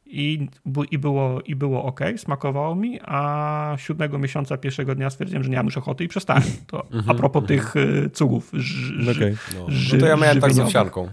[0.05, 0.47] i,
[0.91, 5.57] i, było, i było ok, smakowało mi, a siódmego miesiąca pierwszego dnia stwierdziłem, że nie
[5.57, 6.43] mam już ochoty i przestałem.
[6.67, 7.59] To a mhm, propos mhm.
[7.59, 8.51] tych y, cugów.
[8.53, 9.37] Ż, okay.
[9.55, 9.67] no.
[9.93, 11.09] no to ja miałem tak z owsianką.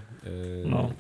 [0.67, 0.91] No.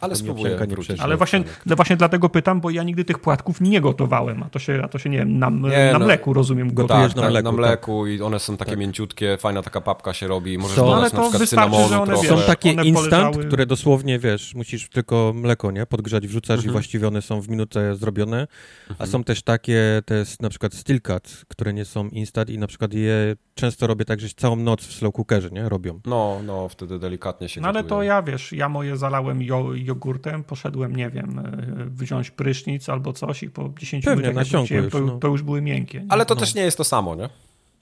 [0.00, 1.00] Ale spróbuję wrócić.
[1.00, 4.58] Ale właśnie, no właśnie dlatego pytam, bo ja nigdy tych płatków nie gotowałem, a to
[4.58, 7.30] się, a to się nie wiem, na, nie, na no, mleku rozumiem gotujesz tak, na,
[7.30, 8.12] mleku, na mleku tak.
[8.12, 8.80] i one są takie tak.
[8.80, 12.28] mięciutkie, fajna taka papka się robi, możesz są, dodać na przykład cynamonu trochę.
[12.28, 13.44] Są takie instant, poleżały...
[13.44, 16.70] które dosłownie, wiesz, musisz tylko mleko, nie, podgrzać, wrzucasz mhm.
[16.70, 18.46] i właściwie one są w minutę zrobione,
[18.88, 19.10] a mhm.
[19.10, 22.66] są też takie, to jest na przykład steel cut, które nie są instant i na
[22.66, 26.00] przykład je często robię tak, że całą noc w slow cookerze, nie, robią.
[26.06, 30.44] No, no, wtedy delikatnie się No ale to ja, wiesz, ja moje zalałem jo jogurtem,
[30.44, 35.00] poszedłem, nie wiem, e, wziąć prysznic albo coś i po 10 Pewnie, minutach wróciłem, to,
[35.00, 35.18] no.
[35.18, 36.00] to, już były miękkie.
[36.00, 36.06] Nie?
[36.08, 36.40] Ale to no.
[36.40, 37.28] też nie jest to samo, nie?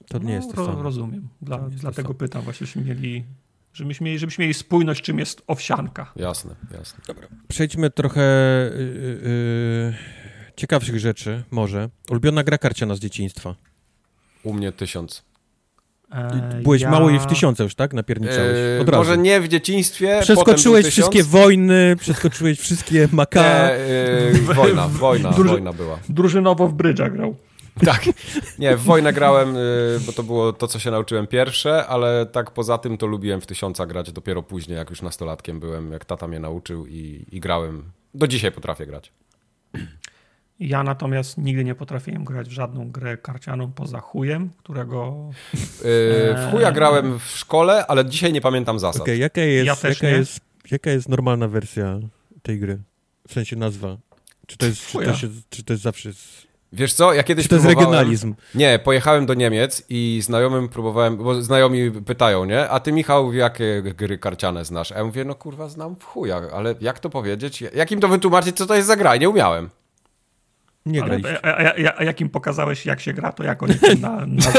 [0.09, 0.83] To nie no, jest to samo.
[0.83, 1.29] Rozumiem.
[1.43, 3.25] Dla, dlatego pytam właśnie, żebyśmy mieli,
[3.73, 6.13] żebyśmy mieli, żebyśmy mieli spójność, czym jest owsianka.
[6.17, 7.01] Jasne, jasne.
[7.07, 7.29] Dobra.
[7.49, 8.21] Przejdźmy trochę
[8.75, 8.85] yy,
[9.23, 9.95] yy,
[10.57, 11.89] ciekawszych rzeczy, może.
[12.11, 13.55] Ulubiona gra karciana z dzieciństwa?
[14.43, 15.28] U mnie tysiąc.
[16.13, 16.91] E, Byłeś ja...
[16.91, 17.95] mało i w tysiące już, tak?
[17.95, 18.57] Napierniczałeś.
[18.57, 18.99] Eee, Od razu.
[18.99, 20.19] Może nie w dzieciństwie.
[20.23, 23.41] Przeskoczyłeś wszystkie wojny, przeskoczyłeś wszystkie maka.
[23.43, 25.51] Nie, eee, wojna, wojna, Druży...
[25.51, 25.99] wojna była.
[26.09, 27.37] Drużynowo w brydża grał.
[27.85, 28.05] Tak.
[28.59, 29.55] Nie, w wojnę grałem,
[30.07, 33.47] bo to było to, co się nauczyłem pierwsze, ale tak poza tym to lubiłem w
[33.47, 37.85] tysiąca grać dopiero później, jak już nastolatkiem byłem, jak tata mnie nauczył i, i grałem.
[38.15, 39.13] Do dzisiaj potrafię grać.
[40.61, 45.31] Ja natomiast nigdy nie potrafiłem grać w żadną grę karcianą poza chujem, którego...
[45.55, 45.61] Yy,
[46.35, 49.03] w chuja grałem w szkole, ale dzisiaj nie pamiętam zasad.
[49.03, 50.41] Okay, jaka, jest, ja jaka, jest,
[50.71, 51.99] jaka jest normalna wersja
[52.43, 52.79] tej gry?
[53.29, 53.97] W sensie nazwa.
[54.47, 56.13] Czy to jest, czy to, się, czy to jest zawsze...
[56.13, 56.47] Z...
[56.73, 58.35] Wiesz co, ja kiedyś Czy to jest regionalizm?
[58.55, 62.69] Nie, pojechałem do Niemiec i znajomym próbowałem, bo znajomi pytają, nie?
[62.69, 64.93] A ty Michał, jakie gry karciane znasz?
[64.93, 67.61] A ja mówię, no kurwa, znam w chuja, ale jak to powiedzieć?
[67.61, 69.17] Jak im to wytłumaczyć, co to jest za gra?
[69.17, 69.71] Nie umiałem.
[70.89, 71.47] Nie graliście.
[71.47, 74.51] A, a, a, jak im pokazałeś, jak się gra, to jak oni na, na, na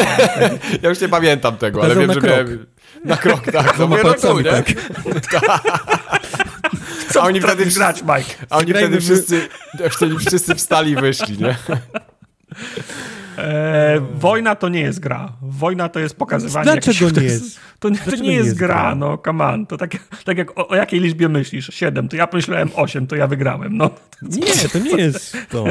[0.81, 2.31] Ja już nie pamiętam tego, ale wiem, że krok.
[2.31, 2.65] miałem...
[3.05, 3.79] Na krok, tak.
[3.79, 4.65] No, palcami, tak.
[7.09, 8.45] Co a oni wtedy grać, Mike?
[8.49, 9.47] A oni wtedy wszyscy,
[9.91, 11.55] wtedy wszyscy wstali i wyszli, nie?
[13.39, 15.33] E, wojna to nie jest gra.
[15.41, 16.63] Wojna to jest pokazywanie.
[16.63, 17.59] Dlaczego nie jest?
[17.79, 19.65] To, to, nie, nie jest gra, gra, no come on.
[19.65, 19.91] To tak,
[20.25, 21.69] tak jak o, o, jakiej liczbie myślisz?
[21.73, 23.77] Siedem, to ja pomyślałem osiem, to ja wygrałem.
[23.77, 23.89] No.
[24.21, 25.65] Nie, to nie jest to.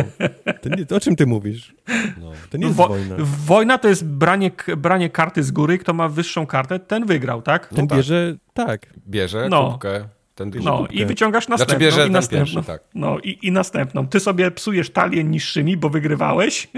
[0.63, 1.75] to nie, o czym ty mówisz?
[2.21, 2.33] No.
[2.51, 3.17] To nie jest Wo wojna.
[3.47, 5.79] Wojna to jest branie, branie karty z góry.
[5.79, 7.69] Kto ma wyższą kartę, ten wygrał, tak?
[7.69, 8.87] Ten no bierze, tak.
[9.09, 9.71] Bierze no.
[9.71, 10.18] kubkę.
[10.39, 11.79] Ten no i wyciągasz znaczy następną.
[11.79, 12.55] Znaczy bierze i następną.
[12.55, 12.83] Pierwszy, tak.
[12.95, 14.09] No i, i następną.
[14.09, 16.69] Ty sobie psujesz talię niższymi, bo wygrywałeś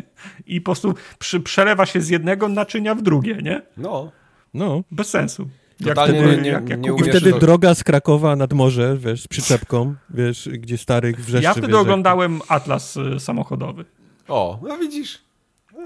[0.47, 3.63] i po prostu przy, przelewa się z jednego naczynia w drugie, nie?
[3.77, 4.13] No.
[4.55, 4.83] No.
[4.91, 5.49] Bez sensu.
[5.81, 7.39] Jak wtedy, nie, nie, jak, jak nie I wtedy to...
[7.39, 11.45] droga z Krakowa nad morze, wiesz, z przyczepką, wiesz, gdzie starych wrzeszczy.
[11.45, 13.85] Ja wtedy oglądałem Atlas y, samochodowy.
[14.29, 15.19] O, no widzisz.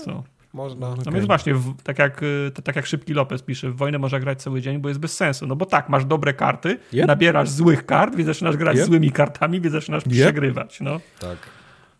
[0.05, 0.25] Co?
[0.55, 0.89] Można.
[0.89, 1.15] No okay.
[1.15, 4.43] więc właśnie, w, tak, jak, y, tak jak Szybki Lopez pisze, w wojnę można grać
[4.43, 5.47] cały dzień, bo jest bez sensu.
[5.47, 7.07] No bo tak, masz dobre karty, yep.
[7.07, 8.87] nabierasz złych kart, więc zaczynasz grać yep.
[8.87, 10.13] złymi kartami, więc zaczynasz yep.
[10.13, 10.81] przegrywać.
[10.81, 11.01] No.
[11.21, 11.39] Tak.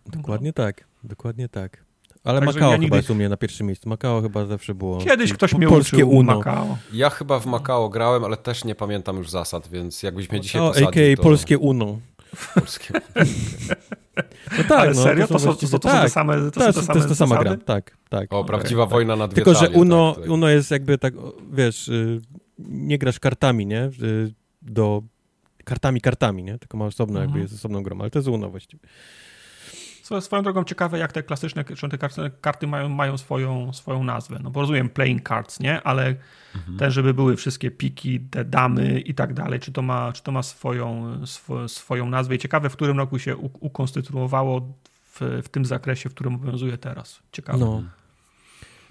[0.07, 1.85] Dokładnie tak, dokładnie tak.
[2.25, 2.87] Ale Także Makao ja nigdy...
[2.87, 3.89] chyba jest u mnie na pierwszym miejscu.
[3.89, 4.99] Makao chyba zawsze było.
[4.99, 6.37] Kiedyś ktoś mnie polskie uczył Uno.
[6.37, 6.79] Makao.
[6.93, 10.63] Ja chyba w Makao grałem, ale też nie pamiętam już zasad, więc jakbyś mnie dzisiaj
[10.63, 11.17] o, posadził, a.k.a.
[11.17, 11.23] to...
[11.23, 11.99] polskie Uno.
[12.55, 12.95] Polskie.
[14.59, 15.27] No tak, Ale no, serio?
[15.27, 16.99] To, są, to, są, to, tak, są te same To, tak, są te same to
[16.99, 17.97] jest ta sama gra, tak.
[18.09, 18.33] tak.
[18.33, 21.15] O, prawdziwa okay, wojna na dwie Tylko, że Uno, tak, Uno jest jakby tak,
[21.53, 22.21] wiesz, y,
[22.59, 23.91] nie grasz kartami, nie?
[24.03, 25.03] Y, do
[25.65, 26.59] kartami, kartami, nie?
[26.59, 27.43] Tylko ma osobno, jakby mhm.
[27.43, 28.89] jest osobną grą, ale to jest Uno właściwie.
[30.05, 34.39] Co swoją drogą ciekawe, jak te klasyczne te karty mają, mają swoją, swoją nazwę.
[34.43, 35.83] No bo rozumiem playing cards, nie?
[35.83, 36.17] Ale
[36.55, 36.79] mhm.
[36.79, 40.33] też, żeby były wszystkie piki, te damy i tak dalej, czy to ma, czy to
[40.33, 42.35] ma swoją, sw swoją nazwę.
[42.35, 44.61] I ciekawe, w którym roku się ukonstytuowało
[45.13, 47.21] w, w tym zakresie, w którym obowiązuje teraz.
[47.33, 47.59] Ciekawe.
[47.59, 47.83] No.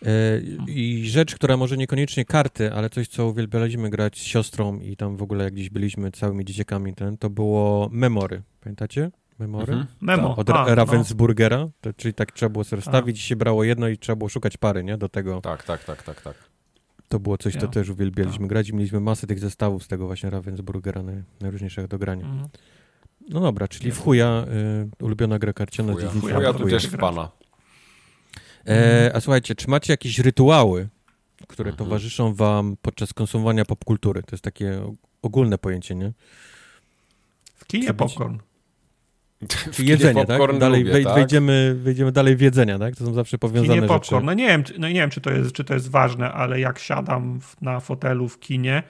[0.06, 4.98] E, I rzecz, która może niekoniecznie karty, ale coś, co uwielbialiśmy grać z siostrą i
[4.98, 8.42] tam w ogóle jak gdzieś byliśmy całymi dzieciakami, ten, to było memory.
[8.62, 9.12] Pamiętacie?
[9.48, 9.74] Memory?
[9.74, 9.88] Mhm.
[10.02, 10.36] Memo.
[10.36, 11.72] Od A, Ravensburgera, no.
[11.82, 14.84] to, czyli tak trzeba było sobie stawić, się brało jedno i trzeba było szukać pary,
[14.84, 14.98] nie?
[14.98, 15.42] Do tego.
[15.42, 16.36] Tak, tak, tak, tak, tak.
[17.08, 20.30] To było coś, co też uwielbialiśmy grać i mieliśmy masę tych zestawów z tego właśnie
[20.30, 21.02] Ravensburgera
[21.42, 22.26] najróżniejszych do grania.
[22.26, 22.50] Mhm.
[23.30, 24.46] No dobra, czyli w chuja
[25.02, 26.36] y, ulubiona gra karciana z dzieciństwa.
[26.36, 27.30] Chuja też w pana.
[28.68, 30.90] E, a słuchajcie, czy macie jakieś rytuały,
[31.48, 31.86] które mhm.
[31.88, 34.24] towarzyszą wam podczas konsumowania popkultury?
[34.24, 34.82] To jest takie
[35.22, 36.14] ogólne pojęcie, nie?
[37.56, 38.38] W kinie popcorn.
[39.72, 40.58] Czy jedzenie, tak?
[40.58, 41.16] Dalej lubię, tak?
[41.16, 42.96] Wejdziemy, wejdziemy dalej w jedzenia, tak?
[42.96, 44.16] To są zawsze powiązane kinie popcorn.
[44.16, 44.26] rzeczy.
[44.26, 46.80] No nie wiem, no nie wiem czy, to jest, czy to jest ważne, ale jak
[46.80, 48.84] siadam na fotelu w kinie,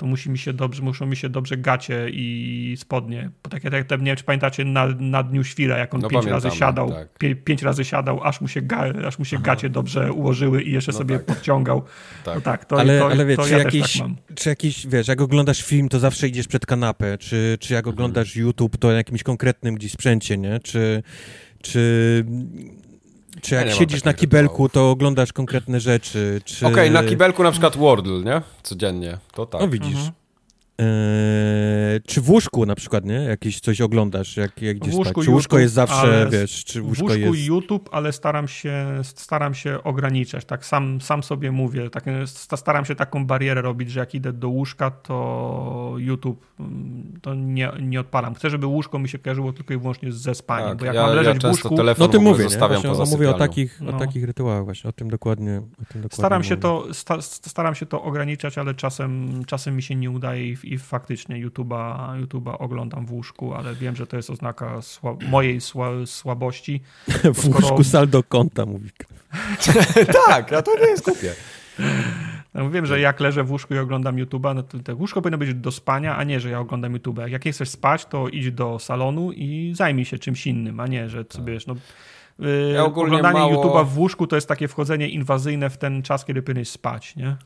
[0.00, 3.30] to musi mi się dobrze, muszą mi się dobrze gacie i spodnie.
[3.42, 6.26] Bo tak jak nie wiem, czy pamiętacie na, na Dniu Świra, jak on no pięć
[6.26, 7.18] razy siadał, tak.
[7.18, 10.72] pię, pięć razy siadał, aż mu się, ga, aż mu się gacie dobrze ułożyły i
[10.72, 11.26] jeszcze no sobie tak.
[11.26, 11.84] podciągał.
[12.24, 12.34] Tak.
[12.34, 15.08] No tak, to, ale, to, ale wiesz, to czy, ja jakiś, tak czy jakiś, wiesz,
[15.08, 17.94] jak oglądasz film, to zawsze idziesz przed kanapę, czy, czy jak mhm.
[17.94, 20.60] oglądasz YouTube, to na jakimś konkretnym gdzieś sprzęcie, nie?
[20.60, 21.02] Czy,
[21.62, 22.24] czy
[23.40, 24.72] czy jak ja siedzisz na kibelku, rytuałów.
[24.72, 26.40] to oglądasz konkretne rzeczy?
[26.44, 26.66] Czy...
[26.66, 28.42] Okej, okay, na kibelku na przykład Wordle, nie?
[28.62, 29.60] Codziennie, to tak.
[29.60, 29.94] No widzisz.
[29.94, 30.12] Mhm.
[30.80, 33.14] Eee, czy w łóżku na przykład, nie?
[33.14, 35.24] Jakieś coś oglądasz, jak, jak gdzieś spać?
[35.24, 37.46] Czy łóżko jest zawsze, wiesz, czy łóżko w łóżku jest...
[37.46, 42.04] YouTube, ale staram się, staram się ograniczać, tak sam, sam sobie mówię, tak,
[42.56, 47.72] staram się taką barierę robić, że jak idę do łóżka, to YouTube mm, to nie,
[47.80, 48.34] nie odpalam.
[48.34, 51.02] Chcę, żeby łóżko mi się kojarzyło tylko i wyłącznie ze spaniem, tak, bo jak ja,
[51.02, 51.76] mam leżeć ja w łóżku...
[51.98, 53.96] no ty mówię, zostawiam poza mówię o takich, no.
[53.96, 57.74] o takich rytuałach właśnie, o tym dokładnie, o tym dokładnie staram, się to, sta, staram
[57.74, 62.56] się to ograniczać, ale czasem, czasem mi się nie udaje i i faktycznie YouTube'a, YouTube'a
[62.58, 66.80] oglądam w łóżku, ale wiem, że to jest oznaka sła mojej sła słabości.
[67.34, 67.54] w skoro...
[67.54, 68.90] łóżku saldo konta, mówi.
[70.26, 71.34] tak, a to nie jest głupie.
[72.54, 75.38] No, wiem, że jak leżę w łóżku i oglądam YouTube'a, no to, to łóżko powinno
[75.38, 77.28] być do spania, a nie, że ja oglądam YouTube'a.
[77.28, 81.08] Jak nie chcesz spać, to idź do salonu i zajmij się czymś innym, a nie,
[81.08, 81.36] że tak.
[81.36, 81.74] sobie, no,
[82.38, 83.64] yy, ja oglądanie mało...
[83.64, 87.36] YouTube'a w łóżku to jest takie wchodzenie inwazyjne w ten czas, kiedy powinieneś spać, nie?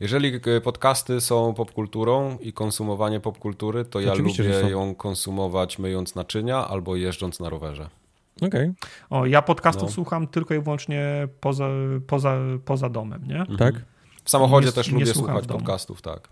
[0.00, 6.68] Jeżeli podcasty są popkulturą i konsumowanie popkultury, to ja Oczywiście, lubię ją konsumować myjąc naczynia
[6.68, 7.88] albo jeżdżąc na rowerze.
[8.36, 8.48] Okej.
[8.48, 8.74] Okay.
[9.10, 9.94] O, ja podcastów no.
[9.94, 11.68] słucham tylko i wyłącznie poza,
[12.06, 13.40] poza, poza domem, nie?
[13.40, 13.58] Mhm.
[13.58, 13.74] Tak.
[14.24, 16.28] W samochodzie nie, też nie lubię słuchać podcastów, tak.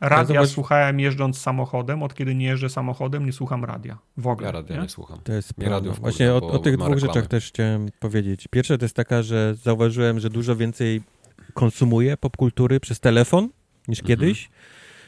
[0.00, 3.98] Radia ja słuchałem jeżdżąc samochodem, od kiedy nie jeżdżę samochodem, nie słucham radia.
[4.16, 4.46] W ogóle.
[4.46, 5.18] Ja radia nie, nie słucham.
[5.24, 7.00] To jest nie radio Właśnie o, o tych dwóch reklamy.
[7.00, 8.48] rzeczach też chciałem powiedzieć.
[8.50, 11.02] Pierwsza to jest taka, że zauważyłem, że dużo więcej
[11.50, 13.48] konsumuję popkultury przez telefon
[13.88, 14.06] niż mhm.
[14.18, 14.50] kiedyś.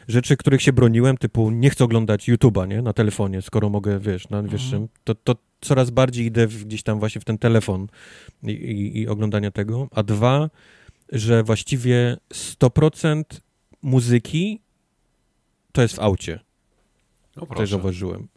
[0.09, 4.29] Rzeczy, których się broniłem, typu nie chcę oglądać YouTube'a, nie, na telefonie, skoro mogę, wiesz,
[4.29, 4.89] na wyższym, mhm.
[5.05, 7.87] to, to coraz bardziej idę w, gdzieś tam właśnie w ten telefon
[8.43, 9.89] i, i, i oglądania tego.
[9.91, 10.51] A dwa,
[11.13, 13.25] że właściwie 100%
[13.83, 14.61] muzyki
[15.73, 16.41] to jest w aucie.
[17.37, 18.29] No Też zauważyłem.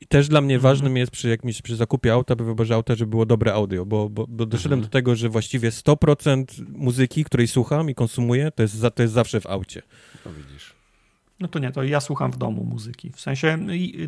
[0.00, 0.72] I też dla mnie mhm.
[0.72, 4.08] ważnym jest przy jakimś przy zakupie auta, by wyborze auta, żeby było dobre audio, bo,
[4.08, 4.88] bo, bo doszedłem mhm.
[4.88, 9.14] do tego, że właściwie 100% muzyki, której słucham i konsumuję, to jest, za, to jest
[9.14, 9.82] zawsze w aucie.
[10.26, 10.79] No widzisz.
[11.40, 13.10] No to nie, to ja słucham w domu muzyki.
[13.10, 13.58] W sensie,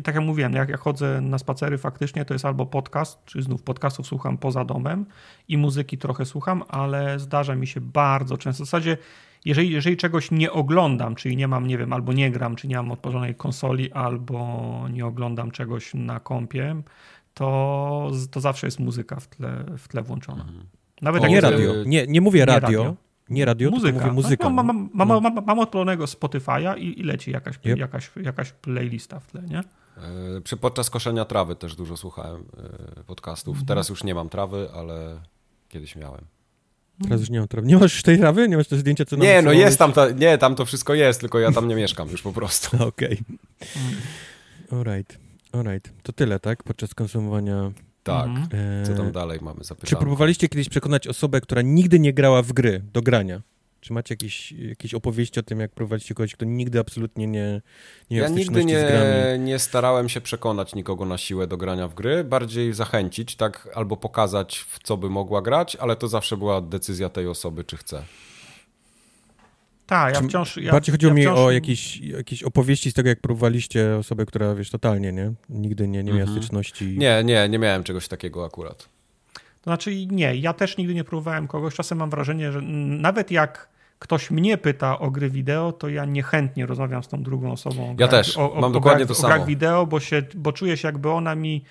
[0.03, 3.63] tak jak mówiłem, jak, jak chodzę na spacery, faktycznie to jest albo podcast, czy znów
[3.63, 5.05] podcastów słucham poza domem
[5.47, 8.63] i muzyki trochę słucham, ale zdarza mi się bardzo często.
[8.63, 8.97] W zasadzie
[9.45, 12.75] jeżeli, jeżeli czegoś nie oglądam, czyli nie mam, nie wiem, albo nie gram, czy nie
[12.75, 16.81] mam odporzonej konsoli, albo nie oglądam czegoś na kompie,
[17.33, 20.43] to, to zawsze jest muzyka w tle, w tle włączona.
[20.43, 20.65] Mhm.
[21.01, 21.73] Nawet o, nie radio.
[21.85, 22.69] Nie, nie mówię radio.
[22.69, 22.95] Nie radio.
[23.29, 23.99] Nie radio, muzyka.
[23.99, 24.49] mówię muzyka.
[24.49, 25.21] Mam, mam, mam, no.
[25.21, 27.79] mam, mam odpalonego Spotify'a i, i leci jakaś, yep.
[27.79, 29.59] jakaś, jakaś playlista w tle, nie?
[29.59, 32.45] E, przy podczas koszenia trawy też dużo słuchałem
[32.99, 33.53] e, podcastów.
[33.53, 33.67] Mhm.
[33.67, 35.21] Teraz już nie mam trawy, ale
[35.69, 36.25] kiedyś miałem.
[37.03, 37.67] Teraz już nie mam trawy.
[37.67, 38.49] Nie masz już tej trawy?
[38.49, 41.19] Nie masz też zdjęcia, co Nie, no jest tam, ta, nie, tam to wszystko jest,
[41.19, 42.77] tylko ja tam nie mieszkam już po prostu.
[42.87, 43.21] Okej.
[44.69, 44.79] Okay.
[44.79, 45.19] Alright,
[45.51, 45.93] alright.
[46.03, 46.63] To tyle, tak?
[46.63, 47.71] Podczas konsumowania...
[48.03, 48.27] Tak.
[48.27, 48.85] Mhm.
[48.85, 49.89] Co tam dalej mamy zapytane?
[49.89, 53.41] Czy próbowaliście kiedyś przekonać osobę, która nigdy nie grała w gry, do grania?
[53.79, 57.61] Czy macie jakieś, jakieś opowieści o tym, jak prowadzicie kogoś, kto nigdy absolutnie nie,
[58.09, 58.85] nie Ja nigdy nie,
[59.39, 63.97] nie starałem się przekonać nikogo na siłę do grania w gry, bardziej zachęcić, tak, albo
[63.97, 68.03] pokazać, w co by mogła grać, ale to zawsze była decyzja tej osoby, czy chce.
[69.93, 70.57] Tak, ja wciąż...
[70.57, 71.39] Ja, bardziej chodziło ja mi wciąż...
[71.39, 75.33] o jakieś, jakieś opowieści z tego, jak próbowaliście osobę, która, wiesz, totalnie, nie?
[75.49, 76.39] Nigdy nie, nie miała mhm.
[76.39, 76.97] styczności.
[76.97, 78.89] Nie, nie, nie miałem czegoś takiego akurat.
[79.33, 81.75] To znaczy nie, ja też nigdy nie próbowałem kogoś.
[81.75, 86.65] Czasem mam wrażenie, że nawet jak ktoś mnie pyta o gry wideo, to ja niechętnie
[86.65, 87.87] rozmawiam z tą drugą osobą.
[87.87, 89.33] ja grach, też, o, o, mam o dokładnie grach, to samo.
[89.33, 91.63] O grach wideo, bo, się, bo czuję się jakby ona mi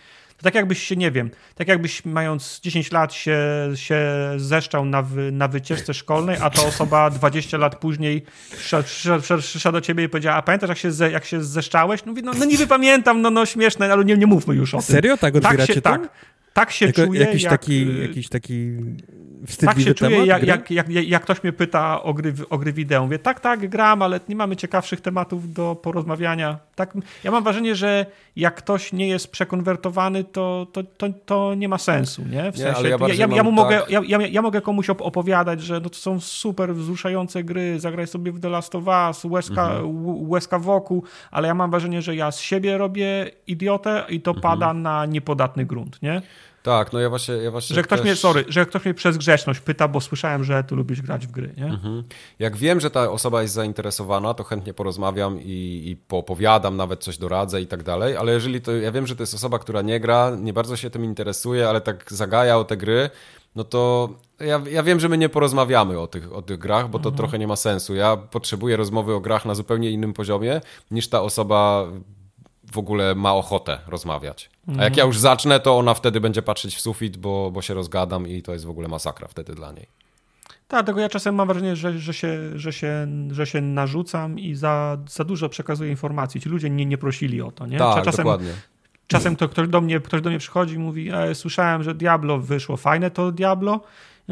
[0.43, 3.39] tak jakbyś się, nie wiem, tak jakbyś mając 10 lat się,
[3.75, 4.01] się
[4.37, 8.23] zeszczał na, wy, na wycieczce szkolnej, a ta osoba 20 lat później
[9.39, 12.05] przyszła do ciebie i powiedziała, a pamiętasz jak się, ze, jak się zeszczałeś?
[12.05, 14.87] No, no, no niby pamiętam, no, no śmieszne, ale nie, nie mówmy już o tym.
[14.87, 15.17] Serio?
[15.17, 15.91] Tak odbieracie tak się, to?
[15.91, 16.09] Tak,
[16.53, 17.21] tak się jako, czuję.
[17.21, 18.77] Jakiś, jak, taki, y, jakiś taki
[19.67, 22.73] tak się czuję, temat, jak, jak, jak, jak, ktoś mnie pyta o gry, o gry
[22.73, 23.05] wideo.
[23.05, 26.59] Mówię, tak, tak, gram, ale nie mamy ciekawszych tematów do porozmawiania.
[26.75, 28.07] Tak, ja mam wrażenie, że
[28.37, 32.53] jak ktoś nie jest przekonwertowany, to, to, to, to nie ma sensu, nie?
[32.53, 33.91] W nie, sensie, ja, ja, ja, ja, mu mogę, tak...
[33.91, 38.33] ja, ja, ja, mogę komuś opowiadać, że no to są super wzruszające gry, zagraj sobie
[38.33, 40.31] w The Last of Us, łezka, mhm.
[40.31, 44.43] łezka wokół, ale ja mam wrażenie, że ja z siebie robię idiotę i to mhm.
[44.43, 46.23] pada na niepodatny grunt, nie?
[46.63, 47.35] Tak, no ja właśnie...
[47.35, 48.05] Ja właśnie że, ktoś też...
[48.05, 51.31] mnie, sorry, że ktoś mnie przez grzeczność pyta, bo słyszałem, że ty lubisz grać w
[51.31, 51.65] gry, nie?
[51.65, 52.03] Mhm.
[52.39, 57.19] Jak wiem, że ta osoba jest zainteresowana, to chętnie porozmawiam i, i poopowiadam, nawet coś
[57.19, 58.73] doradzę i tak dalej, ale jeżeli to...
[58.73, 61.81] Ja wiem, że to jest osoba, która nie gra, nie bardzo się tym interesuje, ale
[61.81, 63.11] tak zagaja o te gry,
[63.55, 64.11] no to
[64.41, 67.17] ja, ja wiem, że my nie porozmawiamy o tych, o tych grach, bo to mhm.
[67.17, 67.95] trochę nie ma sensu.
[67.95, 70.61] Ja potrzebuję rozmowy o grach na zupełnie innym poziomie,
[70.91, 71.87] niż ta osoba
[72.73, 74.51] w ogóle ma ochotę rozmawiać.
[74.79, 77.75] A jak ja już zacznę, to ona wtedy będzie patrzeć w sufit, bo, bo się
[77.75, 79.87] rozgadam i to jest w ogóle masakra wtedy dla niej.
[80.69, 84.55] Tak, tego ja czasem mam wrażenie, że, że, się, że, się, że się narzucam i
[84.55, 86.41] za, za dużo przekazuję informacji.
[86.41, 87.67] Ci ludzie nie, nie prosili o to.
[87.67, 87.79] Nie?
[87.79, 88.53] Tak, czasem, dokładnie.
[89.07, 92.39] Czasem to, ktoś, do mnie, ktoś do mnie przychodzi i mówi, e, słyszałem, że Diablo
[92.39, 93.81] wyszło, fajne to Diablo.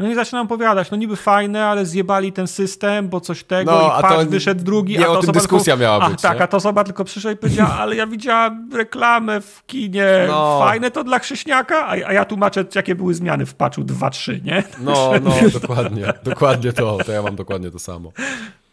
[0.01, 3.99] No i zaczynam opowiadać, no niby fajne, ale zjebali ten system, bo coś tego no,
[3.99, 4.97] i patch wyszedł drugi.
[4.97, 6.25] Nie, a o tym dyskusja tylko, miała być.
[6.25, 10.25] A, tak, a to osoba tylko przyszła i powiedziała, ale ja widziałam reklamę w kinie,
[10.27, 10.59] no.
[10.59, 14.63] fajne to dla Krzyśniaka, a, a ja tłumaczę, jakie były zmiany w patchu 2-3, nie?
[14.79, 18.11] No, no, dokładnie, dokładnie to, to ja mam dokładnie to samo.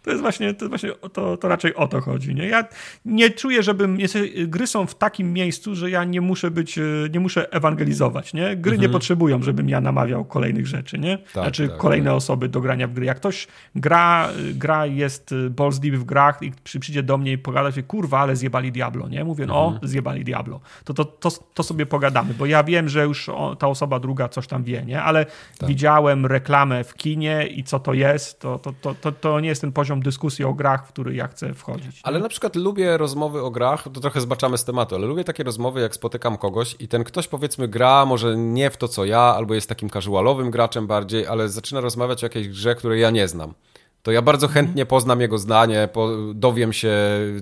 [0.09, 2.35] To jest właśnie, to, jest właśnie to, to raczej o to chodzi.
[2.35, 2.47] Nie?
[2.47, 2.65] Ja
[3.05, 3.99] nie czuję, żebym.
[4.47, 8.35] Gry są w takim miejscu, że ja nie muszę być, e, nie muszę ewangelizować.
[8.35, 8.57] Nie?
[8.57, 8.81] Gry mhm.
[8.81, 10.99] nie potrzebują, żebym ja namawiał kolejnych rzeczy.
[10.99, 11.19] Nie?
[11.19, 12.17] Tak, znaczy tak, kolejne tak.
[12.17, 13.07] osoby do grania w gry.
[13.07, 17.39] Jak ktoś gra, gra jest e, balls deep w grach i przyjdzie do mnie i
[17.39, 19.09] pogada się, kurwa, ale zjebali Diablo.
[19.09, 19.25] Nie?
[19.25, 19.89] Mówię, no, mhm.
[19.89, 20.61] zjebali Diablo.
[20.85, 24.47] To, to, to, to sobie pogadamy, bo ja wiem, że już ta osoba druga coś
[24.47, 25.03] tam wie, nie?
[25.03, 25.27] ale
[25.59, 25.69] tak.
[25.69, 29.61] widziałem reklamę w kinie i co to jest, to, to, to, to, to nie jest
[29.61, 32.01] ten poziom dyskusji o grach, w który ja chcę wchodzić.
[32.03, 35.43] Ale na przykład lubię rozmowy o grach, to trochę zbaczamy z tematu, ale lubię takie
[35.43, 39.21] rozmowy, jak spotykam kogoś i ten ktoś powiedzmy gra, może nie w to co ja,
[39.21, 43.29] albo jest takim casualowym graczem bardziej, ale zaczyna rozmawiać o jakiejś grze, której ja nie
[43.29, 43.55] znam
[44.03, 46.97] to ja bardzo chętnie poznam jego zdanie, po, dowiem się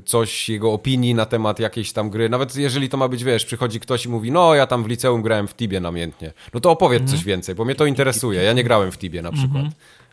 [0.04, 2.28] coś, jego opinii na temat jakiejś tam gry.
[2.28, 5.22] Nawet jeżeli to ma być, wiesz, przychodzi ktoś i mówi, no ja tam w liceum
[5.22, 6.32] grałem w Tibie namiętnie.
[6.54, 8.42] No to opowiedz coś więcej, bo mnie to interesuje.
[8.42, 9.64] Ja nie grałem w Tibie na przykład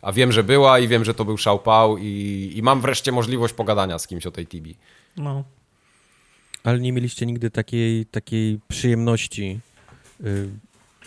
[0.03, 3.53] a wiem, że była i wiem, że to był szałpał i, i mam wreszcie możliwość
[3.53, 4.75] pogadania z kimś o tej Tibi.
[5.17, 5.43] No.
[6.63, 9.59] Ale nie mieliście nigdy takiej, takiej przyjemności
[10.25, 10.49] y,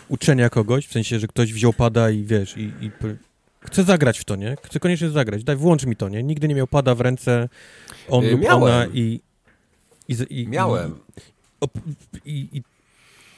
[0.07, 2.91] uczenia kogoś, w sensie, że ktoś wziął pada i wiesz, i, i
[3.59, 4.55] chce zagrać w to, nie?
[4.63, 6.23] Chce koniecznie zagrać, daj, włącz mi to, nie?
[6.23, 7.49] Nigdy nie miał pada w ręce,
[8.09, 8.63] on y, lub Miałem.
[8.63, 9.21] ona i...
[10.07, 10.95] i, i Miałem.
[12.25, 12.63] I, i,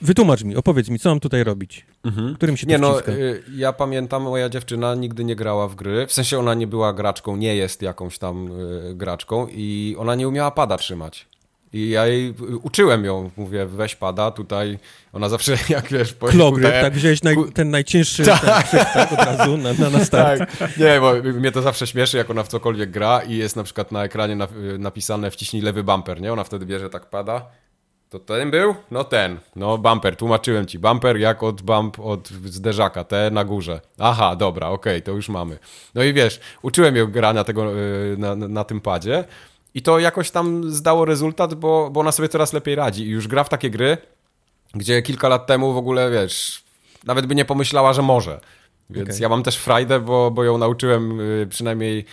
[0.01, 1.85] Wytłumacz mi, opowiedz mi, co mam tutaj robić?
[2.03, 2.35] Mhm.
[2.35, 6.07] Którym się to Nie no, y, ja pamiętam, moja dziewczyna nigdy nie grała w gry,
[6.07, 10.27] w sensie ona nie była graczką, nie jest jakąś tam y, graczką i ona nie
[10.27, 11.27] umiała pada trzymać.
[11.73, 14.79] I ja jej y, uczyłem ją, mówię, weź pada, tutaj
[15.13, 16.13] ona zawsze, jak wiesz...
[16.13, 18.69] Klogry, tak wziąłeś naj, ten najcięższy tak.
[18.69, 20.59] Ten tak, od razu na, na, na start.
[20.59, 20.77] Tak.
[20.77, 23.91] Nie, bo mnie to zawsze śmieszy, jak ona w cokolwiek gra i jest na przykład
[23.91, 24.37] na ekranie
[24.79, 26.33] napisane wciśnij lewy bumper, nie?
[26.33, 27.45] Ona wtedy bierze tak pada
[28.09, 28.75] to ten był?
[28.91, 29.39] No ten.
[29.55, 30.79] No bumper, tłumaczyłem ci.
[30.79, 33.81] Bumper jak od bump od zderzaka, te na górze.
[33.97, 35.59] Aha, dobra, okej, okay, to już mamy.
[35.95, 39.23] No i wiesz, uczyłem ją grania tego yy, na, na tym padzie
[39.73, 43.27] i to jakoś tam zdało rezultat, bo, bo ona sobie coraz lepiej radzi i już
[43.27, 43.97] gra w takie gry,
[44.75, 46.63] gdzie kilka lat temu w ogóle, wiesz,
[47.03, 48.39] nawet by nie pomyślała, że może.
[48.89, 49.19] Więc okay.
[49.19, 52.05] ja mam też frajdę, bo, bo ją nauczyłem yy, przynajmniej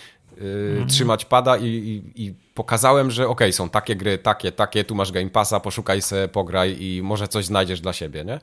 [0.69, 0.87] mhm.
[0.87, 4.95] trzymać pada i, i, i, pokazałem, że okej, okay, są takie gry, takie, takie, tu
[4.95, 8.39] masz Game Passa, poszukaj se, pograj i może coś znajdziesz dla siebie, nie?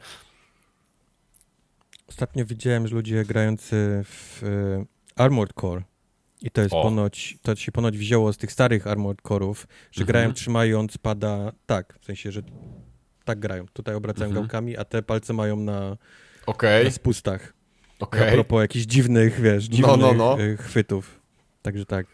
[2.09, 5.83] Ostatnio widziałem, że ludzie grający w y, Armored Core
[6.43, 6.83] i to jest o.
[6.83, 9.55] ponoć, to się ponoć wzięło z tych starych Armored Core'ów,
[9.93, 10.07] że mhm.
[10.07, 12.43] grają trzymając pada tak, w sensie, że
[13.25, 13.67] tak grają.
[13.73, 14.47] Tutaj obracają mhm.
[14.47, 15.97] gałkami, a te palce mają na,
[16.47, 16.85] okay.
[16.85, 17.55] na spustach.
[18.01, 18.29] Okay.
[18.29, 20.37] A propos jakichś dziwnych, wiesz, dziwnych no, no, no.
[20.59, 21.21] chwytów.
[21.65, 22.07] Także tak.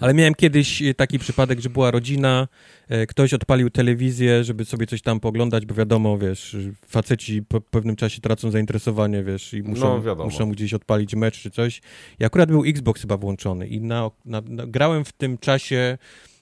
[0.00, 2.48] Ale miałem kiedyś taki przypadek, że była rodzina,
[2.88, 6.56] e, ktoś odpalił telewizję, żeby sobie coś tam poglądać, bo wiadomo, wiesz,
[6.86, 11.50] faceci po pewnym czasie tracą zainteresowanie, wiesz, i muszą, no, muszą gdzieś odpalić mecz czy
[11.50, 11.80] coś.
[12.20, 15.98] I akurat był Xbox chyba włączony i na, na, na grałem w tym czasie e,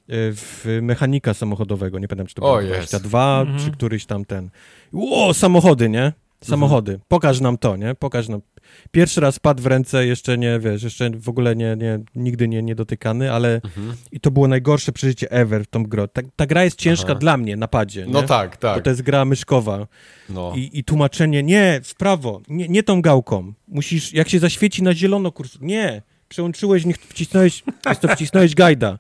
[0.08, 3.64] w mechanika samochodowego, nie pamiętam, czy to było 22, mm -hmm.
[3.64, 4.50] czy któryś tam ten.
[4.92, 6.12] Ło, samochody, nie?
[6.40, 6.92] Samochody.
[6.92, 7.06] Mhm.
[7.08, 7.94] Pokaż nam to, nie?
[7.94, 8.40] Pokaż nam.
[8.90, 12.62] Pierwszy raz padł w ręce, jeszcze nie, wiesz, jeszcze w ogóle nie, nie nigdy nie,
[12.62, 13.96] nie dotykany, ale mhm.
[14.12, 16.08] i to było najgorsze przeżycie ever w tą grę.
[16.08, 17.18] Ta, ta gra jest ciężka Aha.
[17.18, 18.76] dla mnie na padzie, No tak, tak.
[18.76, 19.86] Bo to jest gra myszkowa.
[20.28, 20.52] No.
[20.56, 23.52] I, I tłumaczenie, nie, w prawo, nie, nie tą gałką.
[23.68, 27.62] Musisz, jak się zaświeci na zielono kursor, nie, przełączyłeś, nie wcisnąłeś,
[28.00, 28.98] to wcisnąłeś gajda.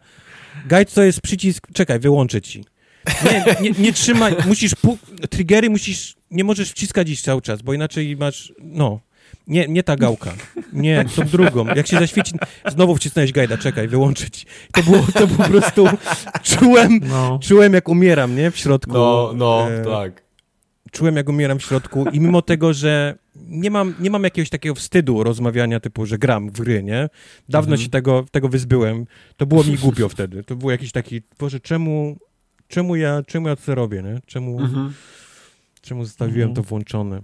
[0.66, 2.64] Gajd to jest przycisk, czekaj, wyłączę ci.
[3.24, 4.72] Nie, nie, nie trzymaj, musisz,
[5.30, 9.00] triggery musisz, nie możesz wciskać iść cały czas, bo inaczej masz, no,
[9.46, 10.32] nie, nie ta gałka,
[10.72, 11.66] nie, tą drugą.
[11.66, 12.34] Jak się zaświeci,
[12.66, 14.46] znowu wcisnąłeś gajda, czekaj, wyłączyć.
[14.72, 15.86] To było, to po prostu,
[16.42, 17.38] czułem, no.
[17.42, 18.92] czułem jak umieram, nie, w środku.
[18.92, 20.26] No, no, e, tak.
[20.90, 24.74] Czułem jak umieram w środku i mimo tego, że nie mam, nie mam jakiegoś takiego
[24.74, 27.08] wstydu rozmawiania typu, że gram w gry, nie?
[27.48, 27.82] Dawno mhm.
[27.82, 29.06] się tego, tego wyzbyłem.
[29.36, 30.44] To było mi głupio wtedy.
[30.44, 32.16] To był jakiś taki, Boże, czemu
[32.68, 34.20] czemu ja, czemu ja to robię, nie?
[34.26, 34.92] Czemu, mhm.
[35.80, 36.54] czemu zostawiłem mhm.
[36.54, 37.20] to włączone?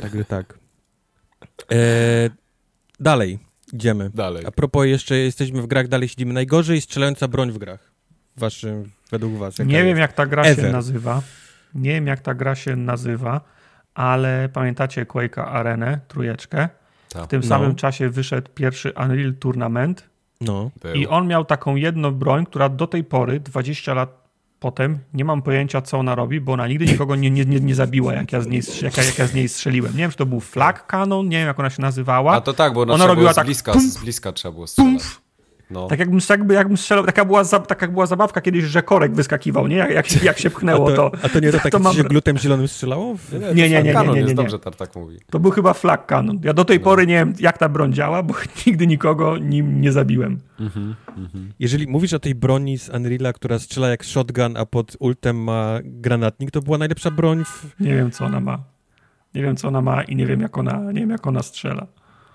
[0.00, 0.58] Także tak.
[1.72, 2.30] E,
[3.00, 3.38] dalej,
[3.72, 4.10] idziemy.
[4.14, 4.44] Dalej.
[4.46, 6.34] A propos jeszcze jesteśmy w grach, dalej siedzimy.
[6.34, 7.90] Najgorzej strzelająca broń w grach.
[8.36, 9.58] Waszym, według was.
[9.58, 10.64] Nie wiem, jak ta gra Ever.
[10.64, 11.22] się nazywa.
[11.74, 13.40] Nie wiem, jak ta gra się nazywa,
[13.94, 16.68] ale pamiętacie Quake'a Arenę, trójeczkę?
[17.08, 17.24] Tak.
[17.24, 17.48] W tym no.
[17.48, 20.08] samym czasie wyszedł pierwszy Unreal Tournament.
[20.40, 20.70] No.
[20.94, 24.27] I on miał taką jedną broń, która do tej pory, 20 lat
[24.60, 27.74] potem nie mam pojęcia, co ona robi, bo ona nigdy nikogo nie, nie, nie, nie
[27.74, 29.92] zabiła, jak ja, z niej, jak, jak ja z niej strzeliłem.
[29.92, 32.32] Nie wiem, czy to był flag cannon, nie wiem, jak ona się nazywała.
[32.32, 33.46] A to tak, bo ona, ona robiła tak...
[33.46, 35.02] Bliska, z bliska trzeba było strzelać.
[35.70, 35.86] No.
[35.86, 39.76] Tak jakbym, jakby, jakbym strzelał, taka była, taka była zabawka kiedyś, że korek wyskakiwał, nie?
[39.76, 41.10] Jak, jak, jak się pchnęło a to.
[41.22, 41.94] A to nie to tak, to mam...
[41.94, 43.16] się glutem zielonym strzelało?
[43.32, 43.82] Nie, nie, nie.
[43.82, 45.18] nie, nie, nie, nie, dobrze tak mówi.
[45.30, 46.40] To był chyba flag cannon.
[46.44, 46.84] Ja do tej no.
[46.84, 48.34] pory nie wiem, jak ta broń działa, bo
[48.66, 50.38] nigdy nikogo nim nie zabiłem.
[50.60, 51.52] Mhm, mhm.
[51.58, 55.78] Jeżeli mówisz o tej broni z Unreal'a, która strzela jak shotgun, a pod ultem ma
[55.84, 57.80] granatnik, to była najlepsza broń w...
[57.80, 58.58] Nie wiem, co ona ma.
[59.34, 61.86] Nie wiem, co ona ma i nie wiem, jak ona, nie wiem, jak ona strzela.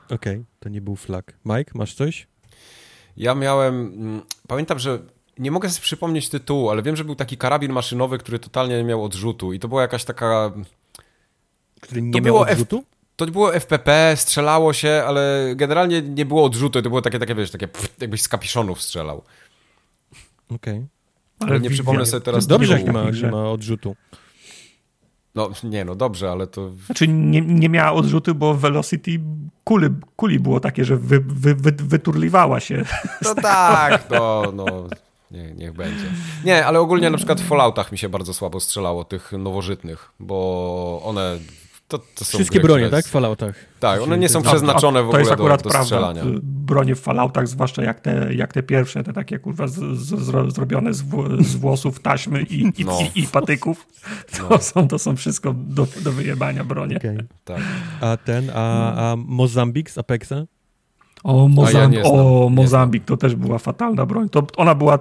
[0.05, 1.33] Okej, okay, to nie był flag.
[1.45, 2.27] Mike, masz coś?
[3.17, 4.99] Ja miałem, mm, pamiętam, że
[5.37, 8.83] nie mogę sobie przypomnieć tytułu, ale wiem, że był taki karabin maszynowy, który totalnie nie
[8.83, 10.51] miał odrzutu i to była jakaś taka...
[11.81, 12.77] Który nie to miał odrzutu?
[12.77, 12.83] F...
[13.15, 16.81] To było FPP, strzelało się, ale generalnie nie było odrzutu.
[16.81, 19.23] To było takie, takie wiesz, takie pff, jakbyś z kapiszonów strzelał.
[20.49, 20.73] Okej.
[20.73, 20.87] Okay.
[21.39, 23.95] Ale, ale nie przypomnę sobie teraz Dobrze, jak nie ma, nie ma odrzutu.
[25.35, 26.69] No nie, no dobrze, ale to...
[26.85, 29.19] Znaczy nie, nie miała odrzutu, bo Velocity
[29.63, 32.85] kuli, kuli było takie, że wy, wy, wy, wyturliwała się.
[33.21, 34.65] No tak, no, no
[35.31, 36.05] nie, niech będzie.
[36.45, 41.01] Nie, ale ogólnie na przykład w Falloutach mi się bardzo słabo strzelało, tych nowożytnych, bo
[41.05, 41.39] one
[41.97, 43.05] to, to Wszystkie gry, bronie, tak?
[43.05, 43.55] W Falloutach.
[43.79, 46.21] Tak, one nie są przeznaczone w ogóle do, do, strzelania.
[46.21, 46.41] To jest akurat prawda.
[46.43, 50.93] Bronie w Falloutach, zwłaszcza jak te, jak te pierwsze, te takie kurwa z, z, zrobione
[50.93, 52.99] z, w, z, włosów, taśmy i, i, no.
[53.15, 53.87] i, i patyków,
[54.37, 54.57] to, no.
[54.57, 56.97] są, to są wszystko do, do wyjebania bronie.
[56.97, 57.17] Okay.
[57.43, 57.61] Tak.
[58.01, 60.45] A ten, a, a Mozambik z Apexa?
[61.23, 64.29] O, Mozamb ja o Mozambik to też była fatalna broń.
[64.29, 64.99] To ona była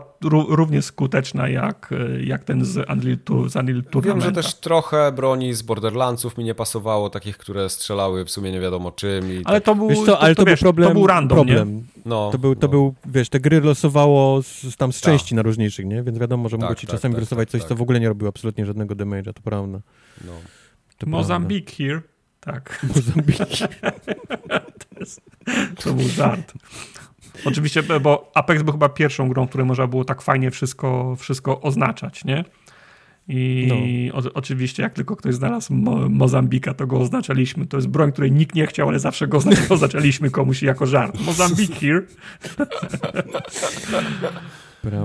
[0.49, 1.95] równie skuteczna jak,
[2.25, 6.55] jak ten z Unreal, z Unreal Wiem, że też trochę broni z Borderlandsów mi nie
[6.55, 9.25] pasowało, takich, które strzelały w sumie nie wiadomo czym.
[9.45, 9.65] ale tak.
[9.65, 10.89] to był, to, ale to, to, wiesz, był problem.
[10.89, 11.87] To był random, problem.
[12.05, 12.69] No, to, był, to no.
[12.69, 15.13] był, wiesz, te gry losowało z, tam z tak.
[15.13, 16.03] części na różniejszych, nie?
[16.03, 17.79] Więc wiadomo, że tak, mogło ci tak, czasami tak, wylosować tak, coś, co tak.
[17.79, 19.81] w ogóle nie robiło absolutnie żadnego damage'a, to prawda.
[20.25, 20.33] No.
[21.07, 22.03] Mozambik here.
[22.41, 22.87] Tak.
[22.95, 23.37] Mozambik.
[25.03, 25.21] to, jest,
[25.85, 26.53] to był żart.
[27.45, 32.25] Oczywiście, bo Apex był chyba pierwszą grą, której można było tak fajnie wszystko, wszystko oznaczać,
[32.25, 32.45] nie?
[33.29, 34.19] I no.
[34.19, 37.67] o, oczywiście, jak tylko ktoś znalazł Mo Mozambika, to go oznaczaliśmy.
[37.67, 41.21] To jest broń, której nikt nie chciał, ale zawsze go oznaczaliśmy komuś jako żart.
[41.27, 42.03] Mozambik here.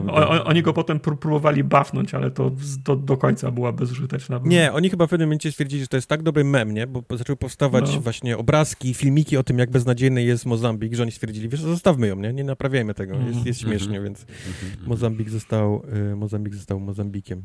[0.08, 2.52] O, oni go potem próbowali bafnąć, ale to
[2.84, 4.40] do, do końca była bezużyteczna.
[4.44, 6.88] Nie, oni chyba w pewnym momencie stwierdzili, że to jest tak dobry mem, nie?
[6.88, 8.02] Bo zaczęły powstawać no.
[8.02, 12.16] właśnie obrazki, filmiki o tym, jak beznadziejny jest Mozambik, że oni stwierdzili, wiesz, zostawmy ją,
[12.16, 12.34] nie?
[12.34, 13.80] Nie naprawiajmy tego, jest, jest mhm.
[13.80, 14.88] śmiesznie, więc mhm.
[14.88, 17.44] Mozambik został, y, Mozambik został Mozambikiem.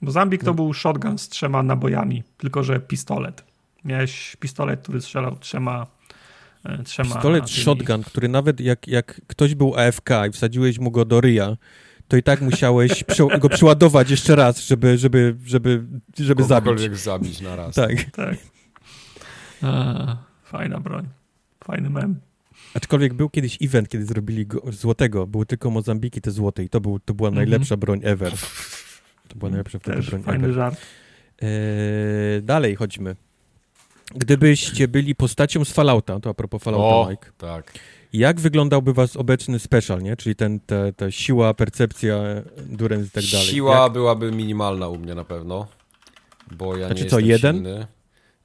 [0.00, 0.46] Mozambik no.
[0.46, 3.44] to był shotgun z trzema nabojami, tylko że pistolet.
[3.84, 5.86] Miałeś pistolet, który strzelał trzema
[6.84, 7.14] trzema...
[7.14, 7.64] Pistolet tymi...
[7.64, 11.56] shotgun, który nawet jak, jak ktoś był AFK i wsadziłeś mu go do ryja,
[12.08, 13.04] to i tak musiałeś
[13.40, 15.84] go przeładować jeszcze raz, żeby, żeby, żeby,
[16.18, 16.96] żeby zabić.
[16.98, 17.74] zabić na raz.
[17.74, 18.10] Tak.
[18.10, 18.36] tak.
[19.62, 21.08] A, fajna broń.
[21.64, 22.20] Fajny mem.
[22.74, 26.80] Aczkolwiek był kiedyś event, kiedy zrobili go, złotego, były tylko Mozambiki te złote i to,
[26.80, 27.48] był, to była mhm.
[27.48, 28.32] najlepsza broń ever.
[29.28, 30.54] To była najlepsza wtedy Też broń fajny ever.
[30.54, 30.80] żart.
[31.42, 33.16] Eee, dalej chodźmy.
[34.14, 37.32] Gdybyście byli postacią z Fallouta, to a propos Fallouta, o, Mike.
[37.38, 37.72] tak.
[38.12, 40.16] Jak wyglądałby was obecny special, nie?
[40.16, 42.16] Czyli ten, te, ta siła, percepcja,
[42.56, 43.46] endurance i tak dalej.
[43.46, 43.92] Siła Jak...
[43.92, 45.66] byłaby minimalna u mnie na pewno,
[46.50, 47.56] bo ja znaczy nie co, jeden?
[47.56, 47.86] Silny.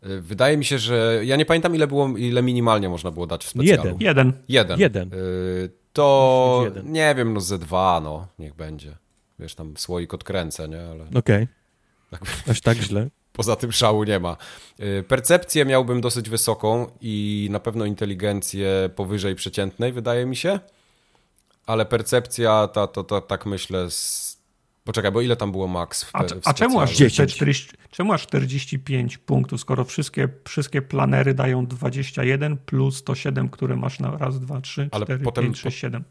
[0.05, 3.45] Y, wydaje mi się, że ja nie pamiętam ile było, ile minimalnie można było dać
[3.45, 3.83] w specjalu.
[3.83, 3.97] Jeden.
[3.99, 4.33] Jeden.
[4.47, 4.79] Jeden.
[4.79, 5.13] Jeden.
[5.13, 6.91] Y, to jeden.
[6.91, 8.97] nie wiem, no ze dwa, no, niech będzie.
[9.39, 10.81] Wiesz, tam słoik odkręcę, nie?
[10.81, 11.05] Ale...
[11.15, 11.47] Okej.
[12.11, 12.27] Okay.
[12.47, 13.09] Aż tak źle?
[13.39, 14.37] Poza tym szału nie ma.
[14.79, 20.59] Y, percepcję miałbym dosyć wysoką i na pewno inteligencję powyżej przeciętnej, wydaje mi się.
[21.65, 24.37] Ale percepcja, ta, to, to, tak myślę, z...
[24.83, 27.33] poczekaj, bo ile tam było max w, te, a, w a czemu aż 10?
[27.35, 33.99] 40, czemu aż 45 punktów, skoro wszystkie, wszystkie planery dają 21 plus 107, które masz
[33.99, 36.03] na raz, dwa, trzy, Ale cztery, potem, 5, 6, 7.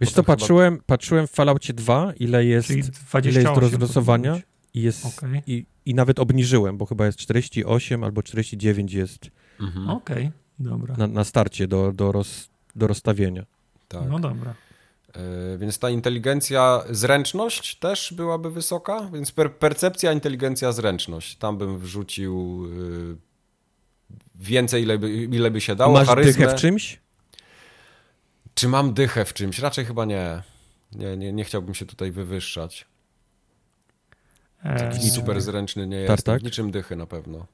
[0.00, 0.84] Wiesz co, patrzyłem, chyba...
[0.86, 2.84] patrzyłem w Falloutie 2, ile jest, ile
[3.24, 5.42] jest do rozlosowania i, jest, okay.
[5.46, 9.90] i, i nawet obniżyłem, bo chyba jest 48 albo 49 jest mhm.
[9.90, 10.32] Okej, okay.
[10.58, 10.96] dobra.
[10.96, 13.44] Na, na starcie do, do, roz, do rozstawienia.
[13.88, 14.02] Tak.
[14.08, 14.54] No dobra.
[15.16, 21.36] Yy, więc ta inteligencja, zręczność też byłaby wysoka, więc per, percepcja, inteligencja, zręczność.
[21.36, 23.16] Tam bym wrzucił yy,
[24.34, 25.92] więcej, ile by, ile by się dało.
[25.92, 26.32] Masz Charyzmę.
[26.32, 27.00] dychę w czymś?
[28.54, 29.58] Czy mam dychę w czymś?
[29.58, 30.42] Raczej chyba nie.
[30.92, 32.86] Nie, nie, nie chciałbym się tutaj wywyższać.
[34.62, 36.24] Taki eee, super zręczny nie jest.
[36.24, 37.46] Tak, Niczym dychy na pewno.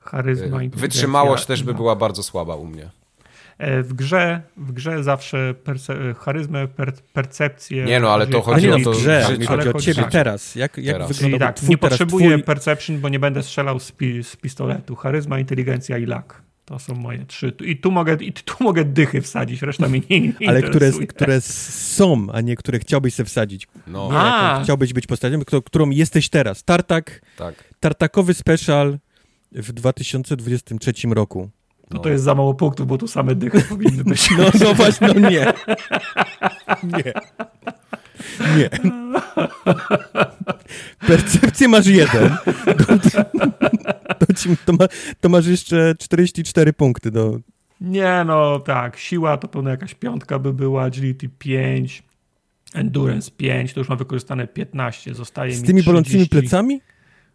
[0.00, 1.76] Charyzma, Wytrzymałość też by no.
[1.76, 2.90] była bardzo słaba u mnie.
[3.58, 7.84] E, w grze, w grze zawsze perce charyzmę, per percepcję.
[7.84, 10.12] Nie no, ale to chodzi o to grze, mi chodzi o ciebie tak.
[10.12, 10.54] teraz.
[10.54, 11.12] Jak, jak teraz.
[11.12, 12.42] wygląda tak, Nie potrzebuję twój...
[12.42, 14.96] perception, bo nie będę strzelał z, pi z pistoletu.
[14.96, 16.42] Charyzma, inteligencja i lak.
[16.64, 17.52] To są moje trzy.
[17.64, 21.40] I tu mogę, i tu mogę dychy wsadzić, reszta mi nie, nie Ale które, które
[21.40, 23.68] są, a nie które chciałbyś sobie wsadzić.
[23.86, 24.10] No.
[24.12, 26.64] Nie, chciałbyś być postacią, którą jesteś teraz.
[26.64, 27.74] Tartak, tak.
[27.80, 28.98] tartakowy special
[29.52, 31.50] w 2023 roku.
[31.90, 32.00] No.
[32.00, 34.30] to jest za mało punktów, bo tu same dychy powinny być.
[34.30, 35.46] No, no właśnie, no nie.
[36.82, 37.12] Nie.
[38.56, 38.70] Nie.
[41.06, 42.36] Percepcję masz jeden.
[44.18, 44.88] To, ci, to, ma,
[45.20, 47.38] to masz jeszcze 44 punkty do...
[47.80, 48.96] Nie, no tak.
[48.96, 52.02] Siła to pewno jakaś piątka by była, agility 5,
[52.74, 56.80] endurance 5, to już mam wykorzystane 15, zostaje Z mi tymi bolącymi plecami?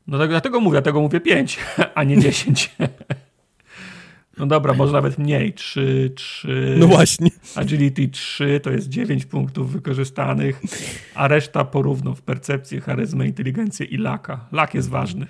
[0.07, 1.59] No tak, dlatego mówię, dlatego mówię 5,
[1.95, 2.75] a nie 10.
[4.39, 5.53] No dobra, może nawet mniej.
[5.53, 6.75] 3, 3.
[6.79, 7.29] No właśnie.
[7.55, 10.61] Agility 3 to jest 9 punktów wykorzystanych,
[11.15, 14.47] a reszta porówno w percepcję, charyzmę, inteligencję i laka.
[14.51, 15.27] Lak jest ważny.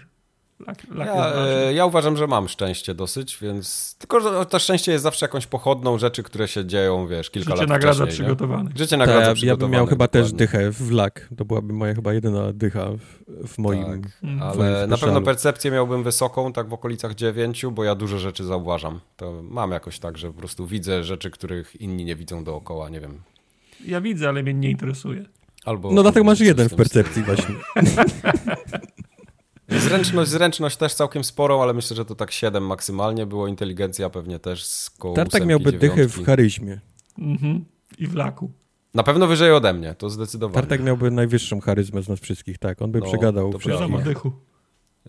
[0.68, 1.36] Lak, lak ja.
[1.36, 3.96] E, ja uważam, że mam szczęście dosyć, więc.
[3.98, 7.62] Tylko, że to szczęście jest zawsze jakąś pochodną rzeczy, które się dzieją, wiesz, kilka Życie
[7.62, 8.28] lat nagradza wcześniej.
[8.28, 8.70] przygotowany.
[8.76, 9.46] Życie nagradza Ta.
[9.46, 10.30] Ja bym miał chyba dokładnie.
[10.30, 11.30] też dychę w lak.
[11.38, 14.02] To byłaby moja chyba jedyna dycha w, w moim.
[14.02, 17.96] Tak, w ale moim na pewno percepcję miałbym wysoką, tak w okolicach 9, bo ja
[17.96, 19.00] dużo rzeczy zauważam.
[19.18, 23.00] To mam jakoś tak, że po prostu widzę rzeczy, których inni nie widzą dookoła, nie
[23.00, 23.22] wiem.
[23.86, 25.26] Ja widzę, ale mnie nie interesuje.
[25.66, 27.56] Albo no dlatego masz jeden w percepcji właśnie.
[29.70, 33.48] Zręczność, zręczność też całkiem sporą, ale myślę, że to tak 7 maksymalnie było.
[33.48, 36.80] Inteligencja pewnie też z koło Tartak miałby dychę w charyzmie.
[37.18, 37.66] Mhm.
[37.98, 38.52] I w laku.
[38.94, 40.62] Na pewno wyżej ode mnie, to zdecydowanie.
[40.62, 42.82] Tartak miałby najwyższą charyzmę z nas wszystkich, tak.
[42.82, 44.04] On by no, przegadał wszystkich.
[44.04, 44.32] dychu.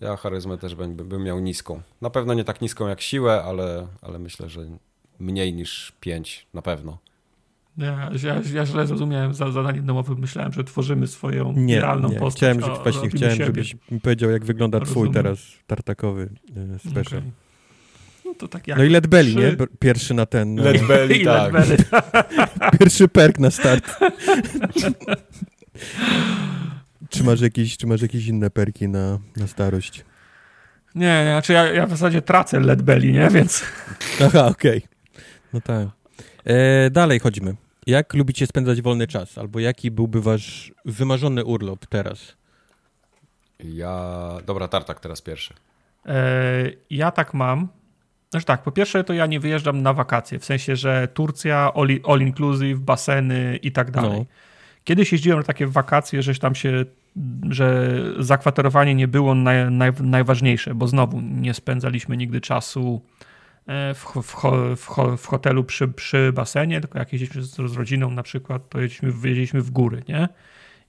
[0.01, 1.81] Ja charyzmę też bym, bym miał niską.
[2.01, 4.61] Na pewno nie tak niską jak siłę, ale, ale myślę, że
[5.19, 6.97] mniej niż 5 na pewno.
[7.77, 10.15] Ja, ja, ja źle zrozumiałem za zadanie domowe.
[10.15, 12.19] Myślałem, że tworzymy swoją nie, realną nie.
[12.19, 12.37] postać.
[12.37, 13.45] Chciałem, że, właśnie chciałem, siebie.
[13.45, 15.03] żebyś mi powiedział, jak wygląda Rozumiem.
[15.03, 16.29] twój teraz tartakowy
[16.75, 17.19] e, special.
[17.19, 17.31] Okay.
[18.25, 19.55] No, to tak jak no i Led Belly, nie?
[19.79, 20.55] Pierwszy na ten...
[20.55, 20.63] No.
[20.63, 21.53] Led Belly, tak.
[21.53, 21.77] Belly.
[22.79, 23.85] Pierwszy perk na start.
[27.09, 30.05] czy, masz jakieś, czy masz jakieś inne perki na, na starość?
[30.95, 33.29] Nie, nie, znaczy ja, ja w zasadzie tracę Led Belly, nie?
[33.29, 33.63] Więc...
[34.25, 34.77] Aha, okej.
[34.77, 34.89] Okay.
[35.53, 35.87] No tak.
[36.45, 37.55] E, dalej chodźmy.
[37.87, 39.37] Jak lubicie spędzać wolny czas?
[39.37, 42.35] Albo jaki byłby wasz wymarzony urlop teraz?
[43.59, 44.37] Ja...
[44.45, 45.53] Dobra, Tartak teraz pierwszy.
[46.05, 47.67] E, ja tak mam.
[48.29, 51.87] Znaczy tak, po pierwsze to ja nie wyjeżdżam na wakacje, w sensie, że Turcja, all,
[52.07, 54.19] all inclusive, baseny i tak dalej.
[54.19, 54.25] No.
[54.83, 56.85] Kiedyś jeździłem na takie wakacje, że tam się,
[57.49, 63.01] że zakwaterowanie nie było naj, naj, najważniejsze, bo znowu nie spędzaliśmy nigdy czasu
[63.67, 64.35] w, w,
[64.75, 68.81] w, w, hotelu przy, przy basenie, tylko jak jeździliśmy z, z rodziną na przykład, to
[68.81, 70.29] jeździliśmy, jeździliśmy w góry, nie?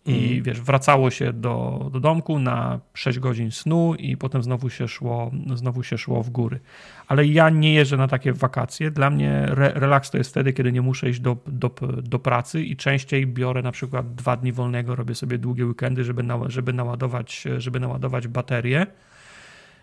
[0.07, 0.43] I mm.
[0.43, 5.31] wiesz, wracało się do, do domku na 6 godzin snu i potem znowu się szło,
[5.55, 6.61] znowu się szło w góry.
[7.09, 8.91] Ale ja nie jeżdżę na takie wakacje.
[8.91, 11.71] Dla mnie re, relaks to jest wtedy, kiedy nie muszę iść do, do,
[12.03, 16.23] do pracy i częściej biorę na przykład dwa dni wolnego, robię sobie długie weekendy, żeby,
[16.23, 18.87] na, żeby, naładować, żeby naładować baterię.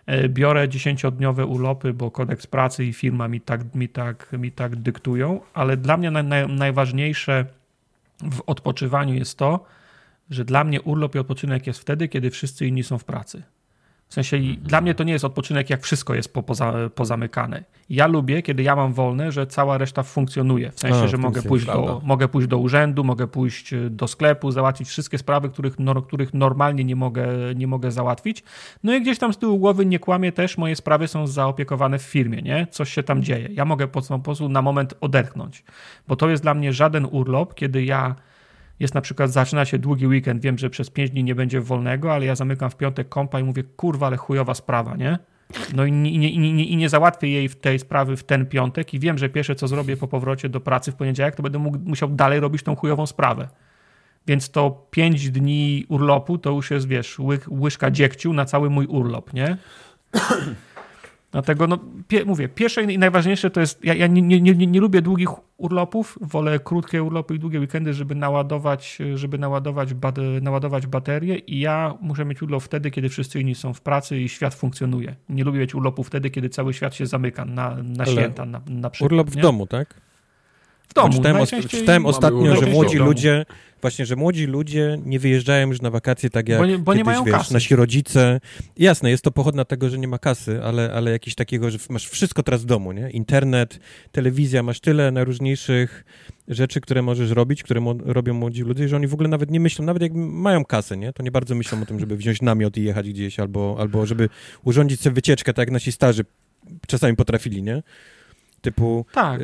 [0.10, 4.76] E, biorę dziesięciodniowe urlopy, bo kodeks pracy i firma mi tak, mi tak, mi tak
[4.76, 7.46] dyktują, ale dla mnie naj, najważniejsze
[8.32, 9.66] w odpoczywaniu jest to,
[10.30, 13.44] że dla mnie urlop i odpoczynek jest wtedy, kiedy wszyscy inni są w pracy.
[14.10, 14.58] W sensie -hmm.
[14.58, 17.64] dla mnie to nie jest odpoczynek, jak wszystko jest po, poza, pozamykane.
[17.90, 20.72] Ja lubię, kiedy ja mam wolne, że cała reszta funkcjonuje.
[20.72, 24.08] W sensie, A, że mogę pójść, do, mogę pójść do urzędu, mogę pójść y, do
[24.08, 28.44] sklepu, załatwić wszystkie sprawy, których, no, których normalnie nie mogę, nie mogę załatwić.
[28.84, 32.04] No i gdzieś tam z tyłu głowy nie kłamie też, moje sprawy są zaopiekowane w
[32.04, 32.68] firmie, nie?
[32.72, 33.50] Coś się tam dzieje.
[33.52, 35.64] Ja mogę po prostu na moment odetchnąć,
[36.08, 38.16] bo to jest dla mnie żaden urlop, kiedy ja
[38.80, 42.14] jest na przykład, zaczyna się długi weekend, wiem, że przez 5 dni nie będzie wolnego,
[42.14, 45.20] ale ja zamykam w piątek kompa i mówię, kurwa, ale chujowa sprawa, nie?
[45.74, 49.00] No i nie, nie, i nie załatwię jej w tej sprawy w ten piątek i
[49.00, 52.10] wiem, że pierwsze co zrobię po powrocie do pracy w poniedziałek, to będę mógł, musiał
[52.10, 53.48] dalej robić tą chujową sprawę.
[54.28, 58.86] Więc to 5 dni urlopu to już jest, wiesz, ły, łyżka dziegciu na cały mój
[58.86, 59.58] urlop, nie?
[61.32, 64.80] Dlatego, no, pie, mówię, pierwsze i najważniejsze to jest, ja, ja nie, nie, nie, nie,
[64.80, 69.90] lubię długich urlopów, wolę krótkie urlopy i długie weekendy, żeby naładować, żeby naładować,
[70.42, 74.30] naładować baterię i ja muszę mieć urlop wtedy, kiedy wszyscy inni są w pracy i
[74.30, 75.16] świat funkcjonuje.
[75.30, 78.90] Nie lubię mieć urlopu wtedy, kiedy cały świat się zamyka na, na święta na, na
[78.90, 79.12] przykład.
[79.12, 79.94] Urlop w domu, tak?
[80.88, 81.14] W domu.
[81.14, 83.46] Czytałem, czytałem ostatnio, że młodzi ludzie,
[83.82, 86.98] właśnie, że młodzi ludzie nie wyjeżdżają już na wakacje tak jak bo nie, bo kiedyś,
[86.98, 87.54] nie mają wiesz, kasy.
[87.54, 88.40] nasi rodzice.
[88.78, 92.08] Jasne, jest to pochodna tego, że nie ma kasy, ale, ale jakiś takiego, że masz
[92.08, 93.10] wszystko teraz w domu, nie?
[93.10, 93.80] Internet,
[94.12, 96.06] telewizja, masz tyle najróżniejszych
[96.48, 99.60] rzeczy, które możesz robić, które mo robią młodzi ludzie, że oni w ogóle nawet nie
[99.60, 101.14] myślą, nawet jak mają kasę, nie?
[101.14, 104.30] To nie bardzo myślą o tym, żeby wziąć namiot i jechać gdzieś, albo, albo żeby
[104.64, 106.26] urządzić sobie wycieczkę, tak jak nasi starzy
[106.88, 107.84] czasami potrafili, nie?
[108.62, 109.42] Typu, tak,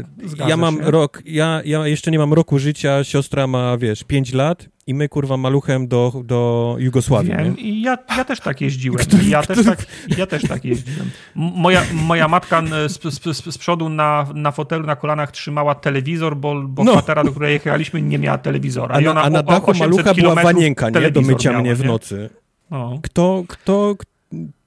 [0.48, 0.92] ja mam się.
[0.92, 5.10] rok, ja, ja jeszcze nie mam roku życia, siostra ma, wiesz, 5 lat i my,
[5.10, 7.32] kurwa, maluchem do, do Jugosławii.
[7.38, 9.06] Wiem, i ja, ja też tak jeździłem.
[9.28, 9.86] Ja, też tak,
[10.18, 11.10] ja też tak jeździłem.
[11.36, 16.62] Moja, moja matka z, z, z, przodu na, na fotelu, na kolanach trzymała telewizor, bo,
[16.62, 16.92] bo no.
[16.92, 18.96] kwatera, do której jechaliśmy, nie miała telewizora.
[18.96, 21.12] A na, a na dachu malucha była wanienka, nie?
[21.12, 22.30] Do mycia miała, mnie w nocy.
[22.72, 23.00] No.
[23.04, 24.15] Kto, kto, kto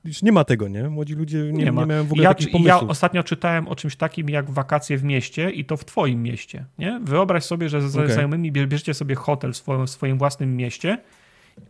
[0.09, 0.89] już nie ma tego, nie?
[0.89, 2.83] Młodzi ludzie nie, nie, nie mają w ogóle ja, takich pomysłów.
[2.83, 6.65] Ja ostatnio czytałem o czymś takim jak wakacje w mieście i to w twoim mieście,
[6.79, 7.01] nie?
[7.05, 8.13] Wyobraź sobie, że z okay.
[8.13, 10.99] znajomymi bierzecie sobie hotel w swoim, w swoim własnym mieście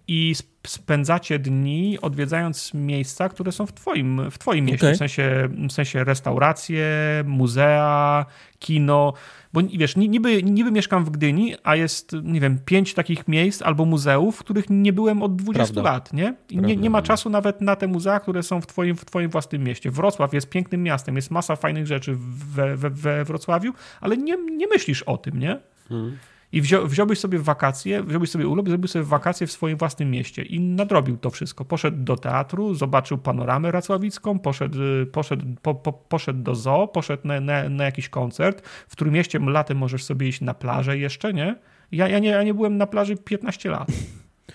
[0.09, 0.35] i
[0.67, 4.95] spędzacie dni odwiedzając miejsca, które są w twoim, w twoim mieście, okay.
[4.95, 6.87] w, sensie, w sensie restauracje,
[7.27, 8.27] muzea,
[8.59, 9.13] kino,
[9.53, 13.85] bo wiesz, niby, niby mieszkam w Gdyni, a jest, nie wiem, pięć takich miejsc albo
[13.85, 15.93] muzeów, w których nie byłem od 20 Prawda.
[15.93, 16.35] lat, nie?
[16.51, 19.31] I nie, nie ma czasu nawet na te muzea, które są w twoim, w twoim
[19.31, 19.91] własnym mieście.
[19.91, 22.17] Wrocław jest pięknym miastem, jest masa fajnych rzeczy
[22.55, 25.61] we, we, we Wrocławiu, ale nie, nie myślisz o tym, nie?
[25.89, 26.19] Hmm.
[26.53, 30.43] I wzią, wziąłbyś sobie wakacje, wziąłbyś sobie urlop, zrobił sobie wakacje w swoim własnym mieście
[30.43, 31.65] i nadrobił to wszystko.
[31.65, 34.79] Poszedł do teatru, zobaczył panoramę racławicką, poszedł,
[35.13, 38.69] poszedł, po, po, poszedł do zoo, poszedł na, na, na, jakiś koncert.
[38.89, 41.57] W którym mieście latem możesz sobie iść na plażę jeszcze, nie?
[41.93, 43.89] Ja, ja, nie, ja nie byłem na plaży 15 lat,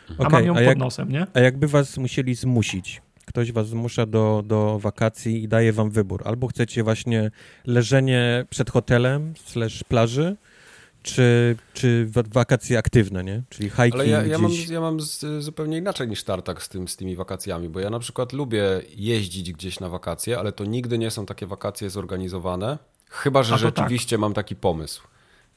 [0.10, 1.28] a okay, mam ją a pod jak, nosem, nie?
[1.34, 6.22] A jakby was musieli zmusić, ktoś was zmusza do, do wakacji i daje wam wybór.
[6.26, 7.32] Albo chcecie właśnie
[7.66, 10.38] leżenie przed hotelem slash plaży,
[11.04, 13.44] czy, czy wakacje aktywne, nie?
[13.50, 14.98] Czyli hiking Ale ja, ja mam, ja mam
[15.40, 19.54] zupełnie inaczej niż Tartak z, tym, z tymi wakacjami, bo ja na przykład lubię jeździć
[19.54, 22.78] gdzieś na wakacje, ale to nigdy nie są takie wakacje zorganizowane,
[23.10, 23.60] chyba, że tak.
[23.60, 24.22] rzeczywiście tak.
[24.22, 25.04] mam taki pomysł.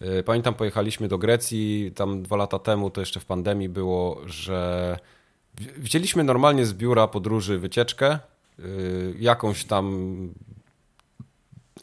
[0.02, 4.98] Y, pamiętam, pojechaliśmy do Grecji, tam dwa lata temu, to jeszcze w pandemii było, że
[5.76, 8.18] wzięliśmy normalnie z biura podróży wycieczkę,
[8.58, 10.16] y, jakąś tam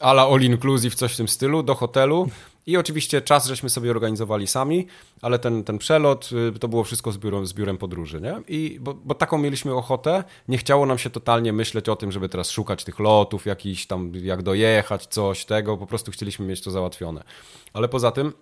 [0.00, 2.28] ala all inclusive, coś w tym stylu, do hotelu
[2.66, 4.86] i oczywiście czas żeśmy sobie organizowali sami,
[5.22, 8.34] ale ten, ten przelot y, to było wszystko z biurem, z biurem podróży, nie?
[8.48, 12.28] I, bo, bo taką mieliśmy ochotę, nie chciało nam się totalnie myśleć o tym, żeby
[12.28, 16.70] teraz szukać tych lotów, jakiś tam, jak dojechać, coś tego, po prostu chcieliśmy mieć to
[16.70, 17.24] załatwione.
[17.72, 18.32] Ale poza tym,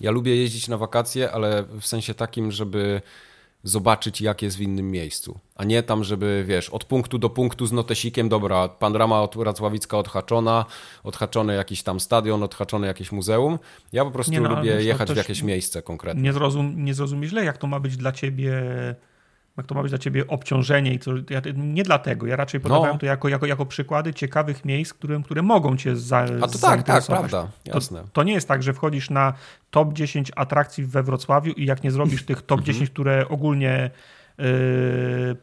[0.00, 3.02] ja lubię jeździć na wakacje, ale w sensie takim, żeby
[3.62, 5.38] zobaczyć, jak jest w innym miejscu.
[5.54, 9.98] A nie tam, żeby, wiesz, od punktu do punktu z notesikiem, dobra, panorama od Racławicka
[9.98, 10.64] odhaczona,
[11.02, 13.58] odhaczony jakiś tam stadion, odhaczone jakieś muzeum.
[13.92, 16.22] Ja po prostu no, lubię jechać w jakieś miejsce konkretne.
[16.22, 18.62] Nie, zrozum, nie zrozum źle, jak to ma być dla ciebie
[19.56, 22.92] jak to ma być dla ciebie obciążenie i to, ja, nie dlatego, ja raczej podawałem
[22.92, 22.98] no.
[22.98, 26.82] to jako, jako, jako przykłady ciekawych miejsc, które, które mogą cię za, A to tak,
[26.82, 28.00] tak, prawda, jasne.
[28.00, 29.32] To, to, nie jest tak, że wchodzisz na
[29.70, 32.94] top 10 atrakcji we Wrocławiu i jak nie zrobisz tych top 10, mhm.
[32.94, 33.90] które ogólnie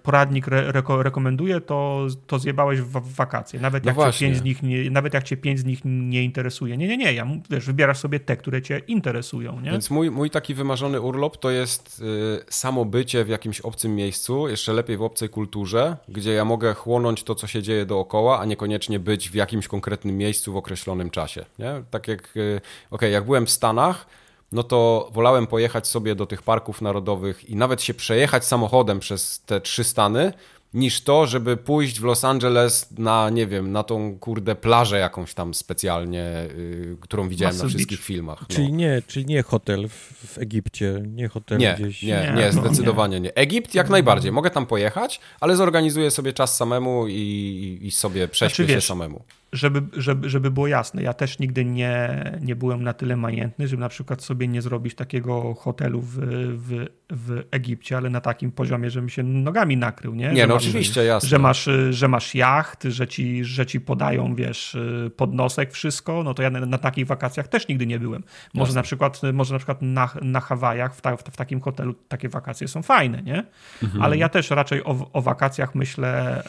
[0.04, 3.60] poradnik re, reko, rekomenduje, to, to zjebałeś w, wakacje.
[3.60, 6.24] Nawet no jak, cię pięć z nich nie, nawet jak cię pięć z nich nie
[6.24, 6.78] interesuje.
[6.78, 7.14] Nie, nie, nie.
[7.14, 9.60] Ja, wiesz, wybierasz sobie te, które cię interesują.
[9.62, 9.72] Nie?
[9.72, 14.48] Więc mój, mój taki wymarzony urlop to jest y, samo bycie w jakimś obcym miejscu,
[14.48, 18.46] jeszcze lepiej w obcej kulturze, gdzie ja mogę chłonąć to, co się dzieje dookoła, a
[18.46, 21.46] niekoniecznie być w jakimś konkretnym miejscu w określonym czasie.
[21.60, 21.84] Nie?
[21.92, 22.62] Tak jak, y, okej,
[22.92, 24.06] okay, jak byłem w Stanach,
[24.52, 29.42] no to wolałem pojechać sobie do tych parków narodowych i nawet się przejechać samochodem przez
[29.46, 30.34] te trzy stany,
[30.74, 35.34] niż to, żeby pójść w Los Angeles na, nie wiem, na tą kurde plażę jakąś
[35.34, 38.08] tam specjalnie, yy, którą widziałem Massive na wszystkich Beach.
[38.08, 38.42] filmach.
[38.42, 38.56] No.
[38.56, 39.94] Czyli, nie, czyli nie hotel w,
[40.34, 42.04] w Egipcie, nie hotel nie, gdzieś.
[42.04, 43.22] Nie, nie, nie zdecydowanie nie.
[43.22, 43.36] nie.
[43.36, 48.64] Egipt jak najbardziej, mogę tam pojechać, ale zorganizuję sobie czas samemu i, i sobie prześpię
[48.64, 52.94] znaczy, się samemu żeby, żeby, żeby było jasne, ja też nigdy nie, nie byłem na
[52.94, 56.18] tyle majętny, żeby na przykład sobie nie zrobić takiego hotelu w,
[56.58, 60.30] w, w Egipcie, ale na takim poziomie, żebym się nogami nakrył, nie?
[60.30, 61.30] Nie, że no masz, oczywiście, jasne.
[61.30, 64.78] Że masz, że masz jacht, że ci, że ci podają, wiesz,
[65.16, 68.24] podnosek, wszystko, no to ja na, na takich wakacjach też nigdy nie byłem.
[68.54, 72.30] Może na przykład, może na, przykład na, na Hawajach, w, ta, w, takim hotelu takie
[72.30, 73.44] wakacje są fajne, nie?
[73.84, 74.04] Mhm.
[74.04, 76.44] Ale ja też raczej o, o wakacjach myślę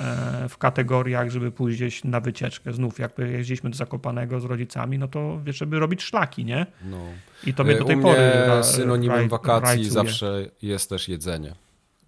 [0.45, 4.45] e, w kategoriach, żeby pójść gdzieś na wycieczkę, znów znów jakby jeździliśmy do Zakopanego z
[4.45, 6.67] rodzicami, no to wiesz, żeby robić szlaki, nie?
[6.85, 6.99] No.
[7.47, 8.23] I to mnie do tej U pory
[8.63, 9.91] synonimem wakacji rajcuje.
[9.91, 11.55] zawsze jest też jedzenie.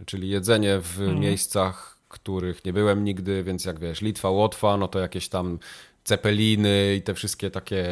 [0.06, 1.20] Czyli jedzenie w mhm.
[1.20, 5.58] miejscach, których nie byłem nigdy, więc jak wiesz, Litwa, Łotwa, no to jakieś tam
[6.04, 7.86] cepeliny i te wszystkie takie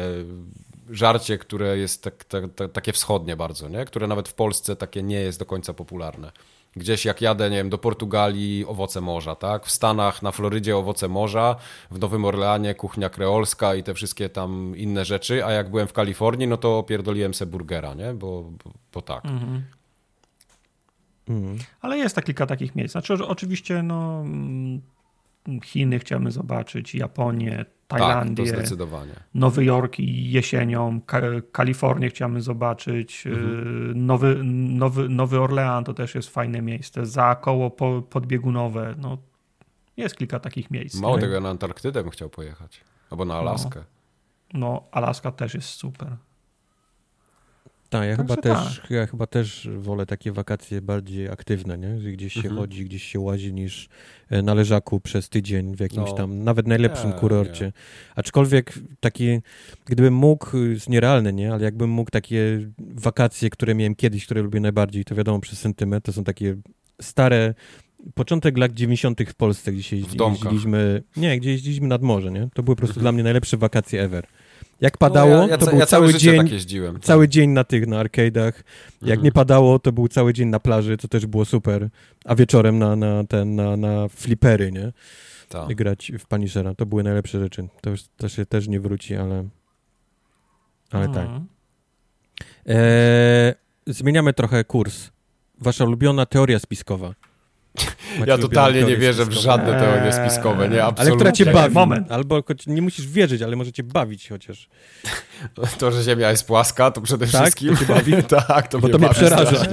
[0.89, 3.85] żarcie, które jest tak, tak, tak, takie wschodnie bardzo, nie?
[3.85, 6.31] które nawet w Polsce takie nie jest do końca popularne
[6.75, 9.65] gdzieś jak jadę, nie wiem, do Portugalii owoce morza, tak?
[9.65, 11.55] W Stanach, na Florydzie owoce morza,
[11.91, 15.93] w Nowym Orleanie kuchnia kreolska i te wszystkie tam inne rzeczy, a jak byłem w
[15.93, 18.13] Kalifornii, no to pierdoliłem se burgera, nie?
[18.13, 19.25] Bo, bo, bo tak.
[19.25, 19.63] Mhm.
[21.27, 21.57] Mhm.
[21.81, 22.91] Ale jest tak kilka takich miejsc.
[22.91, 24.23] Znaczy oczywiście no,
[25.63, 28.65] Chiny chciałbym zobaczyć, Japonię, Tajlandię, tak.
[29.33, 31.21] Nowy Jork jesienią, Ka
[31.51, 33.91] Kalifornię chciałbym zobaczyć, mhm.
[33.91, 39.17] Y, Nowy, Nowy, Nowy Orlean to też jest fajne miejsce, za koło po, podbiegunowe, no
[39.97, 40.99] jest kilka takich miejsc.
[40.99, 43.39] Mało tego, na Antarktydę bym chciał pojechać, albo na no.
[43.39, 43.83] Alaskę.
[44.53, 46.17] No, no Alaska też jest super.
[47.91, 48.91] Tak, ja chyba, też, tak.
[48.91, 52.11] ja chyba też wolę takie wakacje bardziej aktywne, nie?
[52.11, 52.57] Gdzieś się mhm.
[52.57, 53.89] chodzi, gdzieś się łazi niż
[54.29, 56.15] e, na leżaku przez tydzień w jakimś no.
[56.15, 57.65] tam, nawet najlepszym nie, kurorcie.
[57.65, 57.71] Nie.
[58.15, 59.39] Aczkolwiek taki,
[59.85, 61.53] gdybym mógł, jest nierealne, nie?
[61.53, 66.05] Ale jakbym mógł takie wakacje, które miałem kiedyś, które lubię najbardziej, to wiadomo przez sentyment,
[66.05, 66.55] to są takie
[67.01, 67.53] stare
[68.13, 69.21] początek lat 90.
[69.27, 71.03] w Polsce, gdzie się jeździliśmy.
[71.17, 72.49] Nie, gdzie jeździliśmy nad morze, nie?
[72.53, 73.01] To były po prostu mhm.
[73.03, 74.27] dla mnie najlepsze wakacje ever.
[74.81, 77.87] Jak padało, no ja, ja, to był ja cały dzień, tak cały dzień na tych,
[77.87, 78.53] na arcade'ach.
[79.01, 79.23] Jak mm.
[79.23, 81.89] nie padało, to był cały dzień na plaży, co też było super.
[82.25, 84.93] A wieczorem na, na, ten, na, na flipery, nie?
[85.49, 85.75] Tak.
[85.75, 86.75] Grać w Punishera.
[86.75, 87.67] To były najlepsze rzeczy.
[87.81, 89.45] To, już, to się też nie wróci, ale
[90.91, 91.15] ale mm.
[91.15, 91.29] tak.
[92.67, 93.55] E,
[93.87, 95.09] zmieniamy trochę kurs.
[95.59, 97.13] Wasza ulubiona teoria spiskowa.
[98.27, 101.01] Ja totalnie nie wierzę w żadne teorie spiskowe, nie, absolutnie.
[101.01, 101.75] Ale która cię bawi.
[101.75, 102.11] Moment.
[102.11, 104.67] Albo nie musisz wierzyć, ale może cię bawić chociaż.
[105.77, 107.41] To, że Ziemia jest płaska, to przede tak?
[107.41, 107.77] wszystkim.
[107.77, 108.23] To bawi?
[108.47, 109.65] tak, to Bo mnie to mnie przeraża.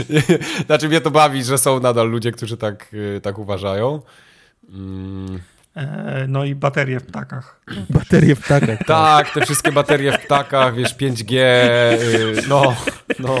[0.66, 4.02] znaczy mnie to bawi, że są nadal ludzie, którzy tak, y, tak uważają.
[4.72, 5.40] Mm.
[5.76, 7.60] E, no i baterie w ptakach.
[7.90, 8.78] Baterie w ptakach.
[8.78, 8.86] Tak.
[8.86, 12.76] tak, te wszystkie baterie w ptakach, wiesz, 5G, y, no,
[13.18, 13.36] no.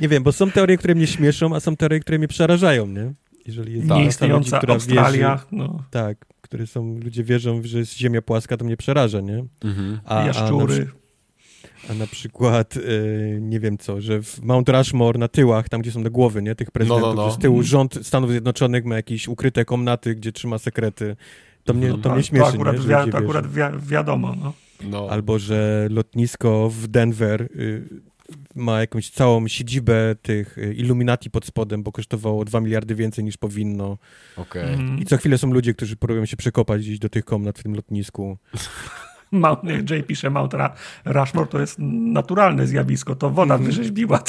[0.00, 3.12] Nie wiem, bo są teorie, które mnie śmieszą, a są teorie, które mnie przerażają, nie?
[3.48, 5.34] Jeżeli jest nieistniejąca ludzi, która Australia.
[5.34, 5.82] Wierzy, no.
[5.90, 9.44] Tak, które są, ludzie wierzą, że jest ziemia płaska, to mnie przeraża, nie?
[9.64, 10.00] Mhm.
[10.04, 10.88] A, Jaszczury.
[11.90, 15.92] A na przykład, yy, nie wiem co, że w Mount Rushmore na tyłach, tam gdzie
[15.92, 17.30] są te głowy, nie, tych prezydentów, no, no, no.
[17.32, 21.16] z tyłu rząd Stanów Zjednoczonych ma jakieś ukryte komnaty, gdzie trzyma sekrety.
[21.64, 24.52] To mnie, to, to mnie śmieszy, to akurat, nie, wi- to akurat wi- wiadomo, no.
[24.90, 25.06] No.
[25.10, 27.82] Albo, że lotnisko w Denver y,
[28.58, 33.36] ma jakąś całą siedzibę tych y, Illuminati pod spodem, bo kosztowało 2 miliardy więcej niż
[33.36, 33.98] powinno.
[34.36, 34.62] Okay.
[34.62, 34.98] Mm.
[34.98, 37.74] I co chwilę są ludzie, którzy próbują się przekopać gdzieś do tych komnat w tym
[37.74, 38.38] lotnisku.
[39.32, 40.54] Mount, Jay pisze, Mount
[41.04, 43.66] Rushmore to jest naturalne zjawisko, to woda mm.
[43.66, 44.22] wyrzeźbiła.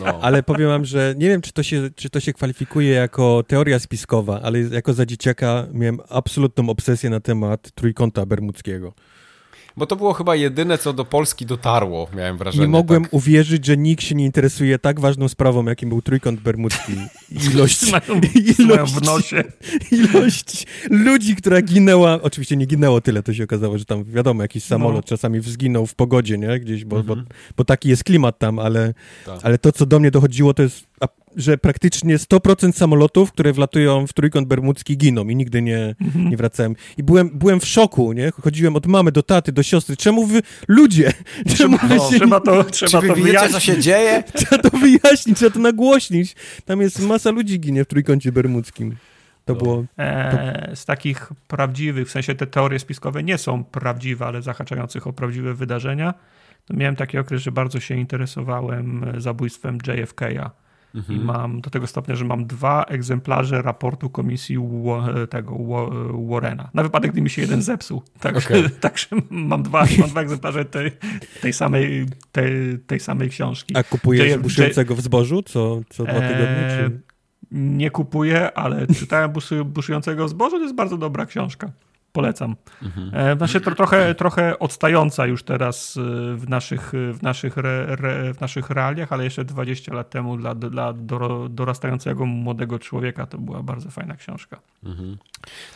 [0.00, 0.18] No.
[0.22, 3.78] Ale powiem wam, że nie wiem, czy to, się, czy to się kwalifikuje jako teoria
[3.78, 8.92] spiskowa, ale jako za dzieciaka miałem absolutną obsesję na temat trójkąta bermudzkiego.
[9.76, 12.64] Bo to było chyba jedyne, co do Polski dotarło, miałem wrażenie.
[12.64, 13.14] Nie mogłem tak.
[13.14, 16.92] uwierzyć, że nikt się nie interesuje tak ważną sprawą, jakim był trójkąt bermudzki.
[17.52, 17.82] Ilość,
[18.58, 19.44] ilość, w nosie.
[19.90, 24.64] ilość ludzi, która ginęła, oczywiście nie ginęło tyle, to się okazało, że tam wiadomo, jakiś
[24.64, 25.02] samolot no.
[25.02, 26.60] czasami zginął w pogodzie, nie?
[26.60, 27.18] Gdzieś, bo, mhm.
[27.18, 28.94] bo, bo, taki jest klimat tam, ale,
[29.26, 29.40] tak.
[29.42, 30.86] ale to, co do mnie dochodziło, to jest
[31.36, 36.30] że praktycznie 100% samolotów, które wlatują w trójkąt bermudzki giną i nigdy nie, mhm.
[36.30, 36.76] nie wracałem.
[36.96, 38.30] I byłem, byłem w szoku, nie?
[38.30, 39.96] Chodziłem od mamy do taty, do siostry.
[39.96, 41.12] Czemu wy, ludzie,
[41.56, 42.18] czemu wy się...
[42.18, 43.52] Trzeba to, trzeba Czy wy to wiecie, wyjaśnić?
[43.52, 44.22] co się dzieje?
[44.36, 46.36] Trzeba to wyjaśnić, trzeba to nagłośnić.
[46.64, 48.96] Tam jest masa ludzi ginie w trójkącie bermudzkim.
[49.44, 49.60] To no.
[49.60, 49.76] było...
[49.76, 50.02] To...
[50.02, 55.12] E, z takich prawdziwych, w sensie te teorie spiskowe nie są prawdziwe, ale zahaczających o
[55.12, 56.14] prawdziwe wydarzenia,
[56.66, 60.50] to miałem taki okres, że bardzo się interesowałem zabójstwem JFK'a
[60.94, 61.20] Mhm.
[61.20, 64.58] I mam do tego stopnia, że mam dwa egzemplarze raportu komisji
[65.30, 65.58] tego
[66.28, 66.70] Warrena.
[66.74, 68.02] Na wypadek, gdy mi się jeden zepsuł.
[68.20, 68.70] Także, okay.
[68.80, 70.92] także mam, dwa, mam dwa egzemplarze tej,
[71.40, 73.76] tej, samej, tej, tej samej książki.
[73.76, 76.68] A kupujesz buszującego w zbożu co, co dwa tygodnie?
[76.70, 77.00] Czy?
[77.52, 79.32] Nie kupuję, ale czytałem
[79.64, 81.72] buszującego w zbożu, to jest bardzo dobra książka.
[82.12, 82.56] Polecam.
[82.82, 83.10] Mhm.
[83.14, 86.00] E, znaczy to trochę, trochę odstająca już teraz e,
[86.36, 90.54] w naszych, w, naszych re, re, w naszych realiach, ale jeszcze 20 lat temu dla,
[90.54, 90.94] dla
[91.48, 94.60] dorastającego młodego człowieka to była bardzo fajna książka.
[94.84, 95.16] Mhm.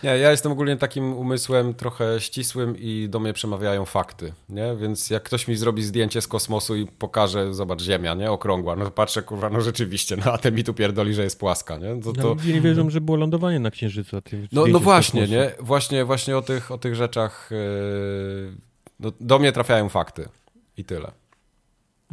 [0.02, 4.76] Nie, ja jestem ogólnie takim umysłem trochę ścisłym i do mnie przemawiają fakty, nie?
[4.80, 8.30] Więc jak ktoś mi zrobi zdjęcie z kosmosu i pokaże, zobacz, Ziemia, nie?
[8.30, 11.38] Okrągła, no to patrzę, kurwa, no rzeczywiście, no a ten mi tu pierdoli, że jest
[11.38, 12.02] płaska, nie?
[12.02, 12.36] To, to...
[12.44, 14.16] Ja nie wierzą, że było lądowanie na Księżycu.
[14.52, 15.52] No, no właśnie, nie?
[15.60, 18.52] Właśnie, właśnie o tych, o tych rzeczach yy...
[19.00, 20.28] no, do mnie trafiają fakty
[20.76, 21.12] i tyle.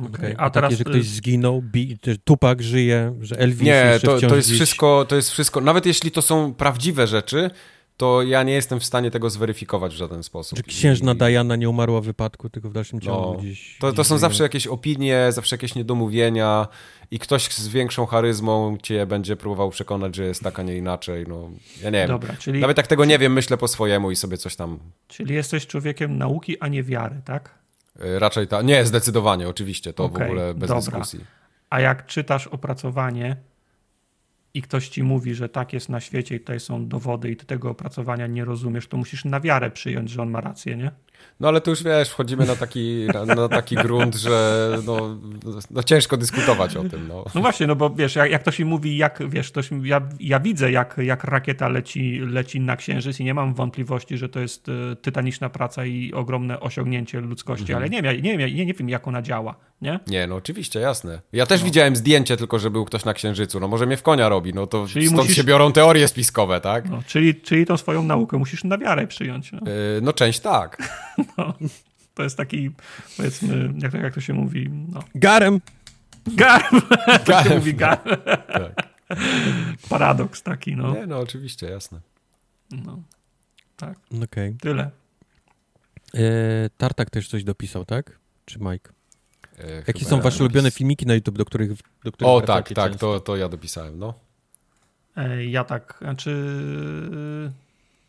[0.06, 0.36] Okay.
[0.38, 0.72] A, a teraz...
[0.72, 1.98] Takie, że ktoś zginął, bi...
[2.24, 6.22] Tupak żyje, że Elvis Nie, to, to jest wszystko, to jest wszystko, nawet jeśli to
[6.22, 7.52] są prawdziwe rzeczy,
[7.98, 10.58] to ja nie jestem w stanie tego zweryfikować w żaden sposób.
[10.58, 11.16] Że księżna I...
[11.16, 13.78] Diana nie umarła w wypadku, tylko w dalszym ciągu no, gdzieś...
[13.80, 16.68] To, to są zawsze jakieś opinie, zawsze jakieś niedomówienia
[17.12, 21.26] i ktoś z większą charyzmą cię będzie próbował przekonać, że jest tak, a nie inaczej.
[21.28, 21.50] No,
[21.82, 22.08] ja nie wiem.
[22.08, 22.60] Dobra, czyli...
[22.60, 24.80] Nawet jak tego nie wiem, myślę po swojemu i sobie coś tam...
[25.08, 27.56] Czyli jesteś człowiekiem nauki, a nie wiary, tak?
[28.06, 28.66] Y, raczej tak.
[28.66, 29.94] Nie, zdecydowanie, oczywiście.
[29.94, 30.82] To okay, w ogóle bez dobra.
[30.82, 31.20] dyskusji.
[31.70, 33.36] A jak czytasz opracowanie
[34.54, 37.46] i ktoś ci mówi, że tak jest na świecie i tutaj są dowody i ty
[37.46, 40.92] tego opracowania nie rozumiesz, to musisz na wiarę przyjąć, że on ma rację, nie?
[41.40, 45.18] No ale tu już wiesz, wchodzimy na taki, na, na taki grunt, że no,
[45.72, 47.08] no, ciężko dyskutować o tym.
[47.08, 47.26] No.
[47.36, 50.40] no właśnie, no bo wiesz, jak, jak ktoś mi mówi, jak wiesz, ktoś, ja, ja
[50.40, 54.70] widzę, jak, jak rakieta leci, leci na Księżyc i nie mam wątpliwości, że to jest
[54.70, 57.78] e, tytaniczna praca i ogromne osiągnięcie ludzkości, mhm.
[57.78, 60.00] ale nie wiem, nie, wiem, nie, nie wiem, jak ona działa, nie?
[60.08, 61.22] Nie, no oczywiście, jasne.
[61.34, 61.66] Ja też no.
[61.66, 64.68] widziałem zdjęcie tylko, że był ktoś na Księżycu, no może mnie w konia robi, no
[64.68, 65.36] to czyli stąd musisz...
[65.36, 66.90] się biorą teorie spiskowe, tak?
[66.90, 69.52] No, czyli, czyli tą swoją naukę musisz na wiarę przyjąć.
[69.52, 70.78] No, yy, no część tak.
[71.38, 71.54] No,
[72.14, 72.72] to jest taki,
[73.18, 74.70] powiedzmy, jak, jak to się mówi?
[74.70, 75.04] No.
[75.16, 75.62] Garem.
[76.28, 76.82] Garem.
[77.26, 78.18] to się mówi garem.
[78.48, 78.94] Tak.
[79.90, 80.94] Paradoks taki, no.
[80.94, 82.00] Nie, no oczywiście, jasne.
[82.72, 83.04] No,
[83.78, 84.00] tak.
[84.24, 84.56] Okay.
[84.62, 84.92] Tyle.
[86.16, 88.20] E, Tartak też coś dopisał, tak?
[88.46, 88.92] Czy Mike?
[89.60, 91.72] E, Jakie są wasze ulubione filmiki na YouTube, do których,
[92.04, 94.14] do których O tak, tak, to, to ja dopisałem, no.
[95.16, 96.32] E, ja tak, znaczy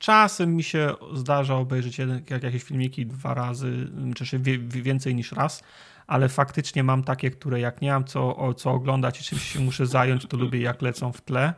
[0.04, 5.62] Czasem mi się zdarza obejrzeć jeden, jak jakieś filmiki dwa razy, czy więcej niż raz,
[6.06, 9.60] ale faktycznie mam takie, które jak nie mam co, o, co oglądać i czymś się
[9.60, 11.54] muszę zająć, to lubię jak lecą w tle.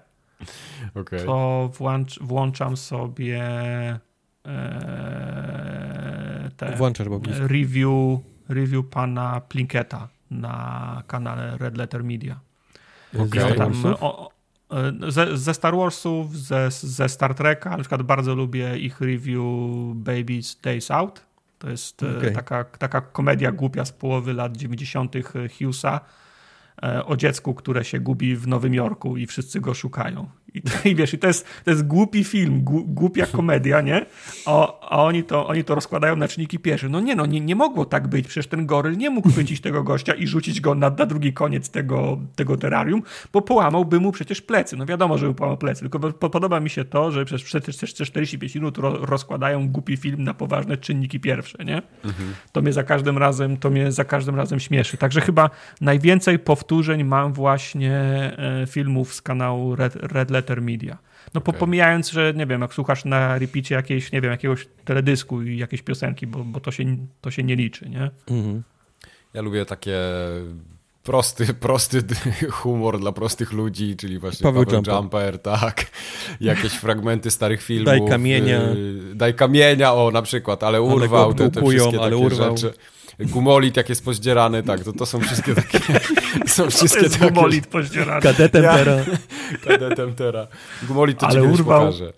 [0.94, 1.20] Okay.
[1.20, 3.40] To włącz, włączam sobie
[4.46, 7.06] e, te Włączasz,
[7.38, 12.40] review, review pana Plinketa na kanale Red Letter Media.
[13.18, 13.54] Okay.
[13.54, 14.35] Tam, o,
[15.08, 19.44] ze, ze, Star Warsów, ze, ze Star Treka, na przykład bardzo lubię ich review
[19.94, 21.26] Baby's Days Out.
[21.58, 22.30] To jest e, okay.
[22.30, 25.14] taka, taka komedia głupia z połowy lat 90.
[25.58, 26.00] Hughesa
[27.06, 30.28] o dziecku, które się gubi w Nowym Jorku i wszyscy go szukają.
[30.56, 34.06] I, i wiesz, i to jest, to jest głupi film, głupia komedia, nie?
[34.46, 36.88] A, a, oni, to, oni to rozkładają na czynniki pierwsze.
[36.88, 38.26] No nie, no nie, nie mogło tak być.
[38.26, 41.70] Przecież ten goryl nie mógł chwycić tego gościa i rzucić go na, na drugi koniec
[41.70, 43.02] tego, tego terrarium,
[43.32, 44.76] bo połamałby mu przecież plecy.
[44.76, 48.54] No wiadomo, że mu połamał plecy, tylko podoba mi się to, że przez, przez 45
[48.54, 51.82] minut ro, rozkładają głupi film na poważne czynniki pierwsze, nie?
[52.04, 52.34] Mhm.
[52.52, 54.96] To mnie za każdym razem, to mnie za każdym razem śmieszy.
[54.96, 60.98] Także chyba najwięcej powtórzeń mam właśnie e, filmów z kanału Red, Red Letter Media.
[61.34, 61.60] No okay.
[61.60, 65.82] pomijając, że nie wiem, jak słuchasz na repicie jakiejś, nie wiem, jakiegoś teledysku i jakieś
[65.82, 66.84] piosenki, bo, bo to, się,
[67.20, 68.10] to się nie liczy, nie?
[68.30, 68.62] Mhm.
[69.34, 69.98] Ja lubię takie
[71.02, 72.02] prosty, prosty
[72.50, 74.94] humor dla prostych ludzi, czyli właśnie Paweł, Paweł Jumper.
[74.94, 75.86] Jumper, tak.
[76.40, 77.86] Jakieś fragmenty starych filmów.
[77.86, 78.60] Daj kamienia.
[78.60, 82.56] Y, daj kamienia, o na przykład, ale urwał ale te, te wszystkie ale takie urwał.
[82.56, 82.72] rzeczy
[83.18, 85.78] gumolit jak jest pozdzierany, tak, to, to są wszystkie takie...
[86.46, 87.32] To są wszystkie to jest takie...
[87.32, 88.20] gumolit pozdzierany.
[88.20, 88.96] Kadetem ja, tera.
[89.64, 90.46] Kadetem tera.
[90.82, 91.80] Gumolit to Ale ci urwał.
[91.80, 92.12] pokażę.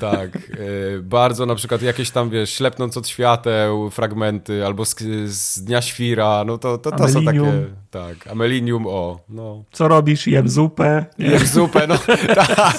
[0.00, 0.36] Tak.
[0.36, 4.96] Y, bardzo na przykład jakieś tam, wiesz, ślepnąc od świateł fragmenty, albo z,
[5.26, 7.66] z Dnia Świra, no to, to, to są takie...
[7.96, 9.64] Tak, Amelinium, o, no.
[9.72, 10.26] Co robisz?
[10.26, 11.04] Jem zupę.
[11.18, 11.98] Jem zupę, no.
[12.34, 12.76] tak.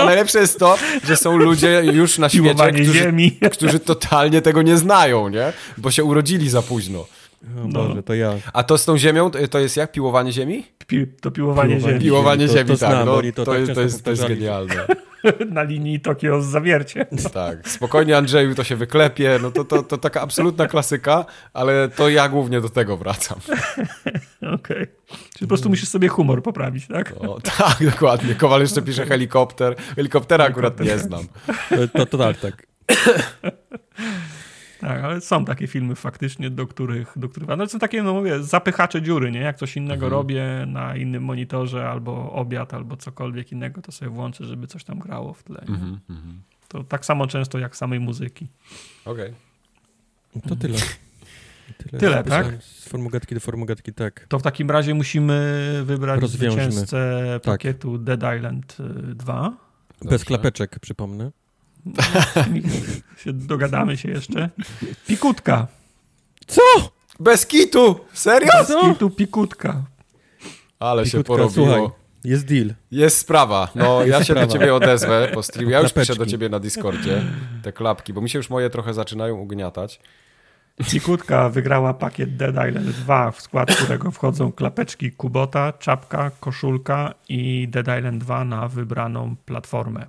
[0.00, 3.12] A najlepsze jest to, że są ludzie już na świecie, którzy,
[3.52, 5.52] którzy totalnie tego nie znają, nie?
[5.78, 7.06] Bo się urodzili za późno.
[7.64, 8.34] O Boże, to ja.
[8.52, 9.92] A to z tą ziemią, to jest jak?
[9.92, 10.66] Piłowanie ziemi?
[10.86, 12.00] Pi to piłowanie, ziemi.
[12.00, 12.90] Piłowanie ziemi, to, to tak.
[12.90, 14.86] Znam, no, to, to, tak jest, to, jest, to jest genialne.
[15.50, 17.06] Na linii Tokio z zawiercie.
[17.34, 22.08] Tak, spokojnie Andrzeju, to się wyklepie, no to, to, to taka absolutna klasyka, ale to
[22.08, 23.38] ja głównie do tego wracam.
[24.42, 24.54] Okej.
[24.54, 24.86] Okay.
[25.08, 27.14] Czyli po prostu musisz sobie humor poprawić, tak?
[27.22, 28.34] No, tak, dokładnie.
[28.34, 29.76] Kowal jeszcze pisze helikopter.
[29.96, 31.26] Helikoptera akurat nie znam.
[31.92, 32.66] To, to tak, tak.
[34.84, 38.42] Tak, ale są takie filmy faktycznie, do których, do których no są takie, no mówię,
[38.42, 39.40] zapychacze dziury, nie?
[39.40, 40.12] Jak coś innego mhm.
[40.12, 44.98] robię na innym monitorze, albo obiad, albo cokolwiek innego, to sobie włączę, żeby coś tam
[44.98, 45.60] grało w tle.
[45.60, 46.42] Mhm, mhm.
[46.68, 48.46] To tak samo często jak samej muzyki.
[49.04, 49.34] Okej.
[50.34, 50.48] Okay.
[50.48, 50.78] To tyle.
[51.78, 52.62] Tyle, tyle tak?
[52.62, 54.26] Z formogatki do formogatki, tak.
[54.28, 56.62] To w takim razie musimy wybrać Rozwiążmy.
[56.62, 57.42] zwycięzcę tak.
[57.42, 58.18] pakietu tak.
[58.18, 58.76] Dead Island
[59.14, 59.52] 2.
[60.04, 61.30] Y, Bez klapeczek, przypomnę.
[63.24, 64.50] się dogadamy się jeszcze.
[65.06, 65.66] Pikutka.
[66.46, 66.62] Co?
[67.20, 68.00] Bez kitu?
[68.12, 68.52] Serio?
[68.58, 69.82] Bez kitu pikutka.
[70.78, 71.66] Ale pikutka, się porobiło.
[71.66, 71.90] Słuchaj,
[72.24, 72.74] jest deal.
[72.90, 73.68] Jest sprawa.
[73.74, 74.46] No, jest ja się sprawa.
[74.46, 75.72] do ciebie odezwę po streamie.
[75.72, 77.22] Ja już piszę do ciebie na Discordzie
[77.62, 80.00] te klapki, bo mi się już moje trochę zaczynają ugniatać.
[80.90, 87.68] Pikutka wygrała pakiet Dead Island 2, w skład którego wchodzą klapeczki Kubota, czapka, koszulka i
[87.68, 90.06] Dead Island 2 na wybraną platformę.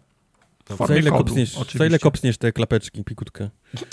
[0.70, 3.50] W za ile, kodu, kopsniesz, za ile kopsniesz te klapeczki, pikutkę?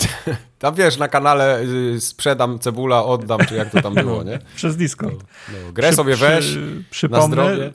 [0.59, 1.61] Tam wiesz, na kanale
[1.95, 4.39] y, sprzedam cebula, oddam, czy jak to tam było, nie?
[4.55, 5.23] Przez Discord.
[5.49, 7.73] No, no, grę sobie weź, przy, przypomnę,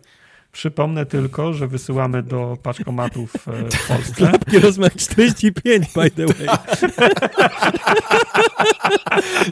[0.52, 4.14] Przypomnę tylko, że wysyłamy do paczkomatów e, w Polsce.
[4.14, 6.46] Klapki rozmiar 45, by the way.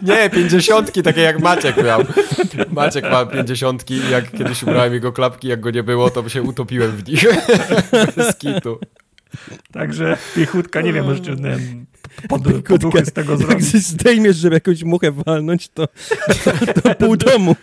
[0.02, 2.00] Nie, pięćdziesiątki, takie jak Maciek miał.
[2.70, 6.42] Maciek ma pięćdziesiątki i jak kiedyś ubrałem jego klapki, jak go nie było, to się
[6.42, 7.25] utopiłem w nich.
[8.16, 8.78] Bez kitu.
[9.73, 11.37] Także piechutka, nie wiem, możecie
[12.29, 13.75] pod, poduchy z tego zrobić.
[13.75, 15.89] Jak zdejmiesz, żeby jakąś muchę walnąć, to,
[16.45, 17.57] to, to pół domu.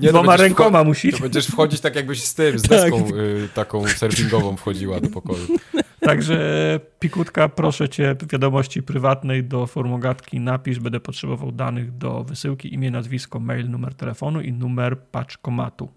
[0.00, 1.12] Nie, Dwoma rękoma musi.
[1.12, 2.70] To będziesz wchodzić tak jakbyś z tym, z tak.
[2.70, 5.46] deską y, taką surfingową wchodziła do pokoju.
[6.00, 12.90] Także Pikutka, proszę cię, wiadomości prywatnej do formogatki napisz, będę potrzebował danych do wysyłki, imię,
[12.90, 15.88] nazwisko, mail, numer telefonu i numer paczkomatu.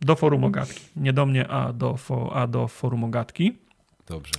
[0.00, 0.80] Do forumogatki.
[0.96, 1.98] Nie do mnie, a do,
[2.32, 3.58] a do forumogatki.
[4.08, 4.32] Dobrze.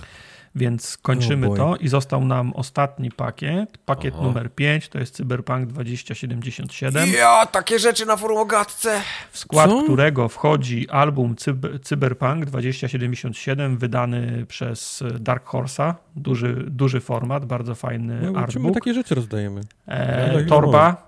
[0.56, 3.78] Więc kończymy oh to i został nam ostatni pakiet.
[3.78, 4.24] Pakiet Aha.
[4.24, 7.08] numer 5 to jest Cyberpunk 2077.
[7.18, 9.00] Ja, takie rzeczy na forumogatce.
[9.30, 9.82] W skład Co?
[9.82, 15.94] którego wchodzi album Cyber, Cyberpunk 2077 wydany przez Dark Horse'a.
[16.16, 18.64] Duży, duży format, bardzo fajny no, artbook.
[18.64, 19.60] My takie rzeczy rozdajemy.
[19.86, 21.05] E, torba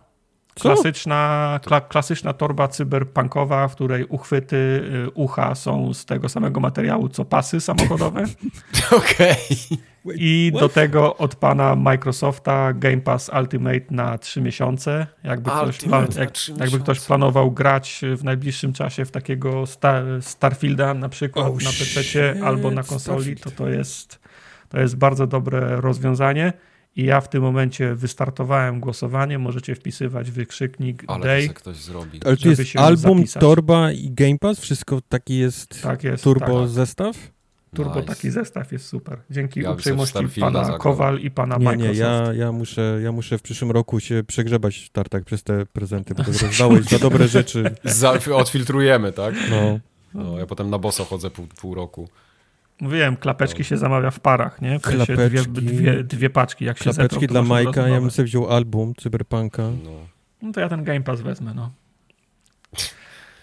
[0.60, 4.56] Klasyczna, kla, klasyczna torba cyberpunkowa, w której uchwyty
[5.06, 8.24] y, ucha są z tego samego materiału co pasy samochodowe.
[8.90, 9.36] Okej.
[9.50, 9.88] Okay.
[10.14, 15.06] I do tego od pana Microsofta Game Pass Ultimate na 3 miesiące.
[15.24, 20.94] Jakby ktoś, plan, jak, jakby ktoś planował grać w najbliższym czasie w takiego Star, Starfielda
[20.94, 24.20] na przykład oh, na PC albo na konsoli, to to jest,
[24.68, 26.52] to jest bardzo dobre rozwiązanie.
[26.98, 29.38] I ja w tym momencie wystartowałem głosowanie.
[29.38, 31.48] Możecie wpisywać wykrzyknik Ale Day.
[31.48, 32.20] ktoś zrobi.
[32.24, 33.40] Ale to jest album, zapisać.
[33.40, 34.60] torba i Game Pass?
[34.60, 36.68] Wszystko taki jest, tak jest turbo tak.
[36.68, 37.16] zestaw?
[37.74, 38.06] Turbo nice.
[38.06, 39.18] taki zestaw jest super.
[39.30, 40.78] Dzięki ja uprzejmości pana zagrał.
[40.78, 41.98] Kowal i pana nie, Microsoft.
[41.98, 46.14] Nie, ja, ja, muszę, ja muszę w przyszłym roku się przegrzebać tartak przez te prezenty,
[46.14, 47.74] bo to rozdałeś za dobre rzeczy.
[47.84, 49.34] Za, odfiltrujemy, tak?
[49.50, 49.80] No.
[50.14, 50.38] no.
[50.38, 52.08] Ja potem na boso chodzę pół, pół roku.
[52.80, 54.78] Mówiłem, klapeczki się zamawia w parach, nie?
[54.78, 56.64] W klapeczki, dwie, dwie, dwie paczki.
[56.64, 59.62] Jak klapeczki się dla Majka, ja bym sobie wziął album Cyberpunka.
[59.62, 59.90] No.
[60.42, 61.70] no to ja ten Game Pass wezmę, no.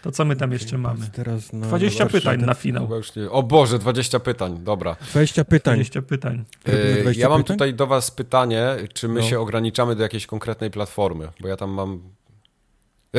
[0.01, 1.07] To co my tam jeszcze mamy?
[1.13, 2.89] Teraz na 20 pytań na finał.
[3.29, 4.95] O Boże, 20 pytań, dobra.
[5.11, 5.75] 20 pytań.
[5.75, 6.45] 20 pytań.
[6.67, 7.57] Yy, ja mam pytań?
[7.57, 9.25] tutaj do was pytanie, czy my no.
[9.27, 12.01] się ograniczamy do jakiejś konkretnej platformy, bo ja tam mam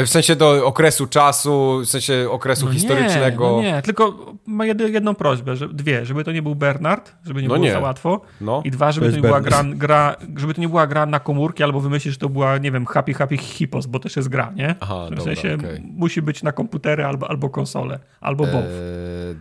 [0.04, 3.44] w sensie do okresu czasu, w sensie okresu no historycznego.
[3.44, 7.42] Nie, no nie, tylko ma jedną prośbę, że, dwie, żeby to nie był Bernard, żeby
[7.42, 7.72] nie no było nie.
[7.72, 8.20] za łatwo.
[8.40, 8.62] No.
[8.64, 11.20] I dwa, żeby to, to nie była gra, gra, żeby to nie była gra na
[11.20, 14.52] komórki, albo wymyślisz, że to była, nie wiem, Happy Happy Hippos, bo też jest gra,
[14.56, 14.74] nie?
[14.80, 15.82] Aha, w sensie okay.
[15.84, 18.64] musi być na komputery albo, albo konsole, albo eee, both.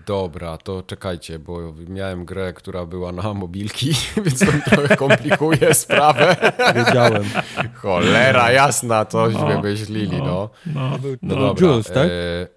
[0.06, 3.94] dobra, to czekajcie, bo miałem grę, która była na mobilki,
[4.26, 6.36] więc to trochę komplikuje sprawę.
[6.76, 7.24] Wiedziałem.
[7.82, 10.45] Cholera jasna, coś no, wymyślili, no.
[10.66, 11.68] No, no, no, no dobra.
[11.68, 12.10] Jules, tak?
[12.10, 12.48] E,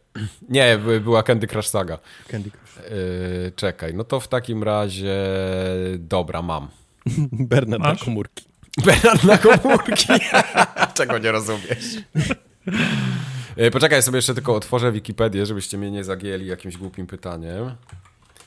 [0.48, 1.98] nie, była Candy Crush Saga.
[2.28, 2.68] Candy Crush.
[2.90, 5.16] Yy, czekaj, no to w takim razie
[5.98, 6.68] dobra, mam.
[7.50, 7.98] Bernard Masz?
[7.98, 8.44] na komórki.
[8.86, 10.06] Bernard na komórki.
[10.96, 11.96] Czego nie rozumiesz?
[13.56, 17.74] Yy, poczekaj, sobie jeszcze tylko otworzę Wikipedię, żebyście mnie nie zagięli jakimś głupim pytaniem.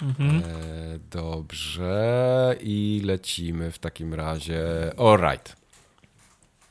[0.01, 0.35] Mhm.
[0.35, 2.55] Yy, dobrze.
[2.61, 4.63] I lecimy w takim razie.
[4.97, 5.55] Alright.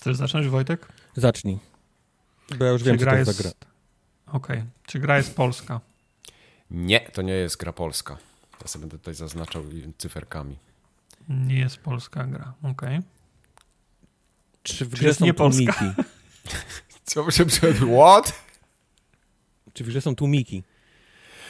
[0.00, 0.88] Chcesz zacząć, Wojtek?
[1.16, 1.69] Zacznij.
[2.58, 3.42] Bo ja już Czy wiem, gra co to jest...
[3.42, 3.50] gra.
[4.26, 4.58] Okej.
[4.58, 4.66] Okay.
[4.86, 5.80] Czy gra jest polska?
[6.70, 8.16] Nie, to nie jest gra polska.
[8.60, 9.62] Ja sobie będę tutaj zaznaczał
[9.98, 10.56] cyferkami.
[11.28, 12.98] Nie jest polska gra, okej.
[12.98, 13.02] Okay.
[14.62, 15.94] Czy w grze jest nie polska?
[17.04, 17.44] Co by się
[18.00, 18.32] What?
[19.72, 20.62] Czy w grze są tłumiki?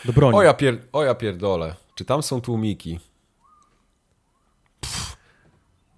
[0.04, 0.36] Do broni.
[0.36, 0.78] O ja, pier...
[0.92, 1.74] o ja pierdolę.
[1.94, 3.00] Czy tam są tłumiki?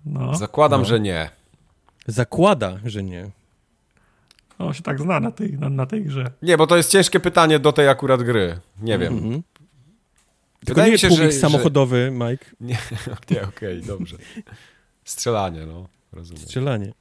[0.05, 0.35] No.
[0.35, 0.87] Zakładam, no.
[0.87, 1.31] że nie.
[2.07, 3.31] Zakłada, że nie.
[4.67, 6.31] On się tak zna na tej, na, na tej grze.
[6.43, 8.61] Nie, bo to jest ciężkie pytanie do tej akurat gry.
[8.83, 9.19] Nie wiem.
[9.19, 9.43] Mm -hmm.
[10.67, 12.11] Tylko nie się, że, samochodowy, że...
[12.11, 12.47] Mike.
[12.61, 14.17] Nie, okej, okay, okay, dobrze.
[15.05, 15.89] Strzelanie, no.
[16.13, 16.43] Rozumiem.
[16.43, 16.93] Strzelanie.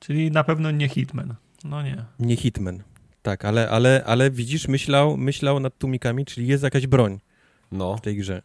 [0.00, 1.34] Czyli na pewno nie Hitman.
[1.64, 2.04] No nie.
[2.18, 2.82] Nie Hitman.
[3.22, 7.20] Tak, ale, ale, ale widzisz, myślał, myślał nad tłumikami, czyli jest jakaś broń
[7.72, 7.96] no.
[7.96, 8.42] w tej grze.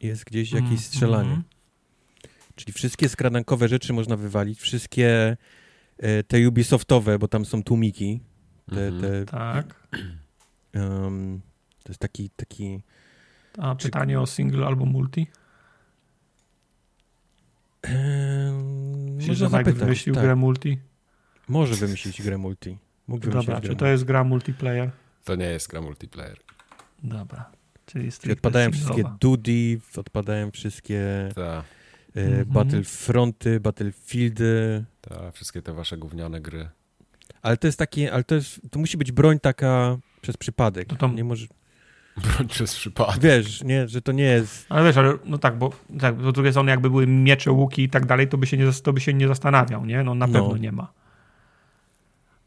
[0.00, 1.30] Jest gdzieś jakieś mm, strzelanie.
[1.30, 1.42] Mm.
[2.54, 5.36] Czyli wszystkie skradankowe rzeczy można wywalić, wszystkie
[6.28, 8.20] te Ubisoftowe, bo tam są tłumiki.
[8.70, 9.02] Te, mhm.
[9.02, 9.88] te, tak.
[10.74, 11.40] Um,
[11.82, 12.30] to jest taki...
[12.30, 12.82] taki
[13.58, 14.20] A pytanie czy...
[14.20, 15.26] o single albo multi?
[17.84, 19.74] Um, można zapytać.
[19.74, 20.24] wymyślił tak.
[20.24, 20.78] grę multi?
[21.48, 22.78] Może wymyślić grę multi.
[23.06, 24.90] Mógł Dobra, czy to jest gra multiplayer?
[25.24, 26.38] To nie jest gra multiplayer.
[27.02, 27.50] Dobra.
[27.86, 31.28] Czyli, Czyli odpadają wszystkie Duty, odpadają wszystkie...
[31.34, 31.64] Tak
[32.16, 32.44] Mhm.
[32.44, 34.84] Battlefronty, Battlefieldy.
[35.08, 36.68] Tak, wszystkie te wasze gówniane gry.
[37.42, 40.88] Ale to jest takie, ale to jest, to musi być broń taka przez przypadek.
[40.88, 41.16] To tam...
[41.16, 41.46] Nie może...
[42.16, 43.20] Broń przez przypadek.
[43.20, 44.66] Wiesz, nie, że to nie jest...
[44.68, 47.88] Ale wiesz, ale no tak, bo tak, z drugiej strony jakby były miecze, łuki i
[47.88, 50.02] tak dalej, to by się nie, to by się nie zastanawiał, nie?
[50.02, 50.32] No na no.
[50.32, 50.92] pewno nie ma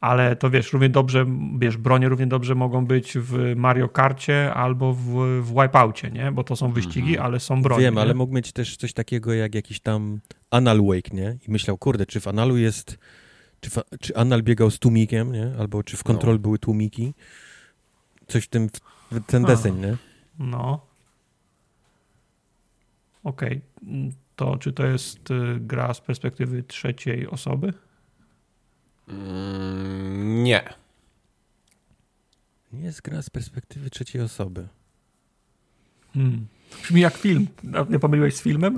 [0.02, 1.26] ale to wiesz, równie dobrze,
[1.60, 5.06] wiesz, bronie równie dobrze mogą być w Mario Karcie albo w,
[5.42, 6.32] w Wipeoutie, nie?
[6.32, 7.26] Bo to są wyścigi, mhm.
[7.26, 7.82] ale są bronie.
[7.82, 8.02] Wiem, nie?
[8.02, 10.20] ale mógł mieć też coś takiego jak jakiś tam
[10.52, 11.38] Anal Wake, nie?
[11.48, 12.98] I myślał, kurde, czy w Analu jest,
[13.62, 13.70] czy,
[14.00, 15.52] czy Anal biegał z tłumikiem, nie?
[15.60, 16.40] Albo czy w Control no.
[16.40, 17.14] były tłumiki.
[18.28, 18.70] Coś w tym,
[19.12, 19.98] w ten deseń, nie?
[20.40, 20.86] No.
[23.24, 23.62] Okej.
[23.82, 24.12] Okay.
[24.36, 27.74] To czy to jest y, gra z perspektywy trzeciej osoby?
[29.10, 30.74] Mm, nie.
[32.74, 34.68] Nie jest gra z perspektywy trzeciej osoby.
[36.14, 36.48] Hmm.
[36.84, 37.48] Brzmi jak film.
[37.90, 38.78] Nie pomyliłeś z filmem?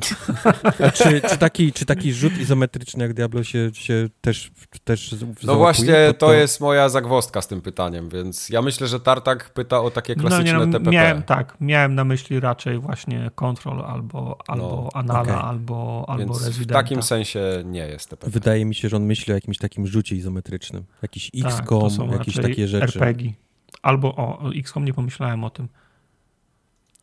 [0.93, 4.51] czy, czy, taki, czy taki rzut izometryczny jak Diablo się, się też,
[4.83, 8.99] też No właśnie, to, to, jest moja zagwostka z tym pytaniem, więc ja myślę, że
[8.99, 10.91] Tartak pyta o takie klasyczne no, nie, no, TPP.
[10.91, 15.35] Miałem, tak, miałem na myśli raczej właśnie Control albo, albo no, Anala, okay.
[15.35, 16.73] albo, albo więc Residenta.
[16.79, 18.31] w takim sensie nie jest TPP.
[18.31, 20.83] Wydaje mi się, że on myśli o jakimś takim rzucie izometrycznym.
[21.01, 22.99] Jakiś tak, XCOM, tak, jakieś takie rzeczy.
[22.99, 23.33] RPG.
[23.81, 25.67] Albo o, o XCOM nie pomyślałem o tym.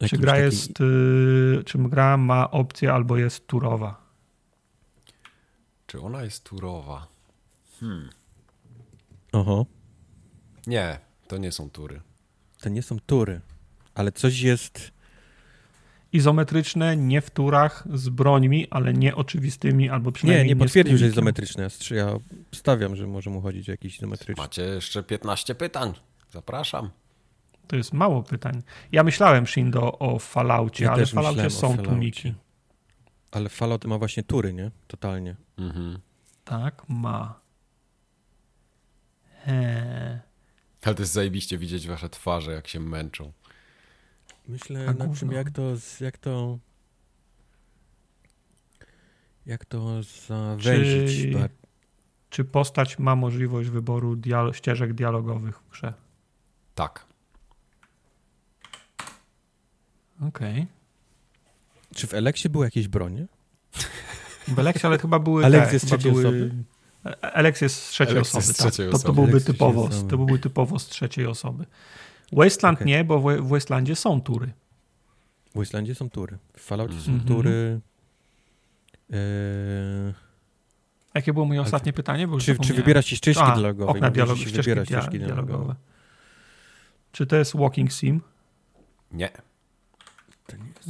[0.07, 0.45] Czy gra taki...
[0.45, 4.01] jest, y, czy gra ma opcję albo jest turowa?
[5.87, 7.07] Czy ona jest turowa?
[7.81, 8.11] Hmm.
[9.33, 9.67] Oho.
[10.67, 12.01] Nie, to nie są tury.
[12.61, 13.41] To nie są tury,
[13.95, 14.99] ale coś jest...
[16.13, 21.05] Izometryczne, nie w turach, z brońmi, ale nie oczywistymi, albo przynajmniej Nie, nie potwierdził, że
[21.05, 21.69] jest izometryczne.
[21.91, 22.19] Ja
[22.55, 24.43] stawiam, że może mu chodzić o jakiś izometryczny.
[24.43, 25.93] Macie jeszcze 15 pytań.
[26.31, 26.91] Zapraszam.
[27.69, 28.63] To jest mało pytań.
[28.93, 32.35] Ja myślałem, Shindo, o Falloutie, ja ale w Falloutie są tłumiki.
[33.31, 34.71] Ale Fallout ma właśnie tury, nie?
[34.87, 35.37] Totalnie.
[35.59, 35.99] Mhm.
[36.45, 37.41] Tak, ma.
[39.45, 40.21] He.
[40.83, 43.33] Ale to jest zajebiście widzieć wasze twarze, jak się męczą.
[44.49, 45.63] Myślę A nad tym, jak to,
[46.01, 46.59] jak to
[49.47, 51.23] jak to zawęzić.
[51.23, 51.49] Czy,
[52.31, 55.95] czy postać ma możliwość wyboru dialo ścieżek dialogowych w grze?
[56.75, 57.08] Tak.
[60.21, 60.53] Okej.
[60.53, 60.67] Okay.
[61.95, 63.27] Czy w Eleksie były jakieś bronie?
[64.49, 66.29] W Eleksie, ale chyba były Alex jest trzeciej były...
[66.29, 66.55] osoby?
[67.21, 68.73] Alex jest z trzeciej Alex osoby, tak.
[68.73, 71.65] Trzeciej to, to, byłby typowo, to byłby typowo z trzeciej osoby.
[72.33, 72.87] Wasteland okay.
[72.87, 74.53] nie, bo w Wastelandzie są tury.
[75.55, 76.39] W Wastelandzie są tury.
[76.57, 77.23] W Falloutie mm -hmm.
[77.23, 77.81] są tury.
[79.11, 79.19] Yy...
[81.15, 82.29] Jakie było moje ostatnie pytanie?
[82.29, 83.91] Bo czy, czy wybierasz się ścieżki A, dialogowe?
[83.91, 85.47] Okna dialog, ścieżki, ścieżki, ścieżki dialogowe.
[85.47, 85.75] dialogowe.
[87.13, 88.21] Czy to jest Walking Sim?
[89.13, 89.31] Nie.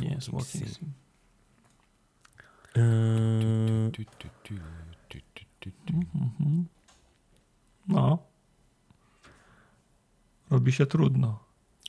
[0.00, 0.74] Nie jest, Walking Sim.
[0.74, 0.92] sim.
[2.76, 3.90] Yy...
[7.88, 8.18] No.
[10.50, 11.38] Robi się trudno.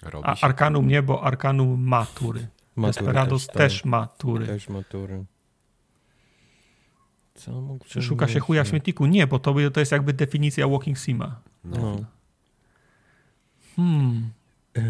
[0.02, 2.48] Robi A Arkanum nie, bo Arkanum ma tury.
[2.78, 4.46] Desperados też, też, ma tury.
[4.46, 5.26] Też ma tury.
[7.34, 9.06] Co mógł Czy szuka się chuja w śmietniku?
[9.06, 11.42] Nie, bo to, to jest jakby definicja Walking Sima.
[11.64, 11.78] No.
[11.78, 12.06] no.
[13.76, 14.30] Hmm.
[14.76, 14.84] Eee...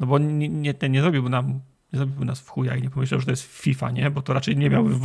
[0.00, 1.60] No bo nie, nie, nie zrobiłby nam
[1.96, 4.10] nie zrobiłby nas w chuja i nie pomyślał, że to jest FIFA, nie?
[4.10, 4.98] Bo to raczej nie miałby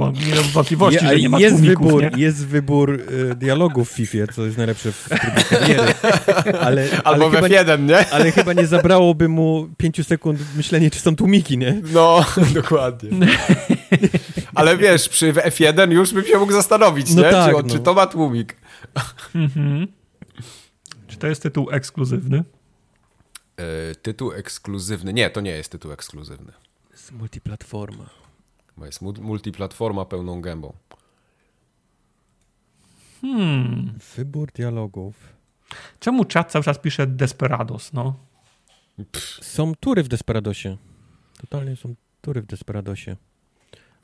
[0.54, 2.24] wątpliwości, że nie ma jest tłumików, wybór, nie?
[2.24, 5.94] Jest wybór y, dialogów w FIFA, co jest najlepsze w trybie kariery.
[6.60, 8.10] Ale, Albo ale w F1, nie?
[8.10, 11.82] Ale chyba nie zabrałoby mu pięciu sekund myślenia, czy są tłumiki, nie?
[11.94, 13.10] No, dokładnie.
[14.56, 17.30] ale wiesz, przy F1 już bym się mógł zastanowić, no nie?
[17.30, 17.70] Tak, czy, no.
[17.74, 18.56] czy to ma tłumik?
[19.36, 19.88] Mhm.
[21.08, 22.44] Czy to jest tytuł ekskluzywny?
[23.58, 25.14] E, tytuł ekskluzywny.
[25.14, 26.52] Nie, to nie jest tytuł ekskluzywny
[27.12, 28.10] jest multiplatforma.
[28.78, 30.74] Bo jest multiplatforma pełną gębą.
[33.22, 34.00] Hmm.
[34.16, 35.16] Wybór dialogów.
[36.00, 38.16] Czemu czat cały czas pisze Desperados, no?
[39.12, 39.46] Pff.
[39.46, 40.78] Są tury w Desperadosie.
[41.42, 43.16] Totalnie są tury w Desperadosie.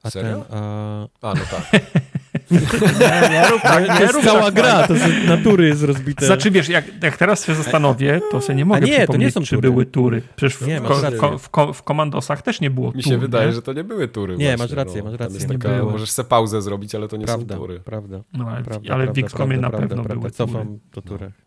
[0.03, 0.41] A Serio?
[0.41, 1.07] ten, a...
[1.21, 1.71] a, no tak.
[2.51, 6.25] nie, nie rób tak, nie to jest cała tak, gra, to są natury jest rozbite.
[6.25, 9.45] Znaczy wiesz, jak, jak teraz się zastanowię, to sobie nie mogę nie, przypomnieć, to nie
[9.45, 9.71] są czy tury.
[9.71, 10.21] były tury.
[10.35, 13.53] Przecież w, nie, ko, w, ko, w, komandosach też nie było Mi się wydaje, nie?
[13.53, 14.37] że to nie były tury.
[14.37, 15.11] Nie, właśnie, masz rację, no.
[15.11, 15.35] masz rację.
[15.35, 17.79] Jest taka, możesz sobie pauzę zrobić, ale to nie prawda, są tury.
[17.79, 20.31] Prawda, no, ale, prawda, ale w XCOMie na pewno były tury.
[20.31, 21.46] Cofam do turach.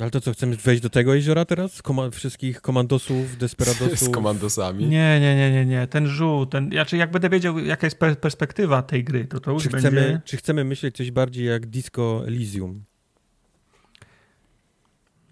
[0.00, 1.82] Ale to co, chcemy wejść do tego jeziora teraz?
[1.82, 3.98] Koma wszystkich komandosów, desperadosów?
[3.98, 4.86] Z komandosami?
[4.86, 5.86] Nie, nie, nie, nie, nie.
[5.86, 9.62] Ten żół, ten, znaczy jak będę wiedział, jaka jest perspektywa tej gry, to to już
[9.62, 9.88] czy będzie...
[9.88, 12.84] Chcemy, czy chcemy myśleć coś bardziej jak Disco Elysium?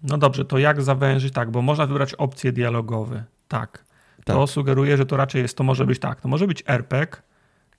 [0.03, 1.33] No dobrze, to jak zawężyć?
[1.33, 3.23] Tak, bo można wybrać opcje dialogowe.
[3.47, 3.85] Tak.
[4.25, 4.35] tak.
[4.35, 7.21] To sugeruje, że to raczej jest, to może być tak, to może być RPG,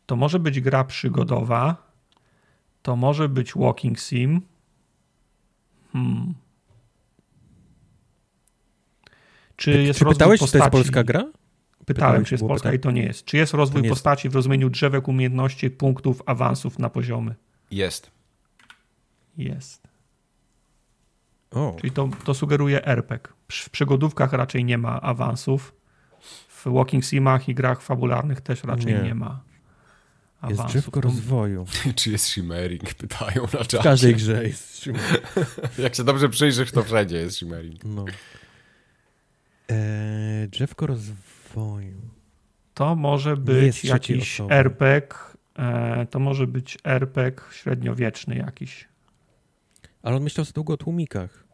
[0.07, 1.93] to może być gra przygodowa,
[2.83, 4.41] to może być walking sim,
[5.93, 6.35] hmm.
[9.59, 10.65] Czy, Py, jest czy pytałeś, postaci...
[10.65, 11.21] czy to jest polska gra?
[11.21, 11.35] Pytałem,
[11.87, 12.77] Pytałeś, czy jest polska pytanie.
[12.77, 13.25] i to nie jest.
[13.25, 13.93] Czy jest rozwój jest.
[13.93, 17.35] postaci w rozumieniu drzewek umiejętności, punktów, awansów na poziomy?
[17.71, 18.11] Jest.
[19.39, 19.83] Jest.
[21.51, 21.77] O.
[21.81, 23.33] Czyli to, to sugeruje RPG.
[23.53, 25.75] W przygodówkach raczej nie ma awansów.
[26.49, 29.41] W walking simach i grach fabularnych też raczej nie, nie ma.
[30.41, 30.65] Awansów.
[30.65, 31.67] Jest drzewko rozwoju.
[31.97, 32.95] Czy jest shimmering?
[32.95, 33.79] Pytają na czacie.
[33.79, 35.27] W każdej grze jest shimmering.
[35.79, 37.85] Jak się dobrze przyjrzysz, to wszędzie jest shimmering.
[37.85, 38.05] No.
[39.69, 42.01] Eee, drzewko rozwoju.
[42.75, 45.09] To może być jakiś RPG,
[45.59, 48.89] e, to może być RPG średniowieczny jakiś.
[50.03, 51.45] Ale on myślał długo o tłumikach.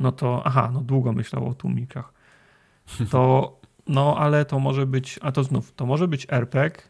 [0.00, 2.12] No to, aha, no długo myślał o tłumikach.
[3.10, 6.82] To, no ale to może być, a to znów, to może być RPG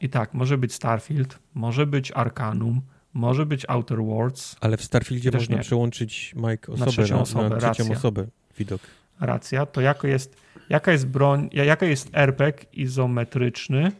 [0.00, 2.82] i tak, może być Starfield, może być Arcanum,
[3.14, 4.56] może być Outer Worlds.
[4.60, 5.62] Ale w Starfieldzie można nie.
[5.62, 8.26] przełączyć Mike osobę na trzecią, osobę, na trzecią osobę
[8.58, 8.80] widok
[9.20, 10.36] racja, to jako jest,
[10.68, 13.92] jaka jest broń, jaka jest RPG izometryczny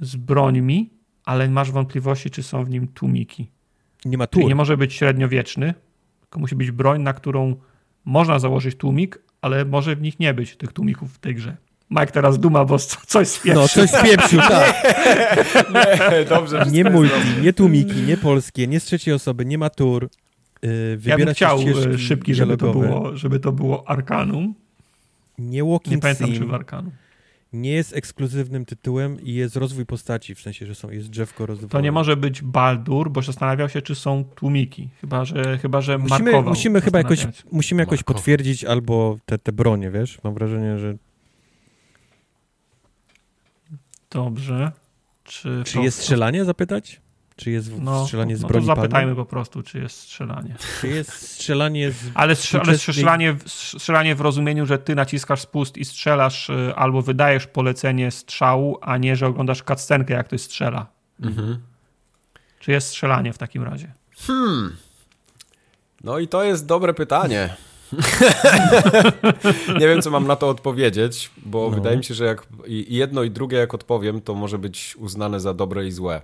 [0.00, 0.90] z brońmi,
[1.24, 3.50] ale masz wątpliwości, czy są w nim tłumiki.
[4.04, 4.48] Nie ma tłum.
[4.48, 5.74] nie może być średniowieczny,
[6.20, 7.56] tylko musi być broń, na którą
[8.04, 11.56] można założyć tłumik, ale może w nich nie być tych tłumików w tej grze.
[11.90, 13.62] Mike teraz duma, bo coś spieprzył.
[13.62, 14.84] No, coś spieprzył, tak.
[16.10, 16.66] nie, dobrze.
[16.70, 20.08] Nie multi, nie tłumiki, nie polskie, nie z trzeciej osoby, nie ma tur.
[20.64, 21.58] Yy, ja bym chciał
[21.94, 24.54] y, szybki, żeby to, było, żeby to było Arkanum.
[25.38, 26.38] Nie Walking Nie pamiętam, Sim.
[26.38, 26.92] czy w Arkanum.
[27.52, 31.68] Nie jest ekskluzywnym tytułem i jest rozwój postaci, w sensie, że są, jest drzewko rozwoju.
[31.68, 34.88] To nie może być Baldur, bo zastanawiał się, czy są tłumiki.
[35.00, 39.90] Chyba, że, chyba, że musimy, musimy chyba jakoś, musimy jakoś potwierdzić albo te, te bronie,
[39.90, 40.18] wiesz?
[40.24, 40.96] Mam wrażenie, że...
[44.10, 44.72] Dobrze.
[45.24, 47.00] Czy, czy jest strzelanie, zapytać?
[47.36, 50.54] Czy jest no, strzelanie z no broni to zapytajmy po prostu, czy jest strzelanie.
[50.80, 51.96] Czy jest strzelanie z...
[52.14, 57.02] Ale, strze ale strzelanie, strzelanie w rozumieniu, że ty naciskasz spust i strzelasz y, albo
[57.02, 60.86] wydajesz polecenie strzału, a nie, że oglądasz cutscenkę, jak ktoś strzela.
[61.22, 61.58] Mhm.
[62.60, 63.92] Czy jest strzelanie w takim razie?
[64.16, 64.76] Hmm.
[66.04, 67.54] No i to jest dobre pytanie.
[69.80, 71.76] nie wiem, co mam na to odpowiedzieć, bo no.
[71.76, 75.40] wydaje mi się, że jak i jedno i drugie, jak odpowiem, to może być uznane
[75.40, 76.22] za dobre i złe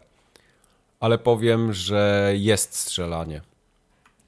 [1.01, 3.41] ale powiem, że jest strzelanie.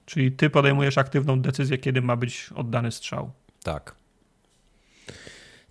[0.07, 3.31] Czyli ty podejmujesz aktywną decyzję, kiedy ma być oddany strzał.
[3.63, 3.95] Tak.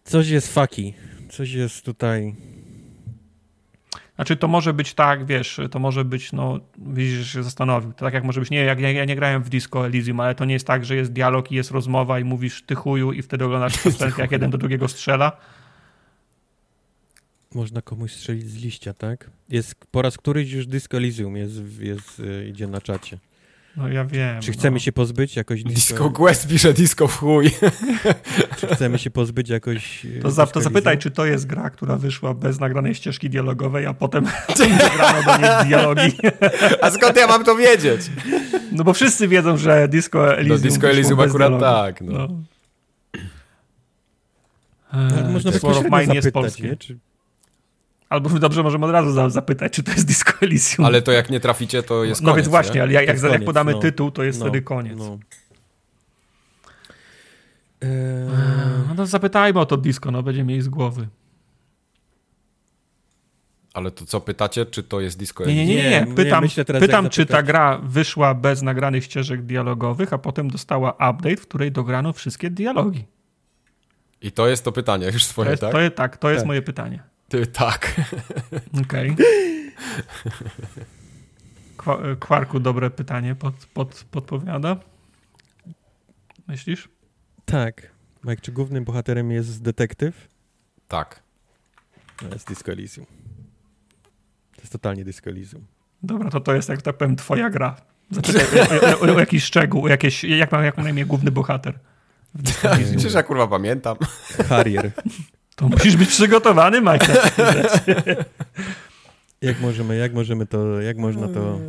[0.04, 0.94] Coś jest faki.
[1.30, 2.36] Coś jest tutaj.
[4.16, 7.94] Znaczy to może być tak, wiesz, to może być, no widzisz, się zastanowił.
[7.94, 10.36] To tak jak może być, nie, jak ja, ja nie grałem w Disco Elysium, ale
[10.36, 13.22] to nie jest tak, że jest dialog i jest rozmowa i mówisz ty chuju i
[13.22, 15.38] wtedy oglądasz scenkę, jak jeden do drugiego strzela.
[17.56, 19.30] Można komuś strzelić z liścia, tak?
[19.50, 23.18] Jest po raz któryś już Disco Elysium jest, jest, y, idzie na czacie.
[23.78, 24.42] No ja wiem.
[24.42, 24.80] Czy chcemy no.
[24.80, 25.94] się pozbyć jakoś disco...
[25.94, 27.52] disco Quest pisze disco w chuj.
[28.58, 30.06] czy chcemy się pozbyć jakoś...
[30.06, 33.86] Y, to, za, to zapytaj, czy to jest gra, która wyszła bez nagranej ścieżki dialogowej,
[33.86, 34.26] a potem
[34.58, 36.18] zagrano do niej dialogi.
[36.82, 38.02] a skąd ja mam to wiedzieć?
[38.72, 42.14] No bo wszyscy wiedzą, że Disco Elysium No Disco Elysium akurat tak, no.
[42.14, 42.28] no.
[44.94, 46.64] Eee, można bezpośrednio zapytać, jest polskie.
[46.64, 46.78] Nie?
[46.78, 46.98] Czy...
[48.11, 50.85] Albo dobrze możemy od razu zapytać, czy to jest Disco Elysium.
[50.85, 52.35] Ale to jak nie traficie, to jest no, koniec.
[52.35, 52.81] No więc właśnie, nie?
[52.81, 53.80] ale jak, jak, jak podamy no.
[53.80, 54.45] tytuł, to jest no.
[54.45, 54.98] wtedy koniec.
[54.98, 55.19] No.
[57.81, 57.90] Eee...
[58.90, 61.07] no to zapytajmy o to disco, no będzie mieli z głowy.
[63.73, 65.90] Ale to co, pytacie, czy to jest disco Nie, nie, nie.
[65.90, 66.15] nie.
[66.15, 71.38] Pytam, nie, pytam czy ta gra wyszła bez nagranych ścieżek dialogowych, a potem dostała update,
[71.38, 73.06] w której dograno wszystkie dialogi.
[74.22, 75.72] I to jest to pytanie już swoje, to jest, tak?
[75.72, 76.48] To jest, tak, to jest tak.
[76.48, 77.10] moje pytanie.
[77.32, 78.01] Ty, tak.
[78.84, 79.16] Okej.
[81.77, 82.16] Okay.
[82.19, 84.77] Kwarku dobre pytanie pod, pod, podpowiada.
[86.48, 86.90] Myślisz?
[87.45, 87.92] Tak.
[88.24, 90.27] Mike, czy głównym bohaterem jest detektyw?
[90.88, 91.24] Tak.
[92.18, 93.06] To jest Disco Elysium.
[94.56, 95.66] To jest totalnie Disco Elysium.
[96.03, 97.76] Dobra, to to jest, jak tak powiem, twoja gra.
[98.10, 98.43] Zapytaj
[98.93, 101.80] o, o, o, jakiś szczegół, o jakieś, jak ma, jak ma na imię główny bohater.
[102.98, 103.98] Przecież ja kurwa pamiętam.
[104.50, 104.92] Harrier.
[105.61, 107.07] To musisz być przygotowany, Mike.
[109.41, 111.59] jak możemy, jak możemy to, jak można to...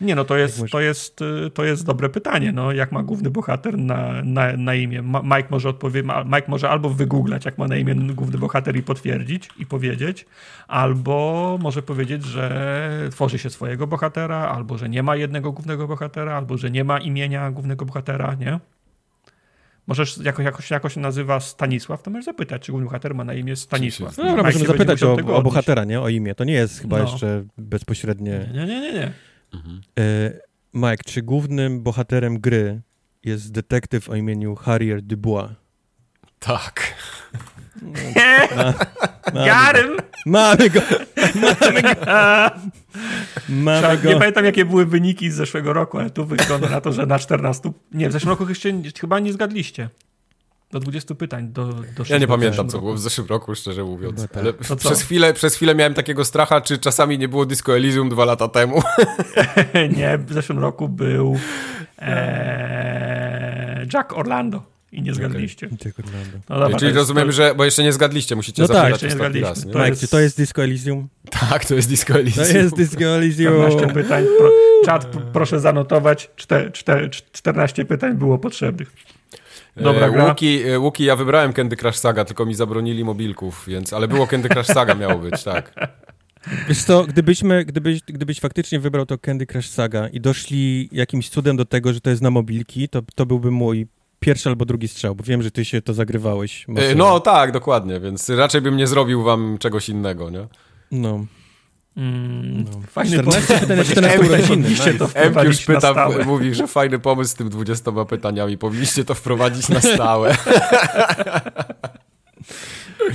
[0.00, 1.20] Nie, no to jest, to jest,
[1.54, 2.52] to jest dobre pytanie.
[2.52, 5.02] No, jak ma główny bohater na, na, na imię?
[5.22, 9.48] Mike może odpowie, Mike może albo wygooglać, jak ma na imię główny bohater i potwierdzić
[9.58, 10.26] i powiedzieć,
[10.68, 16.36] albo może powiedzieć, że tworzy się swojego bohatera, albo że nie ma jednego głównego bohatera,
[16.36, 18.60] albo że nie ma imienia głównego bohatera, nie?
[19.86, 23.56] Możesz jakoś, jakoś, jakoś nazywa Stanisław, to możesz zapytać, czy główny bohater ma na imię
[23.56, 24.18] Stanisław.
[24.18, 26.00] No dobra, możemy zapytać o, o, bohatera, nie?
[26.00, 26.34] O imię.
[26.34, 27.04] To nie jest chyba no.
[27.04, 28.50] jeszcze bezpośrednie...
[28.54, 29.12] Nie, nie, nie, nie.
[29.54, 29.80] Mhm.
[29.98, 30.32] E,
[30.74, 32.80] Mike, czy głównym bohaterem gry
[33.24, 35.50] jest detektyw o imieniu Harrier Dubois?
[36.38, 36.85] Tak.
[39.34, 39.96] No, Got him!
[40.26, 40.80] Mamy go!
[41.34, 41.90] Mamy go!
[43.48, 44.08] Mamy go.
[44.08, 47.18] Nie pamiętam, jakie były wyniki z zeszłego roku, ale tu wygląda na to, że na
[47.18, 47.72] 14.
[47.92, 49.88] Nie, w zeszłym roku jeszcze chyba nie zgadliście.
[50.70, 51.48] Do 20 pytań.
[51.48, 54.26] Do, do ja nie pamiętam, co było w zeszłym roku, szczerze mówiąc.
[54.36, 58.24] Ale przez, chwilę, przez chwilę miałem takiego stracha, czy czasami nie było Disco Elysium dwa
[58.24, 58.82] lata temu.
[59.96, 61.38] nie, w zeszłym roku był
[61.98, 64.75] e, Jack Orlando.
[64.96, 65.66] I nie zgadliście.
[65.66, 65.92] Okay.
[66.48, 67.32] No dobra, Czyli rozumiem, to...
[67.32, 69.48] że, bo jeszcze nie zgadliście, musicie no tak, nie zgadliście.
[69.48, 69.72] Raz, nie?
[69.72, 70.00] To jest...
[70.00, 71.08] Czy to jest Disco Elysium?
[71.30, 72.44] Tak, to jest Disco Elysium.
[72.44, 73.54] To jest Disco Elysium.
[73.54, 74.24] 14 pytań.
[74.38, 74.50] Pro...
[74.84, 76.30] Czat, proszę zanotować.
[77.32, 78.92] 14 pytań było potrzebnych.
[79.76, 80.28] Dobra gra.
[80.28, 84.26] Łuki, e, Łuki, ja wybrałem Candy Crush Saga, tylko mi zabronili mobilków, więc, ale było
[84.26, 85.74] Candy Crush Saga miało być, tak.
[86.68, 91.56] Wiesz co, gdybyśmy, gdybyś, gdybyś faktycznie wybrał to Candy Crush Saga i doszli jakimś cudem
[91.56, 93.86] do tego, że to jest na mobilki, to, to byłby mój
[94.20, 96.64] pierwszy albo drugi strzał, bo wiem, że ty się to zagrywałeś.
[96.68, 96.94] E, mocno.
[96.96, 100.48] No tak, dokładnie, więc raczej bym nie zrobił wam czegoś innego, nie?
[100.90, 101.26] No.
[101.96, 102.70] Mm, no.
[102.86, 104.68] Fajny 14 pytań na 14 urodziny.
[105.14, 108.58] Empiusz pyta, mówi, że fajny pomysł z tym 20 pytaniami.
[108.58, 110.36] Powinniście to wprowadzić na stałe.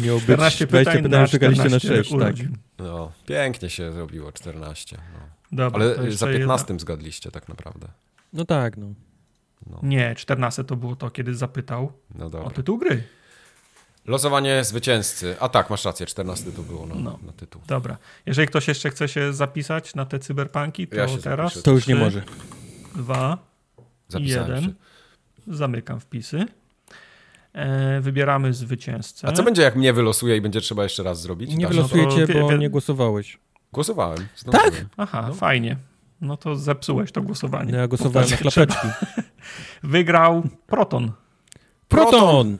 [0.06, 2.36] Miał być 14 pytań, pytań szukaliście na 6, tak.
[2.80, 4.98] No, pięknie się zrobiło 14.
[5.14, 5.20] No.
[5.52, 6.80] Dobra, Ale za 15 jedna.
[6.80, 7.88] zgadliście tak naprawdę.
[8.34, 8.88] No tak, no.
[9.68, 9.80] No.
[9.84, 13.04] Nie, 14 to było to, kiedy zapytał no o tytuł gry.
[14.06, 15.36] Losowanie zwycięzcy.
[15.40, 17.20] A tak, masz rację, 14 to było na, no.
[17.26, 17.62] na tytuł.
[17.68, 17.98] Dobra.
[18.26, 21.54] Jeżeli ktoś jeszcze chce się zapisać na te cyberpunki, to ja teraz.
[21.54, 21.64] Zapiszę.
[21.64, 22.24] To już nie może.
[22.96, 23.38] Dwa,
[24.08, 24.64] Zapisałem jeden.
[24.64, 24.74] Się.
[25.48, 26.46] Zamykam wpisy.
[27.54, 29.28] E, wybieramy zwycięzcę.
[29.28, 31.56] A co będzie, jak mnie wylosuje i będzie trzeba jeszcze raz zrobić?
[31.56, 31.74] Nie tak?
[31.74, 33.40] wylosujecie, no bo nie głosowałeś.
[33.74, 34.28] Głosowałem.
[34.52, 34.86] Tak?
[34.98, 35.34] Aha, no.
[35.34, 35.78] fajnie.
[36.22, 37.72] No to zepsułeś to głosowanie.
[37.72, 38.88] No ja głosowałem na klapeczki.
[39.84, 41.12] Wygrał Proton.
[41.88, 42.58] Proton!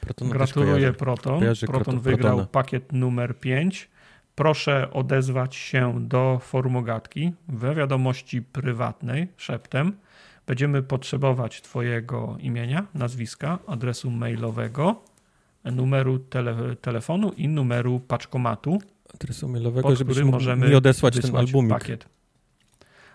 [0.00, 1.38] Proton Gratuluję Proton.
[1.38, 2.46] Kojarzy Proton wygrał Protona.
[2.46, 3.90] pakiet numer 5.
[4.34, 9.92] Proszę odezwać się do formogatki we wiadomości prywatnej szeptem.
[10.46, 15.02] Będziemy potrzebować Twojego imienia, nazwiska, adresu mailowego,
[15.64, 18.78] numeru tele, telefonu i numeru paczkomatu.
[19.14, 21.70] Adresu mailowego, żebyśmy możemy mi odesłać ten albumik.
[21.72, 22.06] Pakiet.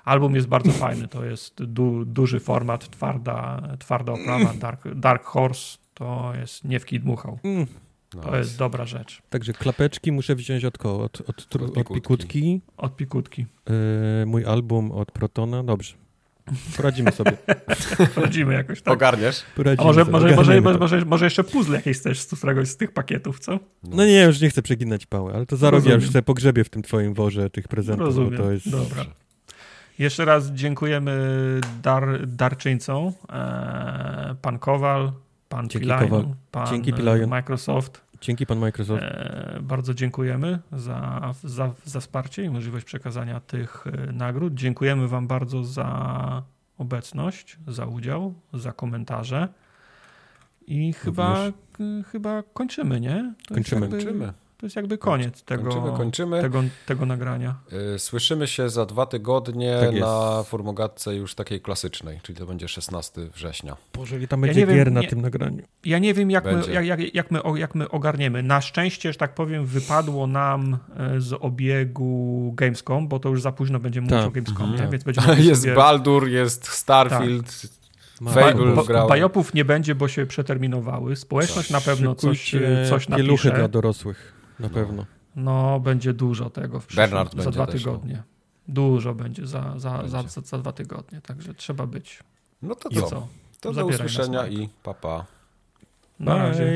[0.08, 5.78] Album jest bardzo fajny, to jest du, duży format, twarda, twarda oprawa, Dark, Dark Horse
[5.94, 7.40] to jest nie w kij dmuchał.
[7.44, 7.68] Mm.
[8.10, 9.22] To jest dobra rzecz.
[9.30, 11.04] Także klapeczki muszę wziąć od kogo?
[11.04, 12.62] Od, od, od, od pikutki.
[12.78, 13.46] Od pikutki.
[14.20, 15.64] Yy, mój album od Protona.
[15.64, 15.94] Dobrze.
[16.78, 17.32] Poradzimy sobie.
[18.16, 18.94] Poradzimy jakoś tak.
[18.94, 19.44] Ogarniesz?
[19.56, 22.92] Poradzimy A może, może, może, może, może, jeszcze puzzle jakieś też z któregoś z tych
[22.92, 23.60] pakietów, co?
[23.84, 26.64] No nie, już nie chcę przeginać pały, ale to za rok ja już sobie pogrzebię
[26.64, 28.06] w tym twoim worze tych prezentów.
[28.06, 28.38] Rozumiem.
[28.38, 28.70] To jest...
[28.70, 29.06] Dobra.
[30.00, 31.12] Jeszcze raz dziękujemy
[31.84, 33.14] dar, darczyńcom.
[33.30, 35.12] E, pan Kowal,
[35.50, 37.30] pan Dzięki Pilajon, pan Dzięki Pilajon.
[37.30, 38.02] Microsoft.
[38.22, 39.04] Dzięki pan Microsoft.
[39.04, 44.54] E, bardzo dziękujemy za, za, za wsparcie i możliwość przekazania tych e, nagród.
[44.54, 46.44] Dziękujemy wam bardzo za
[46.78, 49.48] obecność, za udział, za komentarze.
[50.68, 51.38] I chyba,
[52.12, 53.34] chyba kończymy, nie?
[53.48, 53.82] To kończymy.
[53.82, 53.98] Jakby...
[53.98, 54.34] kończymy.
[54.58, 56.42] To jest jakby koniec tego, kończymy, kończymy.
[56.42, 57.56] Tego, tego nagrania.
[57.96, 62.68] Y, słyszymy się za dwa tygodnie tak na formogatce już takiej klasycznej, czyli to będzie
[62.68, 63.78] 16 września.
[63.94, 65.64] Boże, tam będzie ja gier wiem, na nie, tym nagraniu.
[65.86, 68.44] Ja nie wiem, jak my, jak, jak, jak, my, jak my ogarniemy.
[68.44, 73.52] Na szczęście, że tak powiem, wypadło nam e, z obiegu Gamescom, bo to już za
[73.52, 74.28] późno będzie mówić tak.
[74.28, 74.92] o Gamescomie, mhm.
[74.92, 75.76] więc będziemy Jest sobie...
[75.76, 78.34] Baldur, jest Starfield, tak.
[78.34, 81.16] Fable ba, Bajopów nie będzie, bo się przeterminowały.
[81.16, 82.56] Społeczność na pewno coś,
[82.90, 83.26] coś napisze.
[83.26, 84.37] Pieluchy dla dorosłych.
[84.60, 85.06] Na pewno.
[85.36, 88.14] No, będzie dużo tego w Bernard za dwa tygodnie.
[88.14, 88.24] Też,
[88.68, 88.74] no.
[88.74, 92.24] Dużo będzie za, za, za, za, za, dwa tygodnie, także trzeba być.
[92.62, 93.02] No to co?
[93.02, 93.28] co?
[93.62, 95.00] To do usłyszenia i papa.
[95.02, 95.26] Pa.
[96.20, 96.72] Na razie.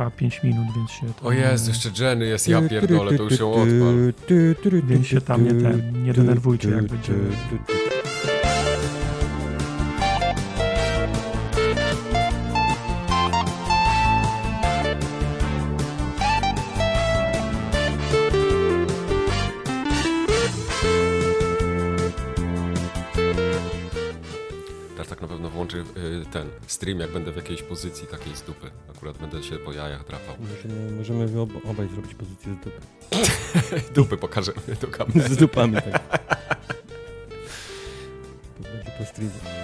[0.00, 1.06] Trwa 5 minut, więc się...
[1.22, 4.12] O jest, jeszcze Jenny jest, ja pierdolę, to już się odpal.
[4.82, 7.12] Więc się tam nie, ten, nie denerwujcie, jak będzie...
[26.80, 28.70] stream, jak będę w jakiejś pozycji takiej z dupy.
[28.96, 30.36] Akurat będę się po jajach drapał.
[30.40, 32.80] Możemy, możemy ob obaj zrobić pozycję z dupy.
[33.94, 35.28] dupy pokażemy do kamery.
[35.28, 36.02] Z dupami, tak.
[38.60, 39.59] Będzie po streamie.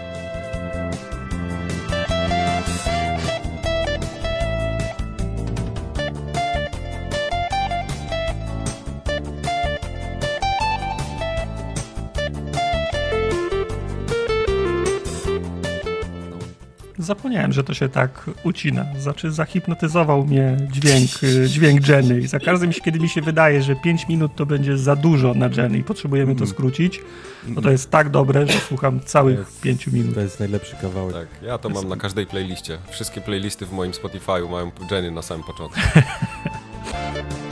[17.07, 18.87] Zapomniałem, że to się tak ucina.
[18.99, 23.77] Znaczy zahipnotyzował mnie dźwięk, y, dźwięk Jenny i za każdym, kiedy mi się wydaje, że
[23.77, 26.51] 5 minut to będzie za dużo na Jenny i potrzebujemy to mm.
[26.51, 27.01] skrócić,
[27.49, 30.15] no to jest tak dobre, że słucham całych 5 minut.
[30.15, 31.15] To jest najlepszy kawałek.
[31.15, 32.79] Tak, ja to mam na każdej playliście.
[32.91, 35.81] Wszystkie playlisty w moim Spotify'u mają Jenny na samym początku.